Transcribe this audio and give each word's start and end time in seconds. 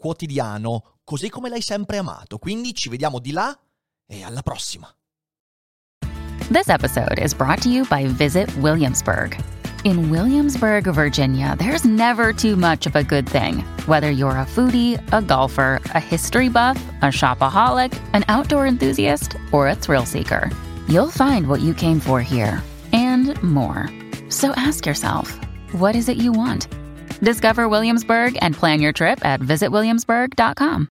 quotidiano, 0.00 0.96
così 1.04 1.28
come 1.28 1.50
l'hai 1.50 1.62
sempre 1.62 1.98
amato. 1.98 2.38
Quindi 2.38 2.74
ci 2.74 2.88
vediamo 2.88 3.18
di 3.20 3.30
là 3.30 3.56
e 4.06 4.24
alla 4.24 4.42
prossima. 4.42 4.92
This 6.50 6.68
episode 6.68 7.20
is 7.22 7.32
brought 7.32 7.62
to 7.62 7.68
you 7.68 7.84
by 7.86 8.06
Visit 8.06 8.50
Williamsburg. 8.56 9.36
In 9.84 10.10
Williamsburg, 10.10 10.88
Virginia, 10.92 11.54
there's 11.56 11.84
never 11.84 12.32
too 12.32 12.56
much 12.56 12.86
of 12.86 12.96
a 12.96 13.04
good 13.04 13.26
thing. 13.28 13.62
Whether 13.86 14.10
you're 14.10 14.36
a 14.36 14.44
foodie, 14.44 14.98
a 15.12 15.22
golfer, 15.22 15.80
a 15.94 16.00
history 16.00 16.48
buff, 16.48 16.76
a 17.02 17.12
shopaholic, 17.12 17.96
an 18.12 18.24
outdoor 18.28 18.66
enthusiast, 18.66 19.36
or 19.52 19.68
a 19.68 19.74
thrill 19.74 20.04
seeker, 20.04 20.50
you'll 20.88 21.10
find 21.10 21.46
what 21.46 21.60
you 21.60 21.72
came 21.72 22.00
for 22.00 22.20
here 22.20 22.62
and 22.92 23.40
more. 23.42 23.88
So 24.28 24.50
ask 24.56 24.84
yourself, 24.84 25.38
what 25.72 25.94
is 25.94 26.08
it 26.08 26.16
you 26.16 26.32
want? 26.32 26.66
Discover 27.20 27.68
Williamsburg 27.68 28.38
and 28.40 28.56
plan 28.56 28.80
your 28.80 28.92
trip 28.92 29.24
at 29.24 29.40
visitwilliamsburg.com. 29.40 30.88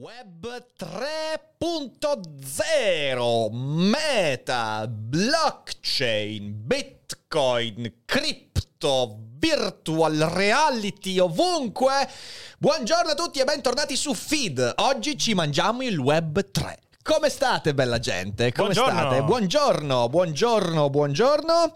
Web 0.00 0.46
3.0, 0.78 3.52
meta, 3.52 4.88
blockchain, 4.88 6.54
bitcoin, 6.66 7.92
crypto, 8.06 9.18
virtual 9.38 10.32
reality 10.32 11.18
ovunque. 11.18 12.08
Buongiorno 12.58 13.10
a 13.10 13.14
tutti 13.14 13.40
e 13.40 13.44
bentornati 13.44 13.94
su 13.94 14.14
Feed. 14.14 14.72
Oggi 14.76 15.18
ci 15.18 15.34
mangiamo 15.34 15.82
il 15.82 15.98
Web 15.98 16.50
3. 16.50 16.78
Come 17.10 17.28
state, 17.28 17.74
bella 17.74 17.98
gente? 17.98 18.52
Come 18.52 18.72
Buongiorno. 18.72 19.00
state? 19.00 19.22
Buongiorno, 19.22 20.08
buongiorno, 20.08 20.90
buongiorno. 20.90 21.72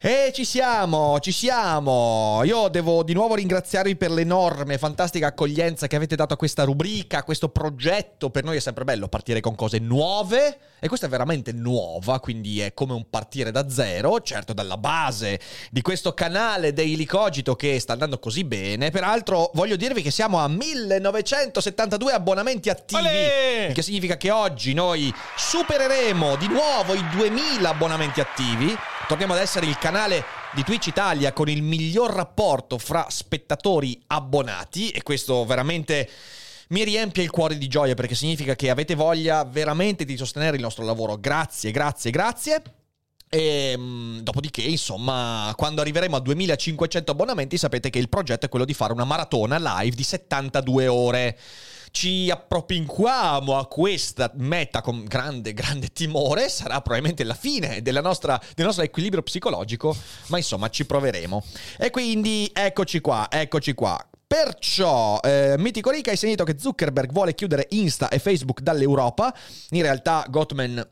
E 0.00 0.30
ci 0.32 0.44
siamo, 0.44 1.18
ci 1.18 1.32
siamo. 1.32 2.42
Io 2.44 2.68
devo 2.68 3.02
di 3.02 3.14
nuovo 3.14 3.34
ringraziarvi 3.34 3.96
per 3.96 4.12
l'enorme, 4.12 4.78
fantastica 4.78 5.26
accoglienza 5.26 5.88
che 5.88 5.96
avete 5.96 6.14
dato 6.14 6.34
a 6.34 6.36
questa 6.36 6.62
rubrica, 6.62 7.18
a 7.18 7.22
questo 7.24 7.48
progetto. 7.48 8.30
Per 8.30 8.44
noi 8.44 8.58
è 8.58 8.60
sempre 8.60 8.84
bello 8.84 9.08
partire 9.08 9.40
con 9.40 9.56
cose 9.56 9.80
nuove 9.80 10.56
e 10.78 10.86
questa 10.86 11.06
è 11.06 11.08
veramente 11.08 11.50
nuova, 11.50 12.20
quindi 12.20 12.60
è 12.60 12.74
come 12.74 12.92
un 12.92 13.10
partire 13.10 13.50
da 13.50 13.68
zero, 13.68 14.20
certo 14.20 14.52
dalla 14.52 14.76
base 14.76 15.40
di 15.72 15.82
questo 15.82 16.14
canale 16.14 16.72
Daily 16.72 17.04
Cogito 17.04 17.56
che 17.56 17.80
sta 17.80 17.94
andando 17.94 18.20
così 18.20 18.44
bene. 18.44 18.92
Peraltro 18.92 19.50
voglio 19.54 19.74
dirvi 19.74 20.02
che 20.02 20.12
siamo 20.12 20.38
a 20.38 20.46
1972 20.46 22.12
abbonamenti 22.12 22.70
attivi, 22.70 23.00
Olè! 23.00 23.66
il 23.70 23.74
che 23.74 23.82
significa 23.82 24.16
che 24.16 24.30
oggi 24.30 24.74
noi 24.74 25.12
supereremo 25.36 26.36
di 26.36 26.46
nuovo 26.46 26.94
i 26.94 27.04
2000 27.10 27.68
abbonamenti 27.68 28.20
attivi. 28.20 28.78
Torniamo 29.08 29.32
ad 29.32 29.40
essere 29.40 29.64
il 29.64 29.78
canale 29.78 29.87
di 30.52 30.64
Twitch 30.64 30.88
Italia 30.88 31.32
con 31.32 31.48
il 31.48 31.62
miglior 31.62 32.12
rapporto 32.12 32.76
fra 32.76 33.06
spettatori 33.08 33.98
abbonati 34.08 34.90
e 34.90 35.02
questo 35.02 35.46
veramente 35.46 36.08
mi 36.68 36.84
riempie 36.84 37.22
il 37.22 37.30
cuore 37.30 37.56
di 37.56 37.68
gioia 37.68 37.94
perché 37.94 38.14
significa 38.14 38.54
che 38.54 38.68
avete 38.68 38.94
voglia 38.94 39.44
veramente 39.44 40.04
di 40.04 40.18
sostenere 40.18 40.56
il 40.56 40.62
nostro 40.62 40.84
lavoro. 40.84 41.16
Grazie, 41.18 41.70
grazie, 41.70 42.10
grazie. 42.10 42.62
E 43.30 43.74
mm, 43.78 44.18
dopodiché, 44.18 44.60
insomma, 44.60 45.54
quando 45.56 45.80
arriveremo 45.80 46.16
a 46.16 46.20
2500 46.20 47.10
abbonamenti, 47.10 47.56
sapete 47.56 47.88
che 47.88 47.98
il 47.98 48.10
progetto 48.10 48.44
è 48.44 48.48
quello 48.50 48.66
di 48.66 48.74
fare 48.74 48.92
una 48.92 49.04
maratona 49.04 49.56
live 49.58 49.96
di 49.96 50.02
72 50.02 50.86
ore. 50.86 51.38
Ci 51.98 52.30
appropinquiamo 52.30 53.58
a 53.58 53.66
questa 53.66 54.30
meta 54.36 54.82
con 54.82 55.02
grande, 55.02 55.52
grande 55.52 55.88
timore. 55.88 56.48
Sarà 56.48 56.80
probabilmente 56.80 57.24
la 57.24 57.34
fine 57.34 57.82
nostra, 58.00 58.40
del 58.54 58.66
nostro 58.66 58.84
equilibrio 58.84 59.20
psicologico, 59.24 59.96
ma 60.28 60.36
insomma, 60.36 60.70
ci 60.70 60.86
proveremo. 60.86 61.44
E 61.76 61.90
quindi 61.90 62.48
eccoci 62.54 63.00
qua, 63.00 63.26
eccoci 63.28 63.74
qua. 63.74 63.98
Perciò, 64.28 65.18
eh, 65.24 65.56
Mitico 65.58 65.90
Rica, 65.90 66.12
hai 66.12 66.16
sentito 66.16 66.44
che 66.44 66.54
Zuckerberg 66.56 67.10
vuole 67.10 67.34
chiudere 67.34 67.66
Insta 67.70 68.10
e 68.10 68.20
Facebook 68.20 68.60
dall'Europa. 68.60 69.34
In 69.70 69.82
realtà, 69.82 70.24
Gottman 70.28 70.86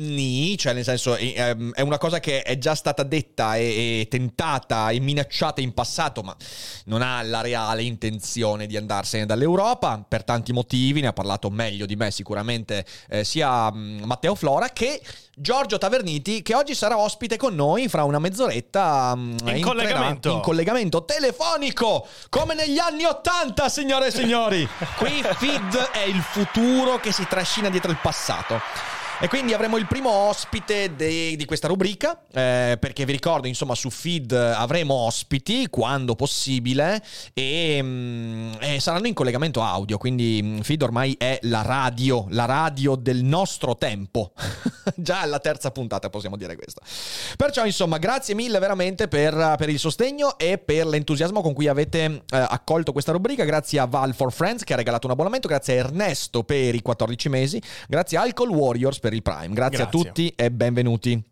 Ni, 0.00 0.56
cioè 0.56 0.74
nel 0.74 0.84
senso 0.84 1.16
è, 1.16 1.32
ehm, 1.36 1.72
è 1.72 1.80
una 1.80 1.98
cosa 1.98 2.20
che 2.20 2.42
è 2.42 2.56
già 2.56 2.76
stata 2.76 3.02
detta 3.02 3.56
e, 3.56 4.06
tentata 4.08 4.90
e 4.90 5.00
minacciata 5.00 5.60
in 5.60 5.74
passato, 5.74 6.22
ma 6.22 6.36
non 6.84 7.02
ha 7.02 7.20
la 7.22 7.40
reale 7.40 7.82
intenzione 7.82 8.66
di 8.66 8.76
andarsene 8.76 9.26
dall'Europa 9.26 10.04
per 10.06 10.22
tanti 10.22 10.52
motivi, 10.52 11.00
ne 11.00 11.08
ha 11.08 11.12
parlato 11.12 11.50
meglio 11.50 11.84
di 11.84 11.96
me 11.96 12.12
sicuramente 12.12 12.84
eh, 13.08 13.24
sia 13.24 13.72
mm, 13.72 14.04
Matteo 14.04 14.36
Flora 14.36 14.68
che 14.68 15.00
Giorgio 15.34 15.78
Taverniti 15.78 16.42
che 16.42 16.54
oggi 16.54 16.76
sarà 16.76 16.96
ospite 16.96 17.36
con 17.36 17.56
noi 17.56 17.88
fra 17.88 18.04
una 18.04 18.20
mezz'oretta 18.20 19.14
mm, 19.16 19.30
entrerà 19.30 19.60
collegamento. 19.60 20.30
in 20.30 20.40
collegamento 20.40 21.04
telefonico 21.04 22.06
come 22.28 22.54
negli 22.54 22.78
anni 22.78 23.04
Ottanta, 23.04 23.68
signore 23.68 24.06
e 24.06 24.10
signori. 24.12 24.68
Qui 24.96 25.24
Feed 25.38 25.76
è 25.90 26.04
il 26.04 26.20
futuro 26.20 27.00
che 27.00 27.10
si 27.10 27.26
trascina 27.28 27.68
dietro 27.68 27.90
il 27.90 27.98
passato. 28.00 28.60
E 29.20 29.26
quindi 29.26 29.52
avremo 29.52 29.78
il 29.78 29.88
primo 29.88 30.10
ospite 30.10 30.94
de- 30.94 31.34
di 31.34 31.44
questa 31.44 31.66
rubrica, 31.66 32.22
eh, 32.32 32.76
perché 32.78 33.04
vi 33.04 33.10
ricordo, 33.10 33.48
insomma, 33.48 33.74
su 33.74 33.90
Feed 33.90 34.30
avremo 34.30 34.94
ospiti 34.94 35.66
quando 35.68 36.14
possibile 36.14 37.02
e, 37.34 37.80
mm, 37.82 38.52
e 38.60 38.78
saranno 38.78 39.08
in 39.08 39.14
collegamento 39.14 39.60
audio, 39.60 39.98
quindi 39.98 40.40
mm, 40.40 40.60
Feed 40.60 40.82
ormai 40.82 41.16
è 41.18 41.36
la 41.42 41.62
radio, 41.62 42.26
la 42.30 42.44
radio 42.44 42.94
del 42.94 43.24
nostro 43.24 43.76
tempo. 43.76 44.34
Già 44.94 45.22
alla 45.22 45.40
terza 45.40 45.72
puntata 45.72 46.10
possiamo 46.10 46.36
dire 46.36 46.54
questo. 46.54 46.80
Perciò, 47.36 47.66
insomma, 47.66 47.98
grazie 47.98 48.36
mille 48.36 48.60
veramente 48.60 49.08
per, 49.08 49.56
per 49.58 49.68
il 49.68 49.80
sostegno 49.80 50.38
e 50.38 50.58
per 50.58 50.86
l'entusiasmo 50.86 51.42
con 51.42 51.54
cui 51.54 51.66
avete 51.66 52.04
eh, 52.04 52.22
accolto 52.36 52.92
questa 52.92 53.10
rubrica. 53.10 53.42
Grazie 53.42 53.80
a 53.80 53.86
Val 53.86 54.14
for 54.14 54.32
Friends 54.32 54.62
che 54.62 54.74
ha 54.74 54.76
regalato 54.76 55.08
un 55.08 55.12
abbonamento, 55.14 55.48
grazie 55.48 55.74
a 55.74 55.84
Ernesto 55.84 56.44
per 56.44 56.76
i 56.76 56.82
14 56.82 57.28
mesi, 57.28 57.60
grazie 57.88 58.16
a 58.16 58.22
Alcohol 58.22 58.50
Warriors 58.50 59.00
per 59.07 59.07
il 59.14 59.22
Prime. 59.22 59.54
Grazie, 59.54 59.84
a 59.84 59.86
Grazie. 59.86 60.00
tutti 60.00 60.32
e 60.36 60.50
benvenuti. 60.50 61.22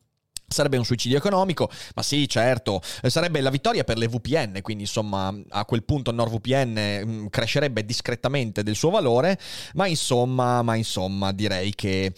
Sarebbe 0.48 0.76
un 0.76 0.84
suicidio 0.84 1.16
economico, 1.16 1.68
ma 1.96 2.02
sì, 2.02 2.28
certo, 2.28 2.80
Eh, 3.02 3.10
sarebbe 3.10 3.40
la 3.40 3.50
vittoria 3.50 3.82
per 3.82 3.98
le 3.98 4.06
VPN, 4.06 4.60
quindi 4.62 4.84
insomma 4.84 5.34
a 5.50 5.64
quel 5.64 5.82
punto 5.82 6.12
NordVPN 6.12 7.02
mm, 7.04 7.26
crescerebbe 7.26 7.84
discretamente 7.84 8.62
del 8.62 8.76
suo 8.76 8.90
valore, 8.90 9.40
ma 9.74 9.88
insomma, 9.88 10.62
ma 10.62 10.76
insomma 10.76 11.32
direi 11.32 11.74
che, 11.74 12.12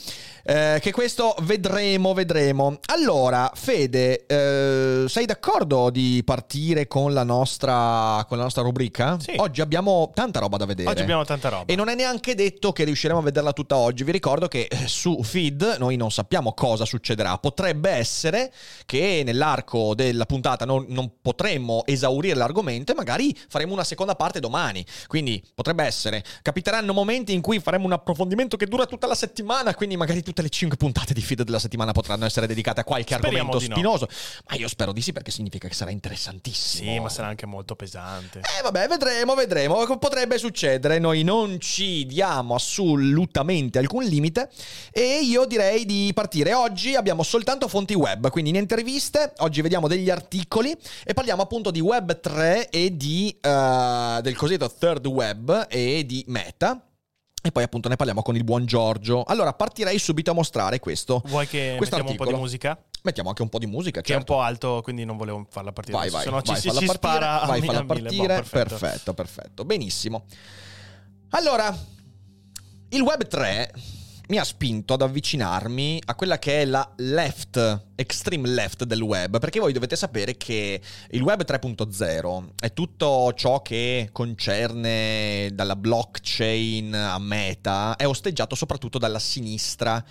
eh, 0.44 0.78
che 0.78 0.93
questo 0.93 1.34
vedremo, 1.41 2.12
vedremo. 2.12 2.78
Allora, 2.93 3.50
Fede, 3.55 4.27
eh, 4.27 5.05
sei 5.09 5.25
d'accordo 5.25 5.89
di 5.89 6.21
partire 6.22 6.87
con 6.87 7.15
la 7.15 7.25
nostra, 7.25 8.22
con 8.28 8.37
la 8.37 8.43
nostra 8.43 8.60
rubrica? 8.60 9.16
Sì. 9.19 9.33
Oggi 9.39 9.62
abbiamo 9.62 10.10
tanta 10.12 10.39
roba 10.39 10.59
da 10.59 10.66
vedere. 10.66 10.91
Oggi 10.91 11.00
abbiamo 11.00 11.25
tanta 11.25 11.49
roba. 11.49 11.65
E 11.65 11.75
non 11.75 11.89
è 11.89 11.95
neanche 11.95 12.34
detto 12.34 12.72
che 12.72 12.84
riusciremo 12.84 13.21
a 13.21 13.22
vederla 13.22 13.55
tutta 13.55 13.78
oggi. 13.78 14.05
Vi 14.05 14.12
ricordo 14.12 14.49
che 14.49 14.69
eh, 14.71 14.87
su 14.87 15.22
feed 15.22 15.77
noi 15.78 15.97
non 15.97 16.10
sappiamo 16.10 16.53
cosa 16.53 16.84
succederà. 16.84 17.39
Potrebbe 17.39 17.89
essere 17.89 18.16
che 18.86 19.22
nell'arco 19.24 19.94
della 19.94 20.26
puntata 20.26 20.64
non, 20.64 20.86
non 20.88 21.20
potremmo 21.20 21.84
esaurire 21.86 22.34
l'argomento 22.34 22.92
e 22.92 22.94
magari 22.94 23.36
faremo 23.48 23.72
una 23.72 23.84
seconda 23.84 24.14
parte 24.14 24.40
domani. 24.40 24.84
Quindi 25.06 25.42
potrebbe 25.54 25.84
essere. 25.84 26.24
Capiteranno 26.42 26.92
momenti 26.92 27.32
in 27.32 27.41
cui 27.41 27.60
faremo 27.60 27.86
un 27.86 27.92
approfondimento 27.92 28.56
che 28.56 28.66
dura 28.66 28.86
tutta 28.86 29.06
la 29.06 29.15
settimana. 29.15 29.74
Quindi 29.74 29.97
magari 29.97 30.22
tutte 30.22 30.42
le 30.42 30.48
5 30.48 30.76
puntate 30.76 31.15
di 31.15 31.20
feed 31.20 31.42
della 31.42 31.59
settimana 31.59 31.92
potranno 31.92 32.24
essere 32.24 32.47
dedicate 32.47 32.80
a 32.80 32.84
qualche 32.84 33.15
Speriamo 33.15 33.50
argomento 33.50 33.59
di 33.59 33.68
no. 33.68 33.74
spinoso. 33.74 34.09
Ma 34.48 34.56
io 34.56 34.68
spero 34.68 34.92
di 34.92 35.00
sì 35.00 35.12
perché 35.12 35.30
significa 35.30 35.68
che 35.68 35.74
sarà 35.74 35.91
interessantissimo. 35.91 36.91
Sì, 36.91 36.98
ma 36.98 37.09
sarà 37.09 37.28
anche 37.28 37.47
molto 37.47 37.76
pesante. 37.76 38.41
Eh 38.41 38.62
vabbè, 38.62 38.88
vedremo, 38.88 39.34
vedremo. 39.34 39.97
Potrebbe 39.98 40.38
succedere. 40.38 40.98
Noi 40.98 41.22
non 41.22 41.60
ci 41.60 42.06
diamo 42.06 42.54
assolutamente 42.54 43.78
alcun 43.78 44.04
limite. 44.04 44.50
E 44.91 45.21
io 45.22 45.44
direi 45.44 45.84
di 45.84 46.10
partire. 46.14 46.54
Oggi 46.54 46.94
abbiamo 46.94 47.22
soltanto 47.22 47.68
fonti 47.68 47.94
web, 47.94 48.08
quindi 48.31 48.51
niente 48.51 48.75
riviste. 48.77 49.33
Oggi 49.39 49.60
vediamo 49.60 49.89
degli 49.89 50.10
articoli 50.10 50.77
e 51.05 51.15
parliamo 51.15 51.43
appunto 51.43 51.71
di 51.71 51.81
Web 51.81 52.21
3 52.21 52.69
e 52.71 52.97
di, 52.97 53.37
eh, 53.41 54.19
del 54.22 54.37
cosiddetto 54.37 54.72
third 54.78 55.07
web 55.07 55.66
e 55.69 56.05
di 56.07 56.25
Meta. 56.28 56.83
E 57.41 57.53
poi 57.53 57.63
appunto 57.63 57.89
ne 57.89 57.97
parliamo 57.97 58.22
con 58.22 58.37
il 58.37 58.45
buon 58.45 58.66
Giorgio. 58.66 59.22
Allora 59.22 59.53
partirei 59.53 59.99
subito 59.99 60.33
a 60.33 60.34
mostrare 60.34 60.81
questo. 60.81 61.22
Vuoi 61.27 61.47
che 61.47 61.75
questo 61.77 61.97
mettiamo 61.97 62.10
un 62.10 62.16
po' 62.16 62.33
di 62.33 62.39
musica? 62.39 62.78
Mettiamo 63.03 63.28
anche 63.28 63.43
un 63.43 63.49
po' 63.49 63.59
di 63.59 63.66
musica, 63.66 64.01
Che 64.01 64.13
è 64.13 64.16
un 64.16 64.21
certo. 64.22 64.34
po' 64.34 64.41
alto, 64.41 64.81
quindi 64.83 65.05
non 65.05 65.16
volevo 65.16 65.47
farla 65.49 65.72
partire. 65.72 65.97
Vai, 65.97 66.10
vai, 66.10 66.25
se 66.25 66.31
no 66.31 66.41
vai, 66.45 66.57
ci, 66.60 66.69
falla 66.69 66.81
ci 66.81 66.87
partire, 66.87 66.93
spara 66.95 67.47
vai, 67.47 67.59
a 67.59 67.63
mille. 67.63 67.84
partire. 67.84 68.16
Boh, 68.16 68.27
perfetto. 68.27 68.77
perfetto, 68.77 69.15
perfetto, 69.15 69.65
benissimo. 69.65 70.25
Allora, 71.31 71.75
il 72.89 73.01
Web 73.03 73.27
3 73.27 73.72
mi 74.28 74.39
ha 74.39 74.45
spinto 74.45 74.95
ad 74.95 75.03
avvicinarmi 75.03 76.03
a 76.04 76.15
quella 76.15 76.39
che 76.39 76.63
è 76.63 76.65
la 76.66 76.86
left, 76.97 77.86
extreme 77.95 78.48
left 78.48 78.84
del 78.84 79.01
web, 79.01 79.39
perché 79.39 79.59
voi 79.59 79.72
dovete 79.72 79.97
sapere 79.97 80.36
che 80.36 80.80
il 81.10 81.22
web 81.22 81.45
3.0 81.45 82.48
è 82.60 82.72
tutto 82.72 83.33
ciò 83.34 83.63
che 83.63 84.10
concerne 84.13 85.51
dalla 85.53 85.77
blockchain 85.77 86.95
a 86.95 87.19
meta, 87.19 87.97
è 87.97 88.07
osteggiato 88.07 88.54
soprattutto 88.54 88.98
dalla 88.98 89.19
sinistra, 89.19 90.03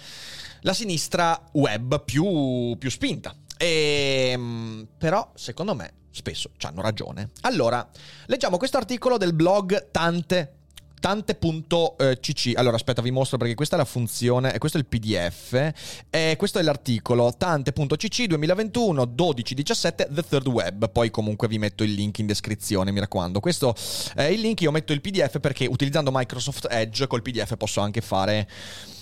la 0.61 0.73
sinistra 0.73 1.39
web 1.53 2.03
più, 2.03 2.75
più 2.79 2.89
spinta. 2.89 3.35
E, 3.55 4.33
mm, 4.35 4.83
però, 4.97 5.31
secondo 5.35 5.75
me, 5.75 5.93
spesso 6.09 6.49
hanno 6.61 6.81
ragione. 6.81 7.29
Allora, 7.41 7.87
leggiamo 8.25 8.57
questo 8.57 8.77
articolo 8.77 9.17
del 9.17 9.33
blog 9.33 9.91
Tante. 9.91 10.53
Tante.cc 10.99 12.53
allora 12.55 12.75
aspetta 12.75 13.01
vi 13.01 13.11
mostro 13.11 13.37
perché 13.37 13.53
questa 13.55 13.75
è 13.75 13.77
la 13.79 13.85
funzione 13.85 14.53
e 14.53 14.57
questo 14.57 14.77
è 14.77 14.81
il 14.81 14.87
pdf 14.87 15.71
e 16.09 16.35
questo 16.37 16.59
è 16.59 16.61
l'articolo 16.61 17.33
tante.cc 17.37 18.23
2021 18.25 19.03
12-17 19.03 20.13
The 20.13 20.23
Third 20.23 20.47
Web. 20.47 20.89
Poi 20.89 21.09
comunque 21.09 21.47
vi 21.47 21.59
metto 21.59 21.83
il 21.83 21.93
link 21.93 22.19
in 22.19 22.25
descrizione 22.25 22.91
mi 22.91 22.99
raccomando. 22.99 23.39
Questo 23.39 23.75
è 24.15 24.23
il 24.23 24.39
link 24.39 24.61
io 24.61 24.71
metto 24.71 24.93
il 24.93 25.01
pdf 25.01 25.39
perché 25.39 25.65
utilizzando 25.65 26.11
Microsoft 26.13 26.67
Edge 26.69 27.07
col 27.07 27.21
pdf 27.21 27.55
posso 27.57 27.81
anche 27.81 28.01
fare 28.01 28.47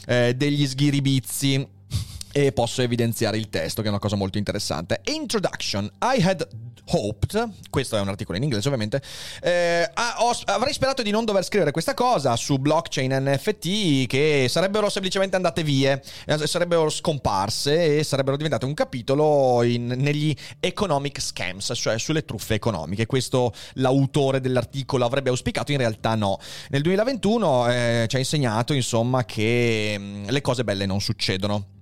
eh, 0.07 0.33
degli 0.35 0.67
sghiribizzi 0.67 1.74
e 2.37 2.51
posso 2.51 2.81
evidenziare 2.81 3.37
il 3.37 3.47
testo, 3.47 3.81
che 3.81 3.87
è 3.87 3.89
una 3.89 3.99
cosa 3.99 4.17
molto 4.17 4.37
interessante. 4.37 4.99
Introduction. 5.05 5.89
I 6.01 6.21
had 6.21 6.45
hoped, 6.87 7.49
questo 7.69 7.95
è 7.95 8.01
un 8.01 8.09
articolo 8.09 8.35
in 8.35 8.43
inglese 8.43 8.67
ovviamente, 8.67 9.01
eh, 9.41 9.89
ho- 10.17 10.37
avrei 10.47 10.73
sperato 10.73 11.01
di 11.01 11.11
non 11.11 11.23
dover 11.23 11.45
scrivere 11.45 11.71
questa 11.71 11.93
cosa 11.93 12.35
su 12.35 12.57
blockchain 12.57 13.23
NFT 13.23 14.05
che 14.05 14.47
sarebbero 14.49 14.89
semplicemente 14.89 15.37
andate 15.37 15.63
vie, 15.63 16.03
eh, 16.25 16.45
sarebbero 16.45 16.89
scomparse 16.89 17.99
e 17.99 18.03
sarebbero 18.03 18.35
diventate 18.35 18.65
un 18.65 18.73
capitolo 18.73 19.63
in- 19.63 19.95
negli 19.97 20.35
economic 20.59 21.21
scams, 21.21 21.71
cioè 21.73 21.97
sulle 21.97 22.25
truffe 22.25 22.55
economiche. 22.55 23.05
Questo 23.05 23.53
l'autore 23.75 24.41
dell'articolo 24.41 25.05
avrebbe 25.05 25.29
auspicato, 25.29 25.71
in 25.71 25.77
realtà 25.77 26.15
no. 26.15 26.37
Nel 26.67 26.81
2021 26.81 27.69
eh, 27.69 28.05
ci 28.09 28.17
ha 28.17 28.19
insegnato 28.19 28.73
insomma 28.73 29.23
che 29.23 29.95
mm, 29.97 30.27
le 30.27 30.41
cose 30.41 30.65
belle 30.65 30.85
non 30.85 30.99
succedono. 30.99 31.74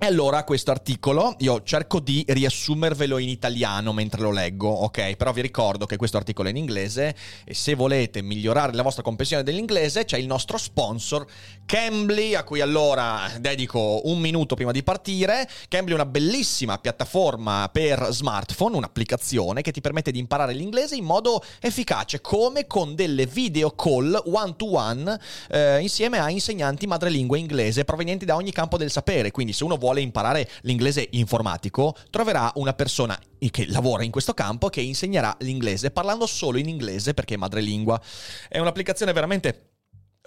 E 0.00 0.06
allora 0.06 0.44
questo 0.44 0.70
articolo 0.70 1.34
io 1.38 1.64
cerco 1.64 1.98
di 1.98 2.24
riassumervelo 2.28 3.18
in 3.18 3.28
italiano 3.28 3.92
mentre 3.92 4.20
lo 4.20 4.30
leggo, 4.30 4.68
ok? 4.68 5.16
Però 5.16 5.32
vi 5.32 5.40
ricordo 5.40 5.86
che 5.86 5.96
questo 5.96 6.16
articolo 6.16 6.46
è 6.46 6.52
in 6.52 6.56
inglese 6.56 7.16
e 7.44 7.52
se 7.52 7.74
volete 7.74 8.22
migliorare 8.22 8.74
la 8.74 8.82
vostra 8.82 9.02
comprensione 9.02 9.42
dell'inglese 9.42 10.04
c'è 10.04 10.16
il 10.16 10.26
nostro 10.26 10.56
sponsor 10.56 11.26
Cambly 11.68 12.34
a 12.34 12.44
cui 12.44 12.62
allora 12.62 13.30
dedico 13.38 14.00
un 14.04 14.20
minuto 14.20 14.54
prima 14.54 14.72
di 14.72 14.82
partire. 14.82 15.46
Cambly 15.68 15.92
è 15.92 15.96
una 15.96 16.06
bellissima 16.06 16.78
piattaforma 16.78 17.68
per 17.70 18.08
smartphone, 18.10 18.76
un'applicazione 18.76 19.60
che 19.60 19.70
ti 19.70 19.82
permette 19.82 20.10
di 20.10 20.18
imparare 20.18 20.54
l'inglese 20.54 20.96
in 20.96 21.04
modo 21.04 21.44
efficace 21.60 22.22
come 22.22 22.66
con 22.66 22.94
delle 22.94 23.26
video 23.26 23.72
call 23.72 24.18
one 24.24 24.56
to 24.56 24.76
one 24.76 25.20
eh, 25.50 25.80
insieme 25.80 26.18
a 26.18 26.30
insegnanti 26.30 26.86
madrelingua 26.86 27.36
inglese 27.36 27.84
provenienti 27.84 28.24
da 28.24 28.36
ogni 28.36 28.50
campo 28.50 28.78
del 28.78 28.90
sapere. 28.90 29.30
Quindi 29.30 29.52
se 29.52 29.64
uno 29.64 29.76
vuole 29.76 30.00
imparare 30.00 30.48
l'inglese 30.62 31.06
informatico, 31.10 31.94
troverà 32.08 32.50
una 32.54 32.72
persona 32.72 33.20
che 33.50 33.66
lavora 33.68 34.04
in 34.04 34.10
questo 34.10 34.32
campo 34.32 34.70
che 34.70 34.80
insegnerà 34.80 35.36
l'inglese 35.40 35.90
parlando 35.90 36.24
solo 36.24 36.56
in 36.56 36.66
inglese 36.66 37.12
perché 37.12 37.34
è 37.34 37.36
madrelingua. 37.36 38.00
È 38.48 38.58
un'applicazione 38.58 39.12
veramente 39.12 39.67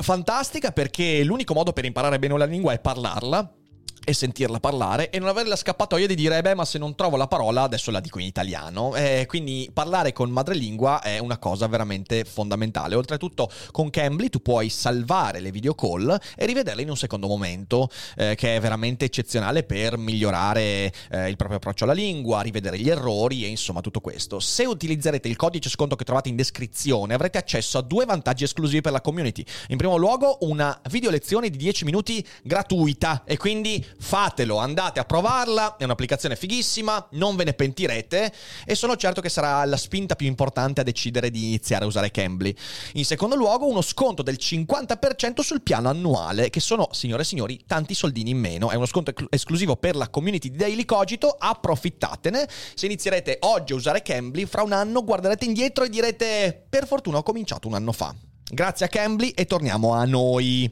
fantastica 0.01 0.71
perché 0.71 1.23
l'unico 1.23 1.53
modo 1.53 1.73
per 1.73 1.85
imparare 1.85 2.19
bene 2.19 2.37
la 2.37 2.45
lingua 2.45 2.73
è 2.73 2.79
parlarla 2.79 3.55
e 4.03 4.13
sentirla 4.13 4.59
parlare 4.59 5.09
e 5.09 5.19
non 5.19 5.27
avere 5.27 5.47
la 5.47 5.55
scappatoia 5.55 6.07
di 6.07 6.15
dire 6.15 6.37
"Eh 6.37 6.41
beh 6.41 6.55
ma 6.55 6.65
se 6.65 6.77
non 6.77 6.95
trovo 6.95 7.17
la 7.17 7.27
parola 7.27 7.63
adesso 7.63 7.91
la 7.91 7.99
dico 7.99 8.19
in 8.19 8.25
italiano. 8.25 8.95
Eh, 8.95 9.25
quindi 9.27 9.69
parlare 9.73 10.13
con 10.13 10.29
madrelingua 10.29 11.01
è 11.01 11.19
una 11.19 11.37
cosa 11.37 11.67
veramente 11.67 12.23
fondamentale. 12.25 12.95
Oltretutto 12.95 13.49
con 13.71 13.89
Cambly 13.89 14.29
tu 14.29 14.41
puoi 14.41 14.69
salvare 14.69 15.39
le 15.39 15.51
video 15.51 15.75
call 15.75 16.17
e 16.35 16.45
rivederle 16.45 16.81
in 16.81 16.89
un 16.89 16.97
secondo 16.97 17.27
momento 17.27 17.89
eh, 18.15 18.35
che 18.35 18.55
è 18.55 18.59
veramente 18.59 19.05
eccezionale 19.05 19.63
per 19.63 19.97
migliorare 19.97 20.91
eh, 21.11 21.29
il 21.29 21.35
proprio 21.35 21.57
approccio 21.57 21.83
alla 21.83 21.93
lingua 21.93 22.41
rivedere 22.41 22.79
gli 22.79 22.89
errori 22.89 23.45
e 23.45 23.47
insomma 23.47 23.81
tutto 23.81 24.01
questo. 24.01 24.39
Se 24.39 24.65
utilizzerete 24.65 25.27
il 25.27 25.35
codice 25.35 25.69
sconto 25.69 25.95
che 25.95 26.03
trovate 26.03 26.29
in 26.29 26.35
descrizione 26.35 27.13
avrete 27.13 27.37
accesso 27.37 27.77
a 27.77 27.81
due 27.81 28.05
vantaggi 28.05 28.43
esclusivi 28.43 28.81
per 28.81 28.91
la 28.91 29.01
community. 29.01 29.43
In 29.69 29.77
primo 29.77 29.97
luogo 29.97 30.39
una 30.41 30.79
video 30.89 31.09
lezione 31.09 31.49
di 31.49 31.57
10 31.57 31.85
minuti 31.85 32.25
gratuita 32.43 33.23
e 33.25 33.37
quindi 33.37 33.83
fatelo, 33.99 34.57
andate 34.57 34.99
a 34.99 35.05
provarla, 35.05 35.77
è 35.77 35.83
un'applicazione 35.83 36.35
fighissima, 36.35 37.07
non 37.11 37.35
ve 37.35 37.43
ne 37.43 37.53
pentirete 37.53 38.31
e 38.65 38.75
sono 38.75 38.95
certo 38.95 39.21
che 39.21 39.29
sarà 39.29 39.63
la 39.65 39.77
spinta 39.77 40.15
più 40.15 40.27
importante 40.27 40.81
a 40.81 40.83
decidere 40.83 41.29
di 41.29 41.45
iniziare 41.47 41.85
a 41.85 41.87
usare 41.87 42.11
Cambly. 42.11 42.55
In 42.93 43.05
secondo 43.05 43.35
luogo 43.35 43.67
uno 43.67 43.81
sconto 43.81 44.23
del 44.23 44.37
50% 44.39 45.41
sul 45.41 45.61
piano 45.61 45.89
annuale, 45.89 46.49
che 46.49 46.59
sono, 46.59 46.89
signore 46.91 47.21
e 47.21 47.25
signori, 47.25 47.63
tanti 47.65 47.93
soldini 47.93 48.31
in 48.31 48.39
meno, 48.39 48.69
è 48.69 48.75
uno 48.75 48.85
sconto 48.85 49.13
esclusivo 49.29 49.75
per 49.75 49.95
la 49.95 50.09
community 50.09 50.49
di 50.49 50.57
Daily 50.57 50.85
Cogito, 50.85 51.35
approfittatene, 51.37 52.47
se 52.73 52.85
inizierete 52.85 53.37
oggi 53.41 53.73
a 53.73 53.75
usare 53.75 54.01
Cambly, 54.01 54.45
fra 54.45 54.63
un 54.63 54.71
anno 54.71 55.03
guarderete 55.03 55.45
indietro 55.45 55.83
e 55.83 55.89
direte 55.89 56.65
per 56.69 56.87
fortuna 56.87 57.17
ho 57.17 57.23
cominciato 57.23 57.67
un 57.67 57.73
anno 57.73 57.91
fa. 57.91 58.13
Grazie 58.51 58.85
a 58.85 58.89
Cambly 58.89 59.29
e 59.29 59.45
torniamo 59.45 59.93
a 59.93 60.03
noi. 60.03 60.69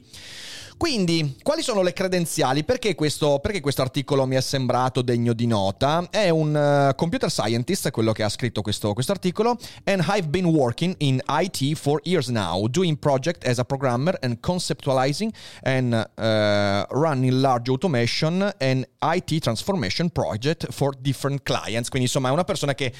Quindi, 0.80 1.36
quali 1.42 1.60
sono 1.60 1.82
le 1.82 1.92
credenziali? 1.92 2.64
Perché 2.64 2.94
questo, 2.94 3.38
perché 3.38 3.60
questo 3.60 3.82
articolo 3.82 4.24
mi 4.24 4.36
è 4.36 4.40
sembrato 4.40 5.02
degno 5.02 5.34
di 5.34 5.46
nota? 5.46 6.08
È 6.10 6.30
un 6.30 6.56
eh, 6.56 6.94
computer 6.94 7.30
scientist, 7.30 7.90
quello 7.90 8.12
che 8.12 8.22
ha 8.22 8.30
scritto 8.30 8.62
questo, 8.62 8.94
questo 8.94 9.12
articolo, 9.12 9.58
and 9.84 10.02
I've 10.08 10.28
been 10.28 10.46
working 10.46 10.94
in 11.00 11.20
IT 11.28 11.74
for 11.74 12.00
years 12.04 12.28
now, 12.28 12.66
doing 12.66 12.96
project 12.96 13.46
as 13.46 13.58
a 13.58 13.64
programmer 13.64 14.16
and 14.22 14.38
conceptualizing 14.40 15.30
and 15.64 15.92
uh, 15.92 16.86
running 16.98 17.42
large 17.42 17.70
automation 17.70 18.50
and 18.58 18.88
IT 19.02 19.38
transformation 19.38 20.08
project 20.08 20.66
for 20.72 20.96
different 20.98 21.42
clients. 21.42 21.90
Quindi, 21.90 22.08
insomma, 22.08 22.30
è 22.30 22.32
una 22.32 22.44
persona 22.44 22.72
che, 22.72 22.90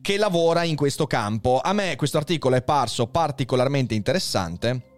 che 0.00 0.16
lavora 0.16 0.64
in 0.64 0.74
questo 0.74 1.06
campo. 1.06 1.60
A 1.62 1.74
me 1.74 1.96
questo 1.96 2.16
articolo 2.16 2.56
è 2.56 2.62
parso 2.62 3.06
particolarmente 3.08 3.92
interessante 3.92 4.94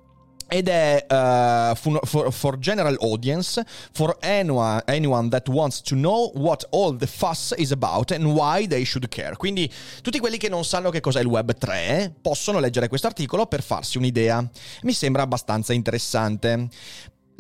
ed 0.49 0.69
è 0.69 1.07
uh, 1.09 1.75
for, 1.75 2.33
for- 2.33 2.59
general 2.59 2.97
audience, 3.01 3.63
for 3.93 4.17
anyone, 4.21 4.83
anyone 4.87 5.29
that 5.29 5.49
wants 5.49 5.81
to 5.83 5.95
know 5.95 6.33
what 6.35 6.67
all 6.71 6.97
the 6.97 7.07
fuss 7.07 7.55
is 7.57 7.71
about 7.71 8.11
and 8.11 8.25
why 8.25 8.67
they 8.67 8.85
should 8.85 9.09
care. 9.09 9.37
Quindi 9.37 9.71
tutti 10.03 10.19
quelli 10.19 10.39
che 10.39 10.49
non 10.49 10.65
sanno 10.65 10.91
che 10.91 11.01
cos'è 11.01 11.21
il 11.21 11.27
Web 11.27 11.57
3 11.57 12.15
possono 12.21 12.59
leggere 12.59 12.89
questo 12.89 13.07
articolo 13.07 13.47
per 13.47 13.63
farsi 13.63 13.99
un'idea. 13.99 14.45
Mi 14.83 14.93
sembra 14.93 15.23
abbastanza 15.23 15.73
interessante. 15.73 16.69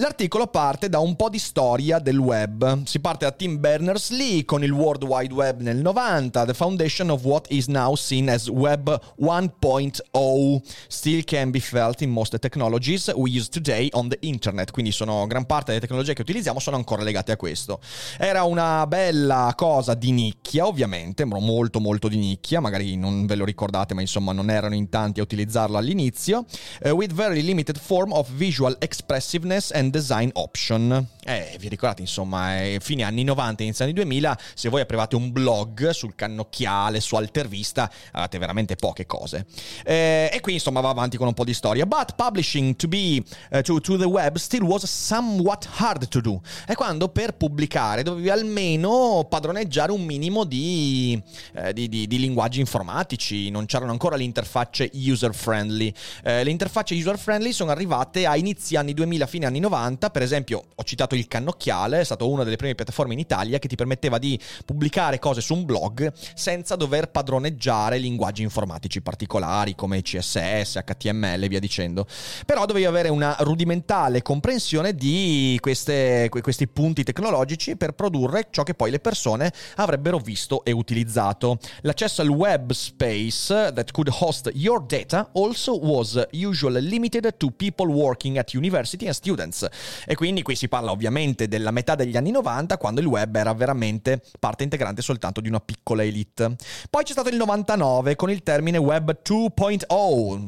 L'articolo 0.00 0.46
parte 0.46 0.88
da 0.88 1.00
un 1.00 1.16
po' 1.16 1.28
di 1.28 1.40
storia 1.40 1.98
del 1.98 2.18
web. 2.18 2.84
Si 2.84 3.00
parte 3.00 3.24
da 3.24 3.32
Tim 3.32 3.58
Berners-Lee 3.58 4.44
con 4.44 4.62
il 4.62 4.70
World 4.70 5.02
Wide 5.02 5.34
Web 5.34 5.60
nel 5.60 5.78
90, 5.78 6.44
the 6.44 6.54
foundation 6.54 7.10
of 7.10 7.24
what 7.24 7.46
is 7.48 7.66
now 7.66 7.96
seen 7.96 8.28
as 8.28 8.46
Web 8.46 8.88
1.0 9.20 10.62
still 10.86 11.24
can 11.24 11.50
be 11.50 11.58
felt 11.58 12.00
in 12.00 12.10
most 12.10 12.38
technologies 12.38 13.12
we 13.16 13.30
use 13.36 13.48
today 13.48 13.88
on 13.90 14.08
the 14.08 14.16
internet. 14.20 14.70
Quindi 14.70 14.92
sono 14.92 15.26
gran 15.26 15.46
parte 15.46 15.72
delle 15.72 15.80
tecnologie 15.80 16.14
che 16.14 16.22
utilizziamo 16.22 16.60
sono 16.60 16.76
ancora 16.76 17.02
legate 17.02 17.32
a 17.32 17.36
questo. 17.36 17.80
Era 18.18 18.44
una 18.44 18.86
bella 18.86 19.52
cosa 19.56 19.94
di 19.94 20.12
nicchia, 20.12 20.64
ovviamente, 20.64 21.24
molto 21.24 21.80
molto 21.80 22.06
di 22.06 22.18
nicchia, 22.18 22.60
magari 22.60 22.94
non 22.94 23.26
ve 23.26 23.34
lo 23.34 23.44
ricordate, 23.44 23.94
ma 23.94 24.00
insomma 24.00 24.30
non 24.30 24.48
erano 24.48 24.76
in 24.76 24.90
tanti 24.90 25.18
a 25.18 25.24
utilizzarlo 25.24 25.76
all'inizio, 25.76 26.44
eh, 26.82 26.92
with 26.92 27.12
very 27.12 27.42
limited 27.42 27.76
form 27.76 28.12
of 28.12 28.30
visual 28.30 28.76
expressiveness 28.78 29.72
and 29.72 29.86
and 29.88 29.92
design 29.92 30.30
option. 30.34 31.06
Eh, 31.24 31.56
vi 31.58 31.68
ricordate, 31.68 32.00
insomma, 32.00 32.62
eh, 32.62 32.78
fine 32.80 33.02
anni 33.02 33.24
90, 33.24 33.62
inizio 33.62 33.84
anni 33.84 33.92
2000, 33.92 34.38
se 34.54 34.68
voi 34.68 34.80
aprivate 34.80 35.16
un 35.16 35.32
blog 35.32 35.90
sul 35.90 36.14
cannocchiale, 36.14 37.00
su 37.00 37.16
Altervista, 37.16 37.90
avete 38.12 38.38
veramente 38.38 38.76
poche 38.76 39.06
cose. 39.06 39.46
Eh, 39.84 40.30
e 40.32 40.40
qui, 40.40 40.54
insomma, 40.54 40.80
va 40.80 40.90
avanti 40.90 41.16
con 41.16 41.26
un 41.26 41.34
po' 41.34 41.44
di 41.44 41.52
storia. 41.52 41.84
But 41.84 42.14
publishing 42.14 42.76
to 42.76 42.88
be 42.88 43.22
uh, 43.50 43.60
to, 43.60 43.80
to 43.80 43.96
the 43.96 44.06
web 44.06 44.36
still 44.36 44.62
was 44.62 44.84
somewhat 44.84 45.68
hard 45.78 46.08
to 46.08 46.20
do. 46.20 46.40
E 46.66 46.74
quando 46.74 47.08
per 47.08 47.34
pubblicare 47.34 48.02
dovevi 48.02 48.30
almeno 48.30 49.26
padroneggiare 49.28 49.92
un 49.92 50.04
minimo 50.04 50.44
di, 50.44 51.20
eh, 51.54 51.72
di, 51.72 51.88
di, 51.88 52.06
di 52.06 52.18
linguaggi 52.18 52.60
informatici, 52.60 53.50
non 53.50 53.66
c'erano 53.66 53.90
ancora 53.90 54.16
le 54.16 54.24
interfacce 54.24 54.90
user 54.94 55.34
friendly. 55.34 55.92
Eh, 56.22 56.44
le 56.44 56.50
interfacce 56.50 56.94
user 56.94 57.18
friendly 57.18 57.52
sono 57.52 57.70
arrivate 57.70 58.24
a 58.24 58.36
inizi 58.36 58.76
anni 58.76 58.94
2000, 58.94 59.26
fine 59.26 59.46
anni 59.46 59.60
90, 59.60 59.77
per 60.10 60.22
esempio 60.22 60.64
ho 60.74 60.82
citato 60.82 61.14
il 61.14 61.28
cannocchiale, 61.28 62.00
è 62.00 62.04
stato 62.04 62.28
una 62.28 62.42
delle 62.42 62.56
prime 62.56 62.74
piattaforme 62.74 63.12
in 63.12 63.20
Italia 63.20 63.58
che 63.58 63.68
ti 63.68 63.76
permetteva 63.76 64.18
di 64.18 64.38
pubblicare 64.64 65.18
cose 65.18 65.40
su 65.40 65.54
un 65.54 65.64
blog 65.64 66.12
senza 66.34 66.74
dover 66.74 67.10
padroneggiare 67.10 67.98
linguaggi 67.98 68.42
informatici 68.42 69.00
particolari 69.00 69.74
come 69.76 70.02
CSS, 70.02 70.80
HTML 70.84 71.42
e 71.42 71.48
via 71.48 71.60
dicendo. 71.60 72.06
Però 72.44 72.66
dovevi 72.66 72.86
avere 72.86 73.08
una 73.08 73.36
rudimentale 73.40 74.22
comprensione 74.22 74.94
di 74.94 75.56
queste, 75.60 76.28
questi 76.28 76.66
punti 76.66 77.04
tecnologici 77.04 77.76
per 77.76 77.92
produrre 77.92 78.48
ciò 78.50 78.64
che 78.64 78.74
poi 78.74 78.90
le 78.90 78.98
persone 78.98 79.52
avrebbero 79.76 80.18
visto 80.18 80.64
e 80.64 80.72
utilizzato. 80.72 81.58
L'accesso 81.82 82.22
al 82.22 82.28
web 82.28 82.72
space 82.72 83.72
that 83.72 83.92
could 83.92 84.08
host 84.10 84.50
your 84.54 84.84
data 84.84 85.30
also 85.34 85.78
was 85.78 86.26
usually 86.32 86.80
limited 86.80 87.36
to 87.36 87.50
people 87.50 87.86
working 87.86 88.38
at 88.38 88.52
university 88.54 89.06
and 89.06 89.14
students. 89.14 89.67
E 90.06 90.14
quindi 90.14 90.42
qui 90.42 90.54
si 90.54 90.68
parla 90.68 90.90
ovviamente 90.90 91.48
della 91.48 91.70
metà 91.70 91.94
degli 91.94 92.16
anni 92.16 92.30
90, 92.30 92.76
quando 92.78 93.00
il 93.00 93.06
web 93.06 93.34
era 93.36 93.52
veramente 93.54 94.22
parte 94.38 94.64
integrante 94.64 95.02
soltanto 95.02 95.40
di 95.40 95.48
una 95.48 95.60
piccola 95.60 96.02
elite. 96.02 96.56
Poi 96.90 97.04
c'è 97.04 97.12
stato 97.12 97.28
il 97.28 97.36
99 97.36 98.16
con 98.16 98.30
il 98.30 98.42
termine 98.42 98.78
web 98.78 99.18
2.0, 99.22 99.86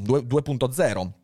2.0 0.02 1.19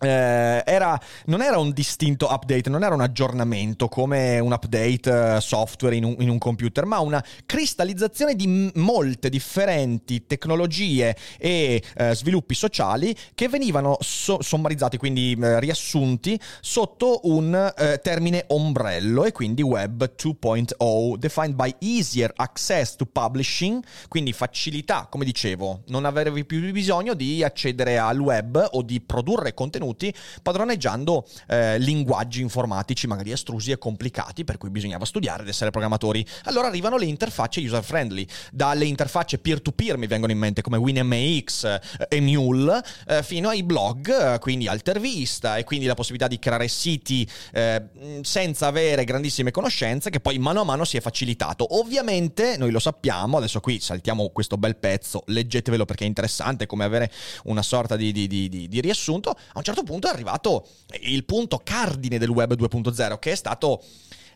eh, 0.00 0.62
era, 0.64 1.00
non 1.26 1.42
era 1.42 1.58
un 1.58 1.72
distinto 1.72 2.28
update, 2.30 2.70
non 2.70 2.84
era 2.84 2.94
un 2.94 3.00
aggiornamento 3.00 3.88
come 3.88 4.38
un 4.38 4.52
update 4.52 5.10
uh, 5.10 5.40
software 5.40 5.96
in 5.96 6.04
un, 6.04 6.16
in 6.20 6.28
un, 6.28 6.38
computer, 6.38 6.84
ma 6.84 7.00
una 7.00 7.24
cristallizzazione 7.44 8.34
di 8.34 8.70
molte 8.76 9.28
differenti 9.28 10.26
tecnologie 10.26 11.16
e 11.36 11.82
uh, 11.98 12.12
sviluppi 12.12 12.54
sociali 12.54 13.14
che 13.34 13.48
venivano 13.48 13.96
so- 14.00 14.40
sommarizzati, 14.40 14.96
quindi 14.96 15.36
uh, 15.36 15.58
riassunti 15.58 16.38
sotto 16.60 17.20
un 17.24 17.72
termine 18.02 18.44
ombrello 18.48 19.24
e 19.24 19.32
quindi 19.32 19.62
Web 19.62 20.14
2.0, 20.16 21.16
defined 21.16 21.54
by 21.54 21.74
easier 21.80 22.32
access 22.36 22.96
to 22.96 23.06
publishing, 23.06 23.82
quindi 24.08 24.32
facilità, 24.32 25.06
come 25.10 25.24
dicevo, 25.24 25.82
non 25.88 26.04
avevi 26.04 26.44
più 26.44 26.60
bisogno 26.72 27.14
di 27.14 27.42
accedere 27.42 27.98
al 27.98 28.18
web 28.18 28.68
o 28.72 28.82
di 28.82 29.00
produrre 29.00 29.54
contenuti 29.54 29.87
contenuti 29.88 30.14
padroneggiando 30.42 31.26
eh, 31.48 31.78
linguaggi 31.78 32.40
informatici 32.40 33.06
magari 33.06 33.32
astrusi 33.32 33.70
e 33.70 33.78
complicati 33.78 34.44
per 34.44 34.58
cui 34.58 34.70
bisognava 34.70 35.04
studiare 35.04 35.42
ed 35.42 35.48
essere 35.48 35.70
programmatori. 35.70 36.24
Allora 36.44 36.68
arrivano 36.68 36.96
le 36.96 37.06
interfacce 37.06 37.60
user 37.60 37.82
friendly, 37.82 38.26
dalle 38.52 38.84
interfacce 38.84 39.38
peer-to-peer 39.38 39.96
mi 39.96 40.06
vengono 40.06 40.32
in 40.32 40.38
mente 40.38 40.62
come 40.62 40.76
WinMX 40.76 41.64
eh, 41.64 41.80
e 42.08 42.20
Mule, 42.20 42.82
eh, 43.06 43.22
fino 43.22 43.48
ai 43.48 43.62
blog, 43.62 44.34
eh, 44.34 44.38
quindi 44.38 44.68
Altervista 44.68 45.56
e 45.56 45.64
quindi 45.64 45.86
la 45.86 45.94
possibilità 45.94 46.28
di 46.28 46.38
creare 46.38 46.68
siti 46.68 47.28
eh, 47.52 47.82
senza 48.22 48.66
avere 48.66 49.04
grandissime 49.04 49.50
conoscenze 49.50 50.10
che 50.10 50.20
poi 50.20 50.38
mano 50.38 50.60
a 50.60 50.64
mano 50.64 50.84
si 50.84 50.96
è 50.96 51.00
facilitato. 51.00 51.78
Ovviamente 51.78 52.56
noi 52.56 52.70
lo 52.70 52.78
sappiamo, 52.78 53.38
adesso 53.38 53.60
qui 53.60 53.80
saltiamo 53.80 54.28
questo 54.30 54.56
bel 54.56 54.76
pezzo, 54.76 55.22
leggetevelo 55.26 55.84
perché 55.84 56.04
è 56.04 56.06
interessante 56.06 56.66
come 56.66 56.84
avere 56.84 57.10
una 57.44 57.62
sorta 57.62 57.96
di, 57.96 58.12
di, 58.12 58.26
di, 58.26 58.48
di 58.48 58.80
riassunto, 58.80 59.30
a 59.30 59.58
un 59.58 59.62
certo 59.62 59.77
certo 59.78 59.82
punto 59.84 60.08
è 60.08 60.10
arrivato 60.10 60.66
il 61.02 61.24
punto 61.24 61.60
cardine 61.62 62.18
del 62.18 62.30
web 62.30 62.54
2.0, 62.54 63.18
che 63.18 63.32
è 63.32 63.34
stato 63.34 63.82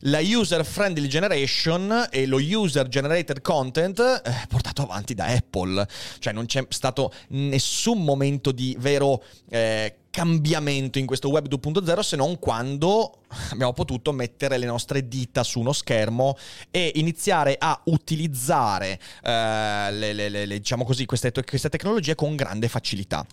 la 0.07 0.21
user 0.21 0.65
friendly 0.65 1.07
generation 1.07 2.09
e 2.11 2.27
lo 2.27 2.39
user 2.39 2.89
generated 2.89 3.41
content 3.41 4.01
eh, 4.01 4.47
portato 4.49 4.83
avanti 4.83 5.15
da 5.15 5.27
Apple. 5.27 5.87
Cioè 6.19 6.33
non 6.33 6.47
c'è 6.47 6.65
stato 6.69 7.13
nessun 7.29 8.03
momento 8.03 8.53
di 8.53 8.77
vero 8.79 9.23
eh, 9.49 9.97
cambiamento 10.11 10.99
in 10.99 11.07
questo 11.07 11.31
web 11.31 11.49
2.0 11.49 12.01
se 12.01 12.17
non 12.17 12.39
quando 12.39 13.23
abbiamo 13.51 13.73
potuto 13.73 14.13
mettere 14.13 14.59
le 14.59 14.67
nostre 14.67 15.09
dita 15.09 15.43
su 15.43 15.61
uno 15.61 15.73
schermo 15.73 16.37
e 16.71 16.93
iniziare 16.97 17.57
a 17.59 17.81
utilizzare 17.85 18.99
eh, 19.23 19.89
le, 19.91 20.13
le, 20.13 20.29
le, 20.29 20.47
diciamo 20.47 20.85
così, 20.85 21.07
queste, 21.07 21.33
queste 21.33 21.69
tecnologie 21.69 22.15
con 22.15 22.37
grande 22.37 22.69
facilità. 22.69 23.25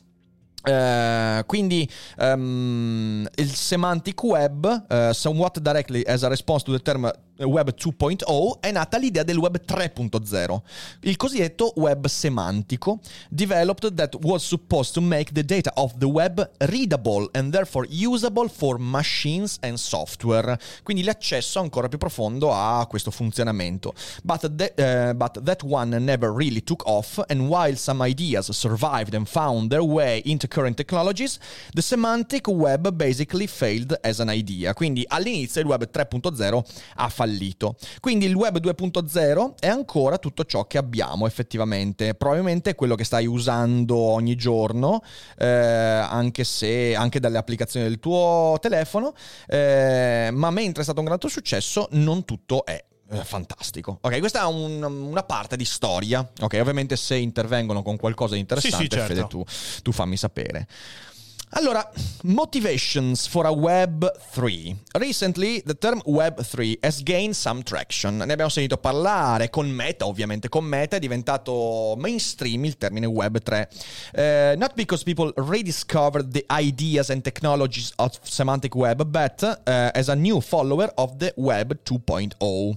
Uh, 0.62 1.42
quindi 1.46 1.90
um, 2.18 3.26
il 3.36 3.50
semantic 3.56 4.22
web, 4.24 4.66
uh, 4.66 5.12
somewhat 5.14 5.60
directly 5.62 6.04
as 6.06 6.24
a 6.24 6.28
response 6.28 6.64
to 6.64 6.72
the 6.72 6.80
term 6.80 7.10
Web 7.46 7.74
2.0 7.74 8.60
è 8.60 8.72
nata 8.72 8.98
l'idea 8.98 9.24
del 9.24 9.38
Web 9.38 9.62
3.0, 9.66 10.62
il 11.02 11.16
cosiddetto 11.16 11.72
web 11.78 12.06
semantico, 12.08 13.00
developed 13.30 13.94
that 13.94 14.16
was 14.24 14.44
supposed 14.44 14.94
to 14.94 15.02
make 15.02 15.32
the 15.32 15.46
data 15.46 15.72
of 15.76 15.94
the 15.98 16.06
web 16.06 16.50
readable 16.70 17.30
and 17.34 17.52
therefore 17.52 17.88
usable 17.90 18.50
for 18.50 18.78
machines 18.78 19.58
and 19.62 19.78
software. 19.78 20.58
Quindi 20.84 21.04
l'accesso 21.04 21.60
ancora 21.60 21.88
più 21.88 21.98
profondo 21.98 22.54
a 22.54 22.86
questo 22.88 23.10
funzionamento. 23.10 23.94
But, 24.22 24.54
the, 24.54 24.74
uh, 24.78 25.14
but 25.14 25.42
that 25.44 25.64
one 25.64 25.98
never 25.98 26.34
really 26.34 26.62
took 26.62 26.86
off, 26.88 27.24
and 27.30 27.48
while 27.48 27.76
some 27.78 28.04
ideas 28.06 28.52
survived 28.52 29.14
and 29.14 29.26
found 29.26 29.70
their 29.70 29.84
way 29.84 30.22
into 30.26 30.48
current 30.48 30.76
technologies, 30.76 31.40
the 31.72 31.82
semantic 31.82 32.48
web 32.48 32.92
basically 32.92 33.48
failed 33.48 33.98
as 34.02 34.20
an 34.20 34.30
idea. 34.30 34.74
Quindi 34.74 35.06
all'inizio 35.08 35.62
il 35.62 35.68
Web 35.68 35.90
3.0 35.90 36.64
ha 36.96 37.10
fallito 37.10 37.28
fallito. 37.30 37.76
Quindi 38.00 38.26
il 38.26 38.34
web 38.34 38.60
2.0 38.60 39.56
è 39.60 39.68
ancora 39.68 40.18
tutto 40.18 40.44
ciò 40.46 40.66
che 40.66 40.78
abbiamo 40.78 41.28
effettivamente, 41.28 42.16
probabilmente 42.16 42.72
è 42.72 42.76
quello 42.76 42.96
che 42.96 43.04
stai 43.04 43.28
usando 43.28 43.96
ogni 43.96 44.36
giorno, 44.36 45.02
eh, 45.38 45.46
anche 45.48 46.44
se 46.44 46.96
anche 46.96 47.20
dalle 47.20 47.38
applicazioni 47.38 47.88
del 47.88 48.00
tuo 48.00 48.58
telefono, 48.60 49.14
eh, 49.48 50.30
ma 50.34 50.50
mentre 50.50 50.82
è 50.82 50.84
stato 50.84 51.00
un 51.00 51.06
grande 51.06 51.30
successo 51.30 51.88
non 51.92 52.26
tutto 52.26 52.66
è 52.66 52.84
eh, 53.12 53.24
fantastico. 53.24 53.98
Ok, 54.02 54.20
questa 54.20 54.42
è 54.42 54.46
un, 54.46 54.82
una 54.84 55.24
parte 55.24 55.56
di 55.56 55.66
storia. 55.66 56.28
Ok, 56.42 56.58
ovviamente 56.60 56.96
se 56.96 57.16
intervengono 57.16 57.82
con 57.82 57.98
qualcosa 57.98 58.36
di 58.36 58.40
interessante, 58.40 58.78
sì, 58.78 58.84
sì, 58.84 58.90
certo. 58.90 59.14
Fede, 59.14 59.28
tu, 59.28 59.44
tu 59.82 59.92
fammi 59.92 60.18
sapere. 60.18 60.68
Allora, 61.54 61.84
motivations 62.26 63.26
for 63.26 63.48
a 63.48 63.52
Web 63.52 64.08
3. 64.34 64.76
Recently, 65.00 65.64
the 65.66 65.74
term 65.74 66.00
Web 66.06 66.44
3 66.44 66.78
has 66.84 67.02
gained 67.02 67.34
some 67.34 67.64
traction. 67.64 68.18
Ne 68.18 68.32
abbiamo 68.32 68.52
sentito 68.52 68.78
parlare 68.78 69.50
con 69.50 69.68
Meta, 69.68 70.06
ovviamente 70.06 70.48
con 70.48 70.64
Meta 70.64 70.98
è 70.98 71.00
diventato 71.00 71.96
mainstream 71.98 72.66
il 72.66 72.78
termine 72.78 73.08
Web 73.08 73.40
3. 73.42 73.70
Uh, 74.14 74.60
not 74.60 74.74
because 74.76 75.04
people 75.04 75.34
rediscovered 75.38 76.32
the 76.32 76.46
ideas 76.52 77.10
and 77.10 77.24
technologies 77.24 77.94
of 77.96 78.12
semantic 78.22 78.76
web, 78.76 79.04
but 79.06 79.42
uh, 79.42 79.90
as 79.96 80.08
a 80.10 80.16
new 80.16 80.40
follower 80.42 80.92
of 80.98 81.16
the 81.18 81.34
Web 81.38 81.80
2.0. 81.84 82.74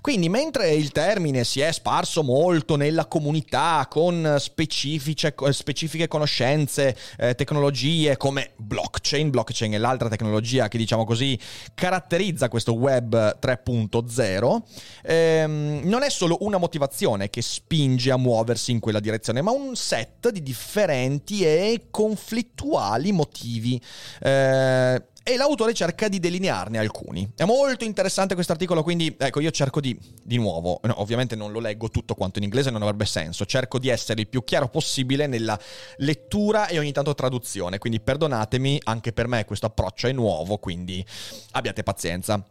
Quindi, 0.00 0.30
mentre 0.30 0.72
il 0.72 0.92
termine 0.92 1.44
si 1.44 1.60
è 1.60 1.70
sparso 1.72 2.22
molto 2.22 2.76
nella 2.76 3.04
comunità 3.04 3.86
con 3.90 4.38
specifiche 4.38 6.08
conoscenze, 6.08 6.96
eh, 7.18 7.34
tecnologie, 7.34 8.12
come 8.16 8.52
blockchain. 8.56 9.30
Blockchain 9.30 9.72
è 9.72 9.78
l'altra 9.78 10.08
tecnologia 10.08 10.68
che, 10.68 10.78
diciamo 10.78 11.04
così, 11.04 11.38
caratterizza 11.74 12.48
questo 12.48 12.74
web 12.74 13.38
3.0. 13.38 14.62
Ehm, 15.02 15.80
non 15.84 16.02
è 16.02 16.10
solo 16.10 16.38
una 16.40 16.58
motivazione 16.58 17.30
che 17.30 17.42
spinge 17.42 18.10
a 18.10 18.16
muoversi 18.16 18.70
in 18.70 18.80
quella 18.80 19.00
direzione, 19.00 19.42
ma 19.42 19.50
un 19.50 19.76
set 19.76 20.30
di 20.30 20.42
differenti 20.42 21.44
e 21.44 21.86
conflittuali 21.90 23.12
motivi. 23.12 23.80
Eh, 24.20 25.02
e 25.24 25.36
l'autore 25.36 25.72
cerca 25.72 26.06
di 26.08 26.20
delinearne 26.20 26.78
alcuni. 26.78 27.32
È 27.34 27.44
molto 27.44 27.84
interessante 27.84 28.34
questo 28.34 28.52
articolo, 28.52 28.82
quindi 28.82 29.16
ecco, 29.18 29.40
io 29.40 29.50
cerco 29.50 29.80
di, 29.80 29.98
di 30.22 30.36
nuovo, 30.36 30.78
no, 30.82 31.00
ovviamente 31.00 31.34
non 31.34 31.50
lo 31.50 31.60
leggo 31.60 31.88
tutto 31.88 32.14
quanto 32.14 32.38
in 32.38 32.44
inglese, 32.44 32.70
non 32.70 32.82
avrebbe 32.82 33.06
senso, 33.06 33.46
cerco 33.46 33.78
di 33.78 33.88
essere 33.88 34.20
il 34.20 34.28
più 34.28 34.44
chiaro 34.44 34.68
possibile 34.68 35.26
nella 35.26 35.58
lettura 35.96 36.68
e 36.68 36.78
ogni 36.78 36.92
tanto 36.92 37.14
traduzione, 37.14 37.78
quindi 37.78 38.00
perdonatemi, 38.00 38.80
anche 38.84 39.12
per 39.12 39.26
me 39.26 39.46
questo 39.46 39.66
approccio 39.66 40.06
è 40.06 40.12
nuovo, 40.12 40.58
quindi 40.58 41.04
abbiate 41.52 41.82
pazienza. 41.82 42.44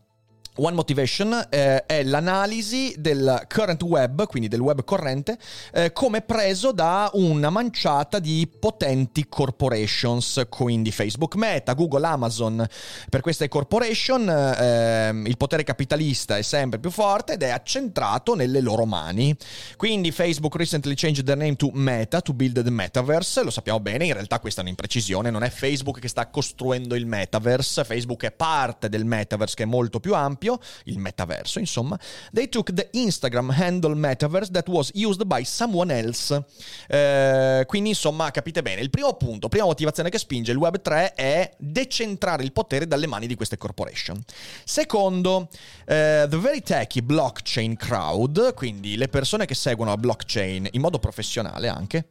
One 0.57 0.75
Motivation 0.75 1.47
eh, 1.50 1.83
è 1.88 2.03
l'analisi 2.03 2.93
del 3.00 3.47
current 3.51 3.81
web, 3.81 4.27
quindi 4.27 4.47
del 4.47 4.59
web 4.59 4.83
corrente, 4.83 5.39
eh, 5.73 5.91
come 5.93 6.21
preso 6.21 6.71
da 6.71 7.09
una 7.13 7.50
manciata 7.50 8.19
di 8.19 8.47
potenti 8.59 9.27
corporations, 9.27 10.45
quindi 10.50 10.91
Facebook, 10.91 11.35
Meta, 11.35 11.73
Google, 11.73 12.05
Amazon. 12.05 12.67
Per 13.09 13.21
queste 13.21 13.47
corporation 13.47 14.29
eh, 14.29 15.09
il 15.25 15.38
potere 15.38 15.63
capitalista 15.63 16.38
è 16.38 16.43
sempre 16.43 16.77
più 16.77 16.91
forte 16.91 17.33
ed 17.33 17.41
è 17.41 17.50
accentrato 17.50 18.35
nelle 18.35 18.62
loro 18.62 18.85
mani. 18.85 19.35
Quindi 19.75 20.12
Facebook 20.12 20.55
recently 20.55 20.93
changed 20.93 21.25
their 21.25 21.38
name 21.38 21.55
to 21.55 21.71
Meta 21.73 22.21
to 22.21 22.31
build 22.31 22.62
the 22.62 22.69
metaverse, 22.69 23.43
lo 23.43 23.50
sappiamo 23.50 23.79
bene, 23.79 24.05
in 24.05 24.13
realtà 24.13 24.39
questa 24.39 24.62
è 24.62 24.63
un'imprecisione, 24.63 25.31
non 25.31 25.41
è 25.41 25.50
Facebook 25.50 26.00
che 26.00 26.07
sta 26.07 26.27
costruendo 26.27 26.93
il 26.93 27.07
metaverse, 27.07 27.83
Facebook 27.83 28.23
è 28.25 28.31
parte 28.31 28.88
del 28.88 29.03
metaverse 29.03 29.55
che 29.55 29.63
è 29.63 29.65
molto 29.65 30.00
più 30.00 30.13
ampio 30.13 30.33
ampio, 30.34 30.60
il 30.86 31.00
metaverso, 31.00 31.60
insomma, 31.60 32.00
they 32.32 32.50
took 32.50 32.74
the 32.74 32.90
Instagram 32.94 33.52
handle 33.52 33.96
metaverse 33.96 34.52
that 34.52 34.68
was 34.68 34.92
used 34.94 35.24
by 35.25 35.44
someone 35.44 35.96
else. 35.96 36.44
Eh, 36.88 37.63
quindi, 37.68 37.90
insomma, 37.90 38.32
capite 38.32 38.62
bene, 38.62 38.82
il 38.82 38.90
primo 38.90 39.13
punto, 39.13 39.48
prima 39.48 39.66
motivazione 39.66 40.10
che 40.10 40.18
spinge 40.18 40.52
il 40.52 40.58
Web 40.58 40.82
3 40.82 41.13
è 41.13 41.54
decentrare 41.58 42.44
il 42.44 42.52
potere 42.52 42.88
dalle 42.88 43.08
mani 43.08 43.28
di 43.28 43.36
queste 43.36 43.58
corporation. 43.58 44.22
Secondo, 44.63 45.50
eh, 45.86 46.25
the 46.30 46.38
very 46.38 46.62
techy 46.62 47.02
blockchain 47.02 47.75
crowd, 47.75 48.54
quindi 48.54 48.98
le 48.98 49.08
persone 49.08 49.46
che 49.46 49.56
seguono 49.56 49.92
la 49.92 49.98
blockchain 49.98 50.68
in 50.72 50.82
modo 50.82 51.00
professionale 51.00 51.68
anche, 51.68 52.08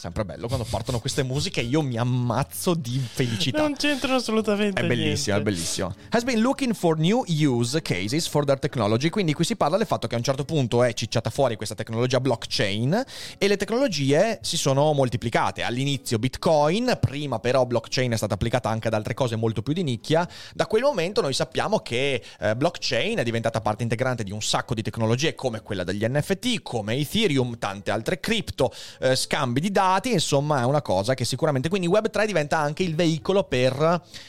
sempre 0.00 0.24
bello 0.24 0.46
quando 0.46 0.64
partono 0.64 0.98
queste 0.98 1.22
musiche 1.22 1.60
io 1.60 1.82
mi 1.82 1.98
ammazzo 1.98 2.72
di 2.72 2.98
felicità. 2.98 3.60
Non 3.60 3.76
c'entrano 3.76 4.16
assolutamente 4.16 4.80
È 4.80 4.86
bellissimo, 4.86 5.36
niente. 5.36 5.50
è 5.50 5.52
bellissimo. 5.52 5.94
Has 6.08 6.24
been 6.24 6.40
looking 6.40 6.72
for 6.72 6.96
new 6.96 7.22
use 7.28 7.82
cases 7.82 8.26
for 8.26 8.46
their 8.46 8.58
technology, 8.58 9.10
quindi 9.10 9.34
qui 9.34 9.44
si 9.44 9.56
parla 9.56 9.76
del 9.76 9.86
fatto 9.86 10.06
che 10.06 10.14
a 10.14 10.16
un 10.16 10.24
certo 10.24 10.46
punto 10.46 10.82
è 10.82 10.94
cicciata 10.94 11.28
fuori 11.28 11.56
questa 11.56 11.74
tecnologia 11.74 12.18
blockchain 12.18 13.04
e 13.36 13.46
le 13.46 13.58
tecnologie 13.58 14.38
si 14.40 14.56
sono 14.56 14.90
moltiplicate. 14.94 15.62
All'inizio 15.62 16.18
Bitcoin, 16.18 16.96
prima 16.98 17.38
però 17.38 17.66
blockchain 17.66 18.12
è 18.12 18.16
stata 18.16 18.32
applicata 18.32 18.70
anche 18.70 18.88
ad 18.88 18.94
altre 18.94 19.12
cose 19.12 19.36
molto 19.36 19.60
più 19.60 19.74
di 19.74 19.82
nicchia. 19.82 20.26
Da 20.54 20.66
quel 20.66 20.80
momento 20.80 21.20
noi 21.20 21.34
sappiamo 21.34 21.80
che 21.80 22.24
eh, 22.40 22.56
blockchain 22.56 23.18
è 23.18 23.22
diventata 23.22 23.60
parte 23.60 23.82
integrante 23.82 24.24
di 24.24 24.32
un 24.32 24.40
sacco 24.40 24.72
di 24.72 24.80
tecnologie 24.80 25.34
come 25.34 25.60
quella 25.60 25.84
degli 25.84 26.06
NFT, 26.06 26.62
come 26.62 26.94
Ethereum, 26.94 27.58
tante 27.58 27.90
altre 27.90 28.18
cripto, 28.18 28.72
eh, 29.00 29.14
scambi 29.14 29.60
di 29.60 29.70
dati 29.70 29.88
insomma 30.04 30.60
è 30.60 30.64
una 30.64 30.82
cosa 30.82 31.14
che 31.14 31.24
sicuramente 31.24 31.68
quindi 31.68 31.88
Web3 31.88 32.26
diventa 32.26 32.58
anche 32.58 32.82
il 32.82 32.94
veicolo 32.94 33.44
per 33.44 33.74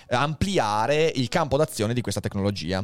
eh, 0.08 0.16
ampliare 0.16 1.12
il 1.16 1.30
campo 1.30 1.58
d'azione 1.58 1.94
di 1.94 2.02
questa 2.02 2.20
tecnologia. 2.20 2.84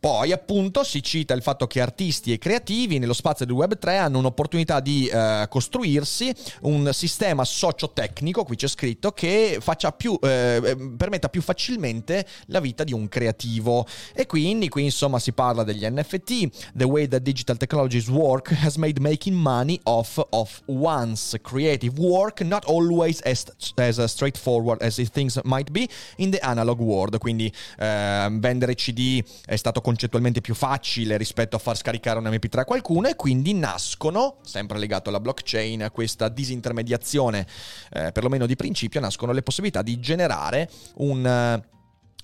Poi 0.00 0.32
appunto 0.32 0.84
si 0.84 1.02
cita 1.02 1.34
il 1.34 1.42
fatto 1.42 1.66
che 1.66 1.80
artisti 1.80 2.32
e 2.32 2.38
creativi 2.38 2.98
nello 2.98 3.12
spazio 3.12 3.46
del 3.46 3.54
Web3 3.54 3.98
hanno 3.98 4.18
un'opportunità 4.18 4.80
di 4.80 5.06
eh, 5.06 5.46
costruirsi 5.48 6.32
un 6.62 6.90
sistema 6.92 7.44
socio-tecnico, 7.44 8.44
qui 8.44 8.56
c'è 8.56 8.68
scritto, 8.68 9.12
che 9.12 9.58
faccia 9.60 9.92
più, 9.92 10.18
eh, 10.22 10.76
permetta 10.96 11.28
più 11.28 11.42
facilmente 11.42 12.26
la 12.46 12.60
vita 12.60 12.84
di 12.84 12.92
un 12.92 13.08
creativo. 13.08 13.86
E 14.14 14.26
quindi 14.26 14.68
qui 14.68 14.84
insomma 14.84 15.18
si 15.18 15.32
parla 15.32 15.64
degli 15.64 15.86
NFT, 15.86 16.72
the 16.74 16.84
way 16.84 17.06
that 17.08 17.22
digital 17.22 17.56
technologies 17.56 18.08
work 18.08 18.52
has 18.62 18.76
made 18.76 19.00
making 19.00 19.36
money 19.36 19.78
off 19.84 20.22
of 20.30 20.62
one's 20.66 21.36
creative 21.42 22.00
work 22.04 22.40
not 22.42 22.64
always 22.66 23.20
as, 23.22 23.44
as 23.76 24.04
straightforward 24.10 24.82
as 24.82 24.96
things 25.10 25.38
might 25.44 25.70
be 25.70 25.88
in 26.16 26.30
the 26.30 26.38
analog 26.38 26.80
world. 26.80 27.18
Quindi 27.18 27.52
eh, 27.78 28.28
vendere 28.30 28.74
CD 28.74 29.22
è 29.44 29.56
stato 29.56 29.80
concettualmente 29.80 30.40
più 30.40 30.54
facile 30.54 31.16
rispetto 31.16 31.56
a 31.56 31.58
far 31.58 31.76
scaricare 31.76 32.18
un 32.18 32.26
MP3 32.26 32.60
a 32.60 32.64
qualcuno 32.64 33.08
e 33.08 33.16
quindi 33.16 33.54
nascono, 33.54 34.36
sempre 34.42 34.78
legato 34.78 35.08
alla 35.08 35.20
blockchain, 35.20 35.82
a 35.82 35.90
questa 35.90 36.28
disintermediazione, 36.28 37.46
eh, 37.92 38.12
perlomeno 38.12 38.46
di 38.46 38.56
principio, 38.56 39.00
nascono 39.00 39.32
le 39.32 39.42
possibilità 39.42 39.82
di 39.82 39.98
generare 40.00 40.68
un 40.96 41.62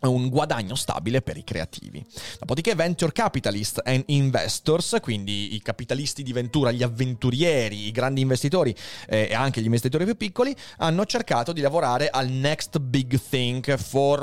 un 0.09 0.29
guadagno 0.29 0.75
stabile 0.75 1.23
per 1.23 1.37
i 1.37 1.45
creativi. 1.45 2.05
Dopodiché 2.39 2.75
venture 2.75 3.13
capitalists 3.13 3.81
and 3.85 4.05
investors, 4.07 4.97
quindi 5.01 5.55
i 5.55 5.63
capitalisti 5.63 6.23
di 6.23 6.33
ventura, 6.33 6.71
gli 6.71 6.83
avventurieri, 6.83 7.87
i 7.87 7.91
grandi 7.91 8.21
investitori 8.21 8.75
eh, 9.09 9.29
e 9.31 9.35
anche 9.35 9.61
gli 9.61 9.65
investitori 9.65 10.05
più 10.05 10.17
piccoli, 10.17 10.55
hanno 10.79 11.05
cercato 11.05 11.53
di 11.53 11.61
lavorare 11.61 12.09
al 12.09 12.29
next 12.29 12.79
big 12.79 13.19
thing 13.29 13.79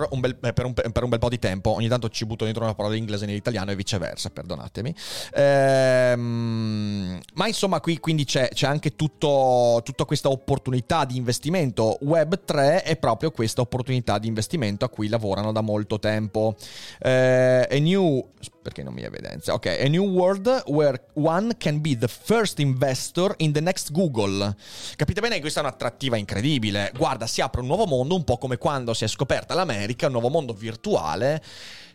un 0.10 0.20
bel, 0.20 0.38
eh, 0.42 0.54
per, 0.54 0.66
un, 0.66 0.74
per, 0.74 1.04
un 1.04 1.10
bel 1.10 1.20
po' 1.20 1.30
di 1.30 1.40
tempo. 1.40 1.72
Ogni 1.72 1.88
tanto 1.88 2.10
ci 2.10 2.26
butto 2.26 2.46
dentro 2.46 2.64
una 2.64 2.74
parola 2.74 2.96
in 2.96 3.02
inglese 3.02 3.26
nell'italiano 3.26 3.72
e 3.72 3.76
viceversa, 3.76 4.30
perdonatemi. 4.30 4.96
Ehm, 5.34 7.20
ma 7.34 7.48
insomma 7.48 7.80
qui 7.80 8.00
quindi 8.00 8.26
c'è, 8.26 8.50
c'è 8.50 8.68
anche 8.68 8.96
tutto, 8.96 9.82
tutta 9.84 10.06
questa 10.06 10.30
opportunità 10.30 11.06
di 11.06 11.18
investimento. 11.18 11.98
Web 12.02 12.44
3 12.46 12.84
è 12.84 12.96
proprio 12.98 13.32
questa 13.32 13.62
opportunità 13.62 14.18
di 14.18 14.28
investimento 14.28 14.86
a 14.86 14.90
cui 14.90 15.08
lavorano 15.08 15.52
da 15.52 15.62
molto 15.68 16.00
tempo. 16.00 16.56
Uh, 17.04 17.68
a 17.70 17.78
new 17.80 18.26
perché 18.62 18.84
non 18.84 18.94
mi 18.94 19.04
evidenzia. 19.04 19.54
Ok, 19.54 19.66
a 19.68 19.88
new 19.88 20.04
world 20.04 20.64
where 20.68 21.02
one 21.14 21.56
can 21.58 21.80
be 21.80 21.98
the 21.98 22.08
first 22.08 22.60
investor 22.60 23.34
in 23.38 23.54
the 23.54 23.62
next 23.62 23.92
Google. 23.92 24.56
Capite 24.96 25.22
bene 25.22 25.36
che 25.36 25.42
questa 25.42 25.62
è 25.62 25.64
un'attrattiva 25.64 26.18
incredibile. 26.18 26.92
Guarda, 26.96 27.28
si 27.28 27.40
apre 27.40 27.62
un 27.62 27.68
nuovo 27.68 27.86
mondo, 27.86 28.16
un 28.16 28.26
po' 28.26 28.38
come 28.38 28.58
quando 28.58 28.94
si 28.94 29.06
è 29.06 29.08
scoperta 29.08 29.54
l'America, 29.54 30.08
un 30.08 30.14
nuovo 30.14 30.30
mondo 30.30 30.54
virtuale. 30.54 31.42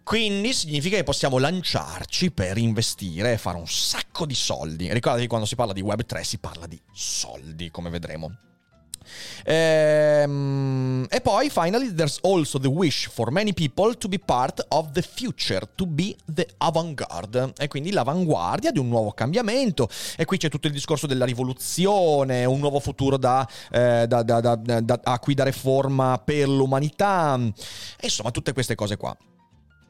Quindi 0.03 0.53
significa 0.53 0.97
che 0.97 1.05
possiamo 1.05 1.39
lanciarci 1.39 2.33
per 2.33 2.57
investire 2.57 3.33
e 3.33 3.39
fare 3.39 3.59
un 3.59 3.69
sacco 3.69 4.27
di 4.27 4.35
soldi. 4.35 4.93
Ricordatevi 4.93 5.29
quando 5.29 5.47
si 5.47 5.55
parla 5.55 5.73
di 5.73 5.83
Web3 5.83 6.23
si 6.23 6.39
parla 6.39 6.67
di 6.67 6.81
soldi, 6.93 7.71
come 7.71 7.91
vedremo. 7.91 8.52
Ehm, 9.45 11.07
e 11.09 11.21
poi, 11.21 11.51
finally, 11.51 11.95
there's 11.95 12.19
also 12.23 12.59
the 12.59 12.69
wish 12.69 13.09
for 13.09 13.31
many 13.31 13.53
people 13.53 13.95
to 13.97 14.09
be 14.09 14.19
part 14.19 14.65
of 14.69 14.93
the 14.93 15.03
future, 15.03 15.67
to 15.75 15.87
be 15.87 16.17
the 16.33 16.47
avant-garde. 16.59 17.53
E 17.59 17.69
quindi 17.69 17.91
l'avanguardia 17.91 18.71
di 18.71 18.79
un 18.79 18.89
nuovo 18.89 19.13
cambiamento. 19.13 19.89
E 20.17 20.25
qui 20.25 20.37
c'è 20.37 20.49
tutto 20.49 20.67
il 20.67 20.73
discorso 20.73 21.07
della 21.07 21.25
rivoluzione, 21.25 22.45
un 22.45 22.59
nuovo 22.59 22.81
futuro 22.81 23.17
da, 23.17 23.49
eh, 23.71 24.07
da, 24.09 24.23
da, 24.23 25.01
a 25.03 25.19
cui 25.19 25.35
dare 25.35 25.53
forma 25.53 26.21
per 26.25 26.49
l'umanità. 26.49 27.39
E 27.39 28.07
insomma, 28.07 28.31
tutte 28.31 28.53
queste 28.53 28.75
cose 28.75 28.97
qua. 28.97 29.17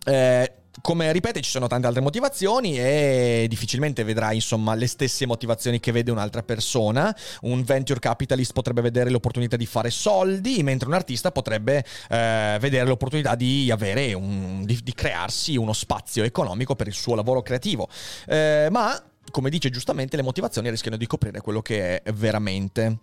Eh, 0.04 0.52
come 0.80 1.12
ripete 1.12 1.40
ci 1.42 1.50
sono 1.50 1.66
tante 1.66 1.86
altre 1.86 2.00
motivazioni 2.00 2.78
e 2.78 3.46
difficilmente 3.48 4.04
vedrai 4.04 4.36
insomma 4.36 4.74
le 4.74 4.86
stesse 4.86 5.26
motivazioni 5.26 5.80
che 5.80 5.92
vede 5.92 6.10
un'altra 6.10 6.42
persona. 6.42 7.14
Un 7.42 7.62
venture 7.62 8.00
capitalist 8.00 8.52
potrebbe 8.52 8.80
vedere 8.80 9.10
l'opportunità 9.10 9.56
di 9.56 9.66
fare 9.66 9.90
soldi, 9.90 10.62
mentre 10.62 10.88
un 10.88 10.94
artista 10.94 11.30
potrebbe 11.30 11.84
eh, 12.08 12.56
vedere 12.60 12.86
l'opportunità 12.86 13.34
di 13.34 13.70
avere 13.70 14.14
un, 14.14 14.64
di, 14.64 14.80
di, 14.82 14.94
crearsi 14.94 15.56
uno 15.56 15.72
spazio 15.72 16.24
economico 16.24 16.74
per 16.74 16.86
il 16.86 16.94
suo 16.94 17.14
lavoro 17.14 17.42
creativo. 17.42 17.88
Eh, 18.26 18.68
ma 18.70 19.02
come 19.30 19.50
dice 19.50 19.70
giustamente, 19.70 20.16
le 20.16 20.22
motivazioni 20.22 20.70
rischiano 20.70 20.96
di 20.96 21.06
coprire 21.06 21.40
quello 21.40 21.62
che 21.62 22.02
è 22.02 22.12
veramente 22.12 22.98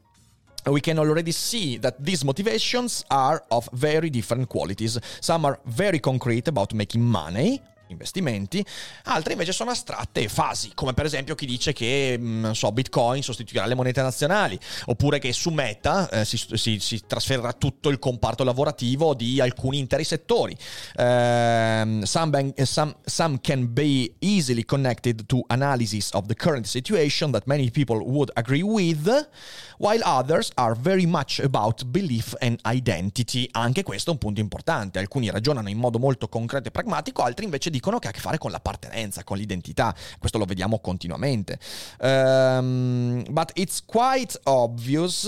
we 0.65 0.81
can 0.81 0.99
already 0.99 1.31
see 1.31 1.77
that 1.77 2.03
these 2.03 2.23
motivations 2.25 3.05
are 3.09 3.43
of 3.51 3.69
very 3.73 4.09
different 4.09 4.49
qualities. 4.49 4.99
Some 5.21 5.45
are 5.45 5.59
very 5.65 5.99
concrete 5.99 6.47
about 6.47 6.73
making 6.73 7.01
money, 7.01 7.61
investimenti, 7.89 8.65
altre 9.05 9.33
invece 9.33 9.51
sono 9.51 9.71
astratte 9.71 10.21
e 10.21 10.29
fasi, 10.29 10.71
come 10.73 10.93
per 10.93 11.05
esempio 11.05 11.35
chi 11.35 11.45
dice 11.45 11.73
che 11.73 12.15
mm, 12.17 12.41
non 12.41 12.55
so, 12.55 12.71
Bitcoin 12.71 13.21
sostituirà 13.21 13.65
le 13.65 13.75
monete 13.75 14.01
nazionali, 14.01 14.59
oppure 14.85 15.19
che 15.19 15.33
su 15.33 15.49
Meta 15.49 16.09
eh, 16.09 16.25
si, 16.25 16.37
si, 16.37 16.79
si, 16.79 17.01
trasferirà 17.05 17.53
tutto 17.53 17.89
il 17.89 17.99
comparto 17.99 18.43
lavorativo 18.43 19.13
di 19.13 19.39
alcuni 19.39 19.79
interi 19.79 20.03
settori. 20.03 20.55
Uh, 20.95 22.03
some, 22.03 22.29
bank, 22.29 22.65
some, 22.65 22.95
some 23.05 23.39
can 23.41 23.71
be 23.73 24.13
easily 24.19 24.63
connected 24.63 25.25
to 25.25 25.43
analysis 25.47 26.11
of 26.13 26.27
the 26.27 26.35
current 26.35 26.65
situation 26.65 27.31
that 27.31 27.43
many 27.45 27.69
people 27.71 27.97
would 27.97 28.31
agree 28.35 28.63
with, 28.63 29.29
while 29.77 30.01
others 30.03 30.51
are 30.55 30.75
very 30.75 31.05
much 31.05 31.39
about 31.39 31.85
belief 31.85 32.35
and 32.39 32.59
identity. 32.65 33.47
Anche 33.51 33.83
questo 33.83 34.09
è 34.09 34.13
un 34.13 34.19
punto 34.19 34.39
importante. 34.39 34.99
Alcuni 34.99 35.29
ragionano 35.29 35.69
in 35.69 35.77
modo 35.77 35.99
molto 35.99 36.27
concreto 36.27 36.67
e 36.67 36.71
pragmatico, 36.71 37.23
altri 37.23 37.45
invece 37.45 37.69
dicono 37.79 37.97
che 37.97 38.07
ha 38.07 38.09
a 38.09 38.13
che 38.13 38.19
fare 38.19 38.37
con 38.37 38.51
l'appartenenza, 38.51 39.23
con 39.23 39.37
l'identità. 39.37 39.95
Questo 40.19 40.37
lo 40.37 40.45
vediamo 40.45 40.79
continuamente. 40.79 41.57
Um, 41.99 43.23
but 43.29 43.51
it's 43.55 43.83
quite 43.85 44.37
obvious 44.43 45.27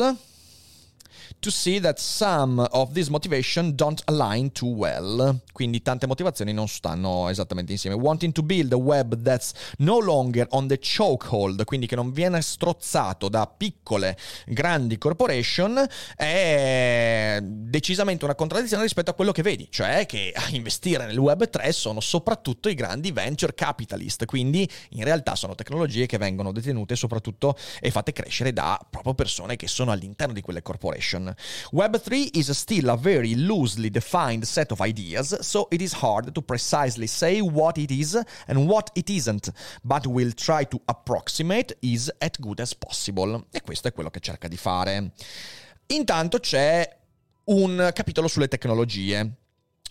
to 1.41 1.49
see 1.49 1.79
that 1.79 1.99
some 1.99 2.65
of 2.71 2.93
these 2.93 3.09
motivation 3.09 3.75
don't 3.75 4.01
align 4.05 4.51
too 4.51 4.69
well. 4.69 5.39
Quindi 5.51 5.81
tante 5.81 6.05
motivazioni 6.05 6.53
non 6.53 6.67
stanno 6.67 7.29
esattamente 7.29 7.71
insieme. 7.71 7.95
Wanting 7.95 8.31
to 8.31 8.43
build 8.43 8.71
a 8.73 8.77
web 8.77 9.21
that's 9.21 9.51
no 9.77 9.99
longer 9.99 10.45
on 10.51 10.67
the 10.67 10.79
chokehold, 10.79 11.63
quindi 11.65 11.87
che 11.87 11.95
non 11.95 12.11
viene 12.11 12.41
strozzato 12.41 13.27
da 13.27 13.47
piccole, 13.47 14.17
grandi 14.45 14.97
corporation, 14.97 15.83
è 16.15 17.39
decisamente 17.41 18.23
una 18.23 18.35
contraddizione 18.35 18.83
rispetto 18.83 19.09
a 19.09 19.13
quello 19.13 19.31
che 19.31 19.41
vedi, 19.41 19.67
cioè 19.71 20.05
che 20.05 20.31
a 20.35 20.47
investire 20.51 21.05
nel 21.05 21.17
web 21.17 21.49
3 21.49 21.71
sono 21.71 21.99
soprattutto 21.99 22.69
i 22.69 22.75
grandi 22.75 23.11
venture 23.11 23.55
capitalist, 23.55 24.25
quindi 24.25 24.69
in 24.91 25.03
realtà 25.03 25.35
sono 25.35 25.55
tecnologie 25.55 26.05
che 26.05 26.19
vengono 26.19 26.51
detenute 26.51 26.95
soprattutto 26.95 27.57
e 27.79 27.89
fatte 27.89 28.13
crescere 28.13 28.53
da 28.53 28.79
proprio 28.89 29.15
persone 29.15 29.55
che 29.55 29.67
sono 29.67 29.91
all'interno 29.91 30.33
di 30.33 30.41
quelle 30.41 30.61
corporation. 30.61 31.30
Web3 31.71 32.35
is 32.35 32.49
still 32.57 32.89
a 32.89 32.97
very 32.97 33.35
loosely 33.35 33.89
defined 33.89 34.45
set 34.45 34.71
of 34.71 34.81
ideas, 34.81 35.37
so 35.41 35.67
it 35.69 35.81
is 35.81 35.93
hard 35.93 36.31
to 36.31 36.41
precisely 36.41 37.07
say 37.07 37.41
what 37.41 37.77
it 37.77 37.91
is 37.91 38.19
and 38.47 38.67
what 38.67 38.89
it 38.93 39.09
isn't, 39.09 39.51
but 39.83 40.05
we'll 40.05 40.33
try 40.33 40.65
to 40.65 40.79
approximate 40.85 41.77
is 41.81 42.11
as 42.19 42.31
good 42.39 42.59
as 42.59 42.75
possible. 42.75 43.45
E 43.51 43.61
questo 43.61 43.87
è 43.87 43.93
quello 43.93 44.09
che 44.09 44.19
cerca 44.19 44.47
di 44.47 44.57
fare. 44.57 45.11
Intanto 45.87 46.39
c'è 46.39 46.97
un 47.45 47.89
capitolo 47.93 48.27
sulle 48.27 48.47
tecnologie. 48.47 49.35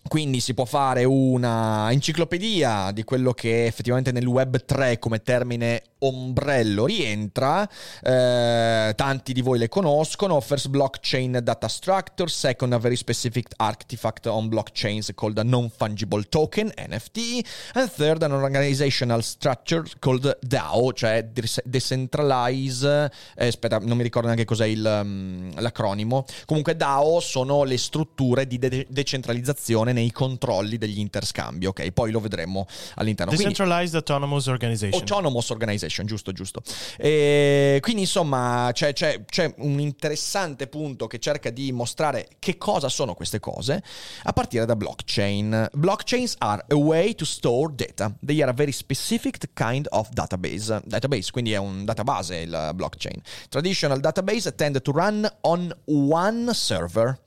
Quindi 0.09 0.40
si 0.40 0.55
può 0.55 0.64
fare 0.64 1.05
una 1.05 1.92
enciclopedia 1.92 2.90
di 2.90 3.05
quello 3.05 3.33
che 3.33 3.66
effettivamente 3.66 4.12
nel 4.12 4.24
web 4.24 4.64
3 4.64 4.98
come 4.98 5.22
termine 5.22 5.83
ombrello 6.01 6.87
rientra. 6.87 7.69
Eh, 8.03 8.93
tanti 8.95 9.33
di 9.33 9.41
voi 9.41 9.59
le 9.59 9.69
conoscono. 9.69 10.41
First 10.41 10.69
blockchain 10.69 11.41
data 11.43 11.69
structure, 11.69 12.29
second 12.29 12.73
a 12.73 12.79
very 12.79 12.97
specific 12.97 13.49
artifact 13.57 14.27
on 14.27 14.49
blockchains 14.49 15.13
called 15.15 15.39
a 15.39 15.43
non-fungible 15.43 16.29
token, 16.29 16.73
NFT, 16.77 17.41
and 17.75 17.91
third 17.91 18.23
an 18.23 18.33
organizational 18.33 19.23
structure 19.23 19.83
called 19.99 20.39
DAO, 20.41 20.93
cioè 20.93 21.29
decentralize, 21.65 23.11
eh, 23.37 23.47
aspetta, 23.47 23.79
non 23.79 23.97
mi 23.97 24.03
ricordo 24.03 24.27
neanche 24.29 24.45
cos'è 24.45 24.67
il, 24.67 24.85
um, 24.85 25.51
l'acronimo. 25.61 26.25
Comunque 26.47 26.77
DAO 26.77 27.21
sono 27.21 27.65
le 27.65 27.79
strutture 27.79 28.47
di 28.47 28.59
de- 28.59 28.87
decentralizzazione 28.89 29.93
nei 29.93 30.11
controlli 30.13 30.79
degli 30.79 30.99
interscambi, 30.99 31.67
ok? 31.67 31.91
Poi 31.91 32.11
lo 32.11 32.21
vedremo 32.21 32.67
all'interno. 32.97 33.33
Decentralized 33.33 33.91
Quindi, 33.91 33.97
Autonomous 33.97 34.47
Organization. 34.47 35.01
Autonomous 35.01 35.51
Organization, 35.51 35.89
giusto, 36.05 36.33
giusto. 36.33 36.62
E 36.96 37.79
quindi 37.81 38.03
insomma 38.03 38.70
c'è, 38.72 38.92
c'è, 38.92 39.24
c'è 39.24 39.55
un 39.59 39.81
interessante 39.81 40.66
punto 40.66 41.07
che 41.07 41.18
cerca 41.18 41.50
di 41.50 41.72
mostrare 41.72 42.29
che 42.38 42.57
cosa 42.57 42.88
sono 42.88 43.14
queste 43.14 43.40
cose 43.40 43.83
a 44.22 44.33
partire 44.33 44.64
da 44.64 44.76
blockchain. 44.76 45.68
Blockchains 45.72 46.37
are 46.38 46.64
a 46.68 46.74
way 46.74 47.14
to 47.14 47.24
store 47.24 47.74
data. 47.74 48.14
They 48.24 48.40
are 48.42 48.50
a 48.50 48.55
very 48.55 48.72
specific 48.72 49.38
kind 49.55 49.87
of 49.90 50.09
database. 50.11 50.81
Database, 50.85 51.31
quindi 51.31 51.53
è 51.53 51.59
un 51.59 51.85
database 51.85 52.37
il 52.37 52.70
blockchain. 52.74 53.20
Traditional 53.48 54.00
database 54.00 54.55
tend 54.55 54.81
to 54.83 54.92
run 54.92 55.29
on 55.42 55.74
one 55.85 56.53
server. 56.55 57.18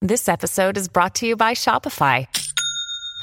This 0.00 0.28
episode 0.28 0.76
is 0.76 0.88
brought 0.88 1.14
to 1.20 1.26
you 1.26 1.36
by 1.36 1.54
Shopify. 1.54 2.26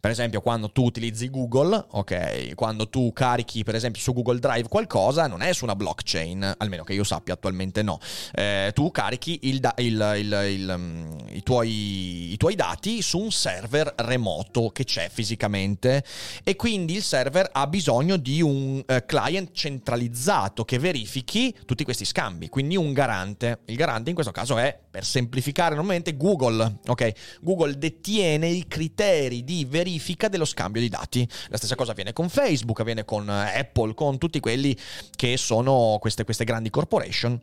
Per 0.00 0.10
esempio, 0.10 0.40
quando 0.40 0.70
tu 0.70 0.84
utilizzi 0.84 1.30
Google, 1.30 1.86
ok, 1.90 2.54
quando 2.54 2.88
tu 2.88 3.12
carichi 3.12 3.64
per 3.64 3.74
esempio 3.74 4.00
su 4.00 4.12
Google 4.12 4.38
Drive 4.38 4.68
qualcosa, 4.68 5.26
non 5.26 5.42
è 5.42 5.52
su 5.52 5.64
una 5.64 5.76
blockchain, 5.76 6.54
almeno 6.58 6.84
che 6.84 6.92
io 6.92 7.04
sappia 7.04 7.34
attualmente 7.34 7.82
no. 7.82 7.98
Eh, 8.32 8.70
tu 8.74 8.90
carichi 8.90 9.40
il 9.42 9.60
da- 9.60 9.74
il, 9.78 10.14
il, 10.16 10.72
um, 10.74 11.16
i, 11.28 11.42
tuoi, 11.42 12.32
i, 12.32 12.36
tuoi, 12.36 12.54
dati 12.54 13.02
su 13.02 13.18
un 13.18 13.30
server 13.30 13.94
remoto 13.98 14.70
che 14.70 14.84
c'è 14.84 15.08
fisicamente 15.10 16.04
e 16.42 16.56
quindi 16.56 16.94
il 16.94 17.02
server 17.02 17.48
ha 17.52 17.66
bisogno 17.66 18.16
di 18.16 18.42
un 18.42 18.82
uh, 18.86 18.94
client 19.06 19.50
centralizzato 19.52 20.64
che 20.64 20.78
verifichi 20.78 21.54
tutti 21.64 21.84
questi 21.84 22.04
scambi, 22.04 22.48
quindi 22.48 22.76
un 22.76 22.92
garante. 22.92 23.60
Il 23.66 23.76
garante 23.76 24.08
in 24.10 24.14
questo 24.14 24.32
caso 24.32 24.58
è, 24.58 24.78
per 24.90 25.04
semplificare 25.04 25.74
normalmente, 25.74 26.16
Google, 26.16 26.78
ok? 26.86 27.38
Google 27.40 27.78
detiene 27.78 28.48
i 28.48 28.66
criteri 28.66 29.44
di 29.44 29.59
verifica 29.64 30.28
dello 30.28 30.44
scambio 30.44 30.80
di 30.80 30.88
dati. 30.88 31.28
La 31.48 31.56
stessa 31.56 31.74
cosa 31.74 31.92
avviene 31.92 32.12
con 32.12 32.28
Facebook, 32.28 32.80
avviene 32.80 33.04
con 33.04 33.28
eh, 33.28 33.58
Apple, 33.58 33.94
con 33.94 34.18
tutti 34.18 34.40
quelli 34.40 34.76
che 35.16 35.36
sono 35.36 35.98
queste, 36.00 36.24
queste 36.24 36.44
grandi 36.44 36.70
corporation 36.70 37.40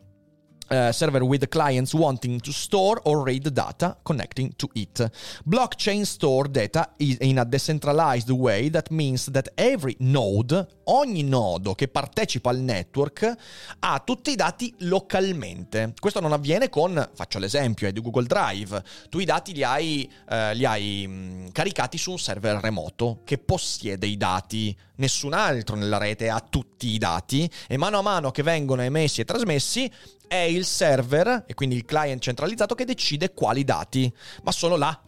Uh, 0.70 0.92
server 0.92 1.24
with 1.24 1.48
clients 1.48 1.94
wanting 1.94 2.42
to 2.42 2.52
store 2.52 3.00
or 3.06 3.24
read 3.24 3.50
data 3.52 3.96
connecting 4.04 4.54
to 4.58 4.68
it. 4.74 5.10
Blockchain 5.46 6.04
store 6.04 6.50
data 6.50 6.94
in 6.98 7.40
a 7.40 7.46
decentralized 7.46 8.30
way 8.30 8.70
that 8.70 8.90
means 8.92 9.32
that 9.32 9.50
every 9.56 9.96
node, 10.00 10.68
ogni 10.88 11.24
nodo 11.24 11.74
che 11.74 11.88
partecipa 11.88 12.50
al 12.50 12.60
network, 12.60 13.34
ha 13.80 14.02
tutti 14.04 14.32
i 14.32 14.36
dati 14.36 14.74
localmente. 14.80 15.94
Questo 15.98 16.20
non 16.20 16.34
avviene 16.34 16.68
con, 16.68 17.12
faccio 17.14 17.40
l'esempio, 17.40 17.88
è 17.88 17.94
di 17.94 18.02
Google 18.02 18.26
Drive. 18.26 18.84
Tu 19.08 19.20
i 19.20 19.26
dati 19.26 19.54
li 19.54 19.64
hai, 19.64 20.12
uh, 20.30 20.54
li 20.54 20.66
hai 20.66 21.08
mh, 21.08 21.52
caricati 21.54 21.98
su 21.98 22.12
un 22.12 22.20
server 22.20 22.58
remoto 22.58 23.22
che 23.24 23.38
possiede 23.38 24.06
i 24.06 24.18
dati. 24.18 24.78
Nessun 24.98 25.34
altro 25.34 25.76
nella 25.76 26.00
rete 26.00 26.28
ha 26.28 26.40
tutti 26.42 26.88
i 26.88 26.98
dati 26.98 27.50
e 27.68 27.78
mano 27.78 28.00
a 28.00 28.02
mano 28.02 28.32
che 28.32 28.42
vengono 28.42 28.82
emessi 28.82 29.22
e 29.22 29.26
trasmessi 29.26 29.90
è 30.28 30.36
il 30.36 30.66
server, 30.66 31.46
e 31.48 31.54
quindi 31.54 31.76
il 31.76 31.86
client 31.86 32.22
centralizzato, 32.22 32.76
che 32.76 32.86
decide 32.86 33.34
quali 33.34 33.64
dati, 33.64 34.12
ma 34.44 34.52
solo 34.52 34.76
là. 34.76 35.00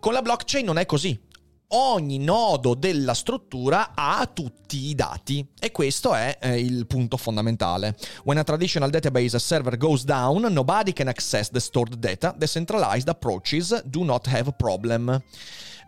Con 0.00 0.12
la 0.12 0.22
blockchain 0.22 0.64
non 0.64 0.78
è 0.78 0.86
così. 0.86 1.30
Ogni 1.74 2.18
nodo 2.18 2.74
della 2.74 3.14
struttura 3.14 3.92
ha 3.94 4.28
tutti 4.30 4.88
i 4.88 4.94
dati 4.94 5.46
e 5.58 5.72
questo 5.72 6.12
è 6.12 6.36
eh, 6.38 6.60
il 6.60 6.86
punto 6.86 7.16
fondamentale. 7.16 7.96
When 8.24 8.36
a 8.36 8.44
traditional 8.44 8.90
database 8.90 9.38
server 9.38 9.78
goes 9.78 10.04
down, 10.04 10.52
nobody 10.52 10.92
can 10.92 11.08
access 11.08 11.48
the 11.48 11.60
stored 11.60 11.94
data. 11.94 12.34
Decentralized 12.36 13.08
approaches 13.08 13.82
do 13.84 14.04
not 14.04 14.26
have 14.26 14.52
problem. 14.58 15.22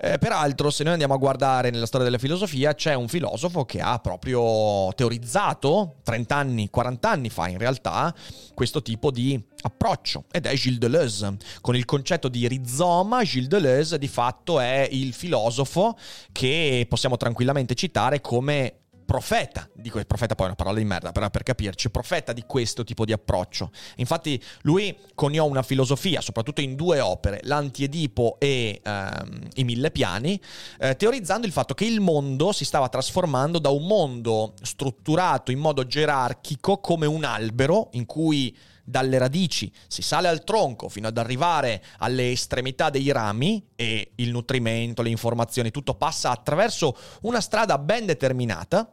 Eh, 0.00 0.18
peraltro, 0.18 0.70
se 0.70 0.83
noi 0.83 0.92
andiamo 0.92 1.14
a 1.14 1.18
guardare 1.18 1.70
nella 1.70 1.87
storia 1.87 2.07
della 2.07 2.18
filosofia, 2.18 2.74
c'è 2.74 2.94
un 2.94 3.09
filosofo 3.09 3.64
che 3.64 3.80
ha 3.80 3.98
proprio 3.98 4.92
teorizzato 4.94 5.96
30 6.02 6.35
anni, 6.37 6.70
40 6.70 7.11
anni 7.11 7.30
fa 7.30 7.48
in 7.48 7.59
realtà, 7.59 8.14
questo 8.54 8.83
tipo 8.83 9.11
di 9.11 9.42
approccio 9.62 10.24
ed 10.30 10.46
è 10.46 10.54
Gilles 10.54 10.78
Deleuze. 10.78 11.37
Con 11.61 11.76
il 11.76 11.85
concetto 11.85 12.28
di 12.28 12.46
rizoma, 12.48 13.22
Gilles 13.22 13.48
Deleuze 13.48 13.98
di 13.98 14.09
fatto 14.09 14.61
è 14.61 14.88
il 14.90 15.12
filosofo 15.12 15.96
che 16.33 16.87
possiamo 16.88 17.16
tranquillamente 17.16 17.74
citare 17.74 18.20
come 18.20 18.84
profeta, 19.05 19.69
dico 19.75 20.03
profeta 20.05 20.35
poi 20.35 20.47
è 20.47 20.49
una 20.49 20.57
parola 20.57 20.79
di 20.79 20.85
merda, 20.85 21.12
però 21.12 21.31
per 21.31 21.43
capirci, 21.43 21.90
profeta 21.90 22.33
di 22.33 22.45
questo 22.47 22.85
tipo 22.85 23.05
di 23.05 23.12
approccio. 23.12 23.71
Infatti 23.97 24.43
lui 24.62 24.97
coniò 25.14 25.45
una 25.45 25.62
filosofia, 25.62 26.21
soprattutto 26.21 26.61
in 26.61 26.75
due 26.75 27.01
opere, 27.01 27.40
l'Antiedipo 27.43 28.37
e 28.38 28.81
ehm, 28.83 29.49
i 29.55 29.64
Mille 29.64 29.90
Piani, 29.90 30.40
eh, 30.79 30.97
teorizzando 30.97 31.47
il 31.47 31.53
fatto 31.53 31.75
che 31.75 31.85
il 31.85 32.01
mondo 32.01 32.53
si 32.53 32.64
stava 32.64 32.88
trasformando 32.88 33.59
da 33.59 33.71
un 33.71 33.87
mondo 33.87 34.55
strutturato 34.62 35.51
in 35.51 35.59
modo 35.59 35.87
gerarchico 35.87 36.79
come 36.79 37.07
un 37.07 37.25
albero 37.25 37.88
in 37.93 38.07
cui 38.07 38.57
dalle 38.85 39.18
radici, 39.18 39.73
si 39.88 40.03
sale 40.03 40.29
al 40.29 40.44
tronco 40.44 40.88
fino 40.88 41.09
ad 41.09 41.18
arrivare 41.18 41.83
alle 41.99 42.31
estremità 42.31 42.90
dei 42.90 43.11
rami 43.11 43.66
e 43.75 44.12
il 44.16 44.31
nutrimento, 44.31 45.03
le 45.03 45.09
informazioni, 45.09 45.70
tutto 45.70 45.94
passa 45.94 46.31
attraverso 46.31 46.97
una 47.23 47.40
strada 47.40 47.79
ben 47.79 48.07
determinata 48.07 48.92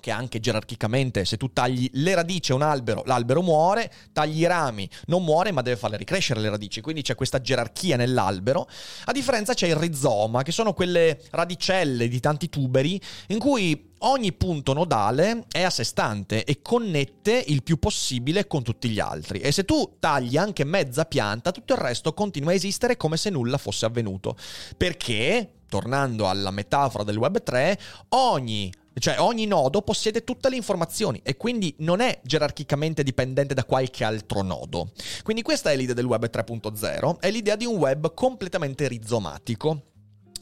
che 0.00 0.10
anche 0.10 0.40
gerarchicamente 0.40 1.24
se 1.24 1.36
tu 1.36 1.52
tagli 1.52 1.88
le 1.94 2.14
radici 2.14 2.52
a 2.52 2.54
un 2.54 2.62
albero, 2.62 3.02
l'albero 3.06 3.42
muore, 3.42 3.92
tagli 4.12 4.40
i 4.40 4.46
rami, 4.46 4.88
non 5.06 5.24
muore 5.24 5.52
ma 5.52 5.62
deve 5.62 5.76
farle 5.76 5.96
ricrescere 5.96 6.40
le 6.40 6.50
radici, 6.50 6.80
quindi 6.80 7.02
c'è 7.02 7.14
questa 7.14 7.40
gerarchia 7.40 7.96
nell'albero. 7.96 8.68
A 9.04 9.12
differenza 9.12 9.54
c'è 9.54 9.66
il 9.66 9.76
rizoma, 9.76 10.42
che 10.42 10.52
sono 10.52 10.72
quelle 10.72 11.20
radicelle 11.30 12.08
di 12.08 12.20
tanti 12.20 12.48
tuberi 12.48 13.00
in 13.28 13.38
cui 13.38 13.87
ogni 14.00 14.32
punto 14.32 14.72
nodale 14.72 15.44
è 15.50 15.62
a 15.62 15.70
sé 15.70 15.84
stante 15.84 16.44
e 16.44 16.60
connette 16.62 17.44
il 17.48 17.62
più 17.62 17.78
possibile 17.78 18.46
con 18.46 18.62
tutti 18.62 18.88
gli 18.88 19.00
altri. 19.00 19.40
E 19.40 19.52
se 19.52 19.64
tu 19.64 19.96
tagli 19.98 20.36
anche 20.36 20.64
mezza 20.64 21.04
pianta, 21.04 21.52
tutto 21.52 21.72
il 21.72 21.80
resto 21.80 22.12
continua 22.12 22.50
a 22.50 22.54
esistere 22.54 22.96
come 22.96 23.16
se 23.16 23.30
nulla 23.30 23.58
fosse 23.58 23.86
avvenuto. 23.86 24.36
Perché, 24.76 25.52
tornando 25.68 26.28
alla 26.28 26.50
metafora 26.50 27.04
del 27.04 27.16
Web 27.16 27.42
3, 27.42 27.78
ogni 28.10 28.72
cioè 28.98 29.20
ogni 29.20 29.46
nodo 29.46 29.82
possiede 29.82 30.24
tutte 30.24 30.48
le 30.48 30.56
informazioni 30.56 31.20
e 31.22 31.36
quindi 31.36 31.74
non 31.78 32.00
è 32.00 32.20
gerarchicamente 32.22 33.02
dipendente 33.02 33.54
da 33.54 33.64
qualche 33.64 34.04
altro 34.04 34.42
nodo. 34.42 34.90
Quindi 35.22 35.42
questa 35.42 35.70
è 35.70 35.76
l'idea 35.76 35.94
del 35.94 36.04
web 36.04 36.28
3.0, 36.28 37.20
è 37.20 37.30
l'idea 37.30 37.56
di 37.56 37.64
un 37.64 37.76
web 37.76 38.12
completamente 38.12 38.88
rizomatico. 38.88 39.82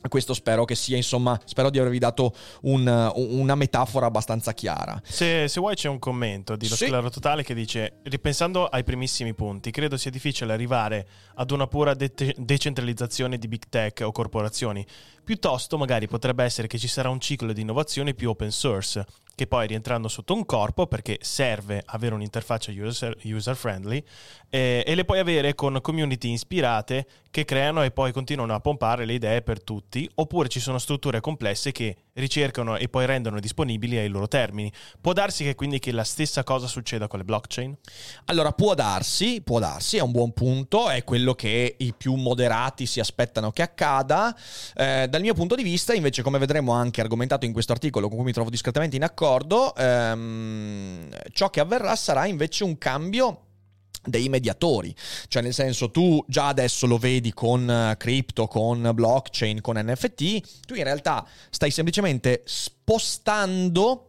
Questo 0.08 0.34
spero 0.34 0.64
che 0.64 0.74
sia, 0.74 0.96
insomma, 0.96 1.38
spero 1.44 1.70
di 1.70 1.78
avervi 1.78 1.98
dato 1.98 2.34
un, 2.62 3.12
una 3.14 3.54
metafora 3.54 4.06
abbastanza 4.06 4.52
chiara. 4.52 5.00
Se, 5.04 5.48
se, 5.48 5.60
vuoi 5.60 5.74
c'è 5.74 5.88
un 5.88 5.98
commento 5.98 6.56
di 6.56 6.68
Lo 6.68 6.74
sì. 6.74 6.86
Sclero 6.86 7.10
Totale 7.10 7.42
che 7.42 7.54
dice, 7.54 8.00
ripensando 8.04 8.66
ai 8.66 8.84
primissimi 8.84 9.34
punti, 9.34 9.70
credo 9.70 9.96
sia 9.96 10.10
difficile 10.10 10.52
arrivare 10.52 11.06
ad 11.34 11.50
una 11.50 11.66
pura 11.66 11.94
de- 11.94 12.12
decentralizzazione 12.36 13.38
di 13.38 13.48
big 13.48 13.64
tech 13.68 14.02
o 14.04 14.12
corporazioni. 14.12 14.84
Piuttosto 15.24 15.76
magari 15.76 16.06
potrebbe 16.06 16.44
essere 16.44 16.68
che 16.68 16.78
ci 16.78 16.88
sarà 16.88 17.08
un 17.08 17.20
ciclo 17.20 17.52
di 17.52 17.62
innovazione 17.62 18.14
più 18.14 18.30
open 18.30 18.50
source, 18.50 19.04
che 19.36 19.46
poi 19.46 19.66
rientrando 19.66 20.08
sotto 20.08 20.34
un 20.34 20.46
corpo 20.46 20.86
perché 20.86 21.18
serve 21.20 21.82
avere 21.84 22.14
un'interfaccia 22.14 22.72
user, 22.72 23.14
user 23.24 23.54
friendly 23.54 24.02
eh, 24.48 24.82
e 24.84 24.94
le 24.94 25.04
puoi 25.04 25.18
avere 25.18 25.54
con 25.54 25.78
community 25.82 26.32
ispirate 26.32 27.06
che 27.30 27.44
creano 27.44 27.82
e 27.82 27.90
poi 27.90 28.12
continuano 28.12 28.54
a 28.54 28.60
pompare 28.60 29.04
le 29.04 29.12
idee 29.12 29.42
per 29.42 29.62
tutti 29.62 30.10
oppure 30.14 30.48
ci 30.48 30.58
sono 30.58 30.78
strutture 30.78 31.20
complesse 31.20 31.70
che 31.70 31.96
ricercano 32.16 32.76
e 32.76 32.88
poi 32.88 33.06
rendono 33.06 33.40
disponibili 33.40 33.96
ai 33.96 34.08
loro 34.08 34.28
termini. 34.28 34.72
Può 35.00 35.12
darsi 35.12 35.44
che 35.44 35.54
quindi 35.54 35.78
che 35.78 35.92
la 35.92 36.04
stessa 36.04 36.44
cosa 36.44 36.66
succeda 36.66 37.06
con 37.08 37.18
le 37.18 37.24
blockchain? 37.24 37.76
Allora 38.26 38.52
può 38.52 38.74
darsi, 38.74 39.40
può 39.42 39.58
darsi, 39.58 39.96
è 39.96 40.02
un 40.02 40.10
buon 40.10 40.32
punto, 40.32 40.88
è 40.90 41.04
quello 41.04 41.34
che 41.34 41.76
i 41.78 41.94
più 41.96 42.14
moderati 42.14 42.86
si 42.86 43.00
aspettano 43.00 43.50
che 43.50 43.62
accada. 43.62 44.36
Eh, 44.74 45.06
dal 45.08 45.20
mio 45.20 45.34
punto 45.34 45.54
di 45.54 45.62
vista 45.62 45.94
invece 45.94 46.22
come 46.22 46.38
vedremo 46.38 46.72
anche 46.72 47.00
argomentato 47.00 47.44
in 47.44 47.52
questo 47.52 47.72
articolo 47.72 48.08
con 48.08 48.16
cui 48.16 48.26
mi 48.26 48.32
trovo 48.32 48.50
discretamente 48.50 48.96
in 48.96 49.04
accordo, 49.04 49.74
ehm, 49.74 51.08
ciò 51.32 51.50
che 51.50 51.60
avverrà 51.60 51.94
sarà 51.96 52.26
invece 52.26 52.64
un 52.64 52.78
cambio 52.78 53.45
dei 54.06 54.28
mediatori, 54.28 54.94
cioè 55.28 55.42
nel 55.42 55.54
senso 55.54 55.90
tu 55.90 56.24
già 56.26 56.48
adesso 56.48 56.86
lo 56.86 56.98
vedi 56.98 57.32
con 57.32 57.68
uh, 57.68 57.96
crypto, 57.96 58.46
con 58.46 58.90
blockchain, 58.94 59.60
con 59.60 59.78
NFT, 59.78 60.64
tu 60.66 60.74
in 60.74 60.84
realtà 60.84 61.26
stai 61.50 61.70
semplicemente 61.70 62.42
spostando 62.44 64.06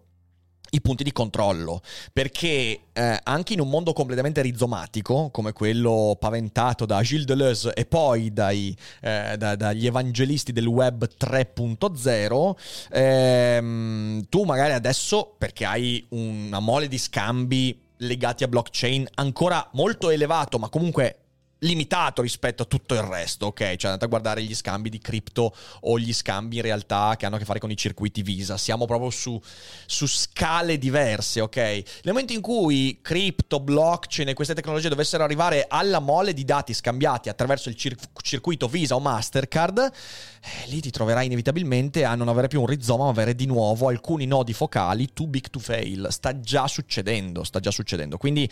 i 0.72 0.82
punti 0.82 1.04
di 1.04 1.12
controllo, 1.12 1.82
perché 2.12 2.82
eh, 2.92 3.20
anche 3.24 3.54
in 3.54 3.60
un 3.60 3.70
mondo 3.70 3.94
completamente 3.94 4.42
rizomatico, 4.42 5.30
come 5.32 5.54
quello 5.54 6.18
paventato 6.20 6.86
da 6.86 7.02
Gilles 7.02 7.26
Deleuze 7.26 7.74
e 7.74 7.86
poi 7.86 8.34
dai, 8.34 8.76
eh, 9.02 9.36
da, 9.38 9.56
dagli 9.56 9.86
evangelisti 9.86 10.52
del 10.52 10.68
web 10.68 11.08
3.0, 11.18 12.56
ehm, 12.92 14.26
tu 14.30 14.44
magari 14.44 14.74
adesso, 14.74 15.36
perché 15.38 15.66
hai 15.66 16.06
una 16.10 16.60
mole 16.60 16.88
di 16.88 16.98
scambi 16.98 17.86
legati 17.98 18.44
a 18.44 18.48
blockchain 18.48 19.08
ancora 19.16 19.70
molto 19.74 20.10
elevato, 20.10 20.60
ma 20.60 20.70
comunque 20.70 21.27
limitato 21.60 22.22
rispetto 22.22 22.64
a 22.64 22.66
tutto 22.66 22.94
il 22.94 23.02
resto, 23.02 23.48
ok? 23.48 23.76
Cioè 23.76 23.92
andate 23.92 24.06
a 24.06 24.08
guardare 24.08 24.44
gli 24.44 24.54
scambi 24.54 24.90
di 24.90 25.00
cripto 25.00 25.56
o 25.82 25.98
gli 25.98 26.14
scambi 26.14 26.58
in 26.58 26.62
realtà 26.62 27.16
che 27.18 27.26
hanno 27.26 27.36
a 27.36 27.40
che 27.40 27.46
fare 27.46 27.60
con 27.60 27.72
i 27.72 27.78
circuiti 27.78 28.22
Visa, 28.22 28.58
siamo 28.58 28.86
proprio 28.86 29.10
su, 29.10 29.40
su 29.86 30.08
scale 30.08 30.78
diverse, 30.78 31.42
ok? 31.42 31.56
Nel 31.56 31.84
momento 32.06 32.34
in 32.34 32.42
cui 32.42 33.00
cripto, 33.02 33.60
blockchain 33.60 34.30
e 34.30 34.34
queste 34.34 34.54
tecnologie 34.54 34.90
dovessero 34.90 35.24
arrivare 35.24 35.66
alla 35.68 36.00
mole 36.00 36.34
di 36.34 36.44
dati 36.44 36.74
scambiati 36.74 37.30
attraverso 37.30 37.70
il 37.70 37.76
cir- 37.76 38.10
circuito 38.22 38.68
Visa 38.68 38.96
o 38.96 39.00
Mastercard, 39.00 39.80
eh, 39.80 40.70
lì 40.70 40.80
ti 40.80 40.92
troverai 40.92 41.26
inevitabilmente 41.26 42.06
a 42.06 42.16
non 42.16 42.28
avere 42.28 42.48
più 42.48 42.62
un 42.62 42.68
rizoma, 42.68 43.06
ma 43.06 43.10
avere 43.10 43.36
di 43.36 43.46
nuovo 43.46 43.88
alcuni 43.88 44.26
nodi 44.26 44.54
focali 44.54 45.10
too 45.14 45.28
big 45.28 45.50
to 45.50 45.60
fail. 45.60 46.08
Sta 46.10 46.40
già 46.40 46.68
succedendo, 46.68 47.44
sta 47.44 47.60
già 47.60 47.72
succedendo. 47.72 48.18
Quindi 48.18 48.50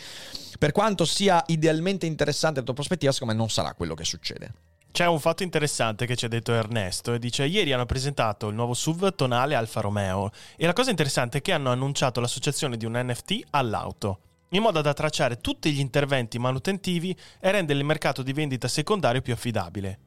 per 0.58 0.72
quanto 0.72 1.04
sia 1.04 1.42
idealmente 1.46 2.06
interessante 2.06 2.58
la 2.60 2.64
tua 2.64 2.74
prospettiva, 2.74 2.95
secondo 2.98 3.34
me 3.34 3.38
non 3.38 3.50
sarà 3.50 3.74
quello 3.74 3.94
che 3.94 4.04
succede. 4.04 4.52
C'è 4.90 5.06
un 5.06 5.20
fatto 5.20 5.42
interessante 5.42 6.06
che 6.06 6.16
ci 6.16 6.24
ha 6.24 6.28
detto 6.28 6.52
Ernesto 6.52 7.12
e 7.12 7.18
dice 7.18 7.44
ieri 7.44 7.72
hanno 7.72 7.84
presentato 7.84 8.48
il 8.48 8.54
nuovo 8.54 8.72
SUV 8.72 9.14
tonale 9.14 9.54
Alfa 9.54 9.82
Romeo 9.82 10.30
e 10.56 10.64
la 10.64 10.72
cosa 10.72 10.88
interessante 10.88 11.38
è 11.38 11.42
che 11.42 11.52
hanno 11.52 11.70
annunciato 11.70 12.20
l'associazione 12.20 12.78
di 12.78 12.86
un 12.86 12.98
NFT 12.98 13.48
all'auto 13.50 14.20
in 14.50 14.62
modo 14.62 14.80
da 14.80 14.94
tracciare 14.94 15.40
tutti 15.40 15.72
gli 15.72 15.80
interventi 15.80 16.38
manutentivi 16.38 17.16
e 17.40 17.50
rendere 17.50 17.78
il 17.78 17.84
mercato 17.84 18.22
di 18.22 18.32
vendita 18.32 18.68
secondario 18.68 19.20
più 19.20 19.32
affidabile. 19.32 19.98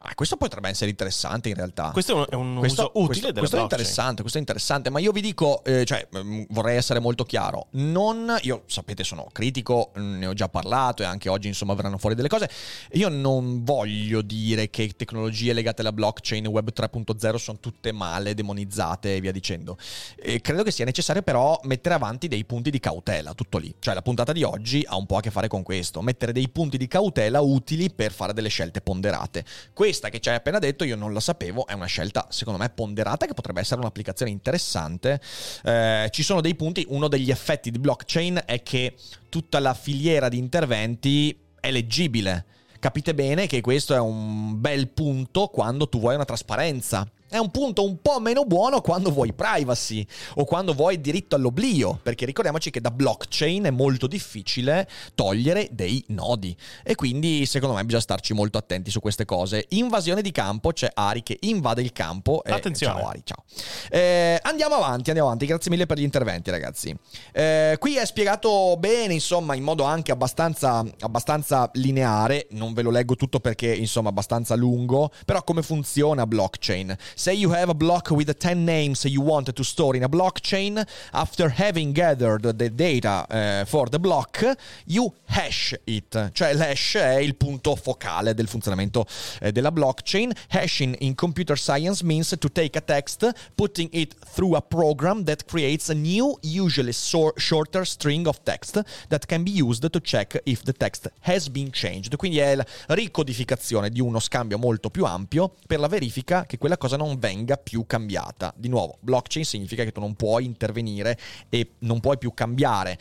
Ah, 0.00 0.14
questo 0.14 0.36
potrebbe 0.36 0.68
essere 0.68 0.90
interessante 0.90 1.48
in 1.48 1.56
realtà. 1.56 1.90
Questo 1.90 2.28
è 2.30 2.34
un 2.36 2.58
questo, 2.58 2.92
uso 2.94 3.08
utile 3.08 3.32
questo, 3.32 3.38
questo 3.40 3.56
è 3.56 3.62
interessante, 3.62 4.20
questo 4.20 4.38
è 4.38 4.40
interessante, 4.40 4.90
ma 4.90 5.00
io 5.00 5.10
vi 5.10 5.20
dico, 5.20 5.64
eh, 5.64 5.84
cioè, 5.84 6.06
mm, 6.16 6.44
vorrei 6.50 6.76
essere 6.76 7.00
molto 7.00 7.24
chiaro. 7.24 7.66
Non, 7.72 8.38
io 8.42 8.62
sapete, 8.66 9.02
sono 9.02 9.26
critico, 9.32 9.90
ne 9.96 10.24
ho 10.26 10.34
già 10.34 10.48
parlato 10.48 11.02
e 11.02 11.06
anche 11.06 11.28
oggi 11.28 11.48
insomma 11.48 11.74
verranno 11.74 11.98
fuori 11.98 12.14
delle 12.14 12.28
cose. 12.28 12.48
Io 12.92 13.08
non 13.08 13.64
voglio 13.64 14.22
dire 14.22 14.70
che 14.70 14.88
tecnologie 14.96 15.52
legate 15.52 15.80
alla 15.80 15.92
blockchain 15.92 16.46
web 16.46 16.70
3.0 16.72 17.34
sono 17.34 17.58
tutte 17.58 17.90
male, 17.90 18.34
demonizzate 18.34 19.16
e 19.16 19.20
via 19.20 19.32
dicendo. 19.32 19.76
E 20.14 20.40
credo 20.40 20.62
che 20.62 20.70
sia 20.70 20.84
necessario 20.84 21.22
però 21.22 21.58
mettere 21.64 21.96
avanti 21.96 22.28
dei 22.28 22.44
punti 22.44 22.70
di 22.70 22.78
cautela, 22.78 23.34
tutto 23.34 23.58
lì. 23.58 23.74
Cioè 23.80 23.94
la 23.94 24.02
puntata 24.02 24.30
di 24.30 24.44
oggi 24.44 24.84
ha 24.86 24.94
un 24.94 25.06
po' 25.06 25.16
a 25.16 25.20
che 25.20 25.32
fare 25.32 25.48
con 25.48 25.64
questo, 25.64 26.02
mettere 26.02 26.30
dei 26.30 26.48
punti 26.48 26.78
di 26.78 26.86
cautela 26.86 27.40
utili 27.40 27.90
per 27.90 28.12
fare 28.12 28.32
delle 28.32 28.48
scelte 28.48 28.80
ponderate. 28.80 29.44
Questo 29.72 29.86
questa 29.88 30.10
che 30.10 30.20
ci 30.20 30.28
hai 30.28 30.34
appena 30.34 30.58
detto 30.58 30.84
io 30.84 30.96
non 30.96 31.14
la 31.14 31.20
sapevo, 31.20 31.66
è 31.66 31.72
una 31.72 31.86
scelta 31.86 32.26
secondo 32.28 32.58
me 32.58 32.68
ponderata 32.68 33.24
che 33.24 33.32
potrebbe 33.32 33.60
essere 33.60 33.80
un'applicazione 33.80 34.30
interessante. 34.30 35.18
Eh, 35.64 36.08
ci 36.10 36.22
sono 36.22 36.42
dei 36.42 36.54
punti, 36.54 36.84
uno 36.90 37.08
degli 37.08 37.30
effetti 37.30 37.70
di 37.70 37.78
blockchain 37.78 38.42
è 38.44 38.62
che 38.62 38.96
tutta 39.30 39.58
la 39.60 39.72
filiera 39.72 40.28
di 40.28 40.36
interventi 40.36 41.34
è 41.58 41.70
leggibile. 41.70 42.44
Capite 42.78 43.14
bene 43.14 43.46
che 43.46 43.62
questo 43.62 43.94
è 43.94 43.98
un 43.98 44.60
bel 44.60 44.88
punto 44.88 45.46
quando 45.46 45.88
tu 45.88 46.00
vuoi 46.00 46.16
una 46.16 46.26
trasparenza 46.26 47.10
è 47.28 47.38
un 47.38 47.50
punto 47.50 47.84
un 47.84 48.00
po' 48.00 48.20
meno 48.20 48.44
buono 48.44 48.80
quando 48.80 49.10
vuoi 49.10 49.32
privacy 49.32 50.06
o 50.36 50.44
quando 50.44 50.72
vuoi 50.72 51.00
diritto 51.00 51.36
all'oblio, 51.36 51.98
perché 52.02 52.24
ricordiamoci 52.24 52.70
che 52.70 52.80
da 52.80 52.90
blockchain 52.90 53.64
è 53.64 53.70
molto 53.70 54.06
difficile 54.06 54.88
togliere 55.14 55.68
dei 55.72 56.02
nodi 56.08 56.56
e 56.82 56.94
quindi 56.94 57.44
secondo 57.46 57.74
me 57.74 57.84
bisogna 57.84 58.02
starci 58.02 58.32
molto 58.32 58.58
attenti 58.58 58.90
su 58.90 59.00
queste 59.00 59.24
cose. 59.24 59.66
Invasione 59.70 60.22
di 60.22 60.32
campo, 60.32 60.72
c'è 60.72 60.90
Ari 60.92 61.22
che 61.22 61.36
invade 61.40 61.82
il 61.82 61.92
campo. 61.92 62.42
E... 62.44 62.52
Attenzione. 62.52 63.00
Ciao 63.00 63.08
Ari, 63.08 63.22
ciao. 63.24 63.44
Eh, 63.90 64.38
andiamo 64.42 64.76
avanti, 64.76 65.10
andiamo 65.10 65.28
avanti, 65.28 65.46
grazie 65.46 65.70
mille 65.70 65.86
per 65.86 65.98
gli 65.98 66.02
interventi 66.02 66.50
ragazzi. 66.50 66.96
Eh, 67.32 67.76
qui 67.78 67.96
è 67.96 68.06
spiegato 68.06 68.76
bene, 68.78 69.12
insomma, 69.14 69.54
in 69.54 69.62
modo 69.62 69.84
anche 69.84 70.12
abbastanza, 70.12 70.84
abbastanza 71.00 71.70
lineare, 71.74 72.46
non 72.50 72.72
ve 72.72 72.82
lo 72.82 72.90
leggo 72.90 73.16
tutto 73.16 73.40
perché 73.40 73.72
insomma 73.74 74.08
abbastanza 74.08 74.54
lungo, 74.54 75.10
però 75.24 75.42
come 75.42 75.62
funziona 75.62 76.26
blockchain. 76.26 76.96
Say 77.18 77.34
you 77.34 77.50
have 77.50 77.68
a 77.68 77.74
block 77.74 78.12
with 78.12 78.28
the 78.28 78.34
10 78.34 78.64
names 78.64 79.04
you 79.04 79.20
want 79.20 79.52
to 79.52 79.64
store 79.64 79.96
in 79.96 80.04
a 80.04 80.08
blockchain. 80.08 80.86
After 81.12 81.48
having 81.48 81.92
gathered 81.92 82.42
the 82.42 82.70
data 82.70 83.26
uh, 83.28 83.64
for 83.64 83.88
the 83.88 83.98
block, 83.98 84.40
you 84.86 85.12
hash 85.24 85.74
it. 85.84 86.30
Cioè 86.32 86.52
l'hash 86.54 86.94
è 86.94 87.16
il 87.16 87.34
punto 87.34 87.74
focale 87.74 88.34
del 88.34 88.46
funzionamento 88.46 89.04
eh, 89.40 89.50
della 89.50 89.72
blockchain. 89.72 90.32
Hashing 90.50 90.94
in 91.00 91.16
computer 91.16 91.58
science 91.58 92.04
means 92.04 92.36
to 92.38 92.48
take 92.52 92.78
a 92.78 92.80
text, 92.80 93.28
putting 93.56 93.88
it 93.90 94.14
through 94.32 94.54
a 94.54 94.62
program 94.62 95.24
that 95.24 95.44
creates 95.46 95.88
a 95.88 95.94
new, 95.94 96.38
usually 96.42 96.92
so- 96.92 97.32
shorter 97.34 97.84
string 97.84 98.28
of 98.28 98.44
text 98.44 98.80
that 99.08 99.26
can 99.26 99.42
be 99.42 99.50
used 99.50 99.90
to 99.90 100.00
check 100.00 100.40
if 100.44 100.62
the 100.62 100.72
text 100.72 101.10
has 101.22 101.48
been 101.48 101.70
changed. 101.72 102.14
Quindi 102.14 102.38
è 102.38 102.54
la 102.54 102.64
ricodificazione 102.86 103.90
di 103.90 104.00
uno 104.00 104.20
scambio 104.20 104.56
molto 104.56 104.88
più 104.88 105.04
ampio 105.04 105.52
per 105.66 105.80
la 105.80 105.88
verifica 105.88 106.46
che 106.46 106.58
quella 106.58 106.76
cosa 106.76 106.96
non 106.96 107.06
non 107.08 107.18
venga 107.18 107.56
più 107.56 107.86
cambiata. 107.86 108.52
Di 108.56 108.68
nuovo, 108.68 108.98
blockchain 109.00 109.44
significa 109.44 109.84
che 109.84 109.92
tu 109.92 110.00
non 110.00 110.14
puoi 110.14 110.44
intervenire 110.44 111.18
e 111.48 111.72
non 111.80 112.00
puoi 112.00 112.18
più 112.18 112.34
cambiare 112.34 112.98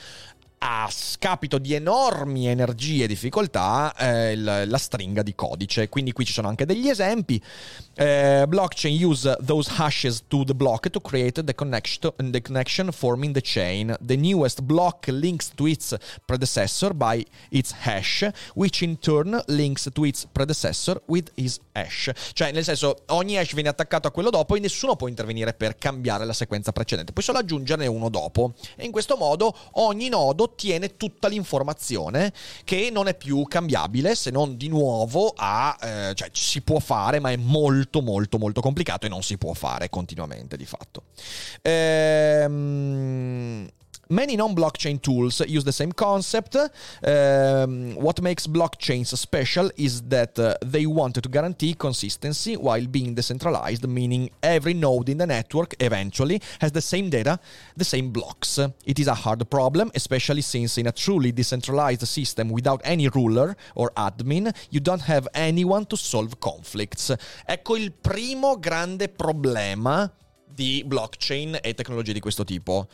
a 0.60 0.88
scapito 0.90 1.58
di 1.58 1.74
enormi 1.74 2.48
energie 2.48 3.04
e 3.04 3.08
difficoltà 3.08 3.94
eh, 3.96 4.36
la 4.36 4.78
stringa 4.78 5.22
di 5.22 5.36
codice. 5.36 5.90
Quindi 5.90 6.12
qui 6.14 6.26
ci 6.26 6.34
sono 6.34 6.48
anche 6.48 6.66
degli 6.66 6.90
esempi. 6.90 7.42
Eh, 7.96 8.46
blockchain 8.48 9.04
use 9.04 9.38
those 9.46 9.72
hashes 9.78 10.24
to 10.28 10.44
the 10.44 10.56
block 10.56 10.90
to 10.90 11.00
create 11.00 11.44
the 11.44 11.54
connection, 11.54 12.12
the 12.32 12.42
connection 12.42 12.92
forming 12.92 13.34
the 13.34 13.42
chain. 13.42 13.96
The 14.02 14.16
newest 14.16 14.62
block 14.62 15.08
links 15.08 15.52
to 15.56 15.68
its 15.68 15.96
predecessor 16.26 16.94
by 16.94 17.24
its 17.50 17.74
hash, 17.84 18.28
which 18.56 18.82
in 18.82 18.98
turn 19.00 19.40
links 19.48 19.90
to 19.92 20.06
its 20.06 20.28
predecessor 20.32 21.02
with 21.06 21.32
his 21.36 21.60
hash. 21.74 22.12
Cioè, 22.34 22.52
nel 22.52 22.64
senso, 22.64 23.04
ogni 23.08 23.38
hash 23.38 23.54
viene 23.54 23.70
attaccato 23.70 24.08
a 24.08 24.12
quello 24.12 24.30
dopo 24.30 24.56
e 24.56 24.60
nessuno 24.60 24.96
può 24.96 25.08
intervenire 25.08 25.54
per 25.54 25.78
cambiare 25.78 26.26
la 26.26 26.34
sequenza 26.34 26.72
precedente. 26.72 27.12
Puoi 27.12 27.24
solo 27.24 27.38
aggiungerne 27.38 27.86
uno 27.88 28.10
dopo. 28.10 28.54
E 28.76 28.86
in 28.86 28.92
questo 28.92 29.16
modo 29.18 29.56
ogni 29.74 30.10
nodo 30.10 30.47
ottiene 30.48 30.98
tutta 30.98 31.28
l'informazione 31.28 32.34
che 32.64 32.90
non 32.92 33.08
è 33.08 33.16
più 33.16 33.44
cambiabile 33.44 34.16
se 34.16 34.32
non 34.32 34.58
di 34.58 34.68
nuovo 34.68 35.34
a... 35.36 35.78
Eh, 35.82 36.14
cioè 36.16 36.30
si 36.32 36.62
può 36.62 36.80
fare 36.80 37.20
ma 37.20 37.32
è 37.32 37.38
molto 37.38 38.02
molto 38.02 38.38
molto 38.38 38.62
complicato 38.62 39.06
e 39.06 39.10
non 39.10 39.24
si 39.24 39.38
può 39.38 39.54
fare 39.54 39.90
continuamente 39.90 40.58
di 40.58 40.66
fatto. 40.66 41.04
Ehm... 41.62 43.70
Many 44.10 44.38
non 44.38 44.56
blockchain 44.56 45.02
tools 45.02 45.42
use 45.48 45.66
the 45.66 45.72
same 45.72 45.92
concept. 45.92 46.56
Um, 46.56 47.96
what 47.96 48.22
makes 48.22 48.48
blockchains 48.48 49.16
special 49.18 49.70
is 49.76 50.02
that 50.04 50.40
uh, 50.40 50.56
they 50.66 50.86
wanted 50.86 51.24
to 51.24 51.30
guarantee 51.30 51.74
consistency 51.74 52.56
while 52.56 52.86
being 52.88 53.14
decentralized, 53.16 53.86
meaning 53.88 54.30
every 54.42 54.74
node 54.74 55.10
in 55.10 55.18
the 55.18 55.28
network 55.28 55.76
eventually 55.82 56.42
has 56.62 56.72
the 56.72 56.82
same 56.82 57.10
data, 57.10 57.40
the 57.76 57.84
same 57.84 58.12
blocks. 58.12 58.60
It 58.86 59.00
is 59.00 59.08
a 59.08 59.14
hard 59.14 59.50
problem, 59.50 59.92
especially 59.94 60.42
since 60.42 60.78
in 60.78 60.88
a 60.88 60.92
truly 60.94 61.34
decentralized 61.34 62.08
system 62.08 62.50
without 62.50 62.82
any 62.86 63.10
ruler 63.10 63.58
or 63.76 63.92
admin, 63.98 64.56
you 64.70 64.80
don't 64.80 65.02
have 65.02 65.28
anyone 65.34 65.86
to 65.86 65.98
solve 65.98 66.40
conflicts. 66.40 67.14
Ecco 67.46 67.76
il 67.76 67.92
primo 67.92 68.58
grande 68.58 69.10
problema 69.10 70.10
di 70.46 70.84
blockchain 70.86 71.60
e 71.62 71.74
tecnologie 71.74 72.14
di 72.14 72.20
questo 72.20 72.44
tipo. 72.44 72.88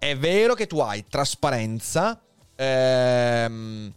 È 0.00 0.16
vero 0.16 0.54
che 0.54 0.68
tu 0.68 0.78
hai 0.78 1.04
trasparenza, 1.08 2.20
ehm, 2.54 3.92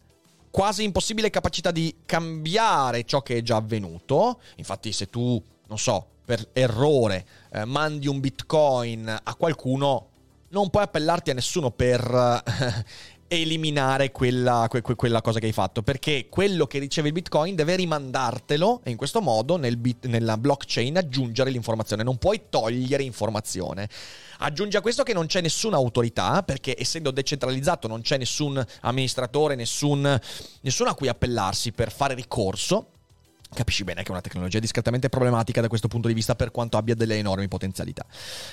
quasi 0.50 0.84
impossibile 0.84 1.30
capacità 1.30 1.70
di 1.70 1.96
cambiare 2.06 3.04
ciò 3.04 3.22
che 3.22 3.38
è 3.38 3.42
già 3.44 3.58
avvenuto. 3.58 4.42
Infatti, 4.56 4.94
se 4.94 5.12
tu, 5.12 5.42
non 5.68 5.78
so, 5.78 6.08
per 6.26 6.50
errore 6.54 7.26
eh, 7.52 7.66
mandi 7.66 8.08
un 8.08 8.20
bitcoin 8.20 9.16
a 9.24 9.36
qualcuno, 9.36 10.08
non 10.50 10.72
puoi 10.72 10.84
appellarti 10.84 11.30
a 11.30 11.34
nessuno 11.36 11.70
per 11.70 12.02
eh, 12.04 12.86
eliminare 13.40 14.12
quella, 14.12 14.66
que, 14.70 14.82
quella, 14.82 15.22
cosa 15.22 15.40
che 15.40 15.46
hai 15.46 15.54
fatto, 15.54 15.84
perché 15.84 16.28
quello 16.30 16.68
che 16.68 16.80
riceve 16.80 17.08
il 17.08 17.14
Bitcoin 17.14 17.56
deve 17.56 17.78
rimandartelo 17.78 18.82
e 18.84 18.90
in 18.90 18.98
questo 18.98 19.22
modo 19.22 19.56
nel 19.56 19.78
bit, 19.78 20.08
nella 20.08 20.36
blockchain 20.36 20.98
aggiungere 20.98 21.50
l'informazione, 21.50 22.04
non 22.04 22.18
puoi 22.18 22.42
togliere 22.50 23.04
informazione. 23.04 23.88
Aggiunge 24.44 24.78
a 24.78 24.82
questo 24.82 25.04
che 25.04 25.14
non 25.14 25.28
c'è 25.28 25.40
nessuna 25.40 25.76
autorità, 25.76 26.42
perché 26.42 26.76
essendo 26.78 27.12
decentralizzato 27.12 27.88
non 27.88 28.02
c'è 28.02 28.18
nessun 28.18 28.64
amministratore, 28.82 29.54
nessun, 29.56 30.20
nessuno 30.62 30.90
a 30.90 30.96
cui 30.96 31.08
appellarsi 31.08 31.72
per 31.72 31.92
fare 31.92 32.16
ricorso 32.16 32.88
capisci 33.54 33.84
bene 33.84 34.02
che 34.02 34.08
è 34.08 34.12
una 34.12 34.22
tecnologia 34.22 34.60
discretamente 34.60 35.10
problematica 35.10 35.60
da 35.60 35.68
questo 35.68 35.90
punto 35.90 36.08
di 36.08 36.14
vista 36.14 36.36
per 36.36 36.52
quanto 36.52 36.78
abbia 36.78 36.96
delle 36.96 37.18
enormi 37.18 37.50
potenzialità. 37.50 38.06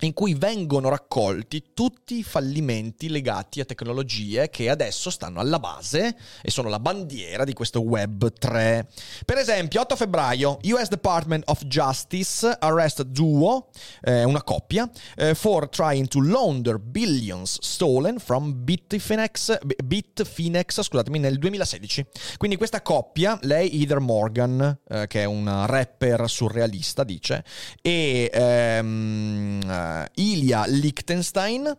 in 0.00 0.12
cui 0.12 0.34
vengono 0.34 0.88
raccolti 0.88 1.70
tutti 1.72 2.18
i 2.18 2.22
fallimenti 2.22 3.08
legati 3.08 3.60
a 3.60 3.64
tecnologie 3.64 4.50
che 4.50 4.68
adesso 4.68 5.10
stanno 5.10 5.40
alla 5.40 5.58
base 5.58 6.16
e 6.42 6.50
sono 6.50 6.68
la 6.68 6.80
bandiera 6.80 7.44
di 7.44 7.52
questo 7.52 7.80
Web 7.80 8.32
3. 8.32 8.88
Per 9.24 9.38
esempio, 9.38 9.80
8 9.80 9.96
febbraio, 9.96 10.58
US 10.64 10.88
Department 10.88 11.48
of 11.48 11.64
Justice 11.64 12.56
arrest 12.58 13.02
duo, 13.02 13.68
eh, 14.02 14.24
una 14.24 14.42
coppia, 14.42 14.90
eh, 15.16 15.34
for 15.34 15.68
trying 15.68 16.08
to 16.08 16.20
launder 16.20 16.78
billions 16.78 17.58
stolen 17.60 18.18
from 18.18 18.64
Bitfinex, 18.64 19.58
Bitfinex 19.84 20.82
scusatemi, 20.82 21.18
nel 21.18 21.38
2016. 21.38 22.04
Quindi 22.36 22.56
questa 22.56 22.82
coppia, 22.82 23.38
lei 23.42 23.80
Heather 23.80 24.00
Morgan, 24.00 24.78
eh, 24.88 25.06
che 25.06 25.22
è 25.22 25.24
una 25.24 25.66
rapper 25.66 26.28
surrealista, 26.28 27.04
dice, 27.04 27.44
e... 27.80 28.30
Ehm, 28.32 29.84
Ilya 30.14 30.66
Liechtenstein, 30.66 31.78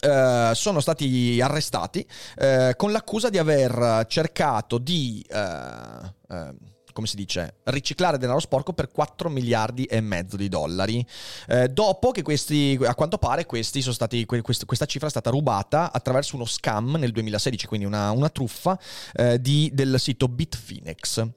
Uh, 0.00 0.54
sono 0.54 0.78
stati 0.78 1.40
arrestati 1.42 2.06
uh, 2.36 2.76
con 2.76 2.92
l'accusa 2.92 3.30
di 3.30 3.38
aver 3.38 4.04
cercato 4.06 4.78
di, 4.78 5.26
uh, 5.28 6.54
come 6.92 7.06
si 7.08 7.16
dice, 7.16 7.56
riciclare 7.64 8.16
denaro 8.16 8.38
sporco 8.38 8.72
per 8.72 8.92
4 8.92 9.28
miliardi 9.28 9.86
e 9.86 10.00
mezzo 10.00 10.36
di 10.36 10.48
dollari. 10.48 11.04
dopo 11.70 12.12
che 12.12 12.22
questi, 12.22 12.78
a 12.80 12.94
quanto 12.94 13.18
pare, 13.18 13.44
stati, 13.44 14.24
quest, 14.24 14.64
questa 14.66 14.86
cifra 14.86 15.08
è 15.08 15.10
stata 15.10 15.30
rubata 15.30 15.90
attraverso 15.92 16.36
uno 16.36 16.44
scam 16.44 16.94
nel 16.94 17.10
2016, 17.10 17.66
quindi 17.66 17.84
una, 17.84 18.12
una 18.12 18.28
truffa 18.28 18.78
di, 19.40 19.68
del 19.72 19.98
sito 19.98 20.28
Bitfinex. 20.28 21.28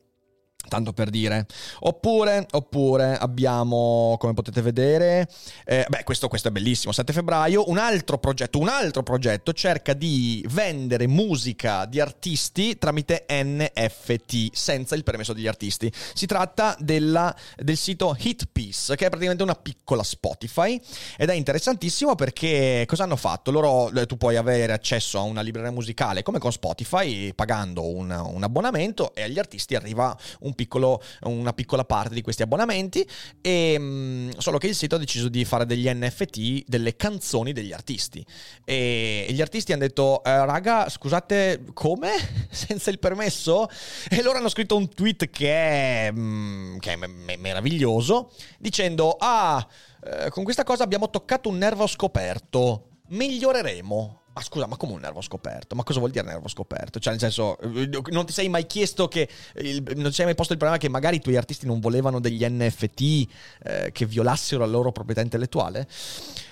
Tanto 0.67 0.93
per 0.93 1.09
dire. 1.09 1.47
Oppure, 1.79 2.45
oppure 2.51 3.17
abbiamo, 3.17 4.15
come 4.19 4.33
potete 4.33 4.61
vedere, 4.61 5.27
eh, 5.65 5.85
beh, 5.87 6.03
questo, 6.03 6.27
questo, 6.27 6.47
è 6.47 6.51
bellissimo. 6.51 6.93
7 6.93 7.11
febbraio, 7.11 7.69
un 7.69 7.77
altro 7.77 8.17
progetto, 8.19 8.59
un 8.59 8.69
altro 8.69 9.03
progetto 9.03 9.53
cerca 9.53 9.93
di 9.93 10.45
vendere 10.49 11.07
musica 11.07 11.85
di 11.85 11.99
artisti 11.99 12.77
tramite 12.77 13.25
NFT, 13.29 14.49
senza 14.53 14.95
il 14.95 15.03
permesso 15.03 15.33
degli 15.33 15.47
artisti. 15.47 15.91
Si 16.13 16.25
tratta 16.25 16.75
della, 16.79 17.35
del 17.57 17.77
sito 17.77 18.15
Hitpiece, 18.17 18.95
che 18.95 19.07
è 19.07 19.09
praticamente 19.09 19.43
una 19.43 19.55
piccola 19.55 20.03
Spotify, 20.03 20.79
ed 21.17 21.29
è 21.29 21.33
interessantissimo 21.33 22.15
perché 22.15 22.85
cosa 22.87 23.03
hanno 23.03 23.15
fatto? 23.17 23.51
Loro, 23.51 23.91
eh, 23.91 24.05
tu 24.05 24.15
puoi 24.17 24.37
avere 24.37 24.71
accesso 24.71 25.17
a 25.17 25.23
una 25.23 25.41
libreria 25.41 25.71
musicale 25.71 26.23
come 26.23 26.39
con 26.39 26.51
Spotify, 26.51 27.33
pagando 27.33 27.85
un, 27.85 28.09
un 28.09 28.43
abbonamento, 28.43 29.13
e 29.15 29.23
agli 29.23 29.39
artisti 29.39 29.75
arriva 29.75 30.15
un 30.41 30.50
piccolo, 30.53 31.01
una 31.21 31.53
piccola 31.53 31.85
parte 31.85 32.13
di 32.13 32.21
questi 32.21 32.41
abbonamenti, 32.41 33.07
e, 33.41 33.75
mm, 33.77 34.29
solo 34.37 34.57
che 34.57 34.67
il 34.67 34.75
sito 34.75 34.95
ha 34.95 34.99
deciso 34.99 35.29
di 35.29 35.45
fare 35.45 35.65
degli 35.65 35.89
NFT 35.89 36.63
delle 36.67 36.95
canzoni 36.95 37.53
degli 37.53 37.73
artisti. 37.73 38.25
E, 38.63 39.27
gli 39.29 39.41
artisti 39.41 39.73
hanno 39.73 39.81
detto, 39.81 40.23
eh, 40.23 40.45
raga, 40.45 40.89
scusate, 40.89 41.65
come? 41.73 42.11
Senza 42.49 42.89
il 42.89 42.99
permesso? 42.99 43.67
E 44.09 44.21
loro 44.21 44.37
hanno 44.37 44.49
scritto 44.49 44.75
un 44.75 44.89
tweet 44.89 45.29
che 45.29 46.07
è, 46.07 46.11
mm, 46.11 46.77
che 46.77 46.93
è 46.93 46.95
meraviglioso, 47.37 48.31
dicendo, 48.59 49.15
ah, 49.19 49.65
eh, 50.03 50.29
con 50.29 50.43
questa 50.43 50.63
cosa 50.63 50.83
abbiamo 50.83 51.09
toccato 51.09 51.49
un 51.49 51.57
nervo 51.57 51.85
scoperto, 51.87 52.87
miglioreremo. 53.09 54.20
Ma 54.33 54.41
scusa, 54.41 54.65
ma 54.65 54.77
come 54.77 54.93
un 54.93 55.01
nervo 55.01 55.19
scoperto? 55.19 55.75
Ma 55.75 55.83
cosa 55.83 55.99
vuol 55.99 56.11
dire 56.11 56.25
nervo 56.25 56.47
scoperto? 56.47 56.99
Cioè, 56.99 57.11
nel 57.11 57.19
senso, 57.19 57.59
eh, 57.59 57.89
non 58.11 58.25
ti 58.25 58.31
sei 58.31 58.47
mai 58.47 58.65
chiesto 58.65 59.09
che. 59.09 59.27
Il, 59.55 59.83
non 59.95 60.05
ti 60.05 60.13
sei 60.13 60.25
mai 60.25 60.35
posto 60.35 60.53
il 60.53 60.57
problema 60.59 60.81
che 60.81 60.87
magari 60.87 61.17
i 61.17 61.19
tuoi 61.19 61.35
artisti 61.35 61.65
non 61.65 61.81
volevano 61.81 62.21
degli 62.21 62.45
NFT 62.47 63.27
eh, 63.63 63.91
che 63.91 64.05
violassero 64.05 64.61
la 64.61 64.71
loro 64.71 64.93
proprietà 64.93 65.19
intellettuale? 65.19 65.85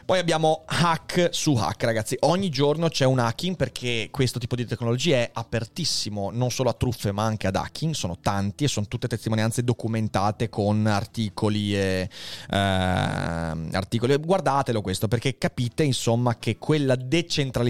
Poi 0.03 0.17
abbiamo 0.17 0.63
hack 0.65 1.29
su 1.31 1.53
hack, 1.53 1.83
ragazzi. 1.83 2.17
Ogni 2.21 2.49
giorno 2.49 2.89
c'è 2.89 3.05
un 3.05 3.19
hacking 3.19 3.55
perché 3.55 4.09
questo 4.11 4.39
tipo 4.39 4.55
di 4.55 4.65
tecnologia 4.65 5.17
è 5.17 5.29
apertissimo 5.31 6.31
non 6.31 6.49
solo 6.49 6.69
a 6.69 6.73
truffe 6.73 7.11
ma 7.11 7.23
anche 7.23 7.47
ad 7.47 7.55
hacking. 7.55 7.93
Sono 7.93 8.17
tanti 8.19 8.63
e 8.63 8.67
sono 8.67 8.87
tutte 8.87 9.07
testimonianze 9.07 9.63
documentate 9.63 10.49
con 10.49 10.85
articoli 10.87 11.77
e 11.77 12.09
eh, 12.49 12.57
articoli. 12.57 14.17
Guardatelo 14.17 14.81
questo 14.81 15.07
perché 15.07 15.37
capite 15.37 15.83
insomma 15.83 16.37
che 16.37 16.57
quella 16.57 16.95
decentralizzazione 16.95 17.68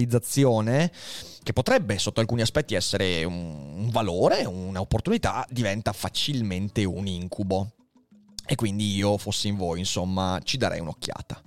che 1.42 1.52
potrebbe 1.52 1.98
sotto 1.98 2.20
alcuni 2.20 2.42
aspetti 2.42 2.74
essere 2.74 3.24
un, 3.24 3.88
valore, 3.90 4.44
un'opportunità, 4.44 5.46
diventa 5.50 5.92
facilmente 5.92 6.84
un 6.84 7.06
incubo. 7.06 7.72
E 8.46 8.56
quindi 8.56 8.96
io, 8.96 9.16
fossi 9.16 9.46
in 9.46 9.56
voi, 9.56 9.78
insomma, 9.78 10.40
ci 10.42 10.56
darei 10.56 10.80
un'occhiata. 10.80 11.40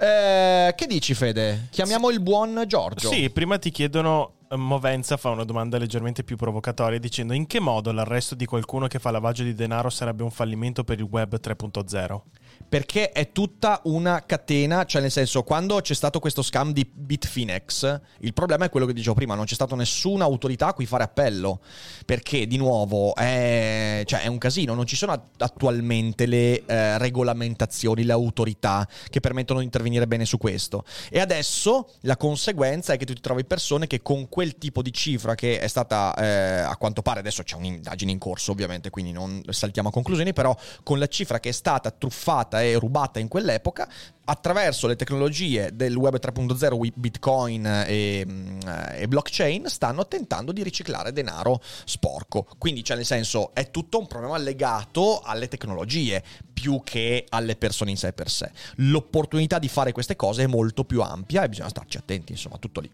Eh, 0.00 0.74
che 0.76 0.86
dici, 0.86 1.12
Fede? 1.14 1.66
Chiamiamo 1.70 2.10
il 2.10 2.20
buon 2.20 2.64
Giorgio. 2.68 3.10
Sì, 3.10 3.30
prima 3.30 3.58
ti 3.58 3.70
chiedono 3.70 4.34
Movenza 4.56 5.16
fa 5.16 5.30
una 5.30 5.44
domanda 5.44 5.78
leggermente 5.78 6.24
più 6.24 6.36
provocatoria 6.36 6.98
dicendo 6.98 7.34
in 7.34 7.46
che 7.46 7.60
modo 7.60 7.92
l'arresto 7.92 8.34
di 8.34 8.46
qualcuno 8.46 8.88
che 8.88 8.98
fa 8.98 9.12
lavaggio 9.12 9.44
di 9.44 9.54
denaro 9.54 9.90
sarebbe 9.90 10.24
un 10.24 10.30
fallimento 10.30 10.82
per 10.82 10.98
il 10.98 11.06
web 11.08 11.38
3.0? 11.40 12.20
Perché 12.70 13.10
è 13.10 13.32
tutta 13.32 13.80
una 13.86 14.22
catena, 14.24 14.84
cioè 14.84 15.02
nel 15.02 15.10
senso 15.10 15.42
quando 15.42 15.80
c'è 15.80 15.92
stato 15.92 16.20
questo 16.20 16.40
scam 16.40 16.72
di 16.72 16.88
Bitfinex, 16.88 18.00
il 18.20 18.32
problema 18.32 18.66
è 18.66 18.70
quello 18.70 18.86
che 18.86 18.92
dicevo 18.92 19.14
prima, 19.14 19.34
non 19.34 19.44
c'è 19.44 19.54
stata 19.54 19.74
nessuna 19.74 20.22
autorità 20.22 20.68
a 20.68 20.72
cui 20.72 20.86
fare 20.86 21.02
appello, 21.02 21.60
perché 22.06 22.46
di 22.46 22.56
nuovo 22.58 23.12
è, 23.16 24.04
cioè, 24.06 24.20
è 24.22 24.28
un 24.28 24.38
casino, 24.38 24.74
non 24.74 24.86
ci 24.86 24.94
sono 24.94 25.30
attualmente 25.38 26.26
le 26.26 26.64
eh, 26.64 26.96
regolamentazioni, 26.98 28.04
le 28.04 28.12
autorità 28.12 28.88
che 29.08 29.18
permettono 29.18 29.58
di 29.58 29.64
intervenire 29.64 30.06
bene 30.06 30.24
su 30.24 30.38
questo. 30.38 30.84
E 31.10 31.18
adesso 31.18 31.94
la 32.02 32.16
conseguenza 32.16 32.92
è 32.92 32.98
che 32.98 33.04
tu 33.04 33.14
ti 33.14 33.20
trovi 33.20 33.44
persone 33.44 33.88
che 33.88 34.00
con 34.00 34.28
quel 34.28 34.58
tipo 34.58 34.80
di 34.80 34.92
cifra 34.92 35.34
che 35.34 35.58
è 35.58 35.66
stata, 35.66 36.14
eh, 36.14 36.60
a 36.60 36.76
quanto 36.76 37.02
pare, 37.02 37.18
adesso 37.18 37.42
c'è 37.42 37.56
un'indagine 37.56 38.12
in 38.12 38.18
corso 38.18 38.52
ovviamente, 38.52 38.90
quindi 38.90 39.10
non 39.10 39.42
saltiamo 39.48 39.88
a 39.88 39.92
conclusioni, 39.92 40.32
però 40.32 40.56
con 40.84 41.00
la 41.00 41.08
cifra 41.08 41.40
che 41.40 41.48
è 41.48 41.52
stata 41.52 41.90
truffata 41.90 42.58
e 42.60 42.78
rubata 42.78 43.18
in 43.18 43.28
quell'epoca, 43.28 43.88
attraverso 44.24 44.86
le 44.86 44.96
tecnologie 44.96 45.70
del 45.74 45.96
web 45.96 46.18
3.0, 46.18 46.92
Bitcoin 46.94 47.66
e, 47.86 48.24
mm, 48.26 48.58
e, 48.94 49.08
blockchain, 49.08 49.66
stanno 49.68 50.06
tentando 50.06 50.52
di 50.52 50.62
riciclare 50.62 51.12
denaro 51.12 51.60
sporco. 51.84 52.46
Quindi, 52.58 52.84
cioè, 52.84 52.96
nel 52.96 53.06
senso, 53.06 53.50
è 53.54 53.70
tutto 53.70 53.98
un 53.98 54.06
problema 54.06 54.38
legato 54.38 55.20
alle 55.20 55.48
tecnologie 55.48 56.22
più 56.52 56.82
che 56.84 57.26
alle 57.28 57.56
persone 57.56 57.90
in 57.90 57.96
sé 57.96 58.12
per 58.12 58.30
sé. 58.30 58.50
L'opportunità 58.76 59.58
di 59.58 59.68
fare 59.68 59.92
queste 59.92 60.16
cose 60.16 60.44
è 60.44 60.46
molto 60.46 60.84
più 60.84 61.02
ampia 61.02 61.42
e 61.42 61.48
bisogna 61.48 61.68
starci 61.68 61.96
attenti, 61.96 62.32
insomma, 62.32 62.58
tutto 62.58 62.80
lì. 62.80 62.90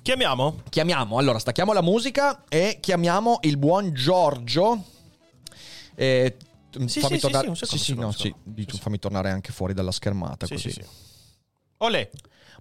Chiamiamo? 0.00 0.62
Chiamiamo, 0.70 1.18
allora 1.18 1.38
stacchiamo 1.38 1.74
la 1.74 1.82
musica 1.82 2.44
e 2.48 2.78
chiamiamo 2.80 3.40
il 3.42 3.58
buon 3.58 3.92
Giorgio. 3.92 4.84
Eh, 5.94 6.36
sì, 6.86 7.00
fammi 7.00 7.14
sì, 7.14 7.20
tornare. 7.20 7.54
Sì, 7.54 7.66
sì, 7.66 7.78
sì, 7.78 7.94
no, 7.94 8.12
sì, 8.12 8.34
fammi 8.78 8.98
tornare 8.98 9.30
anche 9.30 9.52
fuori 9.52 9.74
dalla 9.74 9.92
schermata. 9.92 10.46
Sì, 10.46 10.54
così. 10.54 10.70
sì, 10.70 10.82
sì. 10.82 10.88
Olè. 11.78 12.10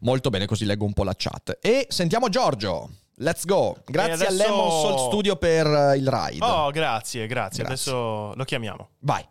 Molto 0.02 0.30
bene, 0.30 0.46
così 0.46 0.66
leggo 0.66 0.86
un 0.86 0.94
po' 0.94 1.04
la 1.04 1.14
chat. 1.16 1.58
E 1.62 1.88
sentiamo 1.90 2.30
Giorgio. 2.30 2.90
Let's 3.16 3.46
go. 3.46 3.78
Grazie 3.86 4.28
adesso... 4.28 4.44
a 4.44 4.48
Lemon 4.48 4.70
Soul 4.70 5.00
Studio 5.08 5.36
per 5.38 5.66
eh, 5.66 5.98
il 5.98 6.08
ride. 6.08 6.46
Oh, 6.46 6.70
grazie, 6.70 7.26
grazie, 7.26 7.64
grazie. 7.64 7.64
Adesso 7.64 8.34
lo 8.36 8.44
chiamiamo. 8.44 8.90
Vai. 9.00 9.28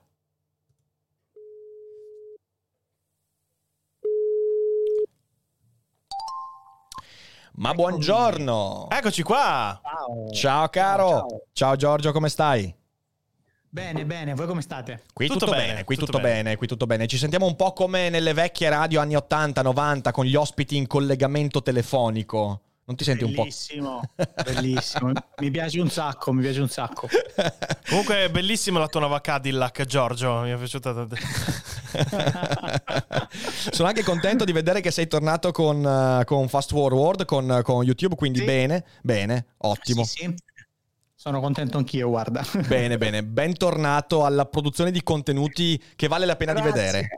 Ma 7.58 7.72
buongiorno! 7.72 8.88
Eccoci 8.90 9.22
qua! 9.22 9.80
Ciao, 9.82 10.30
ciao 10.30 10.68
caro! 10.68 11.06
Ciao. 11.06 11.40
ciao, 11.52 11.76
Giorgio, 11.76 12.12
come 12.12 12.28
stai? 12.28 12.74
Bene, 13.76 14.06
bene, 14.06 14.32
voi 14.32 14.46
come 14.46 14.62
state? 14.62 15.02
Qui 15.12 15.26
tutto, 15.26 15.40
tutto 15.40 15.50
bene, 15.50 15.66
bene, 15.66 15.84
qui 15.84 15.96
tutto, 15.96 16.12
tutto 16.12 16.22
bene. 16.22 16.42
bene, 16.42 16.56
qui 16.56 16.66
tutto 16.66 16.86
bene. 16.86 17.06
Ci 17.06 17.18
sentiamo 17.18 17.44
un 17.44 17.56
po' 17.56 17.74
come 17.74 18.08
nelle 18.08 18.32
vecchie 18.32 18.70
radio 18.70 19.00
anni 19.00 19.16
80-90 19.16 20.12
con 20.12 20.24
gli 20.24 20.34
ospiti 20.34 20.78
in 20.78 20.86
collegamento 20.86 21.60
telefonico. 21.60 22.62
Non 22.86 22.96
ti 22.96 23.04
senti 23.04 23.26
bellissimo, 23.26 23.96
un 23.96 24.24
po'? 24.24 24.24
Bellissimo, 24.50 25.12
mi 25.40 25.50
piace 25.50 25.78
un 25.78 25.90
sacco, 25.90 26.32
mi 26.32 26.40
piace 26.40 26.60
un 26.62 26.70
sacco. 26.70 27.06
Comunque 27.86 28.24
è 28.24 28.30
bellissima 28.30 28.78
la 28.78 28.88
tua 28.88 29.00
nuova 29.00 29.20
Cadillac, 29.20 29.84
Giorgio, 29.84 30.40
mi 30.40 30.52
è 30.52 30.56
piaciuta. 30.56 31.06
Sono 33.72 33.88
anche 33.88 34.04
contento 34.04 34.46
di 34.46 34.52
vedere 34.52 34.80
che 34.80 34.90
sei 34.90 35.06
tornato 35.06 35.50
con, 35.50 35.84
uh, 35.84 36.24
con 36.24 36.48
Fast 36.48 36.70
Forward, 36.70 37.26
con, 37.26 37.60
con 37.62 37.84
YouTube, 37.84 38.14
quindi 38.14 38.38
sì. 38.38 38.44
bene, 38.46 38.86
bene, 39.02 39.48
ottimo. 39.58 40.02
Sì, 40.04 40.22
sì. 40.22 40.34
Sono 41.26 41.40
contento 41.40 41.76
anch'io, 41.76 42.08
guarda. 42.08 42.46
Bene, 42.68 42.98
bene. 42.98 43.24
Bentornato 43.24 44.24
alla 44.24 44.44
produzione 44.46 44.92
di 44.92 45.02
contenuti 45.02 45.82
che 45.96 46.06
vale 46.06 46.24
la 46.24 46.36
pena 46.36 46.52
grazie. 46.52 46.70
di 46.70 46.78
vedere. 46.78 47.08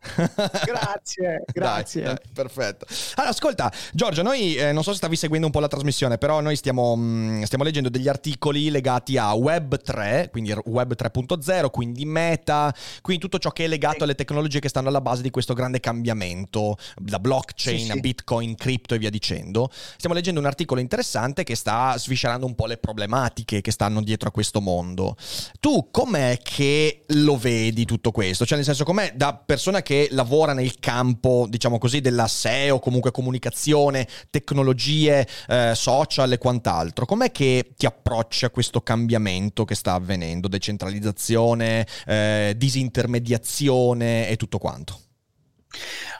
grazie, 0.64 1.44
grazie. 1.52 2.02
Dai, 2.04 2.14
dai, 2.14 2.24
perfetto. 2.32 2.86
Allora, 3.16 3.32
ascolta, 3.32 3.70
Giorgio, 3.92 4.22
noi 4.22 4.56
eh, 4.56 4.72
non 4.72 4.82
so 4.82 4.92
se 4.92 4.96
stavi 4.96 5.14
seguendo 5.14 5.44
un 5.44 5.52
po' 5.52 5.60
la 5.60 5.68
trasmissione, 5.68 6.16
però 6.16 6.40
noi 6.40 6.56
stiamo, 6.56 6.96
mh, 6.96 7.02
mm, 7.02 7.42
stiamo 7.42 7.64
leggendo 7.64 7.90
degli 7.90 8.08
articoli 8.08 8.70
legati 8.70 9.18
a 9.18 9.34
Web 9.34 9.76
3, 9.76 10.28
quindi 10.32 10.56
Web 10.64 10.94
3.0, 10.94 11.68
quindi 11.68 12.06
Meta, 12.06 12.74
quindi 13.02 13.20
tutto 13.22 13.38
ciò 13.38 13.50
che 13.50 13.64
è 13.64 13.68
legato 13.68 13.96
sì. 13.96 14.02
alle 14.04 14.14
tecnologie 14.14 14.60
che 14.60 14.70
stanno 14.70 14.88
alla 14.88 15.02
base 15.02 15.20
di 15.20 15.28
questo 15.28 15.52
grande 15.52 15.80
cambiamento, 15.80 16.78
da 16.96 17.18
blockchain 17.18 17.84
sì, 17.84 17.90
a 17.90 17.96
Bitcoin, 17.96 18.54
cripto 18.54 18.94
e 18.94 18.98
via 18.98 19.10
dicendo. 19.10 19.68
Stiamo 19.70 20.14
leggendo 20.14 20.40
un 20.40 20.46
articolo 20.46 20.80
interessante 20.80 21.44
che 21.44 21.54
sta 21.54 21.94
sviscerando 21.98 22.46
un 22.46 22.54
po' 22.54 22.64
le 22.64 22.78
problematiche 22.78 23.60
che 23.60 23.70
stanno 23.70 23.96
stanno 23.98 24.02
dietro 24.02 24.28
a 24.28 24.32
questo 24.32 24.60
mondo. 24.60 25.16
Tu 25.60 25.88
com'è 25.90 26.38
che 26.42 27.04
lo 27.08 27.36
vedi 27.36 27.84
tutto 27.84 28.10
questo? 28.10 28.44
Cioè, 28.44 28.56
nel 28.56 28.64
senso, 28.64 28.84
com'è 28.84 29.12
da 29.14 29.34
persona 29.34 29.82
che 29.82 30.08
lavora 30.12 30.52
nel 30.52 30.78
campo, 30.78 31.46
diciamo 31.48 31.78
così, 31.78 32.00
della 32.00 32.26
SEO, 32.26 32.78
comunque 32.78 33.10
comunicazione, 33.10 34.06
tecnologie, 34.30 35.26
eh, 35.48 35.72
social 35.74 36.32
e 36.32 36.38
quant'altro, 36.38 37.04
com'è 37.04 37.30
che 37.30 37.72
ti 37.76 37.86
approcci 37.86 38.44
a 38.44 38.50
questo 38.50 38.80
cambiamento 38.80 39.64
che 39.64 39.74
sta 39.74 39.94
avvenendo? 39.94 40.48
Decentralizzazione, 40.48 41.86
eh, 42.06 42.54
disintermediazione 42.56 44.28
e 44.28 44.36
tutto 44.36 44.58
quanto? 44.58 45.07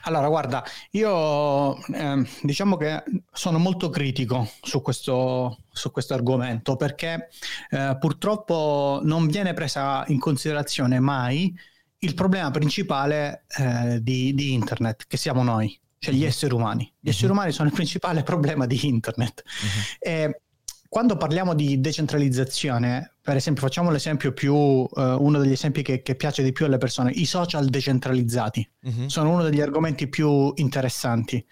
Allora, 0.03 0.27
guarda, 0.27 0.63
io 0.91 1.75
eh, 1.87 2.27
diciamo 2.41 2.77
che 2.77 3.03
sono 3.31 3.57
molto 3.57 3.89
critico 3.89 4.49
su 4.61 4.81
questo, 4.81 5.59
su 5.71 5.91
questo 5.91 6.13
argomento 6.13 6.75
perché 6.75 7.29
eh, 7.69 7.97
purtroppo 7.99 8.99
non 9.03 9.27
viene 9.27 9.53
presa 9.53 10.03
in 10.07 10.19
considerazione 10.19 10.99
mai 10.99 11.53
il 11.99 12.13
problema 12.13 12.49
principale 12.51 13.45
eh, 13.57 13.99
di, 14.01 14.33
di, 14.33 14.53
internet, 14.53 15.05
che 15.07 15.17
siamo 15.17 15.43
noi, 15.43 15.77
cioè 15.97 16.13
gli 16.13 16.21
mhm. 16.21 16.27
esseri 16.27 16.53
umani. 16.53 16.83
Gli 16.83 16.87
mm-hmm. 16.87 17.15
esseri 17.17 17.31
umani 17.31 17.51
sono 17.51 17.67
il 17.67 17.73
principale 17.73 18.23
problema 18.23 18.65
di 18.65 18.87
internet. 18.87 19.43
Mm-hmm. 19.43 19.83
E 19.99 20.41
quando 20.89 21.17
parliamo 21.17 21.53
di 21.53 21.79
decentralizzazione, 21.79 23.17
per 23.21 23.35
esempio, 23.35 23.61
facciamo 23.61 23.91
l'esempio 23.91 24.33
più, 24.33 24.55
uh, 24.55 24.89
uno 24.95 25.37
degli 25.37 25.51
esempi 25.51 25.83
che, 25.83 26.01
che, 26.01 26.15
piace 26.15 26.41
di 26.41 26.51
più 26.51 26.65
alle 26.65 26.79
persone, 26.79 27.11
i 27.11 27.25
social 27.25 27.67
decentralizzati 27.67 28.67
uh-huh. 28.81 29.07
sono 29.07 29.29
uno 29.29 29.43
degli 29.43 29.61
argomenti 29.61 30.07
più 30.07 30.51
interessanti. 30.55 31.45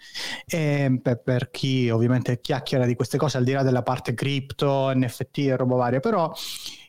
E, 0.44 0.88
beh, 0.90 1.18
per 1.18 1.52
chi 1.52 1.88
ovviamente 1.88 2.40
chiacchiera 2.40 2.84
di 2.84 2.96
queste 2.96 3.16
cose, 3.16 3.36
al 3.38 3.44
di 3.44 3.52
là 3.52 3.62
della 3.62 3.84
parte 3.84 4.12
cripto, 4.12 4.90
NFT 4.92 5.38
e 5.38 5.56
roba 5.56 5.76
varia, 5.76 6.00
però 6.00 6.32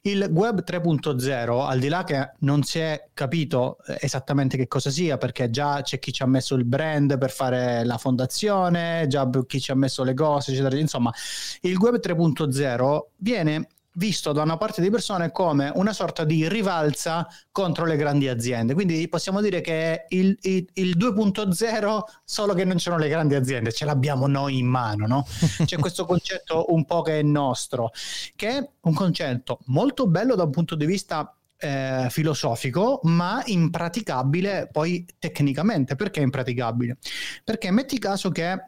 il 0.09 0.29
web 0.31 0.63
3.0, 0.63 1.65
al 1.67 1.79
di 1.79 1.87
là 1.87 2.03
che 2.03 2.31
non 2.39 2.63
si 2.63 2.79
è 2.79 3.09
capito 3.13 3.77
eh, 3.85 3.97
esattamente 4.01 4.57
che 4.57 4.67
cosa 4.67 4.89
sia, 4.89 5.17
perché 5.17 5.49
già 5.49 5.81
c'è 5.81 5.99
chi 5.99 6.11
ci 6.11 6.23
ha 6.23 6.27
messo 6.27 6.55
il 6.55 6.65
brand 6.65 7.17
per 7.17 7.31
fare 7.31 7.83
la 7.83 7.97
fondazione, 7.97 9.05
già 9.07 9.29
chi 9.45 9.59
ci 9.59 9.71
ha 9.71 9.75
messo 9.75 10.03
le 10.03 10.13
cose, 10.13 10.51
eccetera. 10.51 10.77
Insomma, 10.77 11.13
il 11.61 11.77
web 11.77 11.99
3.0 11.99 12.99
viene 13.17 13.67
visto 13.93 14.31
da 14.31 14.43
una 14.43 14.57
parte 14.57 14.81
di 14.81 14.89
persone 14.89 15.31
come 15.31 15.71
una 15.75 15.93
sorta 15.93 16.23
di 16.23 16.47
rivalsa 16.47 17.27
contro 17.51 17.85
le 17.85 17.95
grandi 17.95 18.27
aziende. 18.27 18.73
Quindi 18.73 19.07
possiamo 19.07 19.41
dire 19.41 19.61
che 19.61 19.93
è 19.93 20.05
il, 20.09 20.37
il, 20.41 20.67
il 20.73 20.97
2.0 20.97 21.99
solo 22.23 22.53
che 22.53 22.65
non 22.65 22.77
c'erano 22.77 23.01
le 23.01 23.09
grandi 23.09 23.35
aziende, 23.35 23.71
ce 23.71 23.85
l'abbiamo 23.85 24.27
noi 24.27 24.57
in 24.57 24.67
mano, 24.67 25.07
no? 25.07 25.27
C'è 25.65 25.77
questo 25.77 26.05
concetto 26.05 26.65
un 26.69 26.85
po' 26.85 27.01
che 27.01 27.19
è 27.19 27.23
nostro, 27.23 27.91
che 28.35 28.49
è 28.49 28.69
un 28.81 28.93
concetto 28.93 29.59
molto 29.65 30.07
bello 30.07 30.35
da 30.35 30.43
un 30.43 30.51
punto 30.51 30.75
di 30.75 30.85
vista 30.85 31.33
eh, 31.57 32.07
filosofico, 32.09 32.99
ma 33.03 33.41
impraticabile 33.45 34.69
poi 34.71 35.05
tecnicamente. 35.17 35.95
Perché 35.95 36.21
impraticabile? 36.21 36.97
Perché 37.43 37.71
metti 37.71 37.97
caso 37.99 38.29
che 38.29 38.67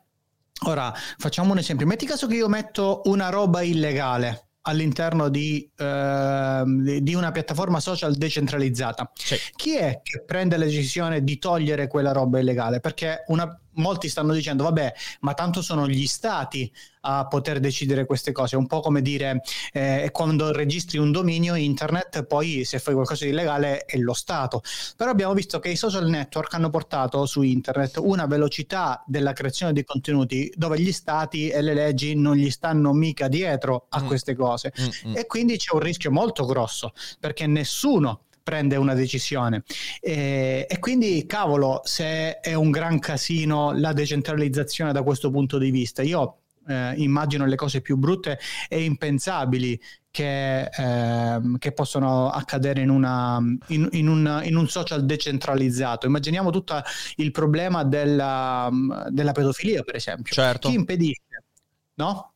Ora 0.65 0.93
facciamo 1.17 1.53
un 1.53 1.57
esempio. 1.57 1.87
Metti 1.87 2.05
caso 2.05 2.27
che 2.27 2.35
io 2.35 2.47
metto 2.47 3.01
una 3.05 3.29
roba 3.29 3.63
illegale 3.63 4.50
all'interno 4.63 5.29
di, 5.29 5.69
eh, 5.75 6.63
di, 7.01 7.13
una 7.15 7.31
piattaforma 7.31 7.79
social 7.79 8.15
decentralizzata. 8.15 9.11
Sì. 9.13 9.35
Chi 9.55 9.75
è 9.77 10.01
che 10.03 10.23
prende 10.23 10.57
la 10.57 10.65
decisione 10.65 11.23
di 11.23 11.37
togliere 11.39 11.87
quella 11.87 12.11
roba 12.11 12.39
illegale? 12.39 12.79
Perché 12.79 13.23
una, 13.27 13.59
molti 13.73 14.09
stanno 14.09 14.33
dicendo, 14.33 14.63
vabbè, 14.63 14.93
ma 15.21 15.33
tanto 15.33 15.61
sono 15.61 15.87
gli 15.87 16.07
stati 16.07 16.71
a 17.01 17.25
poter 17.27 17.59
decidere 17.59 18.05
queste 18.05 18.31
cose. 18.31 18.55
È 18.55 18.59
un 18.59 18.67
po' 18.67 18.79
come 18.79 19.01
dire 19.01 19.41
eh, 19.71 20.09
quando 20.11 20.51
registri 20.51 20.97
un 20.97 21.11
dominio 21.11 21.55
internet, 21.55 22.23
poi 22.23 22.63
se 22.63 22.79
fai 22.79 22.93
qualcosa 22.93 23.25
di 23.25 23.31
illegale 23.31 23.85
è 23.85 23.97
lo 23.97 24.13
Stato. 24.13 24.61
Però 24.95 25.09
abbiamo 25.09 25.33
visto 25.33 25.59
che 25.59 25.69
i 25.69 25.75
social 25.75 26.07
network 26.07 26.53
hanno 26.53 26.69
portato 26.69 27.25
su 27.25 27.41
internet 27.41 27.97
una 27.97 28.25
velocità 28.25 29.03
della 29.07 29.33
creazione 29.33 29.73
di 29.73 29.83
contenuti 29.83 30.51
dove 30.55 30.79
gli 30.79 30.91
stati 30.91 31.49
e 31.49 31.61
le 31.61 31.73
leggi 31.73 32.15
non 32.15 32.35
gli 32.35 32.49
stanno 32.49 32.93
mica 32.93 33.27
dietro 33.27 33.87
a 33.89 34.01
mm. 34.01 34.07
queste 34.07 34.35
cose. 34.35 34.71
Mm-hmm. 34.79 35.17
E 35.17 35.25
quindi 35.25 35.57
c'è 35.57 35.73
un 35.73 35.79
rischio 35.79 36.11
molto 36.11 36.45
grosso 36.45 36.93
perché 37.19 37.47
nessuno 37.47 38.25
prende 38.43 38.75
una 38.75 38.93
decisione. 38.93 39.63
E, 39.99 40.65
e, 40.69 40.79
quindi, 40.79 41.25
cavolo, 41.25 41.81
se 41.83 42.39
è 42.39 42.53
un 42.53 42.71
gran 42.71 42.99
casino 42.99 43.71
la 43.73 43.93
decentralizzazione 43.93 44.91
da 44.91 45.03
questo 45.03 45.29
punto 45.31 45.57
di 45.57 45.71
vista, 45.71 46.01
io 46.01 46.37
eh, 46.67 46.93
immagino 46.97 47.45
le 47.45 47.55
cose 47.55 47.81
più 47.81 47.97
brutte 47.97 48.39
e 48.69 48.83
impensabili 48.83 49.79
che, 50.11 50.63
eh, 50.63 51.41
che 51.57 51.71
possono 51.71 52.29
accadere 52.29 52.81
in, 52.81 52.89
una, 52.89 53.39
in, 53.67 53.87
in, 53.91 54.07
un, 54.07 54.41
in, 54.43 54.55
un, 54.55 54.67
social 54.67 55.05
decentralizzato. 55.05 56.05
Immaginiamo 56.05 56.49
tutto 56.51 56.81
il 57.15 57.31
problema 57.31 57.83
della, 57.83 58.69
della 59.09 59.31
pedofilia, 59.31 59.83
per 59.83 59.95
esempio. 59.95 60.33
Certo. 60.33 60.67
Chi 60.67 60.75
impedisce? 60.75 61.43
No? 61.95 62.30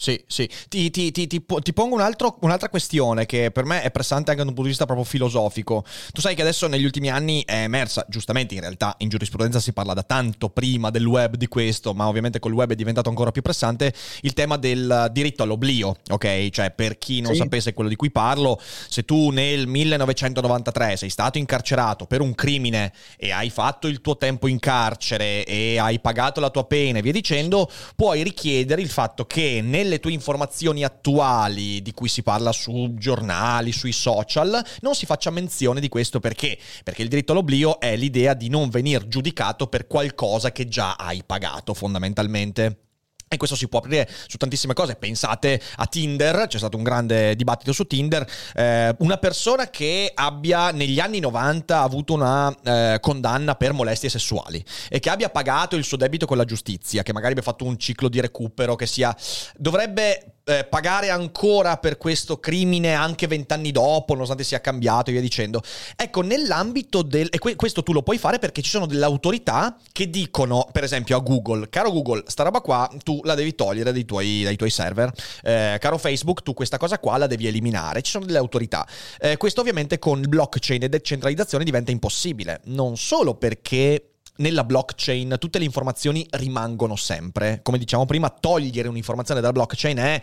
Sì. 0.00 0.18
Sì. 0.26 0.48
Ti, 0.70 0.90
ti, 0.90 1.12
ti, 1.12 1.26
ti 1.26 1.72
pongo 1.74 1.94
un 1.94 2.00
altro, 2.00 2.38
un'altra 2.40 2.70
questione 2.70 3.26
che 3.26 3.50
per 3.50 3.66
me 3.66 3.82
è 3.82 3.90
pressante 3.90 4.30
anche 4.30 4.42
da 4.42 4.48
un 4.48 4.54
punto 4.54 4.62
di 4.62 4.68
vista 4.68 4.86
proprio 4.86 5.04
filosofico. 5.04 5.84
Tu 6.12 6.22
sai 6.22 6.34
che 6.34 6.40
adesso 6.40 6.66
negli 6.68 6.86
ultimi 6.86 7.10
anni 7.10 7.44
è 7.44 7.64
emersa, 7.64 8.06
giustamente 8.08 8.54
in 8.54 8.60
realtà 8.60 8.94
in 9.00 9.10
giurisprudenza 9.10 9.60
si 9.60 9.74
parla 9.74 9.92
da 9.92 10.02
tanto 10.02 10.48
prima 10.48 10.88
del 10.88 11.04
web 11.04 11.36
di 11.36 11.48
questo, 11.48 11.92
ma 11.92 12.08
ovviamente 12.08 12.38
col 12.38 12.54
web 12.54 12.72
è 12.72 12.74
diventato 12.76 13.10
ancora 13.10 13.30
più 13.30 13.42
pressante, 13.42 13.92
il 14.22 14.32
tema 14.32 14.56
del 14.56 15.10
diritto 15.12 15.42
all'oblio, 15.42 15.96
ok? 16.08 16.48
Cioè 16.48 16.70
per 16.70 16.96
chi 16.96 17.20
non 17.20 17.32
sì. 17.32 17.38
sapesse 17.40 17.74
quello 17.74 17.90
di 17.90 17.96
cui 17.96 18.10
parlo, 18.10 18.58
se 18.88 19.04
tu 19.04 19.28
nel 19.28 19.66
1993 19.66 20.96
sei 20.96 21.10
stato 21.10 21.36
incarcerato 21.36 22.06
per 22.06 22.22
un 22.22 22.34
crimine 22.34 22.94
e 23.18 23.32
hai 23.32 23.50
fatto 23.50 23.86
il 23.86 24.00
tuo 24.00 24.16
tempo 24.16 24.46
in 24.46 24.60
carcere 24.60 25.44
e 25.44 25.78
hai 25.78 26.00
pagato 26.00 26.40
la 26.40 26.48
tua 26.48 26.64
pena 26.64 27.00
e 27.00 27.02
via 27.02 27.12
dicendo, 27.12 27.70
puoi 27.94 28.22
richiedere 28.22 28.80
il 28.80 28.88
fatto 28.88 29.26
che 29.26 29.60
nel 29.62 29.88
nelle 29.90 30.00
tue 30.00 30.12
informazioni 30.12 30.84
attuali 30.84 31.82
di 31.82 31.92
cui 31.92 32.08
si 32.08 32.22
parla 32.22 32.52
su 32.52 32.94
giornali, 32.94 33.72
sui 33.72 33.92
social, 33.92 34.64
non 34.80 34.94
si 34.94 35.04
faccia 35.04 35.30
menzione 35.30 35.80
di 35.80 35.88
questo 35.88 36.20
perché? 36.20 36.56
Perché 36.84 37.02
il 37.02 37.08
diritto 37.08 37.32
all'oblio 37.32 37.80
è 37.80 37.96
l'idea 37.96 38.34
di 38.34 38.48
non 38.48 38.70
venir 38.70 39.08
giudicato 39.08 39.66
per 39.66 39.88
qualcosa 39.88 40.52
che 40.52 40.68
già 40.68 40.94
hai 40.94 41.24
pagato 41.26 41.74
fondamentalmente. 41.74 42.89
E 43.32 43.36
questo 43.36 43.54
si 43.54 43.68
può 43.68 43.78
aprire 43.78 44.10
su 44.26 44.38
tantissime 44.38 44.74
cose. 44.74 44.96
Pensate 44.96 45.62
a 45.76 45.86
Tinder, 45.86 46.48
c'è 46.48 46.58
stato 46.58 46.76
un 46.76 46.82
grande 46.82 47.36
dibattito 47.36 47.72
su 47.72 47.86
Tinder. 47.86 48.28
Eh, 48.56 48.92
una 48.98 49.18
persona 49.18 49.70
che 49.70 50.10
abbia 50.12 50.72
negli 50.72 50.98
anni 50.98 51.20
90 51.20 51.80
avuto 51.80 52.12
una 52.12 52.52
eh, 52.64 52.98
condanna 53.00 53.54
per 53.54 53.72
molestie 53.72 54.08
sessuali 54.08 54.64
e 54.88 54.98
che 54.98 55.10
abbia 55.10 55.30
pagato 55.30 55.76
il 55.76 55.84
suo 55.84 55.96
debito 55.96 56.26
con 56.26 56.38
la 56.38 56.44
giustizia, 56.44 57.04
che 57.04 57.12
magari 57.12 57.34
abbia 57.34 57.44
fatto 57.44 57.64
un 57.64 57.78
ciclo 57.78 58.08
di 58.08 58.20
recupero, 58.20 58.74
che 58.74 58.86
sia. 58.86 59.16
dovrebbe 59.56 60.39
eh, 60.50 60.64
pagare 60.64 61.10
ancora 61.10 61.76
per 61.78 61.96
questo 61.96 62.38
crimine 62.38 62.94
anche 62.94 63.26
vent'anni 63.26 63.70
dopo, 63.72 64.12
nonostante 64.12 64.44
sia 64.44 64.60
cambiato 64.60 65.10
e 65.10 65.12
via 65.12 65.22
dicendo. 65.22 65.62
Ecco, 65.96 66.22
nell'ambito 66.22 67.02
del... 67.02 67.28
e 67.30 67.38
que- 67.38 67.56
questo 67.56 67.82
tu 67.82 67.92
lo 67.92 68.02
puoi 68.02 68.18
fare 68.18 68.38
perché 68.38 68.62
ci 68.62 68.70
sono 68.70 68.86
delle 68.86 69.04
autorità 69.04 69.76
che 69.92 70.10
dicono, 70.10 70.68
per 70.72 70.84
esempio 70.84 71.16
a 71.16 71.20
Google, 71.20 71.68
caro 71.68 71.90
Google, 71.92 72.24
sta 72.26 72.42
roba 72.42 72.60
qua 72.60 72.90
tu 73.02 73.20
la 73.24 73.34
devi 73.34 73.54
togliere 73.54 73.92
dai 73.92 74.04
tuoi, 74.04 74.42
dai 74.42 74.56
tuoi 74.56 74.70
server, 74.70 75.12
eh, 75.42 75.76
caro 75.80 75.98
Facebook, 75.98 76.42
tu 76.42 76.54
questa 76.54 76.76
cosa 76.76 76.98
qua 76.98 77.16
la 77.16 77.26
devi 77.26 77.46
eliminare. 77.46 78.02
Ci 78.02 78.10
sono 78.10 78.24
delle 78.24 78.38
autorità. 78.38 78.86
Eh, 79.18 79.36
questo 79.36 79.60
ovviamente 79.60 79.98
con 79.98 80.22
blockchain 80.26 80.82
e 80.82 80.88
decentralizzazione 80.88 81.64
diventa 81.64 81.90
impossibile, 81.90 82.60
non 82.64 82.96
solo 82.96 83.34
perché 83.34 84.09
nella 84.40 84.64
blockchain 84.64 85.36
tutte 85.38 85.58
le 85.58 85.64
informazioni 85.64 86.26
rimangono 86.30 86.96
sempre. 86.96 87.60
Come 87.62 87.78
diciamo 87.78 88.04
prima, 88.06 88.28
togliere 88.28 88.88
un'informazione 88.88 89.40
dalla 89.40 89.52
blockchain 89.52 89.96
è 89.96 90.22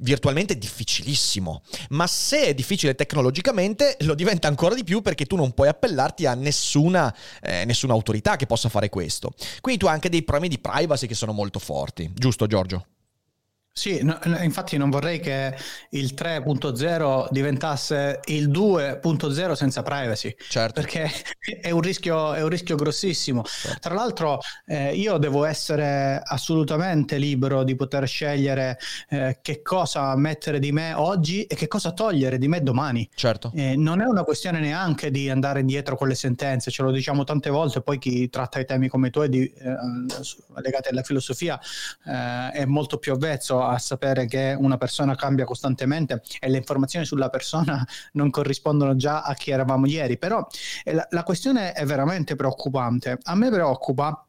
virtualmente 0.00 0.56
difficilissimo. 0.56 1.62
Ma 1.90 2.06
se 2.06 2.46
è 2.46 2.54
difficile 2.54 2.94
tecnologicamente, 2.94 3.96
lo 4.00 4.14
diventa 4.14 4.48
ancora 4.48 4.74
di 4.74 4.84
più 4.84 5.02
perché 5.02 5.26
tu 5.26 5.36
non 5.36 5.52
puoi 5.52 5.68
appellarti 5.68 6.26
a 6.26 6.34
nessuna, 6.34 7.14
eh, 7.42 7.64
nessuna 7.64 7.92
autorità 7.92 8.36
che 8.36 8.46
possa 8.46 8.68
fare 8.68 8.88
questo. 8.88 9.32
Quindi 9.60 9.80
tu 9.80 9.86
hai 9.86 9.94
anche 9.94 10.08
dei 10.08 10.22
problemi 10.22 10.48
di 10.48 10.58
privacy 10.58 11.06
che 11.06 11.14
sono 11.14 11.32
molto 11.32 11.58
forti. 11.58 12.10
Giusto, 12.14 12.46
Giorgio? 12.46 12.86
Sì, 13.78 14.02
no, 14.02 14.18
infatti 14.40 14.78
non 14.78 14.88
vorrei 14.88 15.20
che 15.20 15.54
il 15.90 16.14
3.0 16.16 17.26
diventasse 17.30 18.20
il 18.24 18.48
2.0 18.48 19.52
senza 19.52 19.82
privacy, 19.82 20.34
certo. 20.48 20.80
perché 20.80 21.10
è 21.60 21.70
un 21.72 21.82
rischio, 21.82 22.32
è 22.32 22.42
un 22.42 22.48
rischio 22.48 22.74
grossissimo. 22.74 23.44
Certo. 23.44 23.78
Tra 23.80 23.94
l'altro 23.94 24.40
eh, 24.64 24.94
io 24.94 25.18
devo 25.18 25.44
essere 25.44 26.22
assolutamente 26.24 27.18
libero 27.18 27.64
di 27.64 27.76
poter 27.76 28.08
scegliere 28.08 28.78
eh, 29.10 29.40
che 29.42 29.60
cosa 29.60 30.16
mettere 30.16 30.58
di 30.58 30.72
me 30.72 30.94
oggi 30.94 31.44
e 31.44 31.54
che 31.54 31.68
cosa 31.68 31.92
togliere 31.92 32.38
di 32.38 32.48
me 32.48 32.62
domani. 32.62 33.06
Certo. 33.14 33.52
Eh, 33.54 33.76
non 33.76 34.00
è 34.00 34.06
una 34.06 34.24
questione 34.24 34.58
neanche 34.58 35.10
di 35.10 35.28
andare 35.28 35.60
indietro 35.60 35.96
con 35.96 36.08
le 36.08 36.14
sentenze, 36.14 36.70
ce 36.70 36.82
lo 36.82 36.90
diciamo 36.90 37.24
tante 37.24 37.50
volte, 37.50 37.82
poi 37.82 37.98
chi 37.98 38.30
tratta 38.30 38.58
i 38.58 38.64
temi 38.64 38.88
come 38.88 39.10
tu 39.10 39.26
di, 39.26 39.44
eh, 39.44 39.76
legati 40.62 40.88
alla 40.88 41.02
filosofia 41.02 41.60
eh, 42.06 42.52
è 42.52 42.64
molto 42.64 42.96
più 42.96 43.12
avvezzo 43.12 43.64
a 43.66 43.78
sapere 43.78 44.26
che 44.26 44.56
una 44.58 44.76
persona 44.76 45.14
cambia 45.14 45.44
costantemente 45.44 46.22
e 46.40 46.48
le 46.48 46.58
informazioni 46.58 47.04
sulla 47.04 47.28
persona 47.28 47.84
non 48.12 48.30
corrispondono 48.30 48.96
già 48.96 49.22
a 49.22 49.34
chi 49.34 49.50
eravamo 49.50 49.86
ieri, 49.86 50.18
però 50.18 50.46
eh, 50.84 50.94
la, 50.94 51.06
la 51.10 51.22
questione 51.22 51.72
è 51.72 51.84
veramente 51.84 52.36
preoccupante. 52.36 53.18
A 53.22 53.34
me 53.34 53.50
preoccupa 53.50 54.26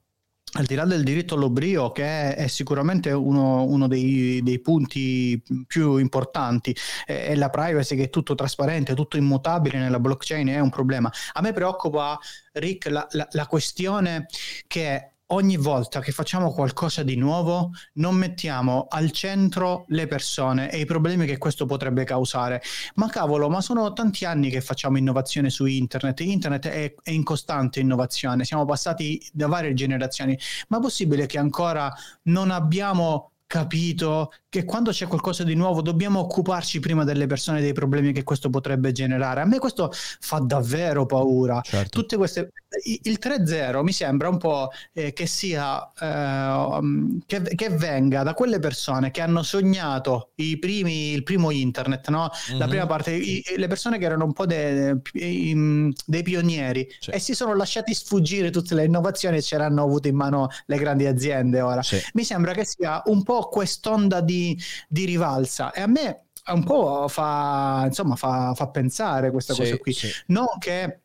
al 0.53 0.65
di 0.65 0.75
là 0.75 0.85
del 0.85 1.03
diritto 1.03 1.35
all'oblio, 1.35 1.91
che 1.91 2.33
è 2.33 2.47
sicuramente 2.47 3.11
uno, 3.11 3.63
uno 3.63 3.87
dei, 3.87 4.41
dei, 4.41 4.59
punti 4.59 5.41
più 5.67 5.97
importanti, 5.97 6.75
e 7.05 7.35
la 7.35 7.49
privacy 7.49 7.95
che 7.95 8.03
è 8.03 8.09
tutto 8.09 8.33
trasparente, 8.33 8.95
tutto 8.95 9.17
immutabile 9.17 9.77
nella 9.77 9.99
blockchain 9.99 10.47
è 10.47 10.59
un 10.59 10.69
problema. 10.69 11.11
A 11.33 11.41
me 11.41 11.51
preoccupa, 11.51 12.17
Rick, 12.53 12.89
la, 12.89 13.05
la, 13.11 13.27
la 13.31 13.45
questione 13.45 14.27
che 14.67 15.16
ogni 15.27 15.57
volta 15.57 15.99
che 15.99 16.11
facciamo 16.11 16.51
qualcosa 16.51 17.03
di 17.03 17.15
nuovo 17.15 17.71
non 17.93 18.15
mettiamo 18.15 18.87
al 18.89 19.11
centro 19.11 19.85
le 19.89 20.07
persone 20.07 20.71
e 20.71 20.79
i 20.79 20.85
problemi 20.85 21.25
che 21.25 21.37
questo 21.37 21.65
potrebbe 21.65 22.03
causare. 22.03 22.61
Ma 22.95 23.09
cavolo, 23.09 23.49
ma 23.49 23.61
sono 23.61 23.91
tanti 23.93 24.25
anni 24.25 24.49
che 24.49 24.61
facciamo 24.61 24.97
innovazione 24.97 25.49
su 25.49 25.65
internet. 25.65 26.19
Internet 26.21 26.67
è, 26.67 26.93
è 27.01 27.11
in 27.11 27.23
costante 27.23 27.79
innovazione, 27.79 28.45
siamo 28.45 28.65
passati 28.65 29.21
da 29.33 29.47
varie 29.47 29.73
generazioni. 29.73 30.37
Ma 30.69 30.77
è 30.77 30.81
possibile 30.81 31.25
che 31.25 31.37
ancora 31.37 31.93
non 32.23 32.51
abbiamo 32.51 33.31
capito 33.47 34.33
che 34.49 34.65
quando 34.65 34.91
c'è 34.91 35.07
qualcosa 35.07 35.43
di 35.43 35.55
nuovo 35.55 35.81
dobbiamo 35.81 36.19
occuparci 36.19 36.79
prima 36.79 37.05
delle 37.05 37.27
persone 37.27 37.61
dei 37.61 37.71
problemi 37.71 38.11
che 38.11 38.23
questo 38.23 38.49
potrebbe 38.49 38.91
generare. 38.91 39.41
A 39.41 39.45
me 39.45 39.57
questo 39.57 39.89
fa 39.91 40.39
davvero 40.39 41.05
paura. 41.05 41.61
Certo. 41.61 42.01
Tutte 42.01 42.17
queste 42.17 42.51
il 42.83 43.17
3-0 43.21 43.81
mi 43.81 43.93
sembra 43.93 44.27
un 44.27 44.37
po' 44.37 44.69
eh, 44.91 45.13
che 45.13 45.25
sia 45.25 45.89
eh, 45.99 46.79
che, 47.25 47.41
che, 47.41 47.69
venga 47.69 48.23
da 48.23 48.33
quelle 48.33 48.59
persone 48.59 49.09
che 49.09 49.21
hanno 49.21 49.41
sognato 49.41 50.31
i 50.35 50.59
primi, 50.59 51.13
il 51.13 51.23
primo 51.23 51.51
internet, 51.51 52.09
no? 52.09 52.29
mm-hmm. 52.49 52.59
la 52.59 52.65
mhm. 52.65 52.71
prima 52.71 52.85
parte, 52.85 53.11
i, 53.11 53.43
le 53.55 53.67
persone 53.67 53.97
che 53.97 54.05
erano 54.05 54.25
un 54.25 54.33
po' 54.33 54.45
de, 54.45 54.99
de, 55.11 55.93
dei 56.05 56.23
pionieri 56.23 56.87
sì. 56.99 57.11
e 57.11 57.19
si 57.19 57.33
sono 57.33 57.55
lasciati 57.55 57.93
sfuggire 57.93 58.49
tutte 58.49 58.75
le 58.75 58.83
innovazioni 58.83 59.37
e 59.37 59.41
ce 59.41 59.57
l'hanno 59.57 59.83
avute 59.83 60.09
in 60.09 60.15
mano 60.15 60.49
le 60.65 60.77
grandi 60.77 61.05
aziende 61.05 61.61
ora. 61.61 61.81
Sì. 61.81 62.01
Mi 62.13 62.23
sembra 62.23 62.53
che 62.53 62.65
sia 62.65 63.01
un 63.05 63.23
po' 63.23 63.47
quest'onda 63.47 64.19
di, 64.19 64.59
di 64.89 65.05
rivalsa 65.05 65.71
e 65.71 65.81
a 65.81 65.87
me 65.87 66.23
un 66.53 66.63
po' 66.63 67.07
fa, 67.07 67.83
insomma, 67.85 68.15
fa, 68.15 68.53
fa 68.55 68.69
pensare 68.69 69.31
questa 69.31 69.53
sì, 69.53 69.61
cosa 69.61 69.77
qui. 69.77 69.95
Non 70.27 70.47
che 70.59 71.01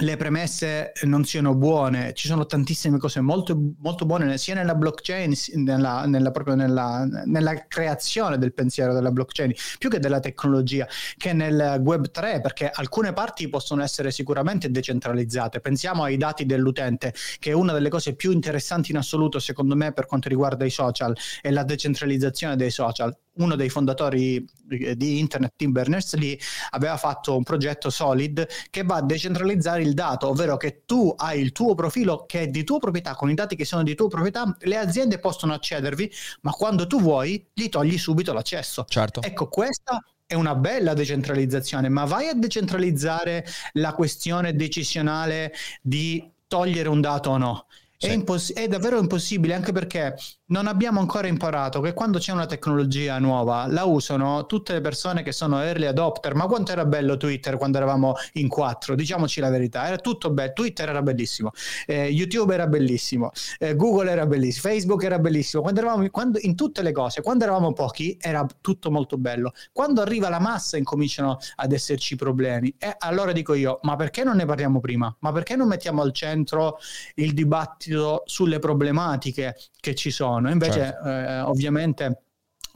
le 0.00 0.16
premesse 0.16 0.92
non 1.02 1.24
siano 1.24 1.56
buone, 1.56 2.12
ci 2.14 2.28
sono 2.28 2.46
tantissime 2.46 2.98
cose 2.98 3.20
molto, 3.20 3.58
molto 3.80 4.06
buone 4.06 4.38
sia 4.38 4.54
nella 4.54 4.76
blockchain, 4.76 5.34
nella, 5.54 6.06
nella, 6.06 6.30
proprio 6.30 6.54
nella, 6.54 7.04
nella, 7.24 7.66
creazione 7.66 8.38
del 8.38 8.54
pensiero 8.54 8.94
della 8.94 9.10
blockchain, 9.10 9.52
più 9.76 9.90
che 9.90 9.98
della 9.98 10.20
tecnologia, 10.20 10.86
che 11.16 11.32
nel 11.32 11.80
web 11.82 12.12
3, 12.12 12.40
perché 12.40 12.70
alcune 12.72 13.12
parti 13.12 13.48
possono 13.48 13.82
essere 13.82 14.12
sicuramente 14.12 14.70
decentralizzate. 14.70 15.60
Pensiamo 15.60 16.04
ai 16.04 16.16
dati 16.16 16.46
dell'utente, 16.46 17.12
che 17.40 17.50
è 17.50 17.54
una 17.54 17.72
delle 17.72 17.88
cose 17.88 18.14
più 18.14 18.30
interessanti 18.30 18.92
in 18.92 18.98
assoluto, 18.98 19.40
secondo 19.40 19.74
me, 19.74 19.92
per 19.92 20.06
quanto 20.06 20.28
riguarda 20.28 20.64
i 20.64 20.70
social, 20.70 21.16
è 21.40 21.50
la 21.50 21.64
decentralizzazione 21.64 22.54
dei 22.54 22.70
social 22.70 23.16
uno 23.38 23.56
dei 23.56 23.68
fondatori 23.68 24.44
eh, 24.70 24.96
di 24.96 25.18
Internet, 25.18 25.54
Tim 25.56 25.72
Berners-Lee, 25.72 26.38
aveva 26.70 26.96
fatto 26.96 27.36
un 27.36 27.42
progetto 27.42 27.90
Solid 27.90 28.46
che 28.70 28.82
va 28.82 28.96
a 28.96 29.02
decentralizzare 29.02 29.82
il 29.82 29.94
dato, 29.94 30.28
ovvero 30.28 30.56
che 30.56 30.82
tu 30.84 31.12
hai 31.16 31.40
il 31.40 31.52
tuo 31.52 31.74
profilo 31.74 32.24
che 32.26 32.42
è 32.42 32.48
di 32.48 32.64
tua 32.64 32.78
proprietà, 32.78 33.14
con 33.14 33.30
i 33.30 33.34
dati 33.34 33.56
che 33.56 33.64
sono 33.64 33.82
di 33.82 33.94
tua 33.94 34.08
proprietà, 34.08 34.54
le 34.60 34.76
aziende 34.76 35.18
possono 35.18 35.54
accedervi, 35.54 36.10
ma 36.42 36.52
quando 36.52 36.86
tu 36.86 37.00
vuoi 37.00 37.46
gli 37.52 37.68
togli 37.68 37.98
subito 37.98 38.32
l'accesso. 38.32 38.84
Certo. 38.88 39.22
Ecco, 39.22 39.48
questa 39.48 40.02
è 40.26 40.34
una 40.34 40.54
bella 40.54 40.92
decentralizzazione, 40.92 41.88
ma 41.88 42.04
vai 42.04 42.28
a 42.28 42.34
decentralizzare 42.34 43.46
la 43.72 43.94
questione 43.94 44.54
decisionale 44.54 45.54
di 45.80 46.30
togliere 46.46 46.88
un 46.88 47.00
dato 47.00 47.30
o 47.30 47.38
no. 47.38 47.66
È, 48.00 48.12
imposs- 48.12 48.52
è, 48.52 48.68
davvero 48.68 49.00
impossibile 49.00 49.54
anche 49.54 49.72
perché 49.72 50.14
non 50.46 50.68
abbiamo 50.68 51.00
ancora 51.00 51.26
imparato 51.26 51.80
che 51.80 51.94
quando 51.94 52.20
c'è 52.20 52.30
una 52.30 52.46
tecnologia 52.46 53.18
nuova 53.18 53.66
la 53.66 53.82
usano 53.82 54.46
tutte 54.46 54.72
le 54.72 54.80
persone 54.80 55.24
che 55.24 55.32
sono 55.32 55.60
early 55.60 55.86
adopter. 55.86 56.36
Ma 56.36 56.46
quanto 56.46 56.70
era 56.70 56.84
bello 56.84 57.16
Twitter 57.16 57.56
quando 57.56 57.78
eravamo 57.78 58.14
in 58.34 58.46
quattro? 58.46 58.94
Diciamoci 58.94 59.40
la 59.40 59.50
verità, 59.50 59.88
era 59.88 59.96
tutto 59.96 60.30
bello. 60.30 60.52
Twitter 60.52 60.88
era 60.88 61.02
bellissimo, 61.02 61.50
eh, 61.86 62.04
YouTube 62.06 62.54
era 62.54 62.68
bellissimo, 62.68 63.32
eh, 63.58 63.74
Google 63.74 64.12
era 64.12 64.26
bellissimo, 64.26 64.72
Facebook 64.72 65.02
era 65.02 65.18
bellissimo. 65.18 65.62
Quando 65.62 65.80
eravamo 65.80 66.08
quando, 66.10 66.38
in 66.42 66.54
tutte 66.54 66.82
le 66.82 66.92
cose, 66.92 67.20
quando 67.20 67.42
eravamo 67.42 67.72
pochi, 67.72 68.16
era 68.20 68.46
tutto 68.60 68.92
molto 68.92 69.18
bello. 69.18 69.50
Quando 69.72 70.02
arriva 70.02 70.28
la 70.28 70.38
massa 70.38 70.76
incominciano 70.76 71.38
ad 71.56 71.72
esserci 71.72 72.14
problemi. 72.14 72.72
E 72.78 72.94
allora 72.96 73.32
dico 73.32 73.54
io, 73.54 73.80
ma 73.82 73.96
perché 73.96 74.22
non 74.22 74.36
ne 74.36 74.46
parliamo 74.46 74.78
prima? 74.78 75.12
Ma 75.18 75.32
perché 75.32 75.56
non 75.56 75.66
mettiamo 75.66 76.00
al 76.00 76.12
centro 76.12 76.78
il 77.16 77.34
dibattito 77.34 77.87
sulle 78.24 78.58
problematiche 78.58 79.56
che 79.80 79.94
ci 79.94 80.10
sono? 80.10 80.50
Invece, 80.50 80.80
certo. 80.80 81.08
eh, 81.08 81.40
ovviamente 81.40 82.22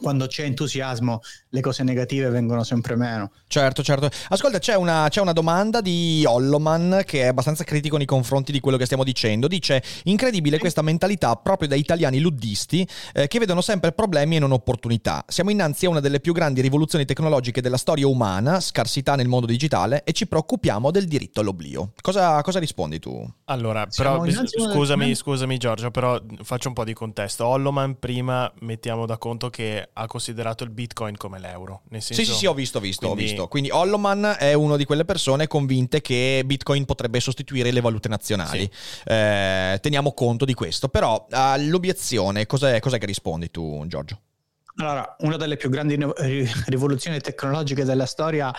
quando 0.01 0.27
c'è 0.27 0.45
entusiasmo 0.45 1.21
le 1.51 1.61
cose 1.61 1.83
negative 1.83 2.29
vengono 2.29 2.65
sempre 2.65 2.97
meno. 2.97 3.31
Certo, 3.47 3.83
certo. 3.83 4.11
Ascolta, 4.29 4.59
c'è 4.59 4.75
una, 4.75 5.07
c'è 5.09 5.21
una, 5.21 5.33
domanda 5.33 5.81
di 5.81 6.25
Holloman 6.27 7.03
che 7.05 7.23
è 7.23 7.27
abbastanza 7.27 7.65
critico 7.65 7.97
nei 7.97 8.07
confronti 8.07 8.53
di 8.53 8.61
quello 8.61 8.77
che 8.77 8.85
stiamo 8.85 9.05
dicendo. 9.05 9.49
Dice, 9.49 9.83
incredibile 10.05 10.59
questa 10.59 10.83
mentalità 10.83 11.37
proprio 11.37 11.69
da 11.69 11.75
italiani 11.75 12.21
luddisti 12.21 12.87
eh, 13.13 13.29
che 13.29 13.39
vedono 13.39 13.61
sempre 13.61 13.93
problemi 13.93 14.37
e 14.37 14.39
non 14.39 14.53
opportunità. 14.53 15.25
Siamo 15.29 15.51
innanzi 15.51 15.87
a 15.87 15.91
una 15.91 16.01
delle 16.01 16.21
più 16.21 16.33
grandi 16.33 16.61
rivoluzioni 16.61 17.05
tecnologiche 17.05 17.61
della 17.61 17.77
storia 17.77 18.07
umana, 18.07 18.61
scarsità 18.61 19.15
nel 19.15 19.29
mondo 19.29 19.47
digitale 19.47 20.05
e 20.05 20.13
ci 20.13 20.27
preoccupiamo 20.27 20.91
del 20.91 21.07
diritto 21.07 21.41
all'oblio. 21.41 21.93
Cosa, 22.01 22.41
cosa 22.43 22.59
rispondi 22.59 22.99
tu? 22.99 23.27
Allora, 23.45 23.87
però, 23.95 24.25
scusami, 24.25 25.15
scusami 25.15 25.59
Giorgio, 25.59 25.91
però 25.91 26.21
faccio 26.43 26.69
un 26.69 26.75
po' 26.75 26.85
di 26.85 26.95
contesto. 26.95 27.47
Holloman 27.47 27.99
prima 27.99 28.51
mettiamo 28.61 29.07
da 29.07 29.19
conto 29.19 29.51
che 29.51 29.82
ha 29.93 30.07
considerato 30.07 30.65
il 30.65 30.71
Bitcoin 30.71 31.17
come 31.17 31.39
l'euro. 31.39 31.83
Nel 31.89 32.03
senso, 32.03 32.23
sì, 32.23 32.31
sì, 32.31 32.37
sì, 32.39 32.47
ho 32.47 32.55
visto, 32.55 32.81
visto, 32.81 33.07
quindi... 33.07 33.23
ho 33.23 33.27
visto. 33.27 33.49
Quindi 33.49 33.71
Holloman 33.71 34.37
è 34.39 34.53
una 34.55 34.77
di 34.77 34.85
quelle 34.85 35.05
persone 35.05 35.47
convinte 35.47 36.01
che 36.01 36.43
Bitcoin 36.45 36.85
potrebbe 36.85 37.21
sostituire 37.21 37.71
le 37.71 37.81
valute 37.81 38.09
nazionali. 38.09 38.71
Sì. 38.73 39.09
Eh, 39.09 39.79
teniamo 39.81 40.13
conto 40.13 40.45
di 40.45 40.55
questo. 40.55 40.89
Però 40.89 41.27
all'obiezione, 41.31 42.47
cos'è, 42.47 42.81
cos'è 42.81 42.99
che 42.99 43.07
rispondi 43.07 43.51
tu, 43.51 43.85
Giorgio? 43.87 44.21
Allora, 44.77 45.17
una 45.19 45.37
delle 45.37 45.57
più 45.57 45.69
grandi 45.69 45.99
rivoluzioni 46.67 47.21
tecnologiche 47.21 47.85
della 47.85 48.07
storia, 48.07 48.55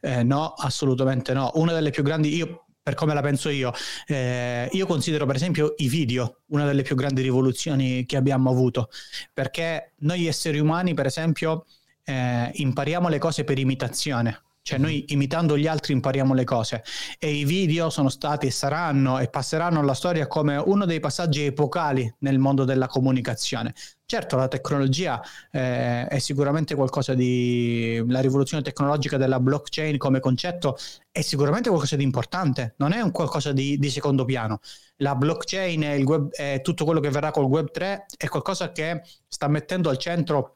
eh, 0.00 0.22
no, 0.22 0.52
assolutamente 0.52 1.32
no. 1.32 1.50
Una 1.54 1.72
delle 1.72 1.90
più 1.90 2.04
grandi, 2.04 2.34
io 2.34 2.65
per 2.86 2.94
come 2.94 3.14
la 3.14 3.20
penso 3.20 3.48
io. 3.48 3.72
Eh, 4.06 4.68
io 4.70 4.86
considero 4.86 5.26
per 5.26 5.34
esempio 5.34 5.74
i 5.78 5.88
video 5.88 6.42
una 6.50 6.64
delle 6.64 6.82
più 6.82 6.94
grandi 6.94 7.20
rivoluzioni 7.20 8.06
che 8.06 8.16
abbiamo 8.16 8.48
avuto, 8.48 8.90
perché 9.32 9.94
noi 10.02 10.28
esseri 10.28 10.60
umani, 10.60 10.94
per 10.94 11.06
esempio, 11.06 11.66
eh, 12.04 12.48
impariamo 12.52 13.08
le 13.08 13.18
cose 13.18 13.42
per 13.42 13.58
imitazione. 13.58 14.40
Cioè 14.66 14.78
noi 14.78 15.04
imitando 15.10 15.56
gli 15.56 15.68
altri 15.68 15.92
impariamo 15.92 16.34
le 16.34 16.42
cose 16.42 16.82
e 17.20 17.32
i 17.32 17.44
video 17.44 17.88
sono 17.88 18.08
stati 18.08 18.48
e 18.48 18.50
saranno 18.50 19.20
e 19.20 19.28
passeranno 19.28 19.78
alla 19.78 19.94
storia 19.94 20.26
come 20.26 20.56
uno 20.56 20.84
dei 20.86 20.98
passaggi 20.98 21.42
epocali 21.42 22.12
nel 22.18 22.40
mondo 22.40 22.64
della 22.64 22.88
comunicazione. 22.88 23.74
Certo, 24.04 24.34
la 24.34 24.48
tecnologia 24.48 25.22
eh, 25.52 26.08
è 26.08 26.18
sicuramente 26.18 26.74
qualcosa 26.74 27.14
di... 27.14 28.02
la 28.08 28.18
rivoluzione 28.18 28.64
tecnologica 28.64 29.16
della 29.16 29.38
blockchain 29.38 29.98
come 29.98 30.18
concetto 30.18 30.76
è 31.12 31.20
sicuramente 31.20 31.68
qualcosa 31.68 31.94
di 31.94 32.02
importante, 32.02 32.74
non 32.78 32.90
è 32.90 33.00
un 33.00 33.12
qualcosa 33.12 33.52
di, 33.52 33.78
di 33.78 33.88
secondo 33.88 34.24
piano. 34.24 34.58
La 34.96 35.14
blockchain 35.14 35.82
e, 35.84 36.04
e 36.32 36.60
tutto 36.60 36.84
quello 36.84 36.98
che 36.98 37.10
verrà 37.10 37.30
col 37.30 37.44
Web 37.44 37.70
3 37.70 38.06
è 38.16 38.26
qualcosa 38.26 38.72
che 38.72 39.02
sta 39.28 39.46
mettendo 39.46 39.90
al 39.90 39.98
centro 39.98 40.55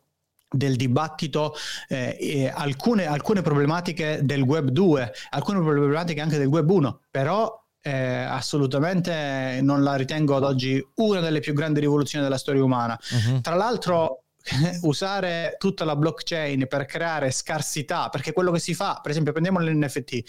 del 0.50 0.76
dibattito 0.76 1.54
eh, 1.88 2.50
alcune, 2.52 3.06
alcune, 3.06 3.42
problematiche 3.42 4.20
del 4.22 4.42
web 4.42 4.68
2, 4.68 5.12
alcune 5.30 5.60
problematiche 5.60 6.20
anche 6.20 6.38
del 6.38 6.48
web 6.48 6.68
1, 6.68 7.02
però 7.10 7.60
eh, 7.82 7.92
assolutamente 7.92 9.60
non 9.62 9.82
la 9.82 9.94
ritengo 9.94 10.36
ad 10.36 10.44
oggi 10.44 10.84
una 10.96 11.20
delle 11.20 11.40
più 11.40 11.54
grandi 11.54 11.80
rivoluzioni 11.80 12.24
della 12.24 12.38
storia 12.38 12.64
umana. 12.64 12.98
Uh-huh. 13.10 13.40
Tra 13.40 13.54
l'altro 13.54 14.24
usare 14.82 15.56
tutta 15.58 15.84
la 15.84 15.96
blockchain 15.96 16.66
per 16.66 16.84
creare 16.84 17.30
scarsità, 17.30 18.08
perché 18.08 18.32
quello 18.32 18.50
che 18.50 18.58
si 18.58 18.74
fa, 18.74 18.98
per 19.00 19.12
esempio 19.12 19.32
prendiamo 19.32 19.60
l'NFT, 19.60 20.22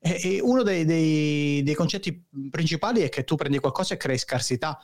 e, 0.00 0.40
uno 0.40 0.62
dei, 0.62 0.84
dei, 0.84 1.62
dei 1.62 1.74
concetti 1.74 2.26
principali 2.50 3.00
è 3.00 3.08
che 3.08 3.24
tu 3.24 3.34
prendi 3.34 3.58
qualcosa 3.58 3.94
e 3.94 3.96
crei 3.96 4.18
scarsità, 4.18 4.78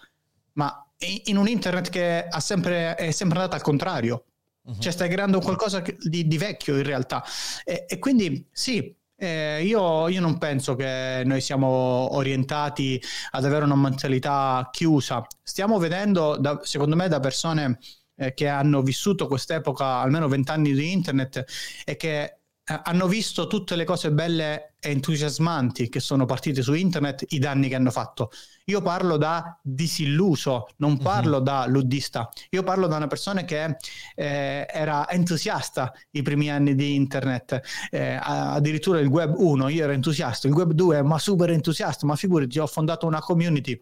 ma 0.52 0.86
in 1.24 1.36
un 1.36 1.48
internet 1.48 1.88
che 1.90 2.26
sempre, 2.38 2.94
è 2.94 3.10
sempre 3.10 3.38
andato 3.38 3.56
al 3.56 3.62
contrario, 3.62 4.24
Uh-huh. 4.66 4.78
Cioè 4.78 4.92
stai 4.92 5.08
creando 5.10 5.40
qualcosa 5.40 5.82
di, 5.98 6.26
di 6.26 6.38
vecchio 6.38 6.76
in 6.76 6.84
realtà. 6.84 7.22
E, 7.64 7.84
e 7.86 7.98
quindi 7.98 8.48
sì, 8.50 8.94
eh, 9.16 9.62
io, 9.64 10.08
io, 10.08 10.20
non 10.20 10.38
penso 10.38 10.74
che 10.74 11.22
noi 11.24 11.40
siamo 11.40 12.14
orientati 12.14 13.00
ad 13.30 13.44
avere 13.44 13.64
una 13.64 13.76
mentalità 13.76 14.68
chiusa. 14.72 15.24
Stiamo 15.42 15.78
vedendo, 15.78 16.36
da, 16.36 16.60
secondo 16.62 16.96
me, 16.96 17.08
da 17.08 17.20
persone 17.20 17.78
eh, 18.16 18.34
che 18.34 18.48
hanno 18.48 18.82
vissuto 18.82 19.26
quest'epoca, 19.26 20.00
almeno 20.00 20.28
vent'anni 20.28 20.72
di 20.72 20.92
internet, 20.92 21.44
e 21.84 21.96
che 21.96 22.22
eh, 22.22 22.80
hanno 22.84 23.06
visto 23.06 23.46
tutte 23.46 23.76
le 23.76 23.84
cose 23.84 24.10
belle 24.10 24.74
e 24.80 24.90
entusiasmanti 24.90 25.88
che 25.88 26.00
sono 26.00 26.24
partite 26.24 26.62
su 26.62 26.72
internet, 26.74 27.24
i 27.28 27.38
danni 27.38 27.68
che 27.68 27.74
hanno 27.74 27.90
fatto. 27.90 28.30
Io 28.66 28.80
parlo 28.80 29.16
da 29.16 29.58
disilluso, 29.62 30.68
non 30.76 30.92
mhm. 30.92 31.02
parlo 31.02 31.36
uh-huh. 31.38 31.42
da 31.42 31.66
luddista. 31.66 32.28
Io 32.50 32.62
parlo 32.62 32.86
da 32.86 32.96
una 32.96 33.06
persona 33.06 33.44
che 33.44 33.76
eh, 34.14 34.66
era 34.70 35.08
entusiasta 35.10 35.92
i 36.12 36.22
primi 36.22 36.50
anni 36.50 36.74
di 36.74 36.94
internet, 36.94 37.60
eh, 37.90 38.18
addirittura 38.20 39.00
il 39.00 39.08
web 39.08 39.34
1, 39.36 39.68
io 39.68 39.84
ero 39.84 39.92
entusiasta, 39.92 40.46
il 40.46 40.54
web 40.54 40.72
2, 40.72 41.02
ma 41.02 41.18
super 41.18 41.50
entusiasta, 41.50 42.06
ma 42.06 42.16
figurati, 42.16 42.58
ho 42.58 42.66
fondato 42.66 43.06
una 43.06 43.20
community 43.20 43.78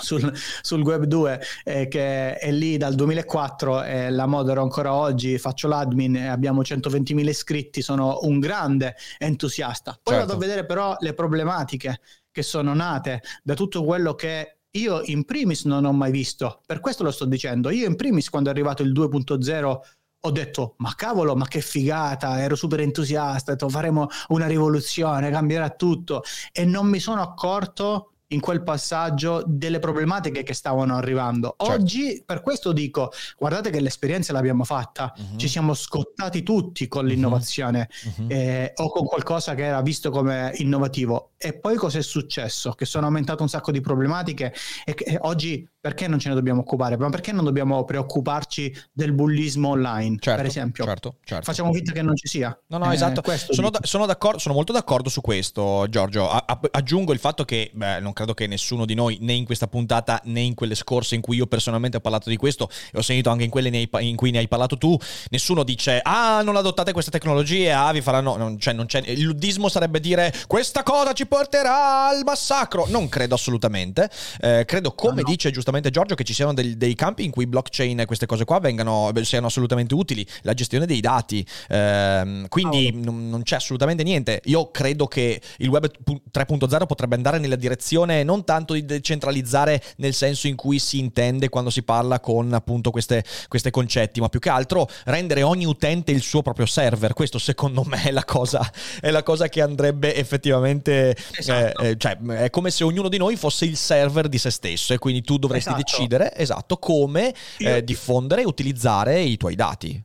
sul, 0.00 0.32
sul, 0.62 0.82
Web 0.82 1.04
2 1.04 1.40
eh, 1.64 1.88
che 1.88 2.36
è 2.36 2.52
lì 2.52 2.76
dal 2.76 2.94
2004 2.94 3.82
e 3.82 4.10
la 4.10 4.26
modero 4.26 4.62
ancora 4.62 4.94
oggi, 4.94 5.38
faccio 5.38 5.68
l'admin 5.68 6.16
e 6.16 6.26
abbiamo 6.28 6.60
120.000 6.60 7.28
iscritti, 7.28 7.82
sono 7.82 8.20
un 8.22 8.38
grande 8.38 8.96
entusiasta. 9.18 9.98
Poi 10.00 10.14
certo. 10.14 10.26
vado 10.26 10.38
a 10.38 10.46
vedere 10.46 10.66
però 10.66 10.96
le 11.00 11.14
problematiche 11.14 12.00
che 12.30 12.42
sono 12.42 12.74
nate 12.74 13.22
da 13.42 13.54
tutto 13.54 13.84
quello 13.84 14.14
che 14.14 14.58
io 14.72 15.00
in 15.04 15.24
primis 15.24 15.64
non 15.64 15.84
ho 15.84 15.92
mai 15.92 16.10
visto, 16.10 16.62
per 16.66 16.80
questo 16.80 17.02
lo 17.02 17.10
sto 17.10 17.24
dicendo, 17.24 17.70
io 17.70 17.86
in 17.86 17.96
primis 17.96 18.28
quando 18.28 18.50
è 18.50 18.52
arrivato 18.52 18.82
il 18.82 18.92
2.0 18.92 19.78
ho 20.22 20.30
detto 20.32 20.74
ma 20.78 20.94
cavolo 20.96 21.36
ma 21.36 21.46
che 21.46 21.60
figata 21.60 22.40
ero 22.40 22.56
super 22.56 22.80
entusiasta 22.80 23.52
ho 23.52 23.54
detto 23.54 23.68
faremo 23.68 24.08
una 24.28 24.46
rivoluzione 24.46 25.30
cambierà 25.30 25.70
tutto. 25.70 26.22
E 26.52 26.64
non 26.64 26.88
mi 26.88 26.98
sono 26.98 27.22
accorto 27.22 28.14
in 28.28 28.40
quel 28.40 28.62
passaggio 28.62 29.42
delle 29.46 29.78
problematiche 29.78 30.42
che 30.42 30.54
stavano 30.54 30.96
arrivando. 30.96 31.54
Certo. 31.58 31.74
Oggi 31.74 32.22
per 32.24 32.40
questo 32.42 32.72
dico, 32.72 33.10
guardate 33.36 33.70
che 33.70 33.80
l'esperienza 33.80 34.32
l'abbiamo 34.32 34.64
fatta, 34.64 35.12
uh-huh. 35.16 35.36
ci 35.36 35.48
siamo 35.48 35.74
scottati 35.74 36.42
tutti 36.42 36.88
con 36.88 37.04
mhm. 37.04 37.10
l'innovazione 37.10 37.88
uh-huh. 38.16 38.26
eh, 38.28 38.72
o 38.76 38.90
con 38.90 39.06
qualcosa 39.06 39.54
che 39.54 39.64
era 39.64 39.80
visto 39.82 40.10
come 40.10 40.52
innovativo. 40.56 41.32
E 41.38 41.54
poi 41.54 41.76
cosa 41.76 41.98
è 41.98 42.02
successo? 42.02 42.72
Che 42.72 42.84
sono 42.84 43.06
aumentate 43.06 43.42
un 43.42 43.48
sacco 43.48 43.70
di 43.70 43.80
problematiche 43.80 44.52
e 44.84 44.94
che 44.94 45.16
oggi 45.20 45.66
perché 45.88 46.06
non 46.06 46.18
ce 46.18 46.28
ne 46.28 46.34
dobbiamo 46.34 46.60
occupare? 46.60 46.98
Ma 46.98 47.08
perché 47.08 47.32
non 47.32 47.44
dobbiamo 47.44 47.82
preoccuparci 47.84 48.74
del 48.92 49.12
bullismo 49.12 49.70
online, 49.70 50.18
certo, 50.20 50.40
per 50.40 50.50
esempio? 50.50 50.84
Certo, 50.84 51.16
certo. 51.24 51.44
Facciamo 51.44 51.72
finta 51.72 51.92
che 51.92 52.02
non 52.02 52.14
ci 52.14 52.28
sia. 52.28 52.56
No, 52.66 52.76
no, 52.76 52.90
eh, 52.90 52.94
esatto. 52.94 53.22
Sono, 53.50 53.70
da, 53.70 53.80
sono, 53.82 54.06
sono, 54.36 54.54
molto 54.54 54.72
d'accordo 54.72 55.08
su 55.08 55.22
questo, 55.22 55.86
Giorgio. 55.88 56.28
A, 56.28 56.44
a, 56.46 56.60
aggiungo 56.72 57.14
il 57.14 57.18
fatto 57.18 57.46
che, 57.46 57.70
beh, 57.72 58.00
non 58.00 58.12
credo 58.12 58.34
che 58.34 58.46
nessuno 58.46 58.84
di 58.84 58.92
noi, 58.92 59.16
né 59.22 59.32
in 59.32 59.46
questa 59.46 59.66
puntata 59.66 60.20
né 60.24 60.40
in 60.40 60.54
quelle 60.54 60.74
scorse 60.74 61.14
in 61.14 61.22
cui 61.22 61.36
io 61.36 61.46
personalmente 61.46 61.96
ho 61.96 62.00
parlato 62.00 62.28
di 62.28 62.36
questo, 62.36 62.68
e 62.92 62.98
ho 62.98 63.02
sentito 63.02 63.30
anche 63.30 63.44
in 63.44 63.50
quelle 63.50 63.68
in 64.00 64.16
cui 64.16 64.30
ne 64.30 64.38
hai 64.38 64.48
parlato 64.48 64.76
tu, 64.76 64.98
nessuno 65.30 65.62
dice, 65.62 66.00
ah, 66.02 66.42
non 66.42 66.56
adottate 66.56 66.92
queste 66.92 67.10
tecnologie, 67.10 67.72
ah, 67.72 67.92
vi 67.92 68.02
faranno... 68.02 68.36
Non, 68.36 68.58
cioè, 68.58 68.74
non 68.74 68.84
c'è, 68.84 69.00
il 69.06 69.22
luddismo 69.22 69.70
sarebbe 69.70 70.00
dire, 70.00 70.34
questa 70.46 70.82
cosa 70.82 71.14
ci 71.14 71.26
porterà 71.26 72.08
al 72.08 72.22
massacro. 72.24 72.86
Non 72.88 73.08
credo 73.08 73.34
assolutamente. 73.34 74.10
Eh, 74.40 74.64
credo, 74.66 74.92
come 74.92 75.22
no, 75.22 75.22
no. 75.22 75.30
dice 75.30 75.50
giustamente 75.50 75.77
effettivamente 75.78 75.90
Giorgio 75.90 76.14
che 76.14 76.24
ci 76.24 76.34
siano 76.34 76.52
dei, 76.52 76.76
dei 76.76 76.94
campi 76.94 77.24
in 77.24 77.30
cui 77.30 77.46
blockchain 77.46 78.00
e 78.00 78.06
queste 78.06 78.26
cose 78.26 78.44
qua 78.44 78.58
vengano, 78.58 79.10
siano 79.22 79.46
assolutamente 79.46 79.94
utili, 79.94 80.26
la 80.42 80.54
gestione 80.54 80.86
dei 80.86 81.00
dati, 81.00 81.44
ehm, 81.68 82.48
quindi 82.48 82.92
oh. 82.94 83.04
non, 83.04 83.28
non, 83.28 83.42
c'è 83.42 83.56
assolutamente 83.56 84.02
niente. 84.02 84.40
Io 84.44 84.70
credo 84.70 85.06
che 85.06 85.40
il 85.58 85.68
web 85.68 85.88
3.0 86.32 86.86
potrebbe 86.86 87.14
andare 87.14 87.38
nella 87.38 87.56
direzione 87.56 88.22
non 88.22 88.44
tanto 88.44 88.74
di 88.74 88.84
decentralizzare 88.84 89.82
nel 89.96 90.14
senso 90.14 90.46
in 90.46 90.56
cui 90.56 90.78
si 90.78 90.98
intende 90.98 91.48
quando 91.48 91.70
si 91.70 91.82
parla 91.82 92.20
con 92.20 92.52
appunto 92.52 92.90
queste, 92.90 93.24
queste 93.48 93.70
concetti, 93.70 94.20
ma 94.20 94.28
più 94.28 94.40
che 94.40 94.50
altro 94.50 94.88
rendere 95.04 95.42
ogni 95.42 95.64
utente 95.64 96.12
il 96.12 96.22
suo 96.22 96.42
proprio 96.42 96.66
server. 96.66 97.12
Questo 97.12 97.38
secondo 97.38 97.84
me 97.84 98.02
è 98.02 98.10
la 98.10 98.24
cosa, 98.24 98.70
è 99.00 99.10
la 99.10 99.22
cosa 99.22 99.48
che 99.48 99.60
andrebbe 99.60 100.14
effettivamente... 100.14 101.16
Esatto. 101.36 101.82
Eh, 101.82 101.90
eh, 101.90 101.96
cioè, 101.96 102.18
è 102.18 102.50
come 102.50 102.70
se 102.70 102.84
ognuno 102.84 103.08
di 103.08 103.18
noi 103.18 103.36
fosse 103.36 103.64
il 103.64 103.76
server 103.76 104.28
di 104.28 104.38
se 104.38 104.50
stesso 104.50 104.92
e 104.92 104.98
quindi 104.98 105.22
tu 105.22 105.38
dovresti 105.58 105.70
esatto. 105.70 105.82
decidere 105.82 106.34
esatto 106.34 106.76
come 106.78 107.34
eh, 107.58 107.84
diffondere 107.84 108.42
e 108.42 108.46
utilizzare 108.46 109.20
i 109.20 109.36
tuoi 109.36 109.54
dati. 109.54 110.02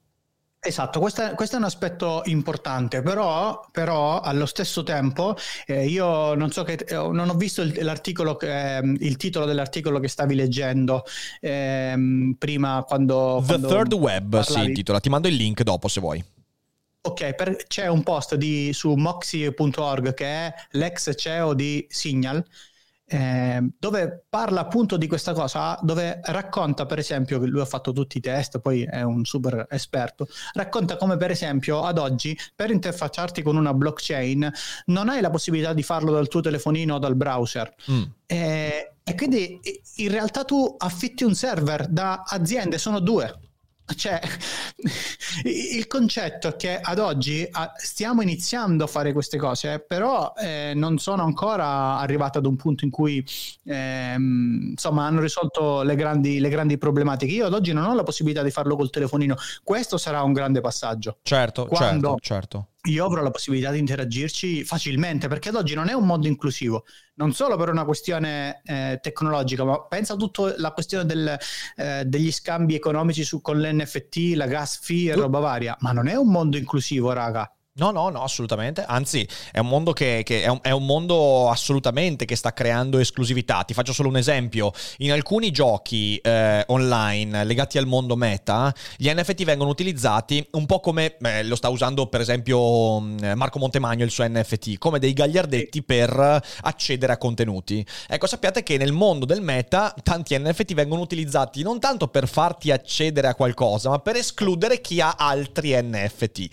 Esatto, 0.66 1.01
questo 1.01 1.24
è, 1.24 1.36
questo 1.36 1.58
è, 1.58 1.60
un 1.60 1.66
aspetto 1.66 2.22
importante, 2.24 3.01
però, 3.01 3.66
però 3.70 4.22
allo 4.22 4.45
stesso 4.45 4.82
tempo 4.84 5.36
eh, 5.66 5.86
io 5.88 6.36
non 6.36 6.51
so 6.51 6.64
che 6.64 6.76
eh, 6.88 6.95
non 6.95 7.28
ho 7.28 7.34
visto 7.34 7.62
il, 7.62 7.78
l'articolo, 7.82 8.39
eh, 8.39 8.80
il 8.82 9.18
titolo 9.18 9.45
dell'articolo 9.45 9.99
che 9.99 10.08
stavi 10.08 10.36
leggendo 10.36 11.04
ehm, 11.41 12.36
prima 12.39 12.86
quando... 12.88 13.39
The 13.41 13.45
quando 13.45 13.68
Third 13.68 13.93
Web 13.93 14.30
parlavi. 14.30 14.62
si 14.62 14.68
intitola, 14.70 15.01
ti 15.01 15.10
mando 15.10 15.28
il 15.28 15.36
link 15.36 15.64
dopo 15.64 15.89
se 15.89 15.99
vuoi. 15.99 16.24
Ok, 17.01 17.34
per, 17.34 17.58
c'è 17.68 17.88
un 17.88 18.01
post 18.01 18.36
di, 18.36 18.72
su 18.72 18.93
moxie.org 18.93 20.14
che 20.14 20.26
è 20.26 20.54
l'ex 20.72 21.14
CEO 21.18 21.54
di 21.54 21.86
Signal 21.89 22.41
eh, 23.06 23.62
dove 23.78 24.26
parla 24.30 24.62
appunto 24.62 24.97
di 24.97 25.08
questa 25.08 25.34
cosa, 25.34 25.78
dove 25.82 26.20
racconta 26.24 26.86
per 26.86 26.99
esempio 26.99 27.39
che 27.39 27.45
lui 27.45 27.62
ha 27.62 27.66
fatto 27.66 27.91
tutti 27.91 28.18
i 28.18 28.22
test, 28.22 28.60
poi 28.60 28.84
è 28.84 29.01
un 29.01 29.26
super 29.26 29.68
esperto, 29.70 30.28
racconta 30.54 30.97
come 30.97 31.18
per 31.18 31.32
esempio 31.32 31.84
ad 31.84 31.97
oggi 31.97 32.38
per 32.56 32.72
interfacciarti 32.72 33.41
con 33.41 33.56
una 33.56 33.74
blockchain 33.74 34.51
non 34.86 35.10
hai 35.10 35.22
la 35.22 35.30
possibilità 35.30 35.74
di 35.74 35.84
farlo 35.84 36.12
dal 36.12 36.28
tuo 36.28 36.41
telefonino 36.41 36.95
o 36.95 36.99
dal 36.99 37.16
browser. 37.16 37.74
Mm. 37.91 38.04
Eh, 38.26 38.91
e 39.04 39.16
quindi 39.16 39.60
in 39.97 40.10
realtà 40.10 40.45
tu 40.45 40.76
affitti 40.78 41.24
un 41.24 41.36
server 41.36 41.88
da 41.88 42.24
aziende, 42.26 42.78
sono 42.78 42.99
due 42.99 43.51
cioè, 43.95 44.19
il 45.43 45.88
concetto 45.88 46.47
è 46.49 46.55
che 46.55 46.79
ad 46.79 46.99
oggi 46.99 47.47
stiamo 47.75 48.21
iniziando 48.21 48.86
a 48.86 48.88
fare 48.88 49.11
queste 49.11 49.38
cose, 49.38 49.79
però 49.79 50.34
eh, 50.38 50.73
non 50.75 50.97
sono 50.97 51.23
ancora 51.23 51.97
arrivate 51.97 52.38
ad 52.38 52.45
un 52.45 52.55
punto 52.55 52.86
in 52.86 52.91
cui 52.91 53.25
eh, 53.65 54.15
insomma 54.15 55.05
hanno 55.05 55.21
risolto 55.21 55.81
le 55.84 55.95
grandi, 55.95 56.39
le 56.39 56.49
grandi, 56.49 56.77
problematiche. 56.77 57.34
Io 57.34 57.45
ad 57.45 57.53
oggi 57.53 57.73
non 57.73 57.86
ho 57.86 57.93
la 57.93 58.03
possibilità 58.03 58.41
di 58.41 58.51
farlo 58.51 58.75
col 58.75 58.89
telefonino. 58.89 59.36
Questo 59.63 59.97
sarà 59.97 60.23
un 60.23 60.34
grande 60.34 60.61
passaggio. 60.61 61.17
Certo, 61.21 61.65
Quando, 61.65 62.17
certo, 62.19 62.21
certo 62.21 62.67
io 62.86 63.05
avrò 63.05 63.21
la 63.21 63.31
possibilità 63.31 63.71
di 63.71 63.79
interagirci 63.79 64.63
facilmente, 64.65 65.27
perché 65.27 65.49
ad 65.49 65.55
oggi 65.55 65.73
non 65.73 65.88
è 65.88 65.93
un 65.93 66.05
mondo 66.05 66.27
inclusivo, 66.27 66.86
non 67.15 67.34
solo 67.34 67.55
per 67.55 67.69
una 67.69 67.86
questione 67.86 68.61
eh, 68.65 68.99
tecnologica, 69.01 69.63
ma 69.63 69.81
pensa 69.86 70.13
a 70.13 70.15
tutta 70.17 70.53
la 70.57 70.71
questione 70.71 71.05
del, 71.05 71.38
eh, 71.77 72.03
degli 72.05 72.31
scambi 72.31 72.75
economici 72.75 73.23
su, 73.23 73.41
con 73.41 73.59
l'NFT, 73.61 74.34
la 74.36 74.47
gas 74.47 74.79
fee 74.81 75.11
e 75.11 75.15
roba 75.15 75.39
varia, 75.39 75.77
ma 75.79 75.91
non 75.91 76.07
è 76.07 76.15
un 76.15 76.29
mondo 76.29 76.57
inclusivo, 76.57 77.11
raga. 77.13 77.49
No, 77.76 77.89
no, 77.89 78.09
no, 78.09 78.21
assolutamente. 78.21 78.84
Anzi, 78.86 79.28
è 79.51 79.57
un 79.57 79.67
mondo 79.67 79.93
che, 79.93 80.21
che 80.24 80.43
è, 80.43 80.47
un, 80.47 80.59
è, 80.61 80.69
un, 80.69 80.86
mondo 80.86 81.49
assolutamente 81.49 82.24
che 82.24 82.36
sta 82.36 82.53
creando 82.53 82.99
esclusività. 82.99 83.63
Ti 83.63 83.74
faccio 83.74 83.93
solo 83.93 84.09
un 84.09 84.17
esempio. 84.17 84.71
In 84.97 85.11
alcuni 85.11 85.49
giochi 85.49 86.17
eh, 86.17 86.63
online 86.67 87.43
legati 87.45 87.80
al 87.80 87.88
mondo 87.88 88.15
meta, 88.15 88.71
gli 88.95 89.09
NFT 89.11 89.43
vengono 89.43 89.71
utilizzati 89.71 90.47
un 90.51 90.67
po' 90.67 90.82
come 90.82 91.17
eh, 91.19 91.43
lo 91.43 91.55
sta 91.55 91.69
usando, 91.69 92.05
per 92.05 92.21
esempio, 92.21 92.99
mm, 92.99 93.32
Marco 93.34 93.57
Montemagno 93.57 94.03
il 94.03 94.11
suo 94.11 94.24
NFT, 94.28 94.78
come 94.78 94.99
dei 94.99 95.13
gagliardetti 95.13 95.82
per 95.82 96.41
accedere 96.61 97.13
a 97.13 97.17
contenuti. 97.17 97.84
Ecco, 98.07 98.28
sappiate 98.28 98.61
che 98.61 98.78
nel 98.78 98.91
mondo 98.91 99.26
del 99.26 99.41
meta 99.41 99.95
tanti 100.03 100.38
NFT 100.38 100.76
vengono 100.76 101.01
utilizzati 101.01 101.63
non 101.63 101.80
tanto 101.80 102.07
per 102.07 102.28
farti 102.28 102.69
accedere 102.69 103.30
a 103.30 103.34
qualcosa, 103.34 103.89
ma 103.89 103.97
per 103.97 104.17
escludere 104.17 104.80
chi 104.80 105.01
ha 105.01 105.15
altri 105.17 105.71
NFT. 105.74 106.47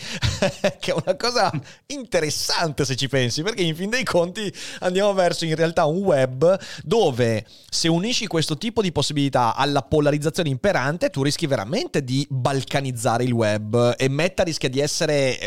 che 0.81 0.93
è 0.93 0.95
una 0.95 1.09
una 1.11 1.17
cosa 1.17 1.51
interessante 1.87 2.85
se 2.85 2.97
ci 2.97 3.09
pensi, 3.09 3.43
perché 3.43 3.63
in 3.63 3.75
fin 3.75 3.91
dei 3.91 4.05
conti 4.05 4.53
andiamo 4.81 5.13
verso 5.13 5.45
in 5.45 5.55
realtà 5.55 5.85
un 5.85 5.99
web 5.99 6.59
dove 6.83 7.45
se 7.69 7.89
unisci 7.89 8.27
questo 8.27 8.57
tipo 8.57 8.81
di 8.83 8.93
possibilità 8.93 9.55
alla 9.55 9.83
polarizzazione 9.83 10.49
imperante, 10.49 11.11
tu 11.11 11.23
rischi 11.23 11.47
veramente 11.47 12.05
di 12.05 12.27
balcanizzare 12.29 13.25
il 13.25 13.33
web 13.33 13.95
e 13.97 14.09
Meta 14.09 14.43
rischia 14.43 14.69
di 14.69 14.81
essere 14.81 15.39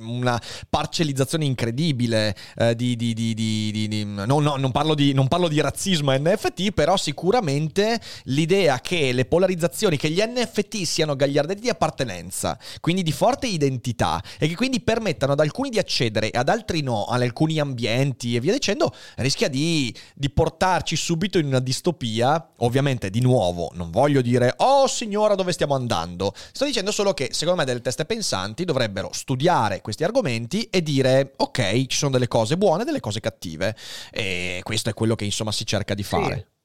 una 0.00 0.40
parcellizzazione 0.68 1.44
incredibile 1.44 2.34
eh, 2.56 2.74
di, 2.74 2.96
di, 2.96 3.14
di, 3.14 3.34
di 3.34 4.04
no, 4.04 4.24
no, 4.24 4.56
non, 4.56 4.70
parlo 4.70 4.94
di, 4.94 5.12
non 5.12 5.28
parlo 5.28 5.48
di 5.48 5.60
razzismo 5.60 6.12
NFT, 6.12 6.72
però 6.72 6.96
sicuramente 6.96 8.00
l'idea 8.24 8.80
che 8.80 9.12
le 9.12 9.24
polarizzazioni, 9.24 9.96
che 9.96 10.10
gli 10.10 10.20
NFT 10.20 10.82
siano 10.82 11.16
gagliardetti 11.16 11.60
di 11.60 11.68
appartenenza, 11.68 12.58
quindi 12.80 13.02
di 13.02 13.12
forte 13.12 13.46
identità 13.46 14.22
e 14.38 14.48
che 14.48 14.54
quindi 14.54 14.80
permettano 14.80 15.32
ad 15.32 15.40
alcuni 15.40 15.70
di 15.70 15.78
accedere 15.78 16.30
e 16.30 16.38
ad 16.38 16.48
altri 16.48 16.82
no, 16.82 17.04
ad 17.04 17.22
alcuni 17.22 17.58
ambienti 17.58 18.36
e 18.36 18.40
via 18.40 18.52
dicendo, 18.52 18.94
rischia 19.16 19.48
di, 19.48 19.94
di 20.14 20.30
portarci 20.30 20.96
subito 20.96 21.38
in 21.38 21.46
una 21.46 21.60
distopia. 21.60 22.48
Ovviamente, 22.58 23.10
di 23.10 23.20
nuovo, 23.20 23.70
non 23.74 23.90
voglio 23.90 24.20
dire, 24.20 24.54
oh 24.58 24.86
signora, 24.86 25.34
dove 25.34 25.52
stiamo 25.52 25.74
andando. 25.74 26.32
Sto 26.52 26.64
dicendo 26.64 26.90
solo 26.90 27.14
che, 27.14 27.28
secondo 27.32 27.60
me, 27.60 27.66
delle 27.66 27.80
teste 27.80 28.04
pensanti 28.04 28.64
dovrebbero 28.64 29.10
studiare 29.12 29.80
questi 29.90 30.04
argomenti 30.04 30.64
e 30.64 30.82
dire 30.82 31.32
ok, 31.36 31.86
ci 31.86 31.96
sono 31.96 32.12
delle 32.12 32.28
cose 32.28 32.56
buone 32.56 32.82
e 32.82 32.84
delle 32.84 33.00
cose 33.00 33.20
cattive. 33.20 33.76
E 34.10 34.60
questo 34.62 34.90
è 34.90 34.94
quello 34.94 35.14
che 35.14 35.24
insomma 35.24 35.52
si 35.52 35.66
cerca 35.66 35.94
di 35.94 36.02
fare. 36.02 36.36
Sì. 36.36 36.58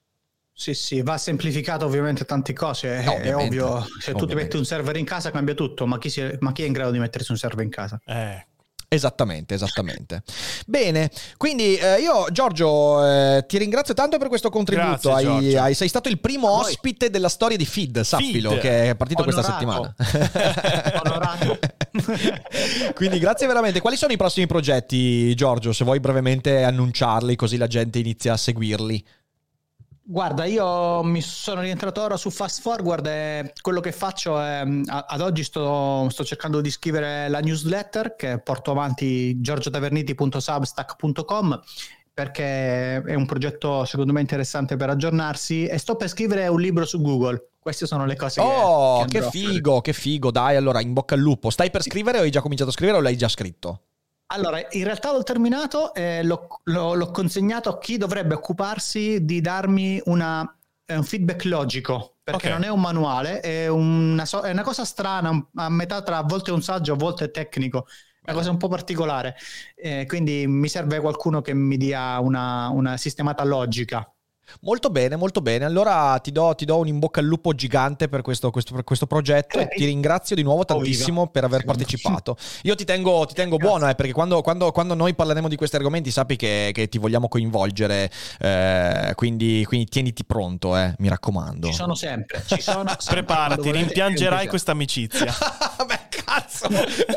Sì, 0.57 0.73
sì, 0.73 1.01
va 1.01 1.17
semplificato 1.17 1.85
ovviamente 1.85 2.23
tante 2.23 2.53
cose, 2.53 3.03
no, 3.03 3.17
è 3.17 3.35
ovvio, 3.35 3.85
se 3.99 4.13
tu 4.13 4.25
ti 4.25 4.35
metti 4.35 4.55
un 4.55 4.63
server 4.63 4.95
in 4.95 5.03
casa 5.03 5.29
cambia 5.29 5.53
tutto, 5.53 5.85
ma 5.85 5.97
chi, 5.97 6.09
si, 6.09 6.25
ma 6.39 6.53
chi, 6.53 6.63
è 6.63 6.65
in 6.65 6.71
grado 6.71 6.91
di 6.91 6.99
mettersi 6.99 7.31
un 7.31 7.37
server 7.37 7.65
in 7.65 7.69
casa? 7.69 7.99
Eh, 8.05 8.47
Esattamente, 8.87 9.53
esattamente. 9.53 10.23
Bene, 10.65 11.09
quindi 11.37 11.75
eh, 11.75 11.99
io 11.99 12.25
Giorgio 12.31 13.05
eh, 13.05 13.45
ti 13.47 13.57
ringrazio 13.57 13.93
tanto 13.93 14.17
per 14.17 14.27
questo 14.27 14.49
contributo. 14.49 15.09
Grazie, 15.09 15.29
hai, 15.29 15.55
hai, 15.55 15.73
sei 15.73 15.87
stato 15.87 16.09
il 16.09 16.19
primo 16.19 16.51
ospite 16.51 17.09
della 17.09 17.29
storia 17.29 17.57
di 17.57 17.65
Feed, 17.65 18.01
sappilo, 18.01 18.51
Feed. 18.51 18.61
che 18.61 18.89
è 18.89 18.95
partito 18.95 19.21
Onorato. 19.21 19.41
questa 19.41 19.51
settimana. 19.51 19.95
Onorato. 21.03 21.59
quindi 22.93 23.19
grazie 23.19 23.47
veramente. 23.47 23.81
Quali 23.81 23.97
sono 23.97 24.13
i 24.13 24.17
prossimi 24.17 24.47
progetti, 24.47 25.33
Giorgio? 25.35 25.73
Se 25.73 25.83
vuoi 25.83 25.99
brevemente 25.99 26.63
annunciarli 26.63 27.35
così 27.35 27.57
la 27.57 27.67
gente 27.67 27.99
inizia 27.99 28.33
a 28.33 28.37
seguirli. 28.37 29.03
Guarda, 30.07 30.45
io 30.45 31.01
mi 31.01 31.19
sono 31.19 31.61
rientrato 31.61 31.99
ora 31.99 32.15
su 32.15 32.29
Fast 32.29 32.61
Forward 32.61 33.07
e 33.07 33.53
quello 33.59 33.79
che 33.79 33.91
faccio 33.91 34.39
è, 34.39 34.63
ad 34.85 35.19
oggi 35.19 35.43
sto, 35.43 36.07
sto 36.11 36.23
cercando 36.23 36.61
di 36.61 36.69
scrivere 36.69 37.27
la 37.27 37.39
newsletter 37.39 38.15
che 38.15 38.37
porto 38.37 38.69
avanti 38.69 39.41
giorgiotaverniti.substack.com 39.41 41.59
perché 42.13 43.01
è 43.01 43.15
un 43.15 43.25
progetto 43.25 43.83
secondo 43.85 44.13
me 44.13 44.21
interessante 44.21 44.75
per 44.75 44.91
aggiornarsi 44.91 45.65
e 45.65 45.79
sto 45.79 45.95
per 45.95 46.07
scrivere 46.07 46.47
un 46.49 46.61
libro 46.61 46.85
su 46.85 47.01
Google. 47.01 47.53
Queste 47.57 47.87
sono 47.87 48.05
le 48.05 48.15
cose 48.15 48.41
oh, 48.41 49.05
che... 49.07 49.17
Oh, 49.17 49.23
che 49.23 49.23
figo, 49.31 49.81
che 49.81 49.93
figo, 49.93 50.29
dai, 50.29 50.55
allora 50.55 50.81
in 50.81 50.93
bocca 50.93 51.15
al 51.15 51.21
lupo. 51.21 51.49
Stai 51.49 51.71
per 51.71 51.81
scrivere 51.81 52.19
o 52.19 52.21
hai 52.21 52.29
già 52.29 52.41
cominciato 52.41 52.69
a 52.69 52.73
scrivere 52.73 52.99
o 52.99 53.01
l'hai 53.01 53.17
già 53.17 53.27
scritto? 53.27 53.85
Allora, 54.35 54.59
in 54.71 54.83
realtà 54.83 55.13
l'ho 55.13 55.23
terminato 55.23 55.93
e 55.93 56.21
l'ho, 56.21 56.59
l'ho, 56.63 56.93
l'ho 56.93 57.11
consegnato 57.11 57.69
a 57.69 57.79
chi 57.79 57.95
dovrebbe 57.95 58.33
occuparsi 58.33 59.23
di 59.23 59.39
darmi 59.39 60.01
una, 60.05 60.41
un 60.87 61.03
feedback 61.03 61.45
logico, 61.45 62.17
perché 62.21 62.47
okay. 62.47 62.51
non 62.51 62.63
è 62.63 62.69
un 62.69 62.81
manuale, 62.81 63.39
è 63.39 63.67
una, 63.67 64.25
è 64.43 64.51
una, 64.51 64.63
cosa 64.63 64.83
strana, 64.83 65.47
a 65.55 65.69
metà 65.69 66.01
tra 66.01 66.17
a 66.17 66.23
volte 66.23 66.51
un 66.51 66.61
saggio, 66.61 66.93
a 66.93 66.97
volte 66.97 67.31
tecnico, 67.31 67.87
una 68.23 68.35
cosa 68.35 68.51
un 68.51 68.57
po' 68.57 68.67
particolare. 68.67 69.37
Eh, 69.73 70.05
quindi 70.05 70.45
mi 70.47 70.67
serve 70.67 70.99
qualcuno 70.99 71.39
che 71.39 71.53
mi 71.53 71.77
dia 71.77 72.19
una, 72.19 72.67
una 72.69 72.97
sistemata 72.97 73.45
logica. 73.45 74.05
Molto 74.61 74.89
bene, 74.89 75.15
molto 75.15 75.41
bene. 75.41 75.65
Allora 75.65 76.17
ti 76.19 76.31
do, 76.31 76.53
ti 76.55 76.65
do, 76.65 76.77
un 76.77 76.87
in 76.87 76.99
bocca 76.99 77.19
al 77.19 77.25
lupo 77.25 77.53
gigante 77.53 78.07
per 78.07 78.21
questo, 78.21 78.51
questo, 78.51 78.73
per 78.73 78.83
questo 78.83 79.07
progetto 79.07 79.59
e 79.59 79.67
ti 79.67 79.85
ringrazio 79.85 80.35
di 80.35 80.43
nuovo 80.43 80.65
tantissimo 80.65 81.21
oh, 81.21 81.27
per 81.27 81.43
aver 81.43 81.65
partecipato. 81.65 82.37
Io 82.63 82.75
ti 82.75 82.85
tengo, 82.85 83.25
ti 83.25 83.33
tengo 83.33 83.57
buono 83.57 83.89
eh, 83.89 83.95
perché 83.95 84.11
quando, 84.11 84.41
quando, 84.41 84.71
quando, 84.71 84.93
noi 84.93 85.13
parleremo 85.13 85.47
di 85.47 85.55
questi 85.55 85.75
argomenti 85.75 86.11
sappi 86.11 86.35
che, 86.35 86.71
che 86.73 86.87
ti 86.87 86.97
vogliamo 86.97 87.27
coinvolgere, 87.27 88.11
eh, 88.39 89.13
quindi, 89.15 89.63
quindi, 89.65 89.87
tieniti 89.87 90.23
pronto, 90.25 90.77
eh, 90.77 90.93
mi 90.99 91.09
raccomando. 91.09 91.67
Ci 91.67 91.73
sono 91.73 91.95
sempre. 91.95 92.43
Ci 92.45 92.61
sono 92.61 92.89
sempre 92.97 93.23
Preparati, 93.23 93.71
rimpiangerai 93.71 94.47
questa 94.47 94.71
amicizia. 94.71 95.33
Beh, 95.85 96.04
Cazzo, 96.23 96.67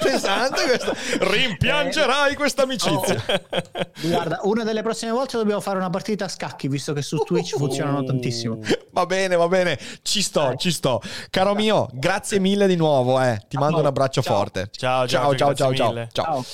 pesante 0.03 0.63
questo. 0.65 0.95
Rimpiangerai 1.21 2.35
questa 2.35 2.63
amicizia. 2.63 3.23
Oh. 3.25 4.09
Guarda, 4.09 4.41
una 4.43 4.65
delle 4.65 4.83
prossime 4.83 5.13
volte 5.13 5.37
dobbiamo 5.37 5.61
fare 5.61 5.79
una 5.79 5.91
partita 5.91 6.25
a 6.25 6.29
scacchi, 6.29 6.69
visto 6.69 6.93
che 6.93 7.03
su 7.03 7.19
Twitch 7.19 7.57
funzionano 7.57 8.03
tantissimo. 8.05 8.59
Va 8.91 9.07
bene, 9.07 9.37
va 9.37 9.49
bene. 9.49 9.79
Ci 10.03 10.23
sto, 10.23 10.55
ci 10.57 10.71
sto. 10.71 11.01
Caro 11.31 11.55
mio, 11.55 11.89
grazie 11.93 12.39
mille 12.39 12.67
di 12.67 12.77
nuovo, 12.77 13.21
eh. 13.21 13.41
Ti 13.49 13.57
mando 13.57 13.79
un 13.79 13.87
abbraccio 13.87 14.23
ciao. 14.23 14.35
forte. 14.35 14.69
Ciao, 14.73 15.07
ciao, 15.07 15.35
ciao, 15.37 15.55
ciao, 15.55 15.75
ciao, 15.75 16.09
ciao. 16.13 16.45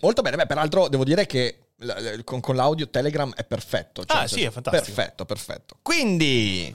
Molto 0.00 0.22
bene, 0.22 0.36
beh, 0.36 0.46
peraltro 0.46 0.88
devo 0.88 1.04
dire 1.04 1.26
che 1.26 1.58
con, 2.24 2.40
con, 2.40 2.56
l'audio 2.56 2.88
Telegram 2.88 3.32
è 3.34 3.44
perfetto. 3.44 4.04
Cioè, 4.04 4.22
ah, 4.22 4.26
sì, 4.26 4.42
è 4.42 4.50
fantastico. 4.50 4.94
Perfetto, 4.94 5.24
perfetto. 5.24 5.76
Quindi, 5.82 6.74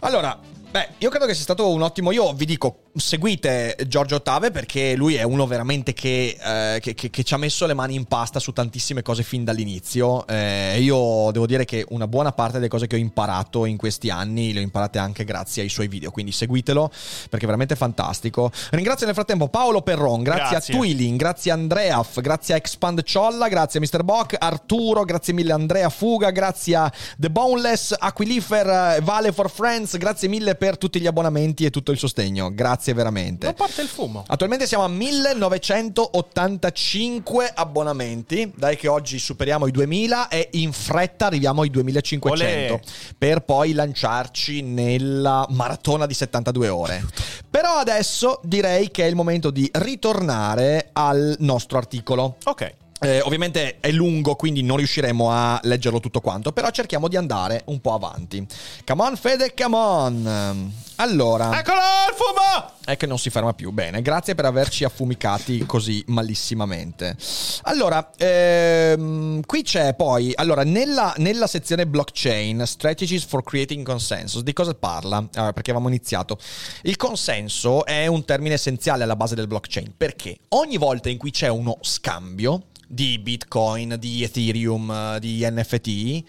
allora, 0.00 0.38
beh, 0.70 0.88
io 0.98 1.10
credo 1.10 1.26
che 1.26 1.34
sia 1.34 1.42
stato 1.42 1.70
un 1.70 1.82
ottimo. 1.82 2.12
Io 2.12 2.32
vi 2.32 2.44
dico, 2.44 2.87
seguite 2.94 3.76
Giorgio 3.86 4.16
Ottave 4.16 4.50
perché 4.50 4.94
lui 4.96 5.14
è 5.14 5.22
uno 5.22 5.46
veramente 5.46 5.92
che, 5.92 6.36
eh, 6.40 6.80
che, 6.80 6.94
che, 6.94 7.10
che, 7.10 7.22
ci 7.22 7.34
ha 7.34 7.36
messo 7.36 7.66
le 7.66 7.74
mani 7.74 7.94
in 7.94 8.06
pasta 8.06 8.40
su 8.40 8.52
tantissime 8.52 9.02
cose 9.02 9.22
fin 9.22 9.44
dall'inizio. 9.44 10.26
Eh, 10.26 10.80
io 10.80 11.30
devo 11.32 11.46
dire 11.46 11.64
che 11.64 11.84
una 11.90 12.08
buona 12.08 12.32
parte 12.32 12.54
delle 12.54 12.68
cose 12.68 12.86
che 12.86 12.96
ho 12.96 12.98
imparato 12.98 13.64
in 13.66 13.76
questi 13.76 14.10
anni 14.10 14.52
le 14.52 14.60
ho 14.60 14.62
imparate 14.62 14.98
anche 14.98 15.24
grazie 15.24 15.62
ai 15.62 15.68
suoi 15.68 15.88
video, 15.88 16.10
quindi 16.10 16.32
seguitelo 16.32 16.90
perché 17.28 17.44
è 17.44 17.46
veramente 17.46 17.76
fantastico. 17.76 18.50
Ringrazio 18.70 19.06
nel 19.06 19.14
frattempo 19.14 19.48
Paolo 19.48 19.82
Perron, 19.82 20.22
grazie, 20.22 20.50
grazie. 20.50 20.74
a 20.74 20.76
Twilling, 20.76 21.18
grazie 21.18 21.50
a 21.50 21.54
Andreaf, 21.54 22.20
grazie 22.20 22.54
a 22.54 22.56
Expand 22.56 23.02
Ciolla, 23.02 23.48
grazie 23.48 23.80
a 23.80 23.82
Mr. 23.82 24.02
Bock, 24.02 24.36
Arturo, 24.38 25.04
grazie 25.04 25.32
mille 25.32 25.52
Andrea 25.52 25.88
Fuga, 25.88 26.30
grazie 26.30 26.74
a 26.74 26.92
The 27.16 27.30
Boneless, 27.30 27.94
Aquilifer, 27.96 29.02
Vale 29.02 29.32
for 29.32 29.50
Friends, 29.50 29.96
grazie 29.98 30.28
mille 30.28 30.54
per 30.54 30.78
tutti 30.78 31.00
gli 31.00 31.06
abbonamenti 31.06 31.64
e 31.64 31.70
tutto 31.70 31.92
il 31.92 31.98
sostegno. 31.98 32.52
Grazie 32.52 32.77
grazie 32.78 32.94
veramente. 32.94 33.46
Non 33.46 33.54
parte 33.54 33.82
il 33.82 33.88
fumo. 33.88 34.22
Attualmente 34.26 34.66
siamo 34.66 34.84
a 34.84 34.88
1985 34.88 37.52
abbonamenti. 37.54 38.50
Dai 38.54 38.76
che 38.76 38.88
oggi 38.88 39.18
superiamo 39.18 39.66
i 39.66 39.72
2000 39.72 40.28
e 40.28 40.48
in 40.52 40.72
fretta 40.72 41.26
arriviamo 41.26 41.60
ai 41.62 41.70
2500 41.70 42.72
Olè. 42.72 42.80
per 43.18 43.40
poi 43.40 43.72
lanciarci 43.72 44.62
nella 44.62 45.44
maratona 45.50 46.06
di 46.06 46.14
72 46.14 46.68
ore. 46.68 47.04
Però 47.50 47.74
adesso 47.74 48.38
direi 48.44 48.90
che 48.90 49.02
è 49.04 49.06
il 49.06 49.16
momento 49.16 49.50
di 49.50 49.68
ritornare 49.72 50.90
al 50.92 51.34
nostro 51.40 51.78
articolo. 51.78 52.36
Ok. 52.44 52.74
Eh, 53.00 53.20
ovviamente 53.20 53.78
è 53.78 53.90
lungo, 53.92 54.34
quindi 54.34 54.62
non 54.62 54.76
riusciremo 54.78 55.30
a 55.30 55.60
leggerlo 55.62 56.00
tutto 56.00 56.20
quanto, 56.20 56.52
però 56.52 56.70
cerchiamo 56.70 57.06
di 57.06 57.16
andare 57.16 57.62
un 57.66 57.80
po' 57.80 57.94
avanti. 57.94 58.44
Come 58.84 59.02
on, 59.02 59.16
Fede, 59.16 59.54
come 59.54 59.76
on. 59.76 60.72
Allora. 60.96 61.56
Eccolo 61.56 61.78
il 61.78 62.14
fumo! 62.16 62.72
È 62.84 62.96
che 62.96 63.06
non 63.06 63.18
si 63.18 63.30
ferma 63.30 63.54
più. 63.54 63.70
Bene, 63.70 64.02
grazie 64.02 64.34
per 64.34 64.46
averci 64.46 64.82
affumicati 64.82 65.64
così 65.64 66.02
malissimamente. 66.08 67.16
Allora, 67.62 68.10
ehm, 68.16 69.42
qui 69.46 69.62
c'è 69.62 69.94
poi, 69.94 70.32
allora, 70.34 70.64
nella, 70.64 71.14
nella, 71.18 71.46
sezione 71.46 71.86
blockchain, 71.86 72.64
Strategies 72.66 73.24
for 73.24 73.44
Creating 73.44 73.84
Consensus, 73.84 74.42
di 74.42 74.52
cosa 74.52 74.74
parla? 74.74 75.18
Allora, 75.34 75.52
perché 75.52 75.70
avevamo 75.70 75.88
iniziato. 75.88 76.36
Il 76.82 76.96
consenso 76.96 77.84
è 77.84 78.08
un 78.08 78.24
termine 78.24 78.54
essenziale 78.54 79.04
alla 79.04 79.16
base 79.16 79.36
del 79.36 79.46
blockchain, 79.46 79.94
perché 79.96 80.36
ogni 80.48 80.78
volta 80.78 81.08
in 81.08 81.18
cui 81.18 81.30
c'è 81.30 81.48
uno 81.48 81.78
scambio, 81.80 82.64
di 82.90 83.18
Bitcoin, 83.18 83.96
di 83.98 84.22
Ethereum, 84.22 85.18
di 85.18 85.46
NFT, 85.48 86.24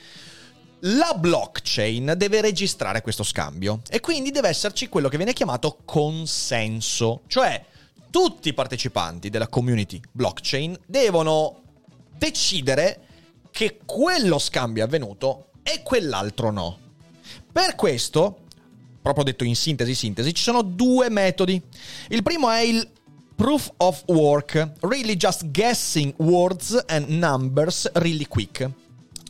la 0.83 1.13
blockchain 1.17 2.13
deve 2.17 2.41
registrare 2.41 3.01
questo 3.01 3.23
scambio 3.23 3.81
e 3.89 3.99
quindi 4.01 4.31
deve 4.31 4.49
esserci 4.49 4.89
quello 4.89 5.09
che 5.09 5.17
viene 5.17 5.33
chiamato 5.33 5.79
consenso, 5.85 7.21
cioè 7.27 7.63
tutti 8.09 8.49
i 8.49 8.53
partecipanti 8.53 9.29
della 9.29 9.47
community 9.47 9.99
blockchain 10.11 10.77
devono 10.85 11.61
decidere 12.17 13.01
che 13.51 13.79
quello 13.85 14.37
scambio 14.37 14.83
è 14.83 14.85
avvenuto 14.85 15.51
e 15.63 15.81
quell'altro 15.83 16.51
no. 16.51 16.77
Per 17.51 17.75
questo, 17.75 18.41
proprio 19.01 19.23
detto 19.23 19.43
in 19.43 19.55
sintesi 19.55 19.95
sintesi, 19.95 20.33
ci 20.33 20.43
sono 20.43 20.61
due 20.61 21.09
metodi. 21.09 21.61
Il 22.09 22.23
primo 22.23 22.49
è 22.49 22.61
il 22.61 22.87
proof 23.39 23.71
of 23.77 24.03
work, 24.07 24.71
really 24.81 25.15
just 25.15 25.45
guessing 25.51 26.13
words 26.17 26.75
and 26.87 27.07
numbers 27.07 27.89
really 27.93 28.27
quick. 28.27 28.69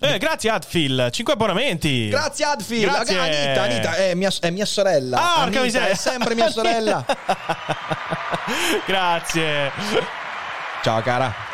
Eh, 0.01 0.17
grazie 0.17 0.49
Adfil, 0.49 1.09
5 1.11 1.33
abbonamenti. 1.33 2.07
Grazie 2.09 2.45
Adfil. 2.45 2.89
Grazie. 2.89 3.19
Anita, 3.19 3.61
Anita 3.61 3.95
è 3.95 4.15
mia, 4.15 4.31
è 4.39 4.49
mia 4.49 4.65
sorella. 4.65 5.17
Ah, 5.17 5.41
Anita 5.43 5.61
miseria. 5.61 5.89
è 5.89 5.95
sempre 5.95 6.33
mia 6.33 6.49
sorella. 6.49 7.05
grazie. 8.87 9.71
Ciao 10.81 11.01
cara. 11.01 11.48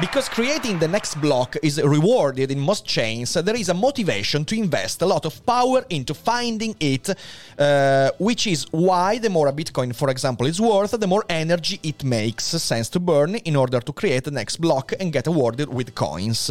Because 0.00 0.30
creating 0.30 0.78
the 0.78 0.88
next 0.88 1.20
block 1.20 1.56
is 1.62 1.78
rewarded 1.78 2.50
in 2.50 2.58
most 2.58 2.86
chains, 2.86 3.34
there 3.34 3.54
is 3.54 3.68
a 3.68 3.74
motivation 3.74 4.46
to 4.46 4.54
invest 4.54 5.02
a 5.02 5.06
lot 5.06 5.26
of 5.26 5.44
power 5.44 5.84
into 5.90 6.14
finding 6.14 6.74
it, 6.80 7.10
uh, 7.58 8.10
which 8.18 8.46
is 8.46 8.66
why 8.70 9.18
the 9.18 9.28
more 9.28 9.48
a 9.48 9.52
Bitcoin, 9.52 9.94
for 9.94 10.08
example, 10.08 10.46
is 10.46 10.58
worth, 10.58 10.98
the 10.98 11.06
more 11.06 11.22
energy 11.28 11.78
it 11.82 12.02
makes 12.02 12.44
sense 12.44 12.88
to 12.88 12.98
burn 12.98 13.34
in 13.44 13.54
order 13.54 13.78
to 13.78 13.92
create 13.92 14.24
the 14.24 14.30
next 14.30 14.56
block 14.58 14.94
and 14.98 15.12
get 15.12 15.26
awarded 15.26 15.68
with 15.68 15.92
coins. 15.92 16.48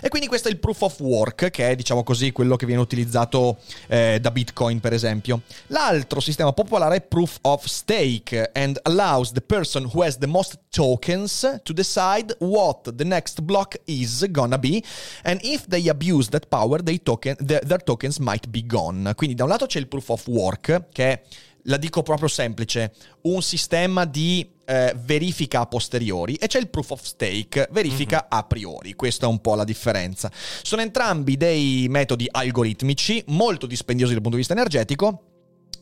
E 0.00 0.08
quindi 0.08 0.28
questo 0.28 0.46
è 0.46 0.52
il 0.52 0.58
proof 0.58 0.82
of 0.82 1.00
work, 1.00 1.50
che 1.50 1.70
è, 1.70 1.74
diciamo 1.74 2.04
così, 2.04 2.30
quello 2.30 2.54
che 2.54 2.66
viene 2.66 2.82
utilizzato 2.82 3.58
eh, 3.88 4.20
da 4.20 4.30
Bitcoin, 4.30 4.78
per 4.78 4.92
esempio. 4.92 5.40
L'altro 5.68 6.20
sistema 6.20 6.52
popolare 6.52 6.96
è 6.96 7.00
proof 7.00 7.38
of 7.42 7.64
stake 7.64 8.52
and 8.54 8.78
allows 8.84 9.32
the 9.32 9.40
person 9.40 9.90
who 9.92 10.04
has 10.04 10.18
the 10.18 10.28
most 10.28 10.60
tokens 10.70 11.60
to 11.64 11.72
decide 11.72 12.36
what 12.38 12.90
the 12.94 13.04
next 13.04 13.42
block 13.42 13.80
is 13.84 14.26
gonna 14.30 14.58
be, 14.58 14.82
and 15.22 15.40
if 15.42 15.66
they 15.66 15.88
abuse 15.88 16.28
that 16.30 16.48
power, 16.48 16.80
token, 17.02 17.36
their, 17.38 17.60
their 17.60 17.82
tokens 17.82 18.18
might 18.18 18.48
be 18.48 18.64
gone. 18.66 19.12
Quindi 19.14 19.34
da 19.34 19.44
un 19.44 19.50
lato 19.50 19.66
c'è 19.66 19.78
il 19.78 19.88
proof 19.88 20.08
of 20.10 20.26
work, 20.28 20.88
che 20.92 21.12
è, 21.12 21.22
la 21.64 21.76
dico 21.76 22.02
proprio 22.02 22.28
semplice, 22.28 22.92
un 23.22 23.42
sistema 23.42 24.04
di 24.04 24.48
eh, 24.64 24.94
verifica 25.04 25.60
a 25.60 25.66
posteriori 25.66 26.34
e 26.34 26.46
c'è 26.46 26.58
il 26.58 26.68
proof 26.68 26.90
of 26.90 27.02
stake, 27.02 27.68
verifica 27.70 28.26
mm-hmm. 28.28 28.40
a 28.40 28.44
priori. 28.44 28.94
Questa 28.94 29.26
è 29.26 29.28
un 29.28 29.40
po' 29.40 29.54
la 29.54 29.64
differenza. 29.64 30.30
Sono 30.32 30.82
entrambi 30.82 31.36
dei 31.36 31.86
metodi 31.88 32.26
algoritmici 32.30 33.22
molto 33.28 33.66
dispendiosi 33.66 34.12
dal 34.12 34.22
punto 34.22 34.36
di 34.36 34.42
vista 34.42 34.58
energetico 34.58 35.31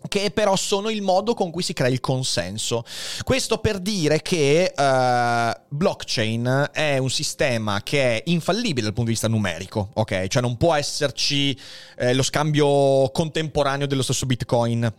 che 0.09 0.31
però 0.31 0.57
sono 0.57 0.89
il 0.89 1.03
modo 1.03 1.35
con 1.35 1.51
cui 1.51 1.63
si 1.63 1.73
crea 1.73 1.89
il 1.89 2.01
consenso. 2.01 2.85
Questo 3.23 3.59
per 3.59 3.79
dire 3.79 4.23
che 4.23 4.73
uh, 4.75 5.61
blockchain 5.69 6.71
è 6.73 6.99
un 6.99 7.11
sistema 7.11 7.83
che 7.83 8.17
è 8.17 8.23
infallibile 8.27 8.83
dal 8.83 8.93
punto 8.93 9.11
di 9.11 9.17
vista 9.17 9.29
numerico, 9.29 9.91
ok? 9.95 10.27
Cioè 10.27 10.43
non 10.43 10.57
può 10.57 10.75
esserci 10.75 11.59
eh, 11.97 12.15
lo 12.15 12.23
scambio 12.23 13.11
contemporaneo 13.11 13.87
dello 13.87 14.03
stesso 14.03 14.27
Bitcoin 14.27 14.93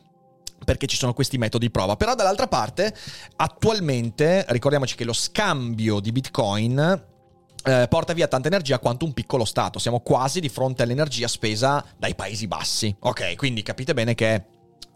perché 0.63 0.85
ci 0.85 0.95
sono 0.95 1.13
questi 1.13 1.37
metodi 1.37 1.65
di 1.65 1.71
prova. 1.71 1.95
Però 1.95 2.13
dall'altra 2.15 2.47
parte, 2.47 2.93
attualmente, 3.37 4.45
ricordiamoci 4.49 4.95
che 4.95 5.03
lo 5.03 5.13
scambio 5.13 5.99
di 5.99 6.11
Bitcoin 6.11 7.09
eh, 7.63 7.87
porta 7.89 8.13
via 8.13 8.27
tanta 8.27 8.47
energia 8.47 8.79
quanto 8.79 9.05
un 9.05 9.13
piccolo 9.13 9.45
Stato. 9.45 9.79
Siamo 9.79 10.01
quasi 10.01 10.39
di 10.39 10.49
fronte 10.49 10.83
all'energia 10.83 11.27
spesa 11.27 11.83
dai 11.97 12.15
Paesi 12.15 12.47
Bassi. 12.47 12.95
Ok, 12.99 13.35
quindi 13.35 13.63
capite 13.63 13.93
bene 13.93 14.15
che 14.15 14.45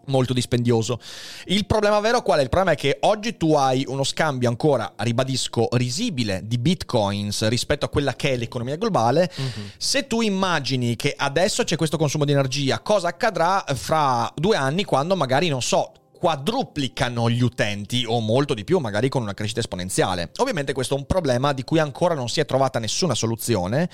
molto 0.07 0.33
dispendioso. 0.33 0.99
Il 1.45 1.65
problema 1.65 1.99
vero 1.99 2.21
qual 2.21 2.39
è? 2.39 2.41
Il 2.41 2.49
problema 2.49 2.75
è 2.75 2.79
che 2.79 2.97
oggi 3.01 3.37
tu 3.37 3.53
hai 3.53 3.85
uno 3.87 4.03
scambio 4.03 4.49
ancora, 4.49 4.93
ribadisco, 4.97 5.67
risibile 5.73 6.41
di 6.43 6.57
bitcoins 6.57 7.47
rispetto 7.47 7.85
a 7.85 7.89
quella 7.89 8.15
che 8.15 8.31
è 8.31 8.37
l'economia 8.37 8.75
globale. 8.75 9.31
Mm-hmm. 9.39 9.67
Se 9.77 10.07
tu 10.07 10.21
immagini 10.21 10.95
che 10.95 11.13
adesso 11.15 11.63
c'è 11.63 11.75
questo 11.75 11.97
consumo 11.97 12.25
di 12.25 12.31
energia, 12.31 12.79
cosa 12.79 13.07
accadrà 13.07 13.63
fra 13.73 14.31
due 14.35 14.55
anni 14.55 14.83
quando 14.83 15.15
magari, 15.15 15.49
non 15.49 15.61
so, 15.61 15.91
quadruplicano 16.25 17.29
gli 17.29 17.43
utenti 17.43 18.03
o 18.07 18.19
molto 18.19 18.53
di 18.53 18.63
più, 18.63 18.79
magari 18.79 19.09
con 19.09 19.21
una 19.21 19.33
crescita 19.33 19.59
esponenziale. 19.59 20.31
Ovviamente 20.37 20.73
questo 20.73 20.95
è 20.95 20.97
un 20.97 21.05
problema 21.05 21.53
di 21.53 21.63
cui 21.63 21.77
ancora 21.77 22.15
non 22.15 22.29
si 22.29 22.39
è 22.39 22.45
trovata 22.45 22.79
nessuna 22.79 23.13
soluzione 23.13 23.89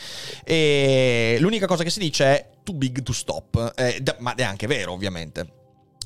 e 0.46 1.36
l'unica 1.40 1.68
cosa 1.68 1.84
che 1.84 1.90
si 1.90 2.00
dice 2.00 2.26
è 2.26 2.50
too 2.64 2.76
big 2.76 3.04
to 3.04 3.12
stop, 3.12 3.74
eh, 3.76 4.02
ma 4.20 4.34
è 4.36 4.44
anche 4.44 4.68
vero 4.68 4.94
ovviamente. 4.94 5.60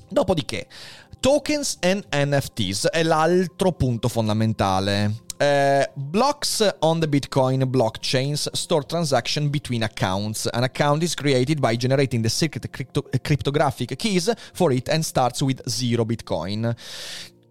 Dopodiché, 0.09 0.67
tokens 1.19 1.77
and 1.81 2.05
NFTs 2.13 2.87
è 2.89 3.03
l'altro 3.03 3.71
punto 3.71 4.07
fondamentale. 4.07 5.23
Uh, 5.37 5.83
blocks 5.95 6.65
on 6.79 6.99
the 6.99 7.09
Bitcoin 7.09 7.65
blockchains 7.67 8.49
store 8.53 8.85
transaction 8.85 9.49
between 9.49 9.83
accounts. 9.83 10.47
An 10.51 10.63
account 10.63 11.03
is 11.03 11.13
created 11.13 11.59
by 11.59 11.75
generating 11.75 12.21
the 12.21 12.29
secret 12.29 12.69
crypto- 12.69 13.09
cryptographic 13.21 13.97
keys 13.97 14.31
for 14.53 14.71
it 14.71 14.87
and 14.87 15.03
starts 15.03 15.41
with 15.41 15.61
zero 15.67 16.05
Bitcoin. 16.05 16.73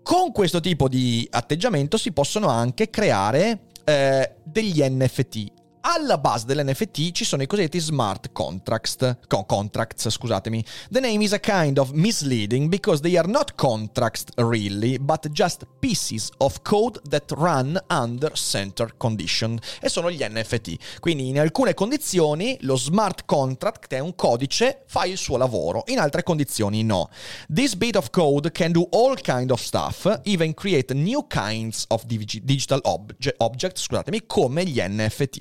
Con 0.02 0.32
questo 0.32 0.60
tipo 0.60 0.88
di 0.88 1.26
atteggiamento 1.30 1.98
si 1.98 2.12
possono 2.12 2.48
anche 2.48 2.88
creare 2.88 3.60
uh, 3.84 4.34
degli 4.44 4.82
NFT 4.82 5.63
alla 5.86 6.16
base 6.16 6.46
dell'NFT 6.46 7.12
ci 7.12 7.24
sono 7.24 7.42
i 7.42 7.46
cosiddetti 7.46 7.78
smart 7.78 8.32
contracts, 8.32 9.18
contracts, 9.46 10.08
scusatemi. 10.08 10.64
The 10.90 11.00
name 11.00 11.22
is 11.22 11.32
a 11.32 11.38
kind 11.38 11.76
of 11.76 11.90
misleading 11.90 12.68
because 12.68 13.02
they 13.02 13.18
are 13.18 13.28
not 13.28 13.54
contracts 13.54 14.24
really, 14.36 14.98
but 14.98 15.28
just 15.30 15.66
pieces 15.80 16.30
of 16.38 16.62
code 16.62 17.00
that 17.08 17.30
run 17.32 17.78
under 17.90 18.32
center 18.34 18.96
condition. 18.96 19.58
E 19.80 19.90
sono 19.90 20.10
gli 20.10 20.24
NFT. 20.26 21.00
Quindi 21.00 21.28
in 21.28 21.38
alcune 21.38 21.74
condizioni 21.74 22.56
lo 22.62 22.76
smart 22.76 23.26
contract, 23.26 23.92
è 23.92 23.98
un 23.98 24.14
codice, 24.14 24.84
fa 24.86 25.04
il 25.04 25.18
suo 25.18 25.36
lavoro, 25.36 25.82
in 25.86 25.98
altre 25.98 26.22
condizioni 26.22 26.82
no. 26.82 27.10
This 27.52 27.74
bit 27.76 27.96
of 27.96 28.08
code 28.08 28.52
can 28.52 28.72
do 28.72 28.88
all 28.92 29.20
kind 29.20 29.50
of 29.50 29.60
stuff, 29.60 30.20
even 30.24 30.54
create 30.54 30.94
new 30.94 31.26
kinds 31.26 31.84
of 31.88 32.04
digital 32.06 32.80
obje- 32.84 33.34
objects, 33.36 33.82
scusatemi, 33.82 34.22
come 34.26 34.64
gli 34.64 34.80
NFT. 34.80 35.40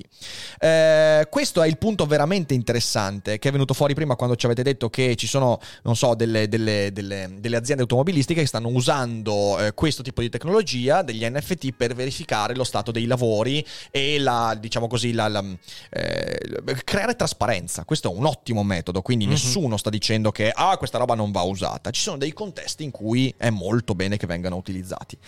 Eh, 0.58 1.26
questo 1.30 1.62
è 1.62 1.66
il 1.66 1.78
punto 1.78 2.06
veramente 2.06 2.54
interessante 2.54 3.38
che 3.38 3.48
è 3.48 3.52
venuto 3.52 3.74
fuori 3.74 3.94
prima 3.94 4.16
quando 4.16 4.36
ci 4.36 4.46
avete 4.46 4.62
detto 4.62 4.90
che 4.90 5.16
ci 5.16 5.26
sono, 5.26 5.58
non 5.82 5.96
so, 5.96 6.14
delle, 6.14 6.48
delle, 6.48 6.90
delle, 6.92 7.36
delle 7.38 7.56
aziende 7.56 7.82
automobilistiche 7.82 8.40
che 8.40 8.46
stanno 8.46 8.68
usando 8.68 9.58
eh, 9.58 9.74
questo 9.74 10.02
tipo 10.02 10.20
di 10.20 10.28
tecnologia, 10.28 11.02
degli 11.02 11.24
NFT, 11.24 11.72
per 11.72 11.94
verificare 11.94 12.54
lo 12.54 12.64
stato 12.64 12.90
dei 12.90 13.06
lavori 13.06 13.64
e 13.90 14.18
la, 14.18 14.56
diciamo 14.58 14.86
così, 14.86 15.12
la, 15.12 15.28
la, 15.28 15.44
eh, 15.90 16.38
creare 16.84 17.16
trasparenza. 17.16 17.84
Questo 17.84 18.12
è 18.12 18.16
un 18.16 18.26
ottimo 18.26 18.62
metodo, 18.62 19.02
quindi 19.02 19.24
mm-hmm. 19.24 19.34
nessuno 19.34 19.76
sta 19.76 19.90
dicendo 19.90 20.30
che 20.30 20.50
ah, 20.50 20.76
questa 20.76 20.98
roba 20.98 21.14
non 21.14 21.30
va 21.30 21.42
usata. 21.42 21.90
Ci 21.90 22.00
sono 22.00 22.16
dei 22.16 22.32
contesti 22.32 22.84
in 22.84 22.90
cui 22.90 23.34
è 23.36 23.50
molto 23.50 23.94
bene 23.94 24.16
che 24.16 24.26
vengano 24.26 24.56
utilizzati. 24.56 25.18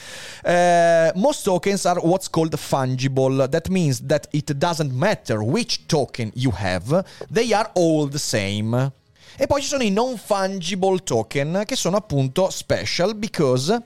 Uh, 0.45 1.11
most 1.19 1.45
tokens 1.45 1.85
are 1.85 2.01
what's 2.01 2.29
called 2.31 2.57
fungible. 2.57 3.49
That 3.49 3.69
means 3.69 4.05
that 4.07 4.29
it 4.31 4.53
doesn't 4.53 4.93
matter 4.97 5.43
which 5.43 5.87
token 5.87 6.31
you 6.35 6.51
have, 6.51 7.05
they 7.31 7.53
are 7.53 7.71
all 7.75 8.09
the 8.09 8.19
same. 8.19 8.93
E 9.39 9.47
poi 9.47 9.61
ci 9.61 9.69
sono 9.69 9.83
i 9.83 9.91
non 9.91 10.17
fungible 10.17 11.03
token 11.03 11.63
che 11.67 11.77
sono 11.77 11.97
appunto 11.97 12.49
special 12.51 13.15
because 13.15 13.83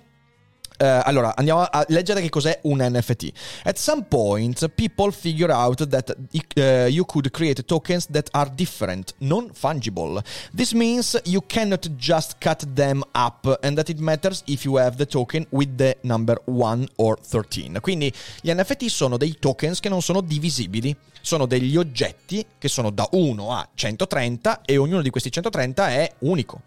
Uh, 0.80 1.02
allora, 1.04 1.36
andiamo 1.36 1.60
a 1.60 1.84
leggere 1.88 2.22
che 2.22 2.30
cos'è 2.30 2.60
un 2.62 2.78
NFT. 2.78 3.32
At 3.64 3.76
some 3.76 4.04
point, 4.04 4.66
people 4.68 5.12
figure 5.12 5.52
out 5.52 5.86
that 5.88 6.16
uh, 6.56 6.86
you 6.88 7.04
could 7.04 7.30
create 7.30 7.62
tokens 7.66 8.06
that 8.06 8.28
are 8.30 8.50
different, 8.54 9.12
non 9.18 9.50
fungible. 9.52 10.22
This 10.54 10.72
means 10.72 11.20
you 11.24 11.42
cannot 11.46 11.86
just 11.96 12.36
cut 12.38 12.64
them 12.72 13.02
up 13.14 13.58
and 13.62 13.76
that 13.76 13.90
it 13.90 13.98
matters 13.98 14.42
if 14.46 14.64
you 14.64 14.78
have 14.78 14.96
the 14.96 15.04
token 15.04 15.46
with 15.50 15.76
the 15.76 15.98
number 16.00 16.40
1 16.46 16.88
or 16.96 17.18
13. 17.20 17.78
Quindi 17.82 18.10
gli 18.40 18.50
NFT 18.50 18.86
sono 18.86 19.18
dei 19.18 19.36
tokens 19.38 19.80
che 19.80 19.90
non 19.90 20.00
sono 20.00 20.22
divisibili 20.22 20.96
sono 21.20 21.46
degli 21.46 21.76
oggetti 21.76 22.44
che 22.58 22.68
sono 22.68 22.90
da 22.90 23.08
1 23.12 23.52
a 23.52 23.68
130 23.74 24.62
e 24.62 24.76
ognuno 24.76 25.02
di 25.02 25.10
questi 25.10 25.30
130 25.30 25.88
è 25.88 26.12
unico. 26.20 26.62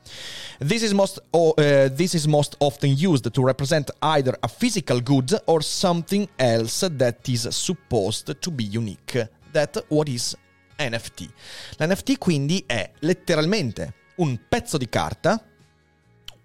This 0.59 0.83
is 0.83 0.91
most, 0.91 1.23
uh, 1.31 1.53
this 1.93 2.13
is 2.13 2.25
most 2.25 2.55
often 2.59 2.91
used 2.91 3.29
to 3.29 3.45
represent 3.45 3.91
either 3.99 4.35
a 4.39 4.47
physical 4.47 5.01
good 5.01 5.41
or 5.45 5.63
something 5.63 6.27
else 6.35 6.89
that 6.97 7.27
is 7.27 7.47
supposed 7.49 8.37
to 8.39 8.51
be 8.51 8.67
unique. 8.71 9.29
That 9.51 9.83
what 9.89 10.07
is 10.07 10.35
NFT. 10.77 11.29
L'NFT 11.77 12.17
quindi 12.17 12.63
è 12.65 12.91
letteralmente 12.99 13.93
un 14.15 14.39
pezzo 14.47 14.77
di 14.77 14.89
carta 14.89 15.43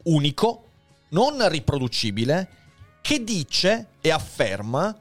unico, 0.05 0.65
non 1.11 1.49
riproducibile, 1.49 2.49
che 3.01 3.25
dice 3.25 3.87
e 4.01 4.11
afferma 4.11 4.97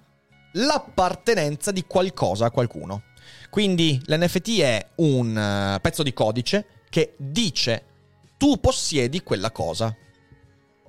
l'appartenenza 0.58 1.72
di 1.72 1.86
qualcosa 1.86 2.46
a 2.46 2.52
qualcuno. 2.52 3.04
Quindi 3.50 4.02
l'NFT 4.06 4.60
è 4.60 4.88
un 4.96 5.76
uh, 5.76 5.82
pezzo 5.82 6.04
di 6.04 6.14
codice 6.14 6.66
che 6.90 7.16
dice 7.18 7.84
tu 8.38 8.60
possiedi 8.60 9.24
quella 9.24 9.52
cosa. 9.52 9.96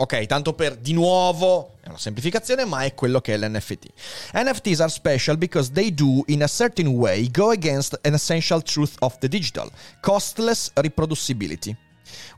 Ok, 0.01 0.27
tanto 0.27 0.55
per 0.55 0.77
di 0.77 0.93
nuovo, 0.93 1.75
è 1.81 1.89
una 1.89 1.99
semplificazione, 1.99 2.65
ma 2.65 2.83
è 2.83 2.95
quello 2.95 3.21
che 3.21 3.35
è 3.35 3.37
l'NFT. 3.37 3.89
NFTs 4.35 4.81
are 4.81 4.91
special 4.91 5.37
because 5.37 5.73
they 5.73 5.93
do, 5.93 6.23
in 6.27 6.45
a 6.45 6.47
certain 6.47 6.87
way, 6.87 7.29
go 7.31 7.51
against 7.51 7.99
an 8.05 8.15
essential 8.15 8.63
truth 8.63 8.95
of 9.01 9.19
the 9.19 9.29
digital, 9.29 9.69
costless 10.01 10.71
reproducibility. 10.75 11.77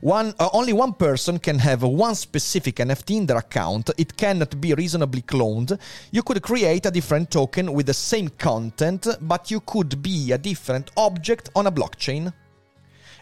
One, 0.01 0.33
uh, 0.39 0.49
only 0.53 0.73
one 0.73 0.93
person 0.93 1.39
can 1.39 1.59
have 1.59 1.83
one 1.83 2.15
specific 2.15 2.75
NFT 2.75 3.17
in 3.17 3.25
their 3.25 3.37
account. 3.37 3.89
It 3.97 4.17
cannot 4.17 4.59
be 4.59 4.73
reasonably 4.73 5.21
cloned. 5.21 5.79
You 6.11 6.23
could 6.23 6.41
create 6.41 6.85
a 6.85 6.91
different 6.91 7.31
token 7.31 7.73
with 7.73 7.85
the 7.85 7.93
same 7.93 8.29
content, 8.29 9.07
but 9.21 9.51
you 9.51 9.59
could 9.61 10.01
be 10.01 10.31
a 10.31 10.37
different 10.37 10.91
object 10.97 11.49
on 11.55 11.67
a 11.67 11.71
blockchain. 11.71 12.33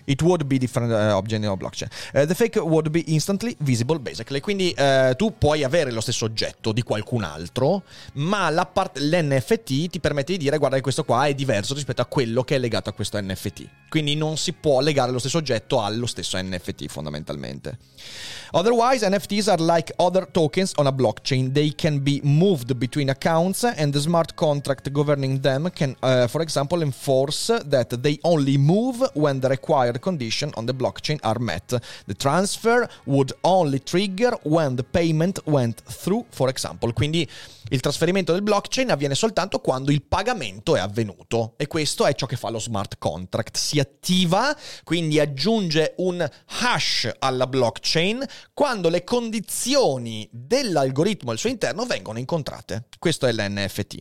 It 0.09 0.23
would 0.23 0.45
be 0.45 0.57
different 0.57 0.91
uh, 0.91 1.15
object 1.15 1.45
a 1.45 1.55
blockchain. 1.55 1.87
Uh, 2.15 2.25
the 2.25 2.33
fake 2.33 2.55
would 2.55 2.89
be 2.89 3.01
instantly 3.13 3.55
visible, 3.59 3.99
basically. 3.99 4.39
Quindi 4.39 4.73
uh, 4.75 5.15
tu 5.15 5.37
puoi 5.37 5.63
avere 5.63 5.91
lo 5.91 6.01
stesso 6.01 6.25
oggetto 6.25 6.71
di 6.71 6.81
qualcun 6.81 7.23
altro, 7.23 7.83
ma 8.13 8.49
part- 8.65 8.97
l'NFT 8.97 9.87
ti 9.87 9.99
permette 9.99 10.31
di 10.31 10.39
dire 10.39 10.57
guarda 10.57 10.77
che 10.77 10.81
questo 10.81 11.03
qua 11.03 11.27
è 11.27 11.35
diverso 11.35 11.75
rispetto 11.75 12.01
a 12.01 12.05
quello 12.05 12.43
che 12.43 12.55
è 12.55 12.57
legato 12.57 12.89
a 12.89 12.93
questo 12.93 13.21
NFT. 13.21 13.67
Quindi 13.87 14.15
non 14.15 14.37
si 14.37 14.53
può 14.53 14.81
legare 14.81 15.11
lo 15.11 15.19
stesso 15.19 15.37
oggetto 15.37 15.79
allo 15.79 16.07
stesso 16.07 16.41
NFT 16.41 16.87
fondamentalmente. 16.87 17.77
Otherwise, 18.51 19.07
NFTs 19.07 19.47
are 19.47 19.61
like 19.61 19.93
other 19.97 20.25
tokens 20.25 20.73
on 20.77 20.87
a 20.87 20.91
blockchain. 20.91 21.53
They 21.53 21.69
can 21.69 21.99
be 21.99 22.19
moved 22.23 22.75
between 22.79 23.09
accounts, 23.09 23.63
and 23.63 23.93
the 23.93 23.99
smart 23.99 24.33
contract 24.33 24.91
governing 24.91 25.41
them 25.41 25.69
can, 25.69 25.95
uh, 26.01 26.25
for 26.27 26.41
example, 26.41 26.81
enforce 26.81 27.51
that 27.65 28.01
they 28.01 28.17
only 28.23 28.57
move 28.57 29.07
when 29.13 29.39
the 29.39 29.49
required 29.49 29.98
conditions 29.99 30.53
on 30.55 30.65
the 30.65 30.73
blockchain 30.73 31.17
are 31.21 31.39
met. 31.39 31.77
The 32.05 32.13
transfer 32.15 32.89
would 33.05 33.35
only 33.41 33.81
trigger 33.83 34.37
when 34.43 34.75
the 34.75 34.83
payment 34.83 35.41
went 35.45 35.81
through, 35.83 36.25
for 36.29 36.49
example. 36.49 36.93
Quindi 36.93 37.27
il 37.71 37.79
trasferimento 37.79 38.31
del 38.31 38.41
blockchain 38.41 38.89
avviene 38.89 39.15
soltanto 39.15 39.59
quando 39.59 39.91
il 39.91 40.01
pagamento 40.01 40.75
è 40.75 40.79
avvenuto 40.79 41.53
e 41.57 41.67
questo 41.67 42.05
è 42.05 42.13
ciò 42.15 42.25
che 42.25 42.35
fa 42.35 42.49
lo 42.49 42.59
smart 42.59 42.97
contract. 42.97 43.57
Si 43.57 43.79
attiva, 43.79 44.55
quindi 44.83 45.19
aggiunge 45.19 45.93
un 45.97 46.27
hash 46.61 47.11
alla 47.19 47.45
blockchain 47.45 48.25
quando 48.53 48.89
le 48.89 49.03
condizioni 49.03 50.27
dell'algoritmo 50.31 51.31
al 51.31 51.37
suo 51.37 51.49
interno 51.49 51.85
vengono 51.85 52.19
incontrate. 52.19 52.85
Questo 52.97 53.27
è 53.27 53.31
l'NFT. 53.31 53.97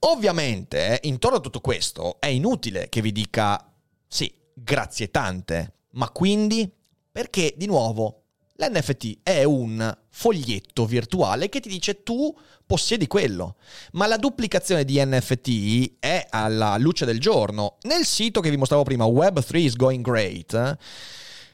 Ovviamente, 0.00 1.00
intorno 1.02 1.38
a 1.38 1.40
tutto 1.40 1.60
questo, 1.60 2.16
è 2.20 2.26
inutile 2.26 2.88
che 2.88 3.00
vi 3.00 3.12
dica 3.12 3.64
sì, 4.06 4.32
grazie 4.62 5.10
tante, 5.10 5.74
ma 5.92 6.10
quindi 6.10 6.70
perché 7.10 7.54
di 7.56 7.66
nuovo 7.66 8.20
L'NFT 8.60 9.20
è 9.22 9.42
un 9.42 9.96
foglietto 10.10 10.84
virtuale 10.84 11.48
che 11.48 11.60
ti 11.60 11.70
dice 11.70 12.02
tu 12.02 12.36
possiedi 12.66 13.06
quello, 13.06 13.56
ma 13.92 14.06
la 14.06 14.18
duplicazione 14.18 14.84
di 14.84 15.02
NFT 15.02 15.94
è 15.98 16.26
alla 16.28 16.76
luce 16.76 17.06
del 17.06 17.18
giorno. 17.18 17.78
Nel 17.82 18.04
sito 18.04 18.40
che 18.42 18.50
vi 18.50 18.58
mostravo 18.58 18.82
prima, 18.82 19.06
Web3 19.06 19.56
is 19.56 19.76
going 19.76 20.04
great, 20.04 20.76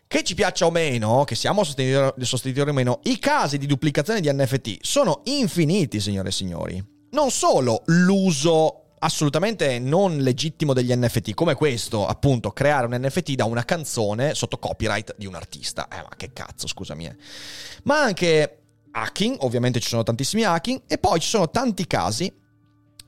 che 0.09 0.25
ci 0.25 0.35
piaccia 0.35 0.67
o 0.67 0.73
meno, 0.73 1.23
che 1.23 1.37
siamo 1.37 1.63
sostenitori 1.63 2.71
o 2.71 2.73
meno, 2.73 2.99
i 3.05 3.21
casi 3.21 3.57
di 3.57 3.67
duplicazione 3.67 4.21
di 4.21 4.29
NFT 4.33 4.79
sono 4.81 5.21
infiniti, 5.27 6.01
signore 6.01 6.31
e 6.31 6.33
signori. 6.33 6.85
Non 7.13 7.31
solo 7.31 7.83
l'uso 7.87 8.86
assolutamente 8.99 9.79
non 9.79 10.19
legittimo 10.19 10.73
degli 10.73 10.95
NFT, 10.95 11.35
come 11.35 11.55
questo, 11.55 12.07
appunto, 12.07 12.53
creare 12.53 12.87
un 12.87 12.99
NFT 13.01 13.33
da 13.33 13.45
una 13.45 13.65
canzone 13.65 14.35
sotto 14.35 14.59
copyright 14.59 15.15
di 15.17 15.27
un 15.27 15.35
artista. 15.35 15.89
Eh, 15.89 15.97
ma 16.03 16.11
che 16.17 16.33
cazzo, 16.33 16.67
scusami. 16.67 17.07
Eh. 17.07 17.17
Ma 17.85 18.03
anche 18.03 18.59
hacking, 18.91 19.37
ovviamente 19.41 19.81
ci 19.81 19.89
sono 19.89 20.03
tantissimi 20.03 20.45
hacking, 20.45 20.83
e 20.87 20.99
poi 20.99 21.21
ci 21.21 21.29
sono 21.29 21.51
tanti 21.51 21.87
casi 21.87 22.33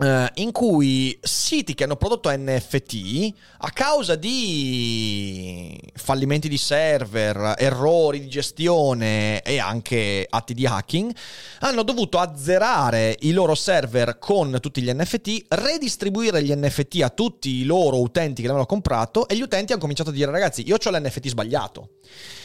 Uh, 0.01 0.27
in 0.35 0.53
cui 0.53 1.19
siti 1.21 1.75
che 1.75 1.83
hanno 1.83 1.97
prodotto 1.97 2.31
NFT 2.31 3.33
a 3.59 3.71
causa 3.73 4.15
di 4.15 5.77
fallimenti 5.93 6.49
di 6.49 6.57
server, 6.57 7.55
errori 7.59 8.21
di 8.21 8.29
gestione 8.29 9.43
e 9.43 9.59
anche 9.59 10.25
atti 10.31 10.55
di 10.55 10.67
hacking 10.67 11.13
hanno 11.61 11.83
dovuto 11.83 12.19
azzerare 12.21 13.17
i 13.23 13.33
loro 13.33 13.57
server 13.57 14.21
con 14.21 14.59
tutti 14.61 14.83
gli 14.83 14.93
NFT, 14.93 15.47
redistribuire 15.49 16.45
gli 16.45 16.55
NFT 16.55 17.01
a 17.03 17.09
tutti 17.09 17.57
i 17.57 17.65
loro 17.65 18.01
utenti 18.01 18.41
che 18.41 18.47
l'hanno 18.47 18.67
comprato 18.67 19.27
e 19.27 19.35
gli 19.35 19.43
utenti 19.43 19.73
hanno 19.73 19.81
cominciato 19.81 20.11
a 20.11 20.13
dire 20.13 20.31
ragazzi 20.31 20.63
io 20.65 20.77
ho 20.77 20.91
l'NFT 20.91 21.27
sbagliato. 21.27 21.95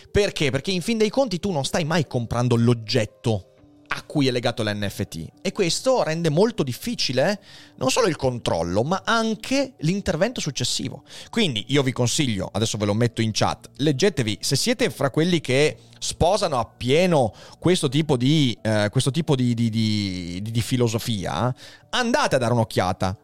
Perché? 0.10 0.50
Perché 0.50 0.72
in 0.72 0.82
fin 0.82 0.98
dei 0.98 1.12
conti 1.12 1.40
tu 1.40 1.52
non 1.52 1.66
stai 1.66 1.84
mai 1.84 2.08
comprando 2.08 2.56
l'oggetto 2.56 3.53
a 3.96 4.02
cui 4.04 4.28
è 4.28 4.32
legato 4.32 4.64
l'NFT 4.64 5.26
e 5.42 5.52
questo 5.52 6.02
rende 6.04 6.30
molto 6.30 6.64
difficile 6.64 7.40
non 7.76 7.90
solo 7.90 8.08
il 8.08 8.16
controllo 8.16 8.84
ma 8.84 9.04
anche 9.06 9.74
l'intervento 9.80 10.42
successivo. 10.42 11.04
Quindi 11.30 11.66
io 11.68 11.84
vi 11.84 11.92
consiglio, 11.92 12.50
adesso 12.52 12.78
ve 12.78 12.86
lo 12.86 12.94
metto 12.94 13.22
in 13.22 13.32
chat, 13.32 13.70
leggetevi 13.78 14.40
se 14.42 14.56
siete 14.56 14.90
fra 14.90 15.12
quelli 15.12 15.42
che 15.42 15.78
sposano 16.00 16.60
appieno 16.60 17.34
questo 17.60 17.88
tipo 17.88 18.18
di, 18.18 18.58
eh, 18.62 18.90
questo 18.92 19.12
tipo 19.12 19.36
di, 19.36 19.54
di, 19.54 20.42
di 20.42 20.62
filosofia, 20.62 21.54
andate 21.90 22.36
a 22.36 22.40
dare 22.40 22.54
un'occhiata 22.54 23.18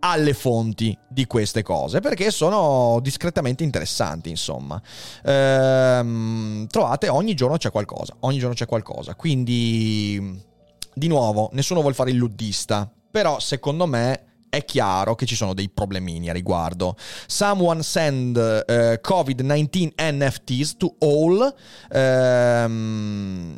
alle 0.00 0.34
fonti 0.34 0.96
di 1.08 1.26
queste 1.26 1.62
cose 1.62 2.00
perché 2.00 2.30
sono 2.30 2.98
discretamente 3.02 3.62
interessanti 3.64 4.30
insomma. 4.30 4.80
Ehm, 5.24 6.66
trovate 6.66 7.08
ogni 7.08 7.34
giorno 7.34 7.56
c'è 7.56 7.70
qualcosa 7.70 8.16
ogni 8.20 8.38
giorno 8.38 8.54
c'è 8.54 8.66
qualcosa. 8.66 9.14
Quindi 9.14 10.48
di 10.92 11.08
nuovo 11.08 11.50
nessuno 11.52 11.80
vuole 11.80 11.94
fare 11.94 12.10
il 12.10 12.16
luddista 12.16 12.90
però 13.10 13.38
secondo 13.38 13.86
me 13.86 14.29
è 14.50 14.64
chiaro 14.64 15.14
che 15.14 15.24
ci 15.24 15.36
sono 15.36 15.54
dei 15.54 15.70
problemini 15.70 16.28
a 16.28 16.32
riguardo. 16.32 16.96
Someone 17.26 17.82
send 17.82 18.36
uh, 18.36 18.98
COVID-19 19.00 19.92
NFTs 19.96 20.76
to 20.76 20.96
all 20.98 21.54
um, 21.92 23.56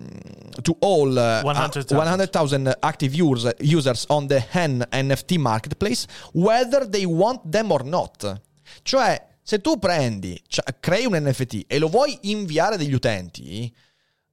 to 0.61 0.77
all 0.81 1.43
uh, 1.43 1.43
100,000 1.43 2.77
active 2.81 3.21
users, 3.21 3.55
users 3.61 4.05
on 4.09 4.27
the 4.29 4.47
HEN 4.51 4.87
NFT 4.91 5.39
marketplace, 5.39 6.07
whether 6.33 6.89
they 6.89 7.05
want 7.05 7.41
them 7.49 7.71
or 7.71 7.85
not. 7.85 8.41
Cioè, 8.83 9.31
se 9.43 9.61
tu 9.61 9.79
prendi, 9.79 10.41
cioè, 10.47 10.65
crei 10.79 11.07
un 11.07 11.17
NFT 11.17 11.65
e 11.67 11.79
lo 11.79 11.89
vuoi 11.89 12.17
inviare 12.23 12.77
degli 12.77 12.93
utenti, 12.93 13.75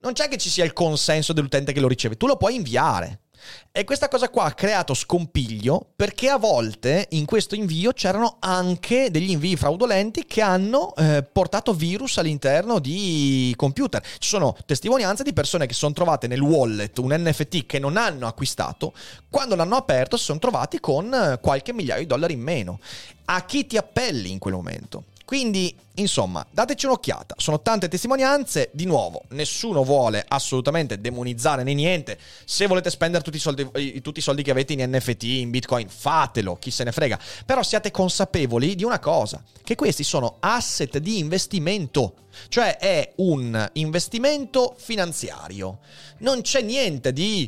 non 0.02 0.14
c'è 0.14 0.28
che 0.28 0.38
ci 0.38 0.50
sia 0.50 0.64
il 0.64 0.74
consenso 0.74 1.34
dell'utente 1.34 1.74
che 1.74 1.80
lo 1.80 1.88
riceve, 1.88 2.16
tu 2.16 2.28
lo 2.28 2.38
puoi 2.38 2.56
inviare. 2.56 3.22
E 3.72 3.84
questa 3.84 4.08
cosa 4.08 4.30
qua 4.30 4.46
ha 4.46 4.54
creato 4.54 4.94
scompiglio 4.94 5.86
perché 5.96 6.30
a 6.30 6.38
volte 6.38 7.08
in 7.12 7.26
questo 7.26 7.56
invio 7.56 7.94
c'erano 7.94 8.38
anche 8.40 9.12
degli 9.12 9.30
invii 9.32 9.56
fraudolenti 9.56 10.26
che 10.26 10.42
hanno 10.42 10.96
eh, 10.96 11.24
portato 11.24 11.74
virus 11.74 12.18
all'interno 12.18 12.80
di 12.80 13.54
computer. 13.56 14.02
Ci 14.02 14.28
sono 14.28 14.56
testimonianze 14.66 15.24
di 15.24 15.34
persone 15.34 15.66
che 15.66 15.74
si 15.74 15.80
sono 15.80 15.94
trovate 15.94 16.28
nel 16.28 16.42
wallet 16.42 16.98
un 16.98 17.16
NFT 17.18 17.66
che 17.66 17.80
non 17.80 17.98
hanno 17.98 18.28
acquistato, 18.28 18.94
quando 19.30 19.56
l'hanno 19.56 19.76
aperto 19.76 20.18
si 20.18 20.26
sono 20.26 20.40
trovati 20.40 20.80
con 20.80 21.14
eh, 21.14 21.40
qualche 21.42 21.74
migliaio 21.74 22.02
di 22.02 22.08
dollari 22.08 22.34
in 22.34 22.42
meno. 22.42 22.80
A 23.26 23.46
chi 23.46 23.68
ti 23.68 23.78
appelli 23.78 24.32
in 24.32 24.40
quel 24.40 24.56
momento? 24.56 25.04
Quindi, 25.30 25.78
insomma, 25.98 26.44
dateci 26.50 26.88
un'occhiata. 26.88 27.36
Sono 27.38 27.62
tante 27.62 27.88
testimonianze. 27.88 28.72
Di 28.74 28.86
nuovo, 28.86 29.22
nessuno 29.30 29.84
vuole 29.84 30.26
assolutamente 30.28 31.00
demonizzare 31.00 31.62
né 31.62 31.76
niente. 31.76 32.18
Se 32.46 32.66
volete 32.66 32.90
spendere 32.90 33.24
tutti 33.24 33.38
i, 33.38 33.40
soldi, 33.40 34.02
tutti 34.02 34.18
i 34.18 34.24
soldi 34.24 34.42
che 34.42 34.50
avete 34.50 34.74
in 34.74 34.90
NFT, 34.90 35.24
in 35.26 35.52
Bitcoin, 35.52 35.88
fatelo, 35.88 36.56
chi 36.56 36.72
se 36.72 36.84
ne 36.84 36.92
frega. 36.92 37.20
Però 37.46 37.62
siate 37.62 37.92
consapevoli 37.92 38.74
di 38.74 38.84
una 38.84 38.98
cosa, 38.98 39.44
che 39.64 39.76
questi 39.76 40.04
sono 40.04 40.38
asset 40.40 40.98
di 40.98 41.20
investimento. 41.20 42.16
Cioè 42.48 42.78
è 42.78 43.14
un 43.18 43.70
investimento 43.74 44.74
finanziario. 44.80 45.78
Non 46.22 46.42
c'è 46.42 46.64
niente 46.64 47.14
di 47.14 47.48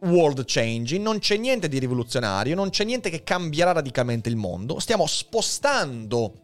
world 0.00 0.42
changing, 0.46 1.00
non 1.00 1.20
c'è 1.20 1.36
niente 1.36 1.68
di 1.68 1.78
rivoluzionario, 1.78 2.56
non 2.56 2.70
c'è 2.70 2.82
niente 2.82 3.08
che 3.08 3.22
cambierà 3.22 3.70
radicalmente 3.70 4.28
il 4.28 4.36
mondo. 4.36 4.80
Stiamo 4.80 5.06
spostando 5.06 6.43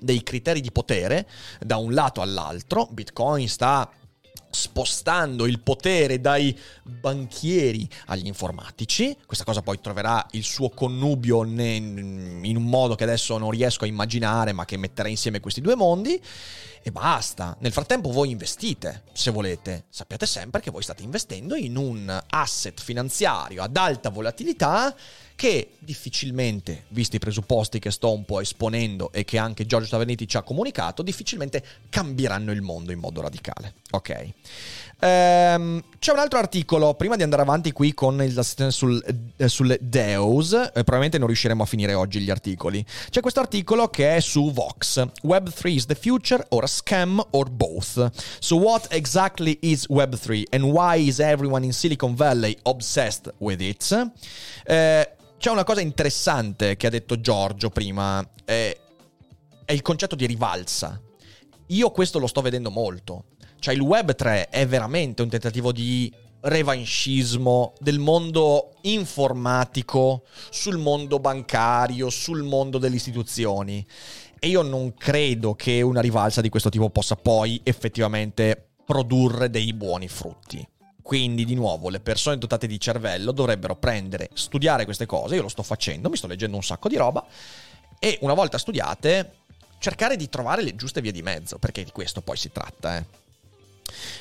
dei 0.00 0.22
criteri 0.22 0.60
di 0.60 0.72
potere 0.72 1.28
da 1.60 1.76
un 1.76 1.92
lato 1.92 2.20
all'altro. 2.20 2.88
Bitcoin 2.90 3.48
sta 3.48 3.90
spostando 4.52 5.46
il 5.46 5.60
potere 5.60 6.20
dai 6.20 6.56
banchieri 6.82 7.88
agli 8.06 8.26
informatici. 8.26 9.16
Questa 9.24 9.44
cosa 9.44 9.62
poi 9.62 9.80
troverà 9.80 10.26
il 10.32 10.42
suo 10.42 10.70
connubio 10.70 11.44
in 11.44 12.54
un 12.56 12.64
modo 12.64 12.96
che 12.96 13.04
adesso 13.04 13.38
non 13.38 13.50
riesco 13.50 13.84
a 13.84 13.86
immaginare, 13.86 14.52
ma 14.52 14.64
che 14.64 14.76
metterà 14.76 15.08
insieme 15.08 15.40
questi 15.40 15.60
due 15.60 15.76
mondi. 15.76 16.20
E 16.82 16.90
basta. 16.90 17.56
Nel 17.60 17.72
frattempo 17.72 18.10
voi 18.10 18.30
investite, 18.30 19.04
se 19.12 19.30
volete. 19.30 19.84
Sappiate 19.90 20.26
sempre 20.26 20.60
che 20.60 20.70
voi 20.70 20.82
state 20.82 21.02
investendo 21.02 21.54
in 21.54 21.76
un 21.76 22.22
asset 22.30 22.80
finanziario 22.80 23.62
ad 23.62 23.76
alta 23.76 24.08
volatilità 24.08 24.94
che 25.40 25.70
difficilmente, 25.78 26.84
visti 26.88 27.16
i 27.16 27.18
presupposti 27.18 27.78
che 27.78 27.90
sto 27.90 28.12
un 28.12 28.26
po' 28.26 28.42
esponendo 28.42 29.10
e 29.10 29.24
che 29.24 29.38
anche 29.38 29.64
Giorgio 29.64 29.88
Taverniti 29.88 30.28
ci 30.28 30.36
ha 30.36 30.42
comunicato, 30.42 31.00
difficilmente 31.00 31.64
cambieranno 31.88 32.52
il 32.52 32.60
mondo 32.60 32.92
in 32.92 32.98
modo 32.98 33.22
radicale. 33.22 33.72
Ok. 33.92 34.32
Ehm, 35.00 35.82
c'è 35.98 36.12
un 36.12 36.18
altro 36.18 36.38
articolo, 36.38 36.92
prima 36.92 37.16
di 37.16 37.22
andare 37.22 37.40
avanti 37.40 37.72
qui 37.72 37.94
con 37.94 38.22
il 38.22 38.38
sul, 38.68 39.02
eh, 39.38 39.48
sul 39.48 39.78
Deus, 39.80 40.52
eh, 40.52 40.70
probabilmente 40.72 41.16
non 41.16 41.28
riusciremo 41.28 41.62
a 41.62 41.66
finire 41.66 41.94
oggi 41.94 42.20
gli 42.20 42.28
articoli. 42.28 42.84
C'è 43.08 43.22
questo 43.22 43.40
articolo 43.40 43.88
che 43.88 44.16
è 44.16 44.20
su 44.20 44.52
Vox. 44.52 45.02
Web3 45.22 45.68
is 45.68 45.86
the 45.86 45.94
future 45.94 46.44
or 46.50 46.64
a 46.64 46.66
scam 46.66 47.18
or 47.30 47.48
both. 47.48 48.10
So 48.40 48.56
what 48.56 48.88
exactly 48.90 49.56
is 49.62 49.86
Web3 49.88 50.42
and 50.50 50.64
why 50.64 50.96
is 50.96 51.18
everyone 51.18 51.64
in 51.64 51.72
Silicon 51.72 52.14
Valley 52.14 52.58
obsessed 52.64 53.32
with 53.38 53.62
it? 53.62 54.10
Eh, 54.66 55.08
c'è 55.40 55.50
una 55.50 55.64
cosa 55.64 55.80
interessante 55.80 56.76
che 56.76 56.86
ha 56.86 56.90
detto 56.90 57.18
Giorgio 57.18 57.70
prima, 57.70 58.22
è, 58.44 58.78
è 59.64 59.72
il 59.72 59.80
concetto 59.80 60.14
di 60.14 60.26
rivalsa. 60.26 61.00
Io 61.68 61.90
questo 61.92 62.18
lo 62.18 62.26
sto 62.26 62.42
vedendo 62.42 62.70
molto. 62.70 63.24
Cioè 63.58 63.72
il 63.72 63.80
Web 63.80 64.14
3 64.14 64.50
è 64.50 64.66
veramente 64.66 65.22
un 65.22 65.30
tentativo 65.30 65.72
di 65.72 66.12
revanchismo 66.40 67.72
del 67.78 67.98
mondo 67.98 68.74
informatico 68.82 70.24
sul 70.50 70.76
mondo 70.76 71.18
bancario, 71.20 72.10
sul 72.10 72.42
mondo 72.42 72.76
delle 72.76 72.96
istituzioni. 72.96 73.86
E 74.38 74.46
io 74.46 74.60
non 74.60 74.92
credo 74.92 75.54
che 75.54 75.80
una 75.80 76.02
rivalsa 76.02 76.42
di 76.42 76.50
questo 76.50 76.68
tipo 76.68 76.90
possa 76.90 77.16
poi 77.16 77.58
effettivamente 77.64 78.72
produrre 78.84 79.48
dei 79.48 79.72
buoni 79.72 80.06
frutti. 80.06 80.68
Quindi, 81.02 81.44
di 81.44 81.54
nuovo, 81.54 81.88
le 81.88 82.00
persone 82.00 82.38
dotate 82.38 82.66
di 82.66 82.78
cervello 82.78 83.32
dovrebbero 83.32 83.76
prendere, 83.76 84.30
studiare 84.32 84.84
queste 84.84 85.06
cose. 85.06 85.34
Io 85.34 85.42
lo 85.42 85.48
sto 85.48 85.62
facendo, 85.62 86.08
mi 86.08 86.16
sto 86.16 86.26
leggendo 86.26 86.56
un 86.56 86.62
sacco 86.62 86.88
di 86.88 86.96
roba. 86.96 87.24
E 87.98 88.18
una 88.22 88.34
volta 88.34 88.58
studiate, 88.58 89.32
cercare 89.78 90.16
di 90.16 90.28
trovare 90.28 90.62
le 90.62 90.76
giuste 90.76 91.00
vie 91.00 91.12
di 91.12 91.22
mezzo, 91.22 91.58
perché 91.58 91.84
di 91.84 91.90
questo 91.90 92.22
poi 92.22 92.36
si 92.36 92.50
tratta, 92.50 92.96
eh. 92.96 93.19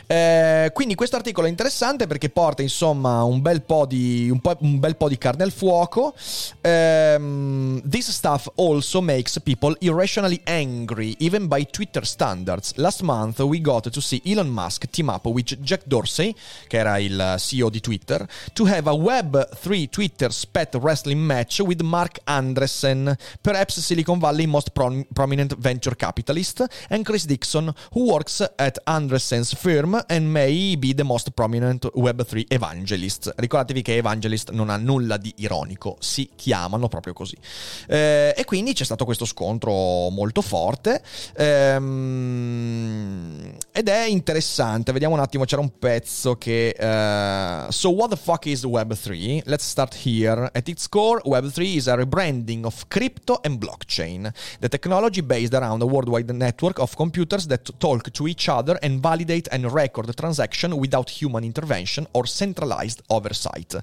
Eh, 0.08 0.72
quindi 0.74 0.96
questo 0.96 1.16
articolo 1.16 1.48
è 1.48 1.50
interessante 1.50 2.08
perché 2.08 2.30
porta 2.30 2.62
insomma 2.62 3.24
un 3.24 3.42
bel 3.42 3.62
po' 3.62 3.86
di, 3.86 4.38
po', 4.42 4.58
bel 4.60 4.96
po 4.96 5.08
di 5.08 5.18
carne 5.18 5.44
al 5.44 5.52
fuoco. 5.52 6.14
Um, 6.62 7.82
this 7.88 8.10
stuff 8.12 8.50
also 8.56 9.02
makes 9.02 9.40
people 9.42 9.76
irrationally 9.80 10.42
angry, 10.46 11.16
even 11.20 11.48
by 11.48 11.66
Twitter 11.70 12.06
standards. 12.06 12.74
Last 12.76 13.02
month 13.02 13.40
we 13.40 13.62
got 13.62 13.90
to 13.90 14.02
see 14.02 14.22
Elon 14.26 14.50
Musk 14.50 14.90
team 14.90 15.10
up 15.10 15.26
with 15.26 15.60
Jack 15.60 15.84
Dorsey, 15.86 16.36
che 16.68 16.78
era 16.78 16.98
il 16.98 17.36
CEO 17.38 17.70
di 17.70 17.80
Twitter, 17.80 18.28
to 18.54 18.66
have 18.66 18.90
a 18.90 18.94
Web3 18.94 19.90
Twitter 19.90 20.32
spat 20.32 20.76
wrestling 20.76 21.22
match 21.22 21.60
with 21.60 21.82
Mark 21.82 22.20
Andressen, 22.26 23.16
perhaps 23.42 23.80
Silicon 23.80 24.20
Valley 24.20 24.46
most 24.46 24.72
prom- 24.72 25.06
prominent 25.14 25.56
venture 25.58 25.96
capitalist, 25.96 26.66
and 26.90 27.04
Chris 27.04 27.26
Dixon, 27.26 27.74
who 27.94 28.12
works 28.12 28.42
at 28.58 28.78
Andressen's 28.86 29.54
firm 29.60 30.01
and 30.07 30.26
may 30.32 30.78
be 30.78 30.93
the 30.93 31.03
most 31.03 31.32
prominent 31.32 31.86
Web3 31.93 32.45
evangelist. 32.47 33.34
Ricordatevi 33.36 33.82
che 33.82 33.97
evangelist 33.97 34.51
non 34.51 34.70
ha 34.70 34.78
nulla 34.78 35.18
di 35.18 35.34
ironico, 35.38 35.97
si 35.99 36.30
chiamano 36.34 36.88
proprio 36.88 37.12
così. 37.12 37.36
Eh, 37.88 38.34
e 38.38 38.45
quindi 38.45 38.72
c'è 38.72 38.86
stato 38.86 39.03
questo 39.03 39.26
scontro 39.26 40.07
molto 40.12 40.41
forte 40.41 41.03
ehm, 41.36 42.57
ed 43.74 43.89
è 43.89 44.05
interessante. 44.05 44.93
Vediamo 44.93 45.16
un 45.16 45.20
attimo, 45.20 45.43
c'era 45.43 45.60
un 45.62 45.78
pezzo 45.78 46.38
che... 46.38 46.74
Uh, 46.80 47.70
so 47.70 47.89
what 47.91 48.12
the 48.12 48.16
fuck 48.16 48.45
is 48.45 48.64
Web3? 48.64 49.41
Let's 49.43 49.68
start 49.68 49.93
here. 50.05 50.49
At 50.53 50.70
its 50.70 50.88
core, 50.88 51.22
Web3 51.26 51.76
is 51.76 51.88
a 51.88 51.95
rebranding 51.95 52.64
of 52.64 52.88
crypto 52.88 53.39
and 53.43 53.57
blockchain, 53.57 54.32
the 54.62 54.70
technology 54.70 55.22
based 55.22 55.53
around 55.53 55.82
a 55.82 55.86
worldwide 55.86 56.34
network 56.34 56.80
of 56.80 56.95
computers 56.95 57.45
that 57.47 57.70
talk 57.78 58.10
to 58.12 58.26
each 58.26 58.47
other 58.47 58.80
and 58.82 59.01
validate 59.01 59.47
and 59.50 59.72
record 59.72 60.14
transaction 60.14 60.74
without 60.74 61.10
human 61.22 61.43
intervention 61.43 62.08
or 62.12 62.28
centralized 62.28 63.02
oversight. 63.08 63.80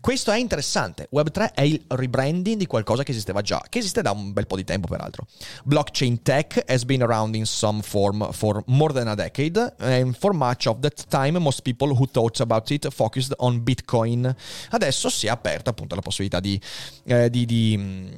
Questo 0.00 0.30
è 0.30 0.38
interessante. 0.38 1.08
Web3 1.12 1.54
è 1.54 1.62
il 1.62 1.82
rebranding 1.88 2.56
di 2.56 2.66
qualcosa 2.66 3.02
che 3.02 3.12
esisteva 3.12 3.42
già, 3.42 3.62
che 3.68 3.78
esiste 3.78 4.02
da 4.02 4.10
un 4.10 4.32
bel 4.32 4.46
po' 4.46 4.56
di 4.56 4.64
tempo 4.64 4.86
peraltro. 4.88 5.26
Blockchain 5.64 6.22
tech 6.22 6.62
has 6.66 6.84
been 6.84 7.02
around 7.02 7.34
in 7.34 7.46
some 7.46 7.82
form 7.82 8.30
for 8.32 8.62
more 8.66 8.92
than 8.92 9.08
a 9.08 9.14
decade 9.14 9.74
and 9.78 10.16
for 10.16 10.32
much 10.32 10.66
of 10.66 10.80
that 10.80 11.04
time 11.08 11.38
most 11.38 11.62
people 11.62 11.88
who 11.88 12.06
thought 12.06 12.40
about 12.40 12.70
it 12.70 12.88
focused 12.90 13.34
on 13.38 13.62
Bitcoin. 13.62 14.34
Adesso 14.70 15.08
si 15.08 15.26
è 15.26 15.30
aperta 15.30 15.70
appunto 15.70 15.94
la 15.94 16.00
possibilità 16.02 16.40
di, 16.40 16.60
eh, 17.04 17.30
di, 17.30 17.46
di 17.46 18.10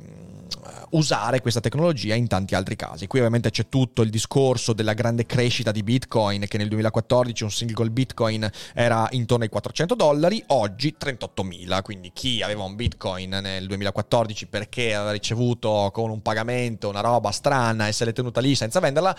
usare 0.90 1.40
questa 1.40 1.60
tecnologia 1.60 2.14
in 2.14 2.26
tanti 2.26 2.54
altri 2.54 2.76
casi. 2.76 3.06
Qui 3.06 3.18
ovviamente 3.18 3.50
c'è 3.50 3.68
tutto 3.68 4.02
il 4.02 4.10
discorso 4.10 4.72
della 4.72 4.94
grande 4.94 5.26
crescita 5.26 5.72
di 5.72 5.82
Bitcoin, 5.82 6.44
che 6.46 6.58
nel 6.58 6.68
2014 6.68 7.44
un 7.44 7.50
single 7.50 7.90
Bitcoin 7.90 8.50
era 8.74 9.06
intorno 9.12 9.44
ai 9.44 9.50
400 9.50 9.94
dollari, 9.94 10.42
oggi 10.48 10.96
38.000, 10.98 11.82
quindi 11.82 12.10
chi 12.12 12.42
aveva 12.42 12.64
un 12.64 12.76
Bitcoin 12.76 13.30
nel 13.30 13.66
2014 13.66 14.46
perché 14.46 14.94
aveva 14.94 15.12
ricevuto 15.12 15.90
con 15.92 16.10
un 16.10 16.22
pagamento 16.22 16.88
una 16.88 17.00
roba 17.00 17.30
strana 17.30 17.88
e 17.88 17.92
se 17.92 18.04
l'è 18.04 18.12
tenuta 18.12 18.40
lì 18.40 18.54
senza 18.54 18.80
venderla, 18.80 19.16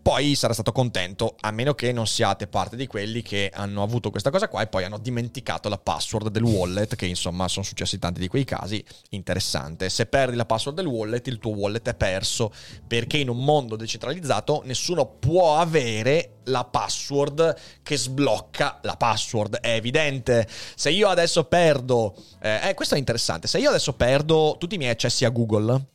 poi 0.00 0.34
sarà 0.34 0.52
stato 0.52 0.72
contento, 0.72 1.36
a 1.40 1.50
meno 1.50 1.74
che 1.74 1.92
non 1.92 2.06
siate 2.06 2.46
parte 2.46 2.76
di 2.76 2.86
quelli 2.86 3.22
che 3.22 3.50
hanno 3.52 3.82
avuto 3.82 4.10
questa 4.10 4.30
cosa 4.30 4.48
qua 4.48 4.62
e 4.62 4.66
poi 4.66 4.84
hanno 4.84 4.98
dimenticato 4.98 5.68
la 5.68 5.78
password 5.78 6.28
del 6.28 6.42
wallet, 6.42 6.94
che 6.96 7.06
insomma 7.06 7.48
sono 7.48 7.64
successi 7.64 7.98
tanti 7.98 8.20
di 8.20 8.28
quei 8.28 8.44
casi, 8.44 8.82
interessante. 9.10 9.88
Se 9.88 10.06
perdi 10.06 10.36
la 10.36 10.46
password 10.46 10.76
del 10.76 10.86
wallet, 10.86 10.91
il 11.24 11.38
tuo 11.38 11.52
wallet 11.52 11.88
è 11.88 11.94
perso, 11.94 12.52
perché 12.86 13.18
in 13.18 13.28
un 13.28 13.44
mondo 13.44 13.76
decentralizzato 13.76 14.62
nessuno 14.64 15.06
può 15.06 15.58
avere 15.58 16.38
la 16.44 16.64
password 16.64 17.56
che 17.82 17.96
sblocca 17.96 18.80
la 18.82 18.96
password, 18.96 19.56
è 19.56 19.74
evidente. 19.74 20.46
Se 20.74 20.90
io 20.90 21.08
adesso 21.08 21.44
perdo, 21.44 22.14
eh, 22.40 22.68
eh, 22.68 22.74
questo 22.74 22.94
è 22.94 22.98
interessante, 22.98 23.46
se 23.46 23.58
io 23.58 23.68
adesso 23.68 23.94
perdo 23.94 24.56
tutti 24.58 24.74
i 24.74 24.78
miei 24.78 24.90
accessi 24.90 25.24
a 25.24 25.30
Google, 25.30 25.86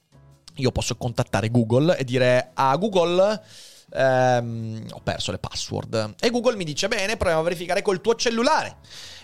io 0.55 0.71
posso 0.71 0.95
contattare 0.95 1.49
Google 1.49 1.97
e 1.97 2.03
dire 2.03 2.51
a 2.53 2.75
Google 2.77 3.41
ehm, 3.93 4.87
ho 4.91 5.01
perso 5.01 5.31
le 5.31 5.37
password. 5.37 6.15
E 6.19 6.29
Google 6.29 6.55
mi 6.55 6.63
dice, 6.63 6.87
bene, 6.87 7.17
proviamo 7.17 7.41
a 7.41 7.43
verificare 7.43 7.81
col 7.81 8.01
tuo 8.01 8.15
cellulare. 8.15 8.77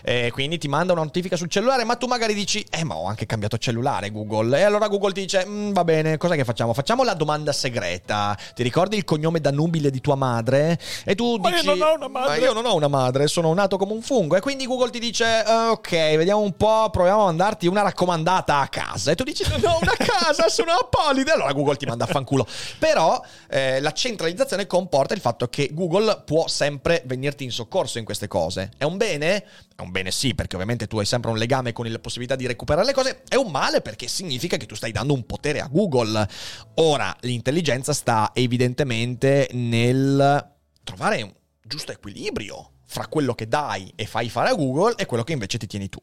E 0.06 0.30
quindi 0.32 0.58
ti 0.58 0.68
manda 0.68 0.92
una 0.92 1.02
notifica 1.02 1.34
sul 1.34 1.48
cellulare, 1.48 1.82
ma 1.84 1.96
tu 1.96 2.06
magari 2.06 2.34
dici, 2.34 2.62
eh, 2.68 2.84
ma 2.84 2.94
ho 2.94 3.06
anche 3.06 3.24
cambiato 3.24 3.56
cellulare 3.56 4.10
Google. 4.10 4.58
E 4.58 4.62
allora 4.62 4.86
Google 4.88 5.12
ti 5.12 5.22
dice, 5.22 5.46
mm, 5.46 5.72
va 5.72 5.82
bene, 5.82 6.18
cosa 6.18 6.34
che 6.34 6.44
facciamo? 6.44 6.74
Facciamo 6.74 7.04
la 7.04 7.14
domanda 7.14 7.52
segreta. 7.52 8.36
Ti 8.54 8.62
ricordi 8.62 8.98
il 8.98 9.04
cognome 9.04 9.40
da 9.40 9.50
nubile 9.50 9.90
di 9.90 10.02
tua 10.02 10.14
madre? 10.14 10.78
E 11.04 11.14
tu 11.14 11.38
ma 11.38 11.50
dici, 11.50 11.64
io 11.64 11.74
non 11.74 11.88
ho 11.88 11.94
una 11.94 12.08
madre. 12.08 12.38
Ma 12.38 12.44
io 12.44 12.52
non 12.52 12.66
ho 12.66 12.74
una 12.74 12.88
madre, 12.88 13.26
sono 13.28 13.54
nato 13.54 13.78
come 13.78 13.92
un 13.94 14.02
fungo. 14.02 14.36
E 14.36 14.40
quindi 14.40 14.66
Google 14.66 14.90
ti 14.90 14.98
dice, 14.98 15.42
eh, 15.42 15.68
ok, 15.70 15.90
vediamo 15.90 16.40
un 16.40 16.54
po', 16.54 16.90
proviamo 16.90 17.22
a 17.22 17.24
mandarti 17.24 17.66
una 17.66 17.80
raccomandata 17.80 18.58
a 18.58 18.68
casa. 18.68 19.10
E 19.10 19.14
tu 19.14 19.24
dici, 19.24 19.42
non 19.48 19.64
ho 19.64 19.78
una 19.80 19.94
casa, 19.96 20.50
sono 20.50 20.72
Apolide. 20.72 21.30
Allora 21.30 21.52
Google 21.52 21.76
ti 21.76 21.86
manda 21.86 22.04
a 22.04 22.08
fanculo. 22.08 22.46
Però 22.78 23.22
eh, 23.48 23.80
la 23.80 23.92
centralizzazione 23.92 24.66
comporta 24.66 25.14
il 25.14 25.20
fatto 25.20 25.48
che 25.48 25.70
Google 25.72 26.22
può 26.26 26.46
sempre 26.46 27.02
venirti 27.06 27.44
in 27.44 27.50
soccorso 27.50 27.96
in 27.96 28.04
queste 28.04 28.28
cose. 28.28 28.72
È 28.76 28.84
un 28.84 28.98
bene? 28.98 29.44
È 29.76 29.80
un 29.80 29.92
bene 29.94 30.10
sì, 30.10 30.34
perché 30.34 30.56
ovviamente 30.56 30.88
tu 30.88 30.98
hai 30.98 31.06
sempre 31.06 31.30
un 31.30 31.38
legame 31.38 31.72
con 31.72 31.88
la 31.88 32.00
possibilità 32.00 32.34
di 32.34 32.48
recuperare 32.48 32.84
le 32.84 32.92
cose. 32.92 33.22
È 33.28 33.36
un 33.36 33.52
male 33.52 33.80
perché 33.80 34.08
significa 34.08 34.56
che 34.56 34.66
tu 34.66 34.74
stai 34.74 34.90
dando 34.90 35.14
un 35.14 35.24
potere 35.24 35.60
a 35.60 35.68
Google. 35.68 36.28
Ora, 36.74 37.16
l'intelligenza 37.20 37.92
sta 37.92 38.32
evidentemente 38.34 39.48
nel 39.52 40.52
trovare 40.82 41.22
un 41.22 41.32
giusto 41.62 41.92
equilibrio 41.92 42.70
fra 42.86 43.06
quello 43.06 43.34
che 43.34 43.46
dai 43.46 43.92
e 43.94 44.04
fai 44.04 44.28
fare 44.28 44.50
a 44.50 44.54
Google 44.54 44.94
e 44.96 45.06
quello 45.06 45.22
che 45.22 45.32
invece 45.32 45.58
ti 45.58 45.68
tieni 45.68 45.88
tu. 45.88 46.00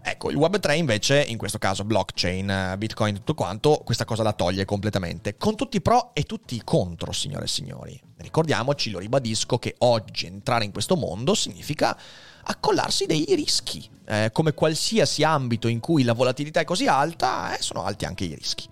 Ecco, 0.00 0.30
il 0.30 0.36
Web3 0.36 0.76
invece, 0.76 1.20
in 1.20 1.36
questo 1.36 1.58
caso 1.58 1.84
blockchain, 1.84 2.74
Bitcoin, 2.78 3.16
tutto 3.16 3.34
quanto, 3.34 3.82
questa 3.84 4.04
cosa 4.04 4.22
la 4.22 4.32
toglie 4.32 4.64
completamente, 4.64 5.36
con 5.36 5.56
tutti 5.56 5.76
i 5.78 5.80
pro 5.82 6.14
e 6.14 6.22
tutti 6.22 6.54
i 6.54 6.62
contro, 6.64 7.10
signore 7.10 7.44
e 7.44 7.48
signori. 7.48 8.00
Ricordiamoci, 8.16 8.90
lo 8.90 9.00
ribadisco, 9.00 9.58
che 9.58 9.74
oggi 9.78 10.26
entrare 10.26 10.64
in 10.64 10.72
questo 10.72 10.96
mondo 10.96 11.34
significa 11.34 11.98
accollarsi 12.44 13.06
dei 13.06 13.24
rischi. 13.30 13.88
Eh, 14.06 14.30
come 14.32 14.52
qualsiasi 14.52 15.22
ambito 15.24 15.66
in 15.66 15.80
cui 15.80 16.02
la 16.02 16.12
volatilità 16.12 16.60
è 16.60 16.64
così 16.64 16.86
alta, 16.86 17.56
eh, 17.56 17.62
sono 17.62 17.84
alti 17.84 18.04
anche 18.04 18.24
i 18.24 18.34
rischi. 18.34 18.68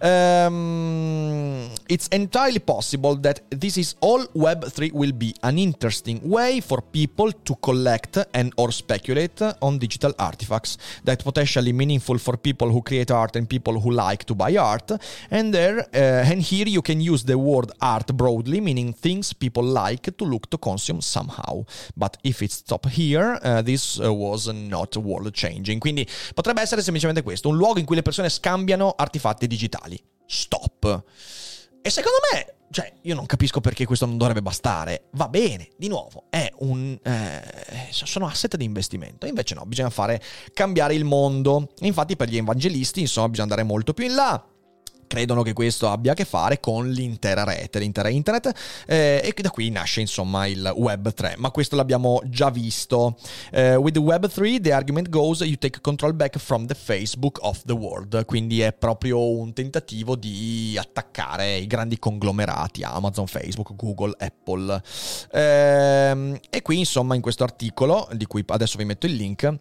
Um, 0.00 1.70
it's 1.88 2.08
entirely 2.08 2.58
possible 2.58 3.16
that 3.16 3.40
this 3.50 3.76
is 3.76 3.94
all 4.00 4.24
Web3 4.34 4.92
will 4.92 5.12
be 5.12 5.34
an 5.42 5.58
interesting 5.58 6.20
way 6.28 6.60
for 6.60 6.80
people 6.80 7.32
to 7.32 7.54
collect 7.56 8.18
and 8.32 8.52
or 8.56 8.72
speculate 8.72 9.40
on 9.60 9.78
digital 9.78 10.12
artifacts 10.18 10.78
that 11.04 11.22
potentially 11.22 11.72
meaningful 11.72 12.18
for 12.18 12.36
people 12.36 12.70
who 12.70 12.82
create 12.82 13.10
art 13.10 13.36
and 13.36 13.48
people 13.48 13.80
who 13.80 13.90
like 13.90 14.24
to 14.24 14.34
buy 14.34 14.56
art. 14.56 14.90
And 15.30 15.52
there 15.52 15.80
uh, 15.94 16.30
and 16.30 16.42
here 16.42 16.66
you 16.66 16.82
can 16.82 17.00
use 17.00 17.24
the 17.24 17.38
word 17.38 17.70
art 17.80 18.12
broadly, 18.14 18.60
meaning 18.60 18.92
things 18.92 19.32
people 19.32 19.62
like 19.62 20.16
to 20.16 20.24
look 20.24 20.48
to 20.50 20.58
consume 20.58 21.00
somehow. 21.00 21.64
But 21.96 22.16
if 22.22 22.42
it 22.42 22.50
stop 22.50 22.86
here, 22.88 23.38
uh, 23.42 23.62
this 23.62 24.00
uh, 24.00 24.12
was 24.12 24.48
not 24.52 24.96
world 24.96 25.32
changing. 25.32 25.78
Quindi 25.78 26.06
potrebbe 26.34 26.60
essere 26.60 26.82
semplicemente 26.82 27.22
questo, 27.22 27.48
un 27.48 27.56
luogo 27.56 27.78
in 27.78 27.84
cui 27.84 27.96
le 27.96 28.02
persone 28.02 28.28
scambiano 28.28 28.94
artefatti 28.96 29.43
digitali. 29.46 30.02
Stop. 30.26 31.04
E 31.82 31.90
secondo 31.90 32.18
me, 32.32 32.54
cioè, 32.70 32.92
io 33.02 33.14
non 33.14 33.26
capisco 33.26 33.60
perché 33.60 33.84
questo 33.86 34.06
non 34.06 34.16
dovrebbe 34.16 34.42
bastare. 34.42 35.08
Va 35.12 35.28
bene, 35.28 35.68
di 35.76 35.88
nuovo, 35.88 36.24
è 36.30 36.50
un. 36.58 36.98
Eh, 37.02 37.88
sono 37.90 38.26
asset 38.26 38.56
di 38.56 38.64
investimento. 38.64 39.26
Invece 39.26 39.54
no, 39.54 39.64
bisogna 39.64 39.90
fare 39.90 40.20
cambiare 40.52 40.94
il 40.94 41.04
mondo. 41.04 41.68
Infatti, 41.80 42.16
per 42.16 42.28
gli 42.28 42.36
evangelisti, 42.36 43.00
insomma, 43.00 43.28
bisogna 43.28 43.50
andare 43.50 43.68
molto 43.68 43.94
più 43.94 44.04
in 44.04 44.14
là 44.14 44.44
credono 45.06 45.42
che 45.42 45.52
questo 45.52 45.88
abbia 45.88 46.12
a 46.12 46.14
che 46.14 46.24
fare 46.24 46.60
con 46.60 46.88
l'intera 46.88 47.44
rete, 47.44 47.78
l'intera 47.78 48.08
internet 48.08 48.52
eh, 48.86 49.20
e 49.24 49.42
da 49.42 49.50
qui 49.50 49.70
nasce 49.70 50.00
insomma 50.00 50.46
il 50.46 50.72
Web 50.76 51.12
3, 51.12 51.34
ma 51.38 51.50
questo 51.50 51.76
l'abbiamo 51.76 52.20
già 52.26 52.50
visto. 52.50 53.16
Uh, 53.52 53.74
with 53.76 53.94
the 53.94 54.00
Web 54.00 54.28
3 54.28 54.60
the 54.60 54.72
argument 54.72 55.08
goes 55.08 55.40
you 55.40 55.56
take 55.56 55.80
control 55.80 56.14
back 56.14 56.38
from 56.38 56.66
the 56.66 56.74
Facebook 56.74 57.38
of 57.42 57.62
the 57.64 57.72
world, 57.72 58.24
quindi 58.24 58.60
è 58.60 58.72
proprio 58.72 59.28
un 59.28 59.52
tentativo 59.52 60.16
di 60.16 60.76
attaccare 60.78 61.56
i 61.56 61.66
grandi 61.66 61.98
conglomerati 61.98 62.82
Amazon, 62.82 63.26
Facebook, 63.26 63.74
Google, 63.74 64.14
Apple. 64.18 64.82
Uh, 65.32 66.38
e 66.50 66.62
qui 66.62 66.78
insomma 66.78 67.14
in 67.14 67.20
questo 67.20 67.44
articolo, 67.44 68.08
di 68.12 68.26
cui 68.26 68.44
adesso 68.46 68.78
vi 68.78 68.84
metto 68.84 69.06
il 69.06 69.14
link, 69.14 69.58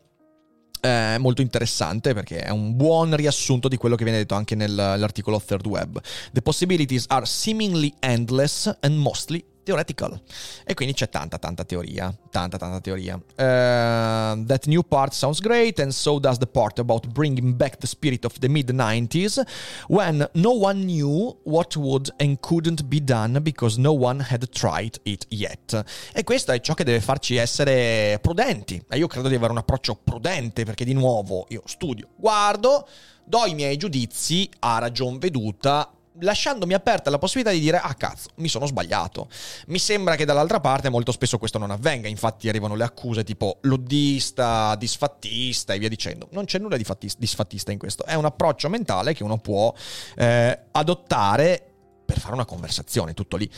è 0.84 1.18
molto 1.18 1.42
interessante 1.42 2.14
perché 2.14 2.42
è 2.42 2.50
un 2.50 2.76
buon 2.76 3.16
riassunto 3.16 3.70
di 3.70 3.78
quello 3.78 3.96
che 3.96 4.04
viene 4.04 4.20
detto 4.20 4.36
anche 4.36 4.54
nell'articolo 4.54 5.42
Third 5.42 5.66
Web. 5.66 6.02
The 6.34 6.42
possibilities 6.42 7.06
are 7.08 7.26
seemingly 7.26 7.94
endless 8.00 8.70
and 8.82 8.98
mostly 8.98 9.44
theoretical. 9.64 10.20
E 10.66 10.74
quindi 10.74 10.94
c'è 10.94 11.10
tanta, 11.10 11.38
tanta 11.38 11.64
teoria. 11.64 12.16
Tanta, 12.30 12.58
tanta 12.58 12.80
teoria. 12.80 13.16
Uh, 13.16 14.46
that 14.46 14.66
new 14.66 14.84
part 14.84 15.14
sounds 15.14 15.40
great, 15.40 15.80
and 15.80 15.92
so 15.92 16.20
does 16.20 16.38
the 16.38 16.48
part 16.48 16.80
about 16.80 17.08
bringing 17.08 17.56
back 17.56 17.78
the 17.78 17.88
spirit 17.88 18.26
of 18.26 18.38
the 18.40 18.48
mid 18.48 18.70
90s, 18.70 19.42
when 19.88 20.28
no 20.34 20.52
one 20.52 20.84
knew 20.84 21.36
what 21.44 21.76
would 21.76 22.14
and 22.20 22.40
couldn't 22.42 22.84
be 22.86 23.04
done 23.04 23.42
because 23.42 23.80
no 23.80 23.94
one 23.94 24.22
had 24.22 24.48
tried 24.52 25.00
it 25.04 25.26
yet. 25.30 25.84
E 26.14 26.24
questo 26.24 26.52
è 26.52 26.60
ciò 26.60 26.74
che 26.74 26.84
deve 26.84 27.02
farci 27.02 27.36
essere 27.36 28.20
prudenti. 28.22 28.84
E 28.90 28.98
io 28.98 29.08
credo 29.08 29.28
di 29.28 29.36
avere 29.36 29.52
un 29.52 29.58
approccio 29.58 29.96
prudente, 29.96 30.64
perché 30.66 30.86
di 30.86 30.94
nuovo 30.94 31.46
io 31.50 31.62
studio, 31.66 32.10
guardo, 32.16 32.88
do 33.26 33.46
i 33.46 33.54
miei 33.54 33.78
giudizi 33.78 34.50
a 34.60 34.80
ragion 34.80 35.18
veduta 35.18 35.90
lasciandomi 36.20 36.74
aperta 36.74 37.10
la 37.10 37.18
possibilità 37.18 37.52
di 37.54 37.60
dire 37.60 37.78
ah 37.78 37.94
cazzo, 37.94 38.30
mi 38.36 38.48
sono 38.48 38.66
sbagliato. 38.66 39.28
Mi 39.68 39.80
sembra 39.80 40.16
che 40.16 40.26
dall'altra 40.26 40.60
parte 40.60 40.90
molto 40.90 41.12
spesso 41.12 41.38
questo 41.38 41.58
non 41.58 41.72
avvenga, 41.72 42.08
infatti 42.08 42.50
arrivano 42.50 42.76
le 42.76 42.84
accuse 42.84 43.24
tipo 43.24 43.58
loddista, 43.62 44.76
disfattista 44.76 45.74
e 45.74 45.80
via 45.80 45.90
dicendo. 45.90 46.28
Non 46.32 46.46
c'è 46.46 46.60
nulla 46.60 46.78
di 46.78 46.86
disfattista 47.18 47.72
in 47.72 47.78
questo, 47.78 48.06
è 48.06 48.14
un 48.16 48.26
approccio 48.26 48.70
mentale 48.70 49.14
che 49.14 49.24
uno 49.24 49.38
può 49.38 49.74
eh, 50.16 50.60
adottare 50.72 51.68
per 52.06 52.20
fare 52.20 52.34
una 52.34 52.46
conversazione, 52.46 53.14
tutto 53.14 53.38
lì. 53.38 53.50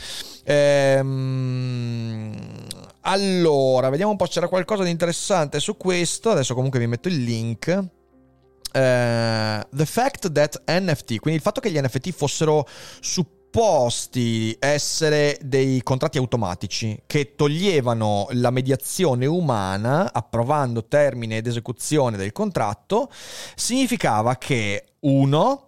Ehm, 0.44 2.32
allora, 3.02 3.90
vediamo 3.90 4.12
un 4.12 4.16
po' 4.16 4.26
se 4.26 4.32
c'era 4.32 4.48
qualcosa 4.48 4.82
di 4.84 4.90
interessante 4.90 5.60
su 5.60 5.76
questo. 5.76 6.30
Adesso 6.30 6.54
comunque 6.54 6.78
vi 6.78 6.86
metto 6.86 7.08
il 7.08 7.22
link. 7.22 7.84
Uh, 8.76 9.64
the 9.74 9.86
fact 9.86 10.30
that 10.32 10.62
NFT, 10.66 11.18
quindi 11.18 11.36
il 11.36 11.40
fatto 11.40 11.60
che 11.60 11.70
gli 11.70 11.80
NFT 11.80 12.10
fossero 12.12 12.66
supposti 13.00 14.54
essere 14.58 15.38
dei 15.40 15.82
contratti 15.82 16.18
automatici 16.18 17.00
che 17.06 17.34
toglievano 17.36 18.26
la 18.32 18.50
mediazione 18.50 19.24
umana 19.24 20.12
approvando 20.12 20.84
termine 20.84 21.38
ed 21.38 21.46
esecuzione 21.46 22.18
del 22.18 22.32
contratto, 22.32 23.10
significava 23.54 24.36
che 24.36 24.84
uno 25.00 25.66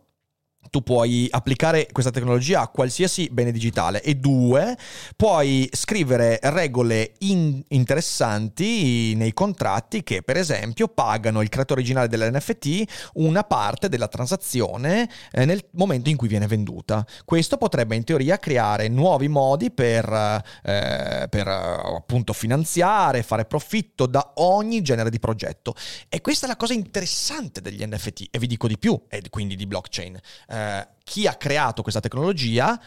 tu 0.70 0.82
puoi 0.82 1.28
applicare 1.30 1.88
questa 1.92 2.10
tecnologia 2.10 2.60
a 2.60 2.68
qualsiasi 2.68 3.28
bene 3.30 3.52
digitale 3.52 4.02
e 4.02 4.14
due, 4.14 4.76
puoi 5.16 5.68
scrivere 5.72 6.38
regole 6.42 7.12
in- 7.18 7.62
interessanti 7.68 9.14
nei 9.14 9.32
contratti 9.32 10.02
che 10.02 10.22
per 10.22 10.36
esempio 10.36 10.88
pagano 10.88 11.42
il 11.42 11.48
creatore 11.48 11.80
originale 11.80 12.08
dell'NFT 12.08 13.10
una 13.14 13.44
parte 13.44 13.88
della 13.88 14.08
transazione 14.08 15.08
eh, 15.30 15.44
nel 15.44 15.64
momento 15.72 16.08
in 16.08 16.16
cui 16.16 16.28
viene 16.28 16.46
venduta. 16.46 17.04
Questo 17.24 17.56
potrebbe 17.56 17.96
in 17.96 18.04
teoria 18.04 18.38
creare 18.38 18.88
nuovi 18.88 19.28
modi 19.28 19.70
per, 19.70 20.42
eh, 20.62 21.26
per 21.28 21.48
appunto 21.48 22.32
finanziare, 22.32 23.22
fare 23.22 23.44
profitto 23.44 24.06
da 24.06 24.32
ogni 24.36 24.82
genere 24.82 25.10
di 25.10 25.18
progetto. 25.18 25.74
E 26.08 26.20
questa 26.20 26.46
è 26.46 26.48
la 26.48 26.56
cosa 26.56 26.74
interessante 26.74 27.60
degli 27.60 27.84
NFT 27.84 28.26
e 28.30 28.38
vi 28.38 28.46
dico 28.46 28.68
di 28.68 28.78
più, 28.78 29.00
e 29.08 29.22
quindi 29.30 29.56
di 29.56 29.66
blockchain. 29.66 30.18
Eh, 30.48 30.57
eh, 30.58 30.88
chi 31.04 31.26
ha 31.26 31.34
creato 31.34 31.82
questa 31.82 32.00
tecnologia 32.00 32.78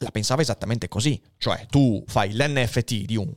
la 0.00 0.10
pensava 0.10 0.42
esattamente 0.42 0.88
così, 0.88 1.20
cioè 1.38 1.66
tu 1.68 2.02
fai 2.06 2.32
l'NFT 2.32 3.04
di 3.04 3.16
un 3.16 3.32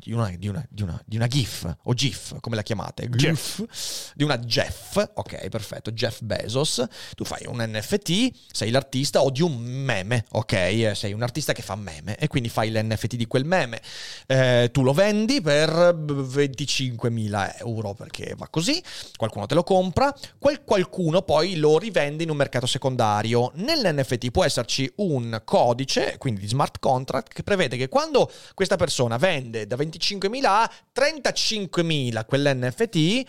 di 0.00 0.12
una, 0.12 0.30
di, 0.36 0.48
una, 0.48 0.66
di, 0.68 0.82
una, 0.82 1.02
di 1.04 1.16
una, 1.16 1.26
GIF 1.26 1.76
o 1.84 1.94
GIF, 1.94 2.40
come 2.40 2.56
la 2.56 2.62
chiamate? 2.62 3.08
GIF. 3.10 4.12
Di 4.14 4.24
una 4.24 4.38
Jeff, 4.38 4.96
ok, 4.96 5.48
perfetto, 5.48 5.92
Jeff 5.92 6.22
Bezos. 6.22 6.84
Tu 7.14 7.24
fai 7.24 7.44
un 7.46 7.62
NFT, 7.62 8.30
sei 8.50 8.70
l'artista 8.70 9.22
o 9.22 9.30
di 9.30 9.42
un 9.42 9.56
meme, 9.56 10.24
ok? 10.30 10.92
Sei 10.94 11.12
un 11.12 11.22
artista 11.22 11.52
che 11.52 11.62
fa 11.62 11.76
meme 11.76 12.16
e 12.16 12.28
quindi 12.28 12.48
fai 12.48 12.70
l'NFT 12.70 13.16
di 13.16 13.26
quel 13.26 13.44
meme. 13.44 13.80
Eh, 14.26 14.70
tu 14.72 14.82
lo 14.82 14.92
vendi 14.92 15.40
per 15.40 15.70
25.000 15.70 17.56
euro 17.58 17.94
perché 17.94 18.34
va 18.36 18.48
così, 18.48 18.82
qualcuno 19.16 19.46
te 19.46 19.54
lo 19.54 19.62
compra, 19.62 20.14
quel 20.38 20.62
qualcuno 20.64 21.22
poi 21.22 21.56
lo 21.56 21.78
rivende 21.78 22.22
in 22.22 22.30
un 22.30 22.36
mercato 22.36 22.66
secondario. 22.66 23.52
Nell'NFT 23.56 24.30
può 24.30 24.44
esserci 24.44 24.90
un 24.96 25.42
codice, 25.44 26.16
quindi 26.18 26.40
di 26.40 26.48
smart 26.48 26.78
contract, 26.78 27.34
che 27.34 27.42
prevede 27.42 27.76
che 27.76 27.88
quando 27.88 28.30
questa 28.54 28.76
persona 28.76 29.16
vende 29.18 29.66
da 29.66 29.76
20 29.76 29.89
25.000 29.90 30.44
a 30.44 30.70
35.000 30.94 32.24
quell'NFT, 32.26 33.26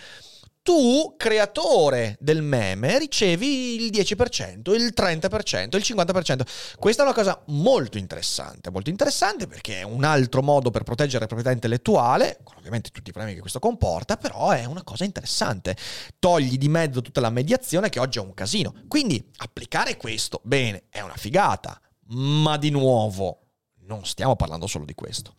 tu, 0.63 1.15
creatore 1.17 2.17
del 2.19 2.43
meme, 2.43 2.99
ricevi 2.99 3.83
il 3.83 3.89
10%, 3.89 4.73
il 4.75 4.93
30%, 4.95 5.75
il 5.75 5.83
50%. 5.83 6.41
Questa 6.77 7.01
è 7.01 7.05
una 7.05 7.15
cosa 7.15 7.41
molto 7.47 7.97
interessante, 7.97 8.69
molto 8.69 8.91
interessante 8.91 9.47
perché 9.47 9.79
è 9.79 9.83
un 9.83 10.03
altro 10.03 10.43
modo 10.43 10.69
per 10.69 10.83
proteggere 10.83 11.21
la 11.21 11.25
proprietà 11.25 11.51
intellettuale, 11.51 12.41
con 12.43 12.57
ovviamente 12.57 12.91
tutti 12.91 13.09
i 13.09 13.11
problemi 13.11 13.33
che 13.35 13.41
questo 13.41 13.59
comporta, 13.59 14.17
però 14.17 14.51
è 14.51 14.65
una 14.65 14.83
cosa 14.83 15.03
interessante. 15.03 15.75
Togli 16.19 16.59
di 16.59 16.69
mezzo 16.69 17.01
tutta 17.01 17.21
la 17.21 17.31
mediazione 17.31 17.89
che 17.89 17.99
oggi 17.99 18.19
è 18.19 18.21
un 18.21 18.35
casino. 18.35 18.75
Quindi 18.87 19.31
applicare 19.37 19.97
questo, 19.97 20.41
bene, 20.43 20.83
è 20.89 21.01
una 21.01 21.17
figata, 21.17 21.81
ma 22.09 22.57
di 22.57 22.69
nuovo 22.69 23.39
non 23.85 24.05
stiamo 24.05 24.35
parlando 24.35 24.67
solo 24.67 24.85
di 24.85 24.93
questo. 24.93 25.37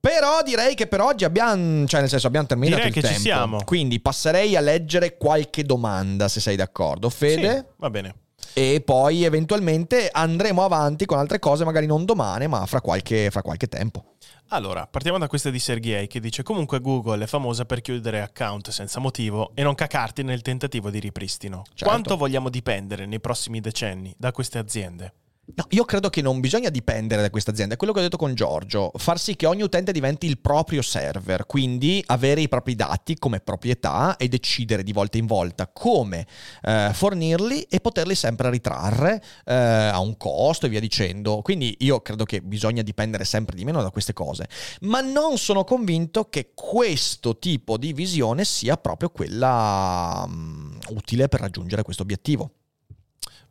Però 0.00 0.42
direi 0.42 0.74
che 0.74 0.86
per 0.86 1.00
oggi 1.00 1.24
abbiamo, 1.24 1.86
cioè 1.86 2.00
nel 2.00 2.08
senso 2.08 2.26
abbiamo 2.28 2.46
terminato 2.46 2.82
direi 2.82 2.88
il 2.88 2.94
che 2.94 3.00
tempo. 3.02 3.16
ci 3.16 3.22
siamo. 3.22 3.58
Quindi 3.64 4.00
passerei 4.00 4.54
a 4.54 4.60
leggere 4.60 5.16
qualche 5.16 5.64
domanda, 5.64 6.28
se 6.28 6.40
sei 6.40 6.54
d'accordo. 6.54 7.10
Fede? 7.10 7.56
Sì, 7.56 7.74
va 7.76 7.90
bene. 7.90 8.14
E 8.52 8.80
poi 8.82 9.24
eventualmente 9.24 10.08
andremo 10.10 10.64
avanti 10.64 11.04
con 11.04 11.18
altre 11.18 11.38
cose, 11.38 11.64
magari 11.64 11.86
non 11.86 12.04
domani, 12.04 12.46
ma 12.46 12.64
fra 12.66 12.80
qualche, 12.80 13.30
fra 13.30 13.42
qualche 13.42 13.66
tempo. 13.66 14.14
Allora, 14.50 14.86
partiamo 14.86 15.18
da 15.18 15.26
questa 15.26 15.50
di 15.50 15.58
Sergei 15.58 16.06
che 16.06 16.20
dice 16.20 16.44
comunque 16.44 16.80
Google 16.80 17.24
è 17.24 17.26
famosa 17.26 17.64
per 17.64 17.80
chiudere 17.80 18.22
account 18.22 18.70
senza 18.70 19.00
motivo 19.00 19.50
e 19.54 19.62
non 19.62 19.74
cacarti 19.74 20.22
nel 20.22 20.40
tentativo 20.40 20.88
di 20.88 21.00
ripristino. 21.00 21.64
Certo. 21.66 21.84
Quanto 21.84 22.16
vogliamo 22.16 22.48
dipendere 22.48 23.06
nei 23.06 23.18
prossimi 23.20 23.60
decenni 23.60 24.14
da 24.16 24.30
queste 24.30 24.58
aziende? 24.58 25.12
No, 25.54 25.64
io 25.70 25.84
credo 25.84 26.10
che 26.10 26.22
non 26.22 26.40
bisogna 26.40 26.70
dipendere 26.70 27.22
da 27.22 27.30
questa 27.30 27.52
azienda, 27.52 27.74
è 27.74 27.76
quello 27.76 27.92
che 27.92 28.00
ho 28.00 28.02
detto 28.02 28.16
con 28.16 28.34
Giorgio, 28.34 28.90
far 28.96 29.16
sì 29.16 29.36
che 29.36 29.46
ogni 29.46 29.62
utente 29.62 29.92
diventi 29.92 30.26
il 30.26 30.38
proprio 30.38 30.82
server, 30.82 31.46
quindi 31.46 32.02
avere 32.06 32.40
i 32.40 32.48
propri 32.48 32.74
dati 32.74 33.16
come 33.16 33.38
proprietà 33.38 34.16
e 34.16 34.26
decidere 34.26 34.82
di 34.82 34.92
volta 34.92 35.18
in 35.18 35.26
volta 35.26 35.68
come 35.68 36.26
eh, 36.62 36.90
fornirli 36.92 37.62
e 37.62 37.78
poterli 37.78 38.16
sempre 38.16 38.50
ritrarre 38.50 39.22
eh, 39.44 39.54
a 39.54 40.00
un 40.00 40.16
costo 40.16 40.66
e 40.66 40.68
via 40.68 40.80
dicendo. 40.80 41.42
Quindi 41.42 41.76
io 41.78 42.00
credo 42.00 42.24
che 42.24 42.42
bisogna 42.42 42.82
dipendere 42.82 43.24
sempre 43.24 43.54
di 43.54 43.64
meno 43.64 43.80
da 43.82 43.90
queste 43.90 44.12
cose, 44.12 44.48
ma 44.80 45.00
non 45.00 45.38
sono 45.38 45.62
convinto 45.62 46.28
che 46.28 46.50
questo 46.54 47.38
tipo 47.38 47.76
di 47.76 47.92
visione 47.92 48.44
sia 48.44 48.76
proprio 48.76 49.10
quella 49.10 50.24
um, 50.26 50.76
utile 50.88 51.28
per 51.28 51.38
raggiungere 51.38 51.82
questo 51.82 52.02
obiettivo. 52.02 52.50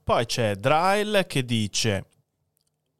Poi 0.05 0.27
c'è 0.27 0.55
Dryle 0.57 1.25
che 1.25 1.43
dice, 1.43 2.05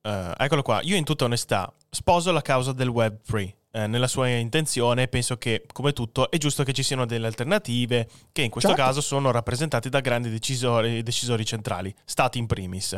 uh, 0.02 0.32
eccolo 0.38 0.64
qua, 0.64 0.80
io 0.82 0.96
in 0.96 1.04
tutta 1.04 1.26
onestà 1.26 1.72
sposo 1.88 2.32
la 2.32 2.42
causa 2.42 2.72
del 2.72 2.88
web 2.88 3.20
free 3.22 3.56
eh, 3.76 3.88
nella 3.88 4.08
sua 4.08 4.30
intenzione, 4.30 5.10
penso 5.10 5.38
che, 5.38 5.66
come 5.74 5.92
tutto, 5.92 6.32
è 6.32 6.38
giusto 6.38 6.64
che 6.64 6.72
ci 6.72 6.82
siano 6.82 7.06
delle 7.06 7.28
alternative 7.28 8.08
che 8.32 8.42
in 8.42 8.50
questo 8.50 8.70
certo. 8.70 8.84
caso 8.86 9.02
sono 9.02 9.32
rappresentate 9.32 9.90
da 9.90 10.00
grandi 10.00 10.30
decisori, 10.30 11.04
decisori 11.04 11.44
centrali, 11.44 11.94
stati 12.06 12.38
in 12.38 12.46
primis. 12.46 12.98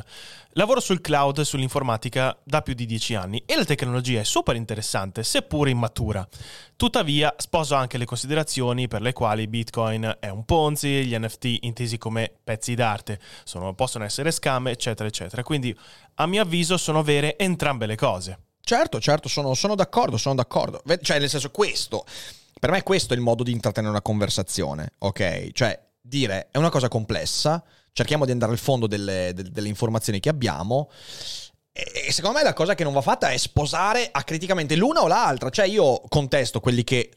Lavoro 0.51 0.79
sul 0.79 1.01
cloud 1.01 1.39
e 1.39 1.45
sull'informatica 1.45 2.37
da 2.43 2.61
più 2.61 2.75
di 2.75 2.85
dieci 2.85 3.15
anni 3.15 3.41
e 3.47 3.55
la 3.55 3.65
tecnologia 3.65 4.19
è 4.19 4.23
super 4.23 4.55
interessante, 4.55 5.23
seppur 5.23 5.67
immatura. 5.67 6.27
Tuttavia, 6.75 7.33
sposo 7.37 7.73
anche 7.73 7.97
le 7.97 8.05
considerazioni 8.05 8.87
per 8.87 9.01
le 9.01 9.13
quali 9.13 9.47
Bitcoin 9.47 10.17
è 10.19 10.29
un 10.29 10.45
Ponzi, 10.45 11.05
gli 11.05 11.17
NFT 11.17 11.57
intesi 11.61 11.97
come 11.97 12.31
pezzi 12.43 12.75
d'arte 12.75 13.19
sono, 13.45 13.73
possono 13.73 14.03
essere 14.03 14.29
scam, 14.29 14.67
eccetera, 14.67 15.09
eccetera. 15.09 15.41
Quindi, 15.41 15.75
a 16.15 16.27
mio 16.27 16.43
avviso, 16.43 16.77
sono 16.77 17.01
vere 17.01 17.35
entrambe 17.35 17.87
le 17.87 17.95
cose. 17.95 18.46
Certo, 18.67 18.99
certo, 18.99 19.29
sono, 19.29 19.53
sono 19.53 19.75
d'accordo, 19.75 20.17
sono 20.17 20.35
d'accordo. 20.35 20.81
Cioè, 21.01 21.19
nel 21.19 21.29
senso, 21.29 21.51
questo, 21.51 22.05
per 22.59 22.69
me 22.69 22.83
questo 22.83 23.13
è 23.13 23.15
il 23.15 23.23
modo 23.23 23.41
di 23.41 23.53
intrattenere 23.53 23.93
una 23.93 24.01
conversazione, 24.01 24.91
ok? 24.97 25.51
Cioè, 25.53 25.81
dire, 26.01 26.49
è 26.51 26.57
una 26.57 26.69
cosa 26.69 26.89
complessa, 26.89 27.63
cerchiamo 27.93 28.25
di 28.25 28.31
andare 28.31 28.51
al 28.51 28.57
fondo 28.57 28.85
delle, 28.85 29.31
delle, 29.33 29.51
delle 29.51 29.69
informazioni 29.69 30.19
che 30.19 30.27
abbiamo, 30.27 30.91
e 31.71 32.11
secondo 32.11 32.39
me 32.39 32.43
la 32.43 32.51
cosa 32.51 32.75
che 32.75 32.83
non 32.83 32.91
va 32.91 32.99
fatta 32.99 33.29
è 33.29 33.37
sposare 33.37 34.09
acriticamente 34.11 34.75
l'una 34.75 35.01
o 35.01 35.07
l'altra. 35.07 35.49
Cioè, 35.49 35.65
io 35.65 36.01
contesto 36.09 36.59
quelli 36.59 36.83
che 36.83 37.09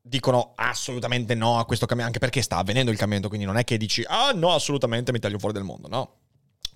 dicono 0.00 0.52
assolutamente 0.54 1.34
no 1.34 1.58
a 1.58 1.64
questo 1.64 1.86
cambiamento, 1.86 2.16
anche 2.16 2.32
perché 2.32 2.46
sta 2.46 2.58
avvenendo 2.58 2.92
il 2.92 2.96
cambiamento, 2.96 3.26
quindi 3.28 3.44
non 3.44 3.56
è 3.56 3.64
che 3.64 3.76
dici, 3.76 4.04
ah 4.06 4.30
no, 4.30 4.54
assolutamente 4.54 5.10
mi 5.10 5.18
taglio 5.18 5.40
fuori 5.40 5.54
del 5.54 5.64
mondo, 5.64 5.88
no 5.88 6.18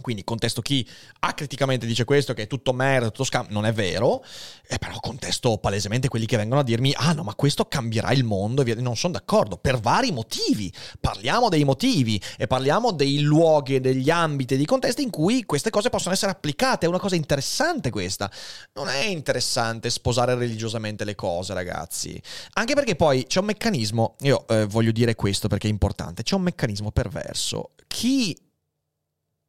quindi 0.01 0.25
contesto 0.25 0.63
chi 0.63 0.87
acriticamente 1.21 1.87
dice 1.87 2.05
questo, 2.05 2.35
che 2.35 2.43
è 2.43 2.47
tutto 2.47 2.73
merda, 2.73 3.07
tutto 3.07 3.25
scam, 3.25 3.47
non 3.51 3.67
è 3.67 3.73
vero, 3.73 4.25
e 4.67 4.79
però 4.79 4.99
contesto 5.01 5.59
palesemente 5.59 6.09
quelli 6.09 6.27
che 6.27 6.37
vengono 6.37 6.61
a 6.61 6.65
dirmi, 6.65 6.93
ah 6.97 7.13
no, 7.13 7.23
ma 7.23 7.35
questo 7.35 7.67
cambierà 7.67 8.13
il 8.13 8.25
mondo, 8.25 8.63
e 8.63 8.75
non 8.77 8.97
sono 8.97 9.13
d'accordo, 9.13 9.57
per 9.57 9.79
vari 9.79 10.13
motivi. 10.13 10.73
Parliamo 11.01 11.49
dei 11.49 11.65
motivi 11.65 12.21
e 12.37 12.47
parliamo 12.47 12.93
dei 12.93 13.21
luoghi, 13.21 13.81
degli 13.81 14.11
ambiti, 14.11 14.57
dei 14.57 14.67
contesti 14.67 15.03
in 15.03 15.11
cui 15.11 15.45
queste 15.45 15.71
cose 15.71 15.91
possono 15.91 16.15
essere 16.15 16.33
applicate, 16.33 16.87
è 16.87 16.89
una 16.89 16.99
cosa 16.99 17.17
interessante 17.17 17.91
questa. 17.91 18.31
Non 18.75 18.89
è 18.89 19.05
interessante 19.05 19.91
sposare 19.91 20.35
religiosamente 20.35 21.05
le 21.05 21.15
cose, 21.15 21.55
ragazzi. 21.55 22.21
Anche 22.55 22.75
perché 22.75 22.97
poi 22.97 23.25
c'è 23.27 23.41
un 23.41 23.47
meccanismo, 23.47 24.17
io 24.21 24.47
eh, 24.49 24.67
voglio 24.67 24.93
dire 24.93 25.15
questo 25.15 25.49
perché 25.49 25.67
è 25.69 25.71
importante, 25.71 26.23
c'è 26.23 26.35
un 26.35 26.43
meccanismo 26.43 26.91
perverso. 26.91 27.71
Chi 27.87 28.37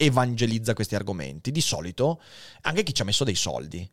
evangelizza 0.01 0.73
questi 0.73 0.95
argomenti. 0.95 1.51
Di 1.51 1.61
solito 1.61 2.21
anche 2.61 2.83
chi 2.83 2.93
ci 2.93 3.01
ha 3.01 3.05
messo 3.05 3.23
dei 3.23 3.35
soldi. 3.35 3.89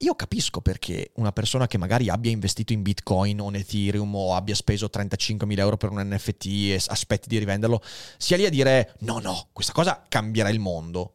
Io 0.00 0.14
capisco 0.14 0.60
perché 0.60 1.12
una 1.14 1.32
persona 1.32 1.66
che 1.66 1.78
magari 1.78 2.10
abbia 2.10 2.30
investito 2.30 2.74
in 2.74 2.82
Bitcoin 2.82 3.40
o 3.40 3.48
in 3.48 3.54
Ethereum 3.54 4.14
o 4.14 4.34
abbia 4.34 4.54
speso 4.54 4.90
35.000 4.92 5.58
euro 5.58 5.78
per 5.78 5.90
un 5.90 6.00
NFT 6.00 6.46
e 6.46 6.82
aspetti 6.88 7.28
di 7.28 7.38
rivenderlo, 7.38 7.82
sia 8.18 8.36
lì 8.36 8.44
a 8.44 8.50
dire 8.50 8.94
no, 9.00 9.20
no, 9.20 9.48
questa 9.52 9.72
cosa 9.72 10.04
cambierà 10.06 10.50
il 10.50 10.58
mondo. 10.58 11.12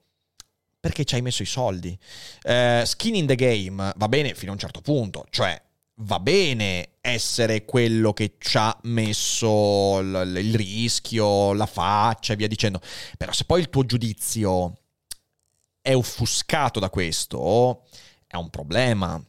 Perché 0.80 1.06
ci 1.06 1.14
hai 1.14 1.22
messo 1.22 1.44
i 1.44 1.46
soldi. 1.46 1.96
Uh, 2.44 2.84
skin 2.84 3.14
in 3.14 3.28
the 3.28 3.36
game 3.36 3.94
va 3.96 4.08
bene 4.08 4.34
fino 4.34 4.50
a 4.50 4.56
un 4.56 4.60
certo 4.60 4.82
punto, 4.82 5.28
cioè 5.30 5.62
va 6.02 6.20
bene 6.20 6.92
essere 7.02 7.66
quello 7.66 8.14
che 8.14 8.36
ci 8.38 8.58
ha 8.58 8.78
messo 8.84 10.00
il, 10.00 10.34
il 10.38 10.56
rischio, 10.56 11.54
la 11.54 11.66
faccia 11.66 12.34
e 12.34 12.36
via 12.36 12.48
dicendo, 12.48 12.80
però 13.18 13.32
se 13.32 13.46
poi 13.46 13.60
il 13.60 13.70
tuo 13.70 13.86
giudizio 13.86 14.76
è 15.82 15.96
offuscato 15.96 16.80
da 16.80 16.90
questo, 16.90 17.84
è 18.28 18.36
un 18.36 18.50
problema. 18.50 19.22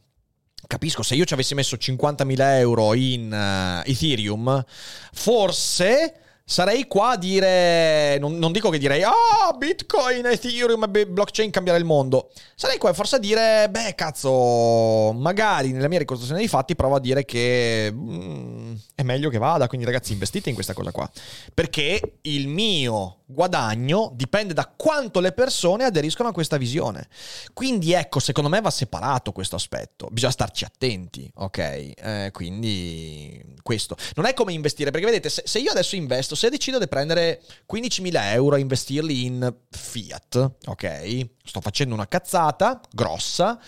Capisco, 0.66 1.02
se 1.02 1.14
io 1.14 1.24
ci 1.24 1.34
avessi 1.34 1.54
messo 1.54 1.76
50.000 1.76 2.36
euro 2.58 2.94
in 2.94 3.30
uh, 3.32 3.88
Ethereum, 3.88 4.64
forse 5.12 6.31
sarei 6.44 6.86
qua 6.86 7.10
a 7.10 7.16
dire, 7.16 8.18
non, 8.18 8.38
non 8.38 8.52
dico 8.52 8.70
che 8.70 8.78
direi, 8.78 9.02
ah, 9.02 9.12
oh, 9.12 9.56
Bitcoin, 9.56 10.26
Ethereum, 10.26 10.90
blockchain 11.08 11.50
cambierà 11.50 11.78
il 11.78 11.84
mondo. 11.84 12.30
Sarei 12.54 12.78
qua 12.78 12.92
forse 12.92 13.16
a 13.16 13.18
dire, 13.18 13.68
beh, 13.70 13.94
cazzo, 13.94 15.12
magari 15.12 15.72
nella 15.72 15.88
mia 15.88 15.98
ricostruzione 15.98 16.40
dei 16.40 16.48
fatti 16.48 16.76
provo 16.76 16.96
a 16.96 17.00
dire 17.00 17.24
che 17.24 17.90
mm, 17.92 18.74
è 18.94 19.02
meglio 19.02 19.30
che 19.30 19.38
vada, 19.38 19.66
quindi 19.68 19.86
ragazzi 19.86 20.12
investite 20.12 20.48
in 20.48 20.54
questa 20.54 20.74
cosa 20.74 20.90
qua. 20.90 21.10
Perché 21.54 22.18
il 22.22 22.48
mio 22.48 23.21
guadagno 23.32 24.12
dipende 24.14 24.54
da 24.54 24.72
quanto 24.74 25.20
le 25.20 25.32
persone 25.32 25.84
aderiscono 25.84 26.28
a 26.28 26.32
questa 26.32 26.56
visione. 26.56 27.08
Quindi 27.52 27.92
ecco, 27.92 28.18
secondo 28.18 28.48
me 28.48 28.60
va 28.60 28.70
separato 28.70 29.32
questo 29.32 29.56
aspetto, 29.56 30.08
bisogna 30.10 30.32
starci 30.32 30.64
attenti, 30.64 31.30
ok? 31.34 31.58
Eh, 31.58 32.30
quindi 32.32 33.56
questo. 33.62 33.96
Non 34.14 34.26
è 34.26 34.34
come 34.34 34.52
investire, 34.52 34.90
perché 34.90 35.06
vedete, 35.06 35.28
se, 35.28 35.42
se 35.44 35.58
io 35.58 35.70
adesso 35.70 35.96
investo, 35.96 36.34
se 36.34 36.50
decido 36.50 36.78
di 36.78 36.88
prendere 36.88 37.42
15.000 37.72 38.10
euro 38.32 38.56
e 38.56 38.60
investirli 38.60 39.24
in 39.24 39.54
fiat, 39.70 40.52
ok? 40.66 41.28
Sto 41.44 41.60
facendo 41.60 41.94
una 41.94 42.08
cazzata 42.08 42.80
grossa. 42.92 43.58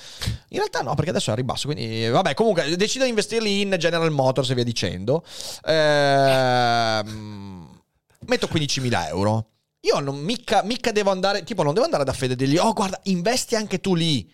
In 0.49 0.59
realtà 0.59 0.81
no, 0.81 0.95
perché 0.95 1.11
adesso 1.11 1.31
è 1.31 1.33
a 1.33 1.37
ribasso. 1.37 1.69
Quindi, 1.69 2.09
vabbè, 2.09 2.35
comunque 2.35 2.77
decido 2.77 3.05
di 3.05 3.11
investirli 3.11 3.61
in 3.63 3.77
General 3.79 4.11
Motors 4.11 4.51
e 4.51 4.55
via 4.55 4.65
dicendo. 4.65 5.25
Ehm, 5.65 7.05
metto 8.27 8.47
15.000 8.47 9.09
euro 9.09 9.49
io 9.85 10.01
non 10.01 10.19
mica, 10.19 10.63
mica 10.63 10.93
devo 10.93 11.11
andare, 11.11 11.45
tipo 11.45 11.63
non 11.63 11.75
devo 11.75 11.85
andare 11.85 12.05
da 12.05 12.13
Fede 12.13 12.33
e 12.33 12.37
dirgli, 12.37 12.57
oh 12.57 12.73
guarda, 12.73 12.99
investi 13.05 13.55
anche 13.55 13.81
tu 13.81 13.95
lì. 13.95 14.31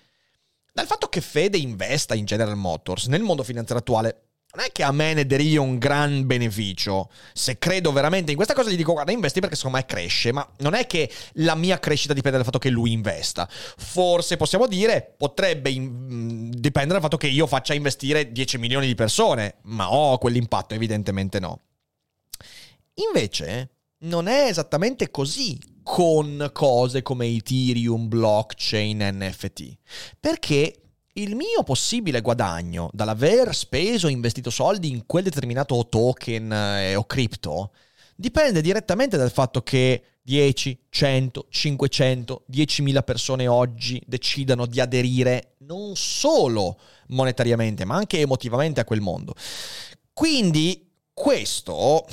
Dal 0.73 0.87
fatto 0.87 1.09
che 1.09 1.21
Fede 1.21 1.59
investa 1.59 2.15
in 2.15 2.25
General 2.25 2.57
Motors 2.57 3.07
nel 3.07 3.23
mondo 3.23 3.43
finanziario 3.43 3.83
attuale, 3.83 4.23
non 4.53 4.65
è 4.65 4.73
che 4.73 4.83
a 4.83 4.91
me 4.91 5.15
ne 5.15 5.27
deriva 5.27 5.63
un 5.63 5.79
gran 5.79 6.27
beneficio. 6.27 7.11
Se 7.33 7.59
credo 7.59 7.93
veramente 7.93 8.31
in 8.31 8.37
questa 8.37 8.55
cosa, 8.55 8.71
gli 8.71 8.77
dico: 8.77 8.93
guarda, 8.93 9.13
investi 9.13 9.41
perché 9.41 9.55
secondo 9.55 9.77
me 9.77 9.87
cresce. 9.87 10.33
Ma 10.33 10.49
non 10.59 10.75
è 10.75 10.87
che 10.87 11.11
la 11.35 11.55
mia 11.55 11.79
crescita 11.79 12.15
dipende 12.15 12.37
dal 12.37 12.47
fatto 12.47 12.59
che 12.59 12.71
lui 12.71 12.93
investa. 12.93 13.49
Forse 13.51 14.37
possiamo 14.37 14.67
dire, 14.67 15.15
potrebbe 15.17 15.71
in- 15.71 16.51
dipendere 16.51 16.95
dal 16.95 17.03
fatto 17.03 17.17
che 17.17 17.29
io 17.29 17.47
faccia 17.47 17.75
investire 17.75 18.33
10 18.33 18.59
milioni 18.59 18.87
di 18.87 18.95
persone. 18.97 19.57
Ma 19.63 19.93
ho 19.93 20.19
quell'impatto, 20.19 20.75
evidentemente 20.75 21.39
no. 21.39 21.61
Invece, 22.95 23.71
non 24.01 24.27
è 24.29 24.47
esattamente 24.49 25.11
così 25.11 25.59
con 25.83 26.51
cose 26.53 27.03
come 27.03 27.27
Ethereum, 27.27 28.09
blockchain, 28.09 28.99
NFT. 28.99 29.77
Perché 30.19 30.81
il 31.15 31.35
mio 31.35 31.63
possibile 31.65 32.21
guadagno 32.21 32.89
dall'aver 32.93 33.55
speso 33.55 34.07
e 34.07 34.13
investito 34.13 34.51
soldi 34.51 34.91
in 34.91 35.05
quel 35.07 35.25
determinato 35.25 35.89
token 35.89 36.53
eh, 36.53 36.95
o 36.95 37.05
cripto 37.05 37.73
dipende 38.15 38.61
direttamente 38.61 39.17
dal 39.17 39.33
fatto 39.33 39.63
che 39.63 40.03
10, 40.23 40.87
100, 40.89 41.47
500, 41.49 42.45
10.000 42.53 43.03
persone 43.03 43.49
oggi 43.49 44.01
decidano 44.07 44.67
di 44.67 44.79
aderire 44.79 45.55
non 45.61 45.97
solo 45.97 46.79
monetariamente, 47.09 47.85
ma 47.85 47.97
anche 47.97 48.21
emotivamente 48.21 48.81
a 48.81 48.85
quel 48.85 49.01
mondo. 49.01 49.35
Quindi 50.13 50.89
questo 51.13 52.07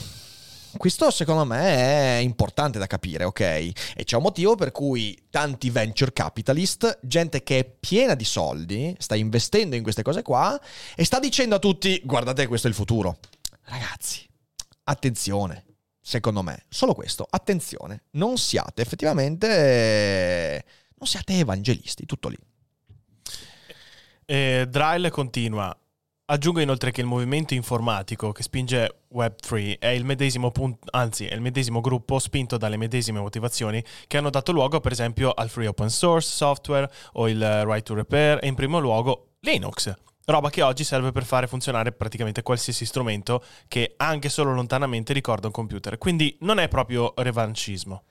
questo 0.77 1.11
secondo 1.11 1.45
me 1.45 2.17
è 2.17 2.19
importante 2.21 2.79
da 2.79 2.87
capire, 2.87 3.23
ok? 3.23 3.39
E 3.41 4.03
c'è 4.03 4.15
un 4.15 4.23
motivo 4.23 4.55
per 4.55 4.71
cui 4.71 5.17
tanti 5.29 5.69
venture 5.69 6.13
capitalist, 6.13 6.99
gente 7.01 7.43
che 7.43 7.59
è 7.59 7.65
piena 7.65 8.15
di 8.15 8.23
soldi, 8.23 8.95
sta 8.97 9.15
investendo 9.15 9.75
in 9.75 9.83
queste 9.83 10.03
cose 10.03 10.21
qua 10.21 10.59
e 10.95 11.03
sta 11.03 11.19
dicendo 11.19 11.55
a 11.55 11.59
tutti, 11.59 12.01
guardate 12.03 12.47
questo 12.47 12.67
è 12.67 12.69
il 12.69 12.75
futuro. 12.75 13.17
Ragazzi, 13.63 14.25
attenzione, 14.83 15.65
secondo 16.01 16.41
me, 16.41 16.65
solo 16.69 16.93
questo, 16.93 17.27
attenzione, 17.29 18.03
non 18.11 18.37
siate 18.37 18.81
effettivamente, 18.81 20.65
non 20.95 21.07
siate 21.07 21.39
evangelisti, 21.39 22.05
tutto 22.05 22.29
lì. 22.29 22.37
E 24.25 24.65
Dryle 24.69 25.09
continua. 25.09 25.77
Aggiungo 26.29 26.59
inoltre 26.59 26.91
che 26.91 26.99
il 26.99 27.07
movimento 27.07 27.53
informatico 27.53 28.33
che 28.33 28.43
spinge 28.43 29.03
Web3 29.13 29.79
è 29.79 29.87
il 29.87 30.03
medesimo 30.03 30.51
punto, 30.51 30.85
anzi, 30.91 31.25
è 31.25 31.33
il 31.33 31.39
medesimo 31.39 31.79
gruppo 31.79 32.19
spinto 32.19 32.57
dalle 32.57 32.75
medesime 32.75 33.21
motivazioni 33.21 33.81
che 34.07 34.17
hanno 34.17 34.29
dato 34.29 34.51
luogo, 34.51 34.81
per 34.81 34.91
esempio, 34.91 35.31
al 35.31 35.47
free 35.47 35.67
open 35.67 35.89
source 35.89 36.29
software 36.29 36.91
o 37.13 37.29
il 37.29 37.63
right 37.63 37.81
to 37.81 37.93
repair 37.93 38.39
e 38.41 38.47
in 38.47 38.55
primo 38.55 38.79
luogo 38.79 39.35
Linux. 39.39 39.93
Roba 40.29 40.49
che 40.49 40.61
oggi 40.61 40.83
serve 40.83 41.13
per 41.13 41.23
fare 41.23 41.47
funzionare 41.47 41.93
praticamente 41.93 42.43
qualsiasi 42.43 42.85
strumento 42.85 43.41
che 43.69 43.93
anche 43.95 44.27
solo 44.27 44.53
lontanamente 44.53 45.13
ricorda 45.13 45.47
un 45.47 45.53
computer. 45.53 45.97
Quindi 45.97 46.35
non 46.41 46.59
è 46.59 46.67
proprio 46.67 47.13
revanchismo. 47.15 48.03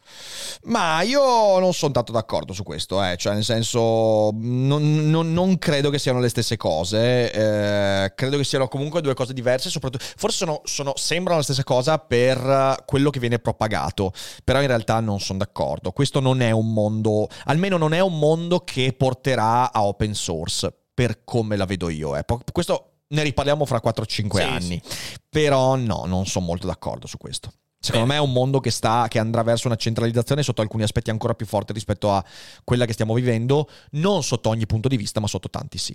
Ma 0.62 1.02
io 1.02 1.58
non 1.58 1.74
sono 1.74 1.92
tanto 1.92 2.12
d'accordo 2.12 2.54
su 2.54 2.62
questo, 2.62 3.04
eh. 3.04 3.18
cioè 3.18 3.34
nel 3.34 3.44
senso 3.44 4.30
non, 4.32 5.10
non, 5.10 5.34
non, 5.34 5.58
credo 5.58 5.90
che 5.90 5.98
siano 5.98 6.18
le 6.18 6.30
stesse 6.30 6.56
cose, 6.56 7.30
eh, 7.30 8.14
credo 8.14 8.38
che 8.38 8.44
siano 8.44 8.66
comunque 8.66 9.02
due 9.02 9.12
cose 9.12 9.34
diverse, 9.34 9.68
soprattutto 9.68 10.06
forse 10.16 10.38
sono, 10.38 10.62
sono, 10.64 10.94
sembrano 10.96 11.40
la 11.40 11.44
stessa 11.44 11.64
cosa 11.64 11.98
per 11.98 12.82
quello 12.86 13.10
che 13.10 13.20
viene 13.20 13.40
propagato, 13.40 14.14
però 14.42 14.62
in 14.62 14.68
realtà 14.68 15.00
non 15.00 15.20
sono 15.20 15.40
d'accordo. 15.40 15.92
Questo 15.92 16.20
non 16.20 16.40
è 16.40 16.50
un 16.50 16.72
mondo, 16.72 17.28
almeno 17.44 17.76
non 17.76 17.92
è 17.92 18.00
un 18.00 18.18
mondo 18.18 18.60
che 18.60 18.94
porterà 18.96 19.70
a 19.70 19.84
open 19.84 20.14
source 20.14 20.72
per 20.96 21.24
come 21.24 21.56
la 21.56 21.66
vedo 21.66 21.90
io. 21.90 22.16
Eh. 22.16 22.24
Questo 22.50 22.92
ne 23.08 23.22
riparliamo 23.22 23.66
fra 23.66 23.82
4-5 23.84 24.36
sì, 24.36 24.40
anni. 24.40 24.82
Sì. 24.82 24.82
Però 25.28 25.76
no, 25.76 26.04
non 26.06 26.24
sono 26.24 26.46
molto 26.46 26.66
d'accordo 26.66 27.06
su 27.06 27.18
questo. 27.18 27.52
Secondo 27.78 28.06
Beh. 28.06 28.12
me 28.14 28.18
è 28.18 28.22
un 28.22 28.32
mondo 28.32 28.60
che, 28.60 28.70
sta, 28.70 29.06
che 29.08 29.18
andrà 29.18 29.42
verso 29.42 29.66
una 29.66 29.76
centralizzazione 29.76 30.42
sotto 30.42 30.62
alcuni 30.62 30.84
aspetti 30.84 31.10
ancora 31.10 31.34
più 31.34 31.44
forte 31.44 31.74
rispetto 31.74 32.10
a 32.10 32.24
quella 32.64 32.86
che 32.86 32.94
stiamo 32.94 33.12
vivendo, 33.12 33.68
non 33.90 34.22
sotto 34.22 34.48
ogni 34.48 34.64
punto 34.64 34.88
di 34.88 34.96
vista, 34.96 35.20
ma 35.20 35.26
sotto 35.26 35.50
tanti 35.50 35.76
sì. 35.76 35.94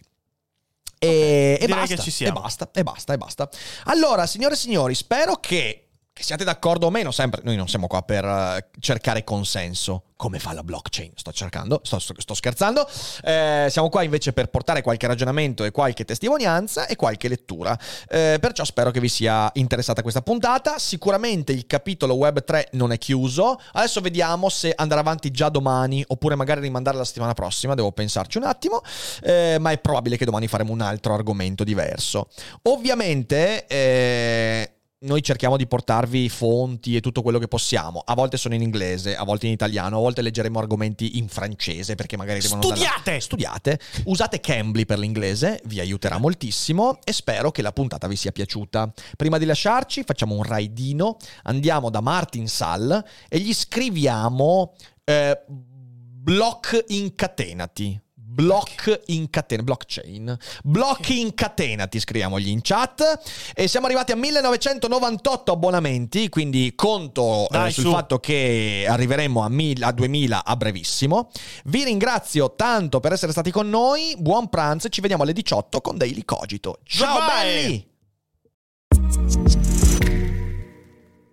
E, 1.00 1.58
okay. 1.60 1.66
e, 1.66 1.68
basta, 1.68 2.26
e 2.26 2.32
basta, 2.32 2.72
e 2.72 2.84
basta, 2.84 3.14
e 3.14 3.18
basta. 3.18 3.50
Allora, 3.86 4.28
signore 4.28 4.54
e 4.54 4.58
signori, 4.58 4.94
spero 4.94 5.38
che 5.38 5.88
che 6.22 6.28
siate 6.28 6.44
d'accordo 6.44 6.86
o 6.86 6.90
meno, 6.92 7.10
sempre, 7.12 7.42
noi 7.44 7.56
non 7.56 7.68
siamo 7.68 7.88
qua 7.88 8.04
per 8.04 8.24
uh, 8.24 8.80
cercare 8.80 9.24
consenso, 9.24 10.04
come 10.16 10.38
fa 10.38 10.54
la 10.54 10.64
blockchain, 10.64 11.14
sto 11.16 11.32
cercando, 11.32 11.82
sto, 11.84 11.98
sto, 11.98 12.34
scherzando, 12.36 12.88
eh, 13.24 13.66
siamo 13.72 13.90
qua 13.90 14.04
invece 14.04 14.34
per 14.34 14.50
portare 14.50 14.84
qualche 14.84 15.08
ragionamento 15.08 15.64
e 15.64 15.72
qualche 15.72 16.06
testimonianza 16.06 16.86
e 16.86 16.96
qualche 16.96 17.28
lettura, 17.28 17.76
eh, 18.08 18.38
perciò 18.40 18.64
spero 18.64 18.92
che 18.92 19.00
vi 19.00 19.10
sia 19.10 19.50
interessata 19.56 20.04
questa 20.04 20.22
puntata, 20.22 20.78
sicuramente 20.78 21.54
il 21.54 21.66
capitolo 21.66 22.14
Web 22.14 22.44
3 22.44 22.70
non 22.74 22.92
è 22.92 23.00
chiuso, 23.00 23.60
adesso 23.72 24.00
vediamo 24.00 24.48
se 24.50 24.72
andrà 24.76 25.00
avanti 25.00 25.32
già 25.32 25.50
domani 25.50 26.04
oppure 26.06 26.36
magari 26.36 26.62
rimandare 26.62 26.98
la 26.98 27.06
settimana 27.06 27.34
prossima, 27.34 27.74
devo 27.74 27.92
pensarci 27.92 28.38
un 28.38 28.44
attimo, 28.44 28.84
eh, 29.24 29.58
ma 29.60 29.72
è 29.72 29.80
probabile 29.80 30.18
che 30.18 30.26
domani 30.26 30.48
faremo 30.48 30.72
un 30.72 30.82
altro 30.82 31.16
argomento 31.16 31.64
diverso. 31.64 32.28
Ovviamente 32.64 33.66
eh, 33.66 34.72
noi 35.04 35.24
cerchiamo 35.24 35.58
di 35.58 35.66
portarvi 35.66 36.30
fonti 36.30 36.96
e 36.96 37.02
tutto 37.02 37.22
quello 37.22 37.40
che 37.40 37.48
possiamo. 37.48 38.04
A 38.06 38.14
volte 38.14 38.38
sono 38.38 38.54
in 38.54 38.62
inglese, 38.62 39.16
a 39.16 39.24
volte 39.24 39.48
in 39.48 39.54
italiano, 39.54 39.98
a 39.98 40.00
volte 40.00 40.22
leggeremo 40.22 40.60
argomenti 40.60 41.18
in 41.18 41.28
francese 41.28 41.96
perché 41.96 42.18
magari 42.18 42.40
devono 42.40 42.62
Studiate! 42.62 43.02
Dalla... 43.04 43.20
Studiate! 43.20 43.80
Usate 44.06 44.40
Cambly 44.40 44.86
per 44.86 45.00
l'inglese, 45.00 45.60
vi 45.66 45.80
aiuterà 45.80 46.18
moltissimo 46.20 47.00
e 47.04 47.14
spero 47.14 47.52
che 47.52 47.64
la 47.64 47.72
puntata 47.72 48.08
vi 48.08 48.16
sia 48.16 48.32
piaciuta. 48.32 48.92
Prima 49.18 49.38
di 49.40 49.46
lasciarci 49.46 50.04
facciamo 50.04 50.36
un 50.36 50.44
raidino, 50.44 51.18
andiamo 51.44 51.90
da 51.90 52.02
Martin 52.02 52.48
Sall 52.48 53.04
e 53.28 53.40
gli 53.40 53.54
scriviamo 53.54 54.74
eh, 55.04 55.42
block 55.48 56.86
incatenati 56.90 58.00
Block 58.42 59.02
incatena, 59.06 59.62
blockchain. 59.62 60.38
Blocchi 60.64 61.20
incatenati, 61.20 62.00
scriviamogli 62.00 62.48
in 62.48 62.62
chat. 62.64 63.22
E 63.54 63.68
siamo 63.68 63.86
arrivati 63.86 64.14
a 64.14 64.16
1998 64.16 65.52
abbonamenti, 65.52 66.28
quindi 66.28 66.74
conto 66.76 67.44
eh, 67.44 67.48
Dai, 67.52 67.70
eh, 67.70 67.72
sul 67.72 67.84
su. 67.84 67.92
fatto 67.92 68.18
che 68.18 68.88
arriveremo 68.90 69.44
a, 69.44 69.50
1000, 69.50 69.86
a 69.86 69.92
2000 69.92 70.44
a 70.44 70.56
brevissimo. 70.56 71.30
Vi 71.66 71.84
ringrazio 71.84 72.56
tanto 72.56 73.00
per 73.00 73.14
essere 73.14 73.32
stati 73.32 73.52
con 73.52 73.70
noi. 73.70 74.16
Buon 74.18 74.50
pranzo 74.50 74.88
e 74.88 74.90
ci 74.90 75.02
vediamo 75.02 75.22
alle 75.22 75.34
18 75.34 75.80
con 75.80 75.98
Daily 75.98 76.26
Cogito. 76.26 76.80
Ciao 76.84 77.20
Bye. 77.20 77.28
belli! 77.44 77.90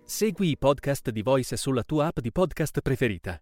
Segui 0.05 0.49
i 0.49 0.57
podcast 0.57 1.09
di 1.09 1.23
Voice 1.23 1.57
sulla 1.57 1.83
tua 1.83 2.07
app 2.07 2.19
di 2.19 2.31
podcast 2.31 2.81
preferita. 2.81 3.41